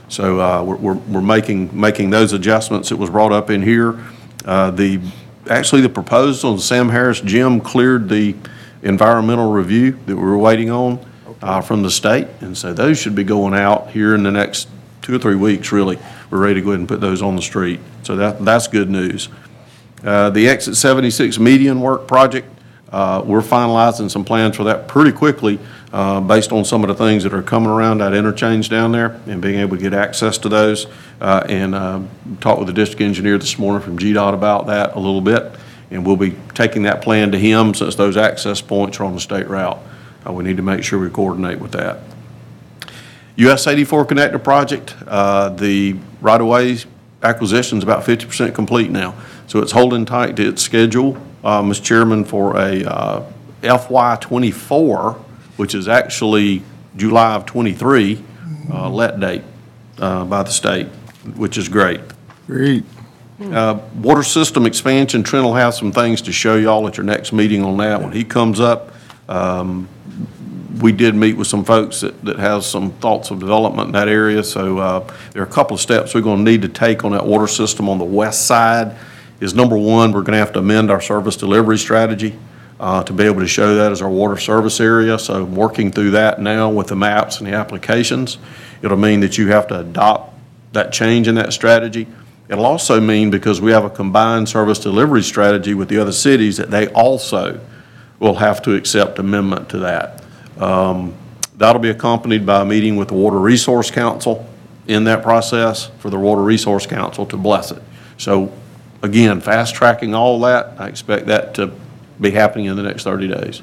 So 0.10 0.40
uh, 0.40 0.64
we're, 0.64 0.76
we're 0.76 0.96
we're 0.96 1.22
making, 1.22 1.70
making 1.80 2.10
those 2.10 2.34
adjustments. 2.34 2.92
It 2.92 2.98
was 2.98 3.10
brought 3.10 3.32
up 3.32 3.50
in 3.50 3.62
here. 3.62 4.00
Uh, 4.44 4.72
The, 4.72 5.00
actually, 5.50 5.82
the 5.82 5.90
proposal, 5.90 6.58
Sam 6.58 6.90
Harris 6.90 7.22
Gym 7.22 7.62
cleared 7.62 8.10
the 8.10 8.36
environmental 8.82 9.52
review 9.52 9.92
that 10.08 10.16
we 10.16 10.22
were 10.22 10.38
waiting 10.38 10.72
on 10.72 11.00
uh, 11.42 11.62
from 11.62 11.84
the 11.84 11.90
state. 11.92 12.28
And 12.42 12.58
so 12.58 12.74
those 12.74 12.98
should 12.98 13.16
be 13.16 13.24
going 13.24 13.54
out 13.54 13.92
here 13.92 14.16
in 14.16 14.24
the 14.24 14.32
next 14.32 14.68
two 15.02 15.16
or 15.16 15.20
three 15.20 15.36
weeks, 15.36 15.72
really. 15.72 15.98
We're 16.30 16.40
ready 16.40 16.56
to 16.56 16.62
go 16.62 16.70
ahead 16.70 16.80
and 16.80 16.88
put 16.88 17.02
those 17.02 17.22
on 17.22 17.36
the 17.36 17.42
street. 17.42 17.80
So 18.04 18.16
that, 18.18 18.44
that's 18.44 18.68
good 18.68 18.90
news. 18.90 19.30
Uh, 20.04 20.30
The 20.30 20.48
Exit 20.48 20.76
76 20.78 21.40
median 21.40 21.82
work 21.82 22.08
project, 22.08 22.48
uh, 22.92 23.22
we're 23.26 23.42
finalizing 23.42 24.10
some 24.10 24.26
plans 24.26 24.56
for 24.56 24.64
that 24.64 24.88
pretty 24.88 25.12
quickly, 25.12 25.60
uh, 25.94 26.20
based 26.22 26.52
on 26.52 26.66
some 26.66 26.84
of 26.84 26.88
the 26.88 26.96
things 26.96 27.24
that 27.24 27.34
are 27.34 27.44
coming 27.44 27.70
around 27.70 28.00
that 28.00 28.14
interchange 28.14 28.70
down 28.70 28.92
there 28.92 29.20
and 29.28 29.42
being 29.42 29.60
able 29.60 29.76
to 29.78 29.82
get 29.82 29.94
access 29.94 30.38
to 30.40 30.50
those. 30.50 30.88
Uh, 31.22 31.44
And 31.48 31.76
uh, 31.76 32.02
talked 32.40 32.60
with 32.60 32.68
the 32.68 32.74
district 32.74 33.02
engineer 33.02 33.38
this 33.38 33.58
morning 33.60 33.82
from 33.82 33.98
GDOT 33.98 34.34
about 34.34 34.68
that 34.68 34.96
a 34.96 35.00
little 35.00 35.22
bit. 35.22 35.52
And 35.92 36.06
we'll 36.06 36.18
be 36.18 36.36
taking 36.54 36.84
that 36.84 37.02
plan 37.02 37.32
to 37.32 37.38
him 37.40 37.74
since 37.74 37.96
those 37.96 38.16
access 38.16 38.62
points 38.62 39.00
are 39.00 39.06
on 39.06 39.16
the 39.16 39.20
state 39.20 39.48
route. 39.48 39.80
Uh, 40.26 40.34
We 40.34 40.44
need 40.44 40.58
to 40.58 40.64
make 40.64 40.84
sure 40.84 41.00
we 41.00 41.10
coordinate 41.10 41.60
with 41.60 41.72
that. 41.72 42.00
US 43.40 43.68
84 43.68 44.06
connector 44.06 44.44
project, 44.44 44.96
uh, 45.08 45.50
the 45.50 45.96
right-of-way 46.20 46.78
acquisition's 47.24 47.84
about 47.84 48.04
50% 48.04 48.54
complete 48.54 48.92
now. 48.92 49.16
So 49.48 49.60
it's 49.60 49.72
holding 49.72 50.06
tight 50.06 50.36
to 50.36 50.50
its 50.50 50.62
schedule, 50.62 51.18
uh, 51.44 51.62
Mr. 51.62 51.84
Chairman, 51.84 52.26
for 52.26 52.58
a 52.58 52.84
uh, 52.84 53.24
FY 53.62 54.18
'24, 54.18 55.14
which 55.56 55.74
is 55.74 55.88
actually 55.88 56.62
July 56.98 57.36
of 57.36 57.46
'23, 57.46 58.22
uh, 58.72 58.90
let 58.90 59.20
date 59.20 59.44
uh, 60.00 60.26
by 60.26 60.44
the 60.44 60.52
state, 60.52 60.88
which 61.38 61.58
is 61.58 61.70
great. 61.70 62.02
Great. 62.46 62.84
Uh, 63.42 63.80
Water 63.96 64.24
system 64.24 64.66
expansion, 64.66 65.24
Trent 65.24 65.46
will 65.46 65.54
have 65.54 65.74
some 65.74 65.94
things 65.94 66.22
to 66.24 66.34
show 66.34 66.58
y'all 66.58 66.86
at 66.90 66.98
your 66.98 67.06
next 67.06 67.32
meeting 67.32 67.64
on 67.64 67.78
that 67.78 68.02
when 68.02 68.12
he 68.12 68.26
comes 68.26 68.60
up. 68.60 68.94
Um, 69.30 69.88
We 70.80 70.92
did 70.92 71.14
meet 71.16 71.36
with 71.36 71.48
some 71.48 71.66
folks 71.66 72.02
that, 72.02 72.24
that 72.24 72.40
has 72.40 72.66
some 72.66 72.92
thoughts 72.92 73.32
of 73.32 73.40
development 73.40 73.88
in 73.88 73.94
that 73.94 74.08
area, 74.08 74.44
so 74.44 74.78
uh, 74.78 75.14
there 75.34 75.42
are 75.42 75.46
a 75.46 75.50
couple 75.50 75.76
of 75.76 75.82
steps 75.82 76.14
we're 76.14 76.22
going 76.22 76.44
to 76.44 76.52
need 76.52 76.62
to 76.62 76.70
take 76.70 77.04
on 77.04 77.12
that 77.12 77.26
water 77.26 77.48
system 77.48 77.90
on 77.90 77.98
the 77.98 78.06
west 78.06 78.48
side. 78.48 78.96
Is 79.40 79.54
number 79.54 79.78
one, 79.78 80.12
we're 80.12 80.22
going 80.22 80.34
to 80.34 80.40
have 80.40 80.54
to 80.54 80.60
amend 80.60 80.90
our 80.90 81.02
service 81.02 81.36
delivery 81.36 81.78
strategy 81.78 82.38
uh, 82.80 83.04
to 83.04 83.14
be 83.14 83.24
able 83.26 83.42
to 83.42 83.48
show 83.48 83.76
that 83.76 83.92
as 83.92 84.02
our 84.02 84.10
water 84.10 84.38
service 84.38 84.80
area. 84.80 85.20
So 85.20 85.44
working 85.44 85.92
through 85.92 86.12
that 86.12 86.42
now 86.42 86.70
with 86.70 86.88
the 86.88 86.96
maps 86.96 87.40
and 87.40 87.48
the 87.48 87.54
applications. 87.54 88.38
It'll 88.82 88.98
mean 88.98 89.20
that 89.20 89.38
you 89.38 89.48
have 89.50 89.68
to 89.68 89.80
adopt 89.80 90.34
that 90.74 90.94
change 90.94 91.28
in 91.28 91.36
that 91.36 91.52
strategy. 91.52 92.08
It'll 92.48 92.66
also 92.66 93.00
mean, 93.00 93.30
because 93.30 93.62
we 93.62 93.72
have 93.72 93.84
a 93.84 93.90
combined 93.90 94.50
service 94.50 94.80
delivery 94.80 95.24
strategy 95.24 95.74
with 95.74 95.90
the 95.90 96.00
other 96.00 96.12
cities, 96.12 96.58
that 96.58 96.72
they 96.72 96.88
also 96.90 97.60
will 98.20 98.36
have 98.36 98.62
to 98.64 98.76
accept 98.76 99.20
amendment 99.20 99.70
to 99.70 99.80
that. 99.80 100.24
Um, 100.60 101.14
That'll 101.58 101.82
be 101.82 101.90
accompanied 101.90 102.46
by 102.46 102.62
a 102.62 102.66
meeting 102.66 102.96
with 102.96 103.10
the 103.10 103.16
Water 103.16 103.38
Resource 103.38 103.92
Council 103.92 104.48
in 104.88 105.04
that 105.04 105.22
process 105.22 105.88
for 106.00 106.10
the 106.10 106.18
Water 106.18 106.42
Resource 106.42 106.88
Council 106.88 107.26
to 107.26 107.36
bless 107.36 107.72
it. 107.72 107.84
So 108.18 108.50
again, 109.02 109.42
fast 109.42 109.76
tracking 109.76 110.16
all 110.16 110.40
that, 110.40 110.80
I 110.80 110.88
expect 110.88 111.26
that 111.26 111.54
to 111.56 111.74
be 112.22 112.32
happening 112.32 112.68
in 112.68 112.78
the 112.78 112.84
next 112.84 113.04
30 113.04 113.28
days. 113.28 113.62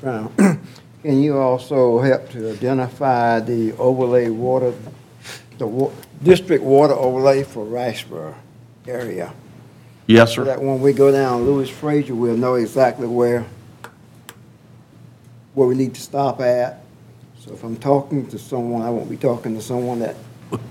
Brown, 0.00 0.32
Can 1.02 1.22
you 1.22 1.36
also 1.36 2.00
help 2.00 2.30
to 2.30 2.52
identify 2.52 3.40
the 3.40 3.72
overlay 3.76 4.30
water, 4.30 4.72
the 5.58 5.66
wa, 5.66 5.90
district 6.22 6.64
water 6.64 6.94
overlay 6.94 7.42
for 7.42 7.66
Riceboro 7.66 8.34
area? 8.88 9.34
Yes, 10.06 10.30
So 10.30 10.36
sir. 10.36 10.44
that 10.44 10.62
when 10.62 10.80
we 10.80 10.94
go 10.94 11.12
down 11.12 11.44
Lewis 11.44 11.68
Frazier, 11.68 12.14
we'll 12.14 12.38
know 12.38 12.54
exactly 12.54 13.06
where, 13.06 13.44
where 15.54 15.68
we 15.68 15.74
need 15.74 15.94
to 15.94 16.00
stop 16.00 16.40
at. 16.40 16.82
So 17.40 17.52
if 17.52 17.62
I'm 17.62 17.76
talking 17.76 18.26
to 18.28 18.38
someone, 18.38 18.82
I 18.82 18.90
won't 18.90 19.08
be 19.08 19.16
talking 19.16 19.54
to 19.54 19.62
someone 19.62 20.00
that 20.00 20.16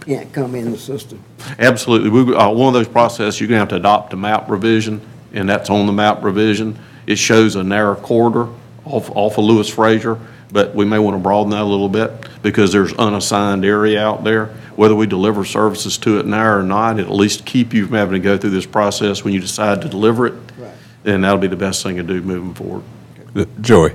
can't 0.01 0.31
come 0.34 0.55
in 0.55 0.72
the 0.72 0.77
system. 0.77 1.23
Absolutely. 1.60 2.10
We, 2.10 2.35
uh, 2.35 2.49
one 2.49 2.68
of 2.68 2.73
those 2.73 2.88
processes, 2.88 3.39
you're 3.39 3.47
gonna 3.47 3.60
have 3.60 3.69
to 3.69 3.76
adopt 3.76 4.14
a 4.14 4.18
map 4.18 4.49
revision, 4.49 5.01
and 5.34 5.47
that's 5.47 5.69
on 5.69 5.85
the 5.85 5.93
map 5.93 6.23
revision. 6.23 6.77
It 7.05 7.18
shows 7.18 7.55
a 7.55 7.64
narrow 7.64 7.95
corridor 7.95 8.47
off, 8.85 9.10
off 9.15 9.38
of 9.38 9.45
Lewis 9.45 9.69
Frazier, 9.69 10.18
but 10.51 10.73
we 10.76 10.85
may 10.85 10.99
want 10.99 11.15
to 11.15 11.19
broaden 11.19 11.51
that 11.51 11.61
a 11.61 11.65
little 11.65 11.89
bit 11.89 12.11
because 12.41 12.72
there's 12.72 12.93
unassigned 12.93 13.65
area 13.65 14.01
out 14.01 14.23
there. 14.23 14.47
Whether 14.76 14.95
we 14.95 15.05
deliver 15.05 15.45
services 15.45 15.97
to 15.99 16.19
it 16.19 16.26
now 16.26 16.55
or 16.55 16.64
not, 16.64 16.99
it'll 16.99 17.14
at 17.14 17.19
least 17.19 17.45
keep 17.45 17.73
you 17.73 17.88
from 17.88 17.95
having 17.95 18.14
to 18.14 18.19
go 18.19 18.38
through 18.38 18.51
this 18.51 18.65
process 18.65 19.23
when 19.23 19.34
you 19.34 19.39
decide 19.39 19.81
to 19.81 19.89
deliver 19.89 20.27
it. 20.27 20.34
Right. 20.57 20.72
And 21.05 21.23
that'll 21.23 21.39
be 21.39 21.47
the 21.47 21.55
best 21.55 21.84
thing 21.84 21.97
to 21.97 22.03
do 22.03 22.22
moving 22.22 22.53
forward. 22.53 22.84
Joey, 23.61 23.93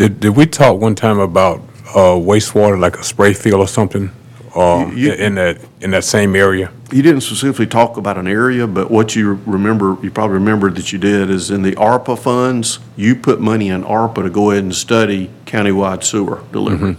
did, 0.00 0.18
did 0.20 0.34
we 0.36 0.46
talk 0.46 0.80
one 0.80 0.94
time 0.94 1.18
about 1.18 1.58
uh, 1.94 2.16
wastewater, 2.16 2.78
like 2.80 2.96
a 2.96 3.04
spray 3.04 3.34
field 3.34 3.60
or 3.60 3.68
something? 3.68 4.10
Uh, 4.56 4.86
You- 4.94 5.08
you- 5.08 5.12
in 5.12 5.34
that, 5.34 5.58
in 5.82 5.90
that 5.90 6.04
same 6.04 6.34
area? 6.34 6.70
You 6.90 7.02
didn't 7.02 7.20
specifically 7.20 7.66
talk 7.66 7.96
about 7.98 8.16
an 8.16 8.26
area, 8.26 8.66
but 8.66 8.90
what 8.90 9.14
you 9.14 9.38
remember, 9.46 9.96
you 10.02 10.10
probably 10.10 10.34
remember 10.34 10.70
that 10.70 10.90
you 10.92 10.98
did, 10.98 11.28
is 11.30 11.50
in 11.50 11.62
the 11.62 11.72
ARPA 11.72 12.18
funds, 12.18 12.78
you 12.96 13.14
put 13.14 13.40
money 13.40 13.68
in 13.68 13.84
ARPA 13.84 14.22
to 14.22 14.30
go 14.30 14.50
ahead 14.50 14.64
and 14.64 14.74
study 14.74 15.30
countywide 15.46 16.02
sewer 16.02 16.40
delivery. 16.50 16.96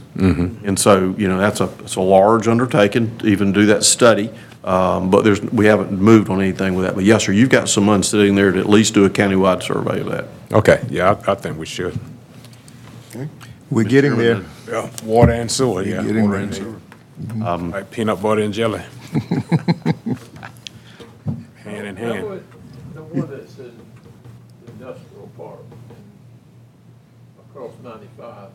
And 0.63 0.77
so, 0.79 1.15
you 1.17 1.27
know, 1.27 1.39
that's 1.39 1.59
a, 1.59 1.69
it's 1.79 1.95
a 1.95 2.01
large 2.01 2.47
undertaking 2.47 3.17
to 3.17 3.27
even 3.27 3.51
do 3.51 3.65
that 3.65 3.83
study, 3.83 4.29
um, 4.63 5.09
but 5.09 5.23
there's, 5.23 5.41
we 5.41 5.65
haven't 5.65 5.91
moved 5.91 6.29
on 6.29 6.39
anything 6.39 6.75
with 6.75 6.85
that. 6.85 6.93
But 6.95 7.03
yes, 7.03 7.25
sir, 7.25 7.31
you've 7.33 7.49
got 7.49 7.67
some 7.67 7.85
money 7.85 8.03
sitting 8.03 8.35
there 8.35 8.51
to 8.51 8.59
at 8.59 8.69
least 8.69 8.93
do 8.93 9.03
a 9.05 9.09
countywide 9.09 9.63
survey 9.63 9.99
of 10.01 10.07
that. 10.11 10.25
Okay, 10.53 10.85
yeah, 10.89 11.15
I, 11.27 11.31
I 11.31 11.35
think 11.35 11.57
we 11.57 11.65
should. 11.65 11.97
We're 13.71 13.85
getting 13.85 14.17
there. 14.17 14.43
Yeah, 14.69 14.89
water 15.03 15.31
and 15.31 15.49
sewer, 15.49 15.81
yeah. 15.83 16.03
getting 16.03 16.25
water 16.29 16.45
there. 16.45 16.67
and 16.67 17.33
sewer. 17.33 17.57
Like 17.69 17.89
peanut 17.91 18.21
butter 18.21 18.41
and 18.41 18.53
jelly. 18.53 18.81
Hand 21.63 21.87
in 21.87 21.95
That 21.95 21.97
hand. 21.97 22.25
one- 22.25 22.43
The 22.93 23.01
one 23.03 23.29
that 23.31 23.49
says 23.49 23.71
industrial 24.67 25.29
park 25.37 25.59
across 27.49 27.71
ninety-five, 27.83 28.49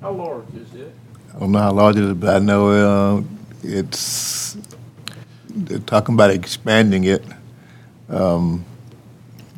how 0.00 0.12
large 0.12 0.44
is 0.54 0.74
it? 0.74 0.92
I 1.34 1.38
don't 1.38 1.52
know 1.52 1.58
how 1.60 1.72
large 1.72 1.96
it 1.96 2.04
is, 2.04 2.14
but 2.14 2.34
I 2.34 2.38
know 2.40 2.70
uh, 3.18 3.22
it's, 3.62 4.56
they're 5.48 5.78
talking 5.78 6.14
about 6.16 6.30
expanding 6.30 7.04
it, 7.04 7.22
um, 8.08 8.64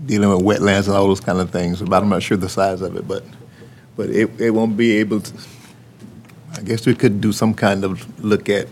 dealing 0.05 0.29
with 0.29 0.41
wetlands 0.45 0.87
and 0.87 0.95
all 0.97 1.07
those 1.09 1.21
kind 1.21 1.39
of 1.41 1.51
things, 1.51 1.81
but 1.81 2.03
I'm 2.03 2.11
not 2.11 2.23
sure 2.23 2.37
the 2.37 2.49
size 2.51 2.83
of 2.83 2.95
it, 2.97 3.09
but, 3.09 3.25
but 3.97 4.11
it, 4.11 4.41
it 4.41 4.51
won't 4.51 4.77
be 4.77 4.93
able 4.99 5.21
to, 5.21 5.33
I 6.57 6.63
guess 6.63 6.87
we 6.87 6.95
could 6.95 7.21
do 7.21 7.33
some 7.33 7.55
kind 7.55 7.85
of 7.85 8.23
look 8.25 8.49
at 8.49 8.69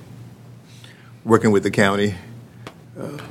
working 1.24 1.50
with 1.50 1.62
the 1.62 1.70
county. 1.70 2.14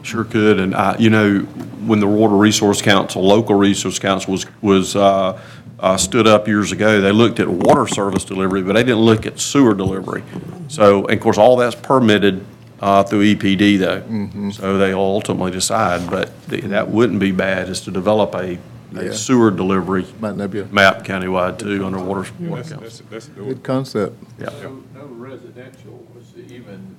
Sure 0.01 0.23
could, 0.23 0.59
and 0.59 0.73
I, 0.73 0.97
you 0.97 1.09
know, 1.09 1.39
when 1.85 1.99
the 1.99 2.07
Water 2.07 2.35
Resource 2.35 2.81
Council, 2.81 3.21
local 3.21 3.55
resource 3.55 3.99
council 3.99 4.31
was, 4.31 4.45
was, 4.61 4.95
uh, 4.95 5.39
uh, 5.79 5.95
stood 5.97 6.27
up 6.27 6.47
years 6.47 6.71
ago, 6.71 6.99
they 7.01 7.11
looked 7.11 7.39
at 7.39 7.47
water 7.47 7.87
service 7.87 8.25
delivery, 8.25 8.61
but 8.61 8.73
they 8.73 8.83
didn't 8.83 8.99
look 8.99 9.25
at 9.25 9.39
sewer 9.39 9.73
delivery. 9.73 10.23
So, 10.67 11.05
and 11.05 11.13
of 11.13 11.19
course, 11.21 11.37
all 11.37 11.55
that's 11.55 11.75
permitted, 11.75 12.45
uh, 12.81 13.03
through 13.03 13.35
EPD 13.35 13.77
though. 13.79 14.51
So 14.51 14.77
they'll 14.77 14.97
ultimately 14.99 15.51
decide, 15.51 16.09
but 16.09 16.31
th- 16.49 16.63
that 16.65 16.89
wouldn't 16.89 17.19
be 17.19 17.31
bad, 17.31 17.69
is 17.69 17.81
to 17.81 17.91
develop 17.91 18.33
a, 18.35 18.57
Yeah. 18.91 19.11
sewer 19.11 19.51
delivery 19.51 20.05
Might 20.19 20.35
not 20.35 20.49
be 20.51 20.59
a 20.61 20.65
map 20.65 21.03
countywide 21.05 21.59
too, 21.59 21.85
underwater 21.85 22.31
water 22.39 22.55
Let's, 22.55 22.69
council. 22.69 22.81
let's, 22.81 23.01
let's 23.11 23.25
do 23.27 23.41
it. 23.43 23.47
good 23.49 23.63
concept. 23.63 24.15
Yeah. 24.39 24.45
No, 24.63 24.83
no 24.95 25.05
residential 25.05 26.05
was 26.15 26.25
even 26.51 26.95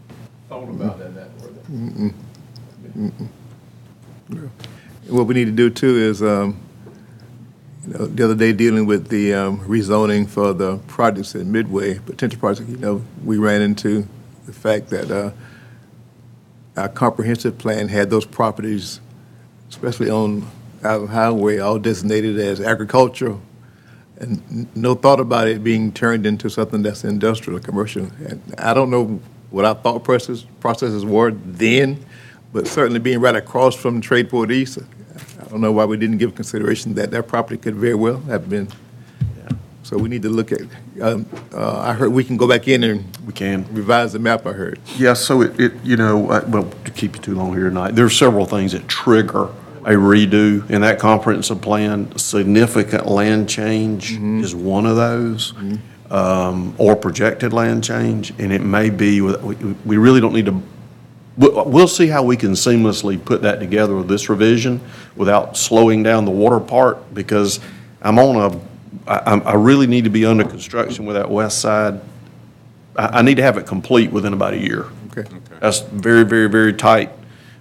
thought 0.48 0.68
about 0.68 1.00
in 1.00 1.14
that, 1.14 1.30
were. 4.28 4.48
What 5.08 5.26
we 5.26 5.34
need 5.34 5.46
to 5.46 5.50
do 5.52 5.70
too 5.70 5.96
is, 5.96 6.22
um, 6.22 6.56
you 7.86 7.94
know, 7.94 8.06
the 8.06 8.24
other 8.24 8.34
day 8.36 8.52
dealing 8.52 8.86
with 8.86 9.08
the 9.08 9.34
um, 9.34 9.60
rezoning 9.60 10.28
for 10.28 10.52
the 10.52 10.78
projects 10.86 11.34
at 11.34 11.46
Midway, 11.46 11.98
potential 11.98 12.38
projects, 12.38 12.68
you 12.70 12.76
know, 12.76 13.02
we 13.24 13.38
ran 13.38 13.62
into 13.62 14.06
the 14.46 14.52
fact 14.52 14.90
that 14.90 15.10
uh, 15.10 15.32
our 16.76 16.88
comprehensive 16.88 17.58
plan 17.58 17.88
had 17.88 18.10
those 18.10 18.24
properties, 18.24 19.00
especially 19.68 20.10
on 20.10 20.46
our 20.84 21.06
highway, 21.06 21.58
all 21.58 21.78
designated 21.78 22.38
as 22.38 22.60
agricultural, 22.60 23.40
and 24.18 24.42
n- 24.50 24.68
no 24.74 24.94
thought 24.94 25.20
about 25.20 25.48
it 25.48 25.62
being 25.64 25.92
turned 25.92 26.26
into 26.26 26.48
something 26.48 26.82
that's 26.82 27.04
industrial 27.04 27.58
or 27.58 27.62
commercial. 27.62 28.04
And 28.26 28.40
I 28.58 28.74
don't 28.74 28.90
know 28.90 29.20
what 29.50 29.64
our 29.64 29.74
thought 29.74 30.04
process, 30.04 30.44
processes 30.60 31.04
were 31.04 31.32
then, 31.32 32.04
but 32.52 32.66
certainly 32.66 33.00
being 33.00 33.20
right 33.20 33.36
across 33.36 33.74
from 33.74 34.00
Tradeport 34.00 34.50
East, 34.52 34.78
I 35.40 35.44
don't 35.48 35.60
know 35.60 35.72
why 35.72 35.84
we 35.84 35.96
didn't 35.96 36.18
give 36.18 36.34
consideration 36.34 36.94
that 36.94 37.10
that 37.10 37.28
property 37.28 37.56
could 37.56 37.74
very 37.76 37.94
well 37.94 38.20
have 38.22 38.48
been. 38.48 38.68
So 39.82 39.96
we 39.98 40.08
need 40.08 40.22
to 40.22 40.28
look 40.28 40.52
at, 40.52 40.60
um, 41.00 41.26
uh, 41.52 41.78
I 41.80 41.94
heard 41.94 42.12
we 42.12 42.22
can 42.22 42.36
go 42.36 42.46
back 42.46 42.68
in 42.68 42.84
and 42.84 43.04
We 43.26 43.32
can. 43.32 43.66
revise 43.74 44.12
the 44.12 44.20
map, 44.20 44.46
I 44.46 44.52
heard. 44.52 44.78
Yeah, 44.96 45.14
so 45.14 45.40
it, 45.42 45.58
it, 45.58 45.72
you 45.82 45.96
know, 45.96 46.30
uh, 46.30 46.44
well, 46.46 46.70
to 46.84 46.90
keep 46.92 47.16
you 47.16 47.22
too 47.22 47.34
long 47.34 47.54
here 47.54 47.64
tonight, 47.70 47.96
there 47.96 48.04
are 48.04 48.10
several 48.10 48.46
things 48.46 48.70
that 48.70 48.86
trigger 48.86 49.48
a 49.84 49.90
redo 49.92 50.68
in 50.70 50.82
that 50.82 50.98
comprehensive 50.98 51.60
plan. 51.60 52.16
Significant 52.18 53.06
land 53.06 53.48
change 53.48 54.12
is 54.12 54.54
one 54.54 54.86
of 54.86 54.96
those, 54.96 55.54
um, 56.10 56.74
or 56.78 56.96
projected 56.96 57.52
land 57.52 57.82
change, 57.84 58.32
and 58.38 58.52
it 58.52 58.60
may 58.62 58.90
be, 58.90 59.20
with- 59.20 59.42
we, 59.42 59.54
we 59.84 59.96
really 59.96 60.20
don't 60.20 60.32
need 60.34 60.46
to, 60.46 60.62
we'll, 61.36 61.64
we'll 61.64 61.88
see 61.88 62.06
how 62.08 62.22
we 62.22 62.36
can 62.36 62.52
seamlessly 62.52 63.22
put 63.24 63.42
that 63.42 63.58
together 63.60 63.94
with 63.96 64.08
this 64.08 64.28
revision 64.28 64.80
without 65.16 65.56
slowing 65.56 66.02
down 66.02 66.24
the 66.24 66.30
water 66.30 66.60
part, 66.60 67.14
because 67.14 67.60
I'm 68.02 68.18
on 68.18 68.36
a, 69.06 69.10
I, 69.10 69.30
I'm- 69.30 69.42
I 69.46 69.54
really 69.54 69.86
need 69.86 70.04
to 70.04 70.10
be 70.10 70.24
under 70.26 70.44
construction 70.44 71.06
with 71.06 71.16
that 71.16 71.30
west 71.30 71.60
side 71.60 72.00
I, 72.96 73.18
I 73.20 73.22
need 73.22 73.36
to 73.36 73.42
have 73.42 73.56
it 73.56 73.66
complete 73.66 74.10
within 74.10 74.32
about 74.32 74.52
a 74.52 74.58
year. 74.58 74.86
Okay. 75.16 75.24
That's 75.60 75.78
very, 75.80 76.24
very, 76.24 76.48
very 76.48 76.72
tight 76.72 77.10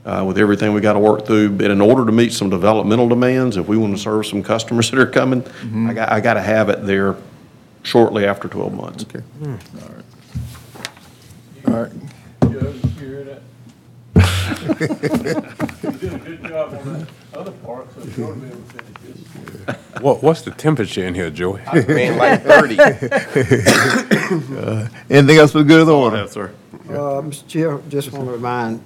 uh, 0.05 0.23
with 0.25 0.37
everything 0.37 0.73
we 0.73 0.81
got 0.81 0.93
to 0.93 0.99
work 0.99 1.25
through. 1.25 1.49
But 1.51 1.71
in 1.71 1.81
order 1.81 2.05
to 2.05 2.11
meet 2.11 2.33
some 2.33 2.49
developmental 2.49 3.07
demands, 3.09 3.57
if 3.57 3.67
we 3.67 3.77
want 3.77 3.95
to 3.95 4.01
serve 4.01 4.25
some 4.25 4.41
customers 4.43 4.89
that 4.91 4.99
are 4.99 5.05
coming, 5.07 5.43
I 5.89 5.93
got, 5.93 6.09
I 6.11 6.19
got 6.19 6.33
to 6.35 6.41
have 6.41 6.69
it 6.69 6.85
there 6.85 7.15
shortly 7.83 8.25
after 8.25 8.47
12 8.47 8.73
months. 8.73 9.03
Okay. 9.05 9.23
All 11.67 11.73
right. 11.83 11.91
Joe, 12.43 12.49
you 12.49 12.89
hear 12.99 13.23
that? 13.23 13.41
You 14.69 15.91
did 15.91 16.13
a 16.13 16.17
good 16.19 16.43
job 16.43 16.73
on 16.73 16.93
that 16.93 17.07
other 17.33 17.51
part, 17.51 17.87
so 17.93 18.01
you're 18.03 18.27
gonna 18.33 18.39
be 18.41 18.47
able 18.47 18.57
to 18.57 18.63
finish 18.63 19.15
this. 19.65 20.01
What, 20.01 20.23
what's 20.23 20.41
the 20.41 20.51
temperature 20.51 21.05
in 21.05 21.13
here, 21.15 21.29
Joey? 21.29 21.61
Man, 21.87 22.17
like 22.17 22.43
30. 22.43 22.77
Uh, 24.29 24.87
Anything 25.09 25.37
else 25.37 25.51
for 25.51 25.59
the 25.59 25.63
good 25.63 25.81
of 25.81 25.87
the 25.87 25.95
order? 25.95 26.27
sir. 26.27 26.53
Uh, 26.87 27.21
Mr. 27.21 27.47
Chair, 27.47 27.79
just 27.89 28.11
want 28.11 28.25
to 28.27 28.31
remind, 28.31 28.81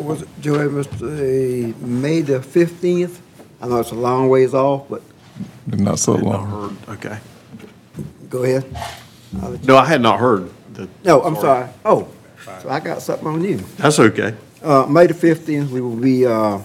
what 0.00 0.08
was 0.18 0.22
it, 0.22 0.28
Joey, 0.40 0.66
Mr., 0.68 0.98
the 0.98 1.74
May 1.84 2.22
the 2.22 2.42
fifteenth? 2.42 3.20
I 3.60 3.68
know 3.68 3.80
it's 3.80 3.90
a 3.90 3.94
long 3.94 4.28
ways 4.28 4.54
off, 4.54 4.88
but 4.88 5.02
Not 5.66 5.98
so 5.98 6.14
Had 6.14 6.24
not 6.24 6.32
long. 6.32 6.46
heard, 6.86 6.98
okay. 6.98 7.18
go 8.30 8.42
ahead. 8.44 8.64
I'll 9.42 9.50
let 9.50 9.60
you- 9.60 9.66
No, 9.66 9.76
I 9.76 9.84
had 9.84 10.00
not 10.00 10.18
heard. 10.18 10.50
the- 10.72 10.88
No, 11.04 11.22
I'm 11.22 11.36
sorry. 11.36 11.68
Oh, 11.84 12.08
so 12.62 12.68
I 12.70 12.80
got 12.80 13.02
something 13.02 13.26
on 13.28 13.44
you. 13.44 13.58
That's 13.76 13.98
okay. 13.98 14.34
Uh, 14.62 14.86
May 14.86 15.06
the 15.06 15.14
fifteenth, 15.14 15.70
we 15.70 15.80
will 15.80 15.96
be, 15.96 16.26
uh, 16.26 16.58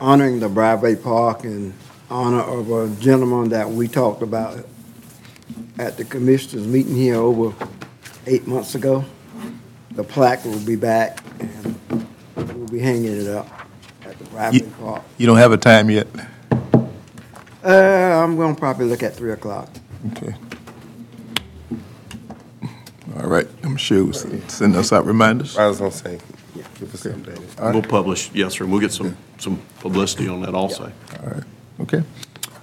honoring 0.00 0.40
the 0.40 0.48
Bradway 0.48 1.02
Park 1.02 1.44
in 1.44 1.72
honor 2.10 2.40
of 2.40 2.70
a 2.70 2.88
gentleman 3.00 3.48
that 3.50 3.70
we 3.70 3.88
talked 3.88 4.22
about 4.22 4.58
at 5.78 5.96
the 5.96 6.04
commissioners 6.04 6.66
meeting 6.66 6.94
here 6.96 7.16
over 7.16 7.54
eight 8.26 8.46
months 8.46 8.74
ago. 8.74 9.04
The 9.92 10.04
plaque 10.04 10.44
will 10.44 10.58
be 10.60 10.76
back 10.76 11.20
and 11.40 12.06
we'll 12.36 12.68
be 12.68 12.78
hanging 12.80 13.20
it 13.20 13.28
up 13.28 13.46
at 14.04 14.18
the 14.18 14.24
Bradway 14.26 14.52
Ye- 14.54 14.60
Park. 14.80 15.02
You 15.18 15.26
don't 15.26 15.38
have 15.38 15.52
a 15.52 15.56
time 15.56 15.90
yet? 15.90 16.06
Uh, 17.64 17.68
I'm 18.22 18.36
gonna 18.36 18.54
probably 18.54 18.86
look 18.86 19.02
at 19.02 19.14
three 19.16 19.32
o'clock. 19.32 19.68
Okay. 20.12 20.34
All 23.16 23.28
right, 23.28 23.46
I'm 23.62 23.76
sure 23.76 24.04
we'll 24.04 24.12
send 24.12 24.76
us 24.76 24.92
out 24.92 25.06
reminders. 25.06 25.56
I 25.56 25.66
was 25.66 25.78
gonna 25.78 25.90
say, 25.92 26.18
keep 26.78 26.92
us 26.92 27.04
updated. 27.04 27.58
All 27.58 27.66
right. 27.66 27.72
We'll 27.74 27.82
publish, 27.82 28.30
yes, 28.34 28.54
sir, 28.54 28.64
and 28.64 28.72
we'll 28.72 28.80
get 28.82 28.92
some, 28.92 29.16
some 29.38 29.62
publicity 29.80 30.28
on 30.28 30.42
that 30.42 30.54
also. 30.54 30.92
All 31.22 31.30
right, 31.30 31.42
okay. 31.80 32.02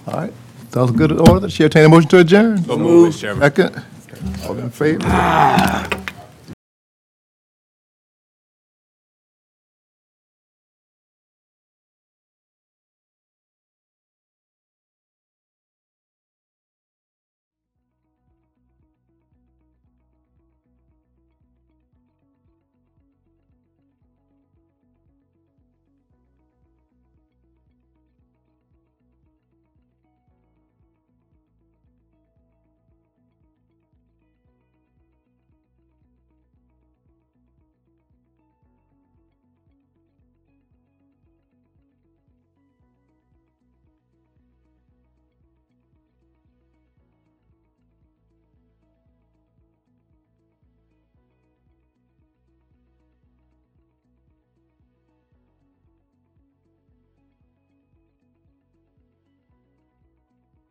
All 0.06 0.14
right, 0.14 0.32
sounds 0.70 0.90
good 0.92 1.10
in 1.10 1.18
order. 1.20 1.48
Chair, 1.48 1.64
entertain 1.64 1.86
a 1.86 1.88
motion 1.88 2.08
to 2.10 2.18
adjourn. 2.18 2.64
So 2.64 2.76
moved, 2.78 3.16
Mr. 3.16 3.20
Chairman. 3.20 3.42
Second. 3.42 3.84
All 4.46 4.58
in 4.58 4.70
favor? 4.70 5.98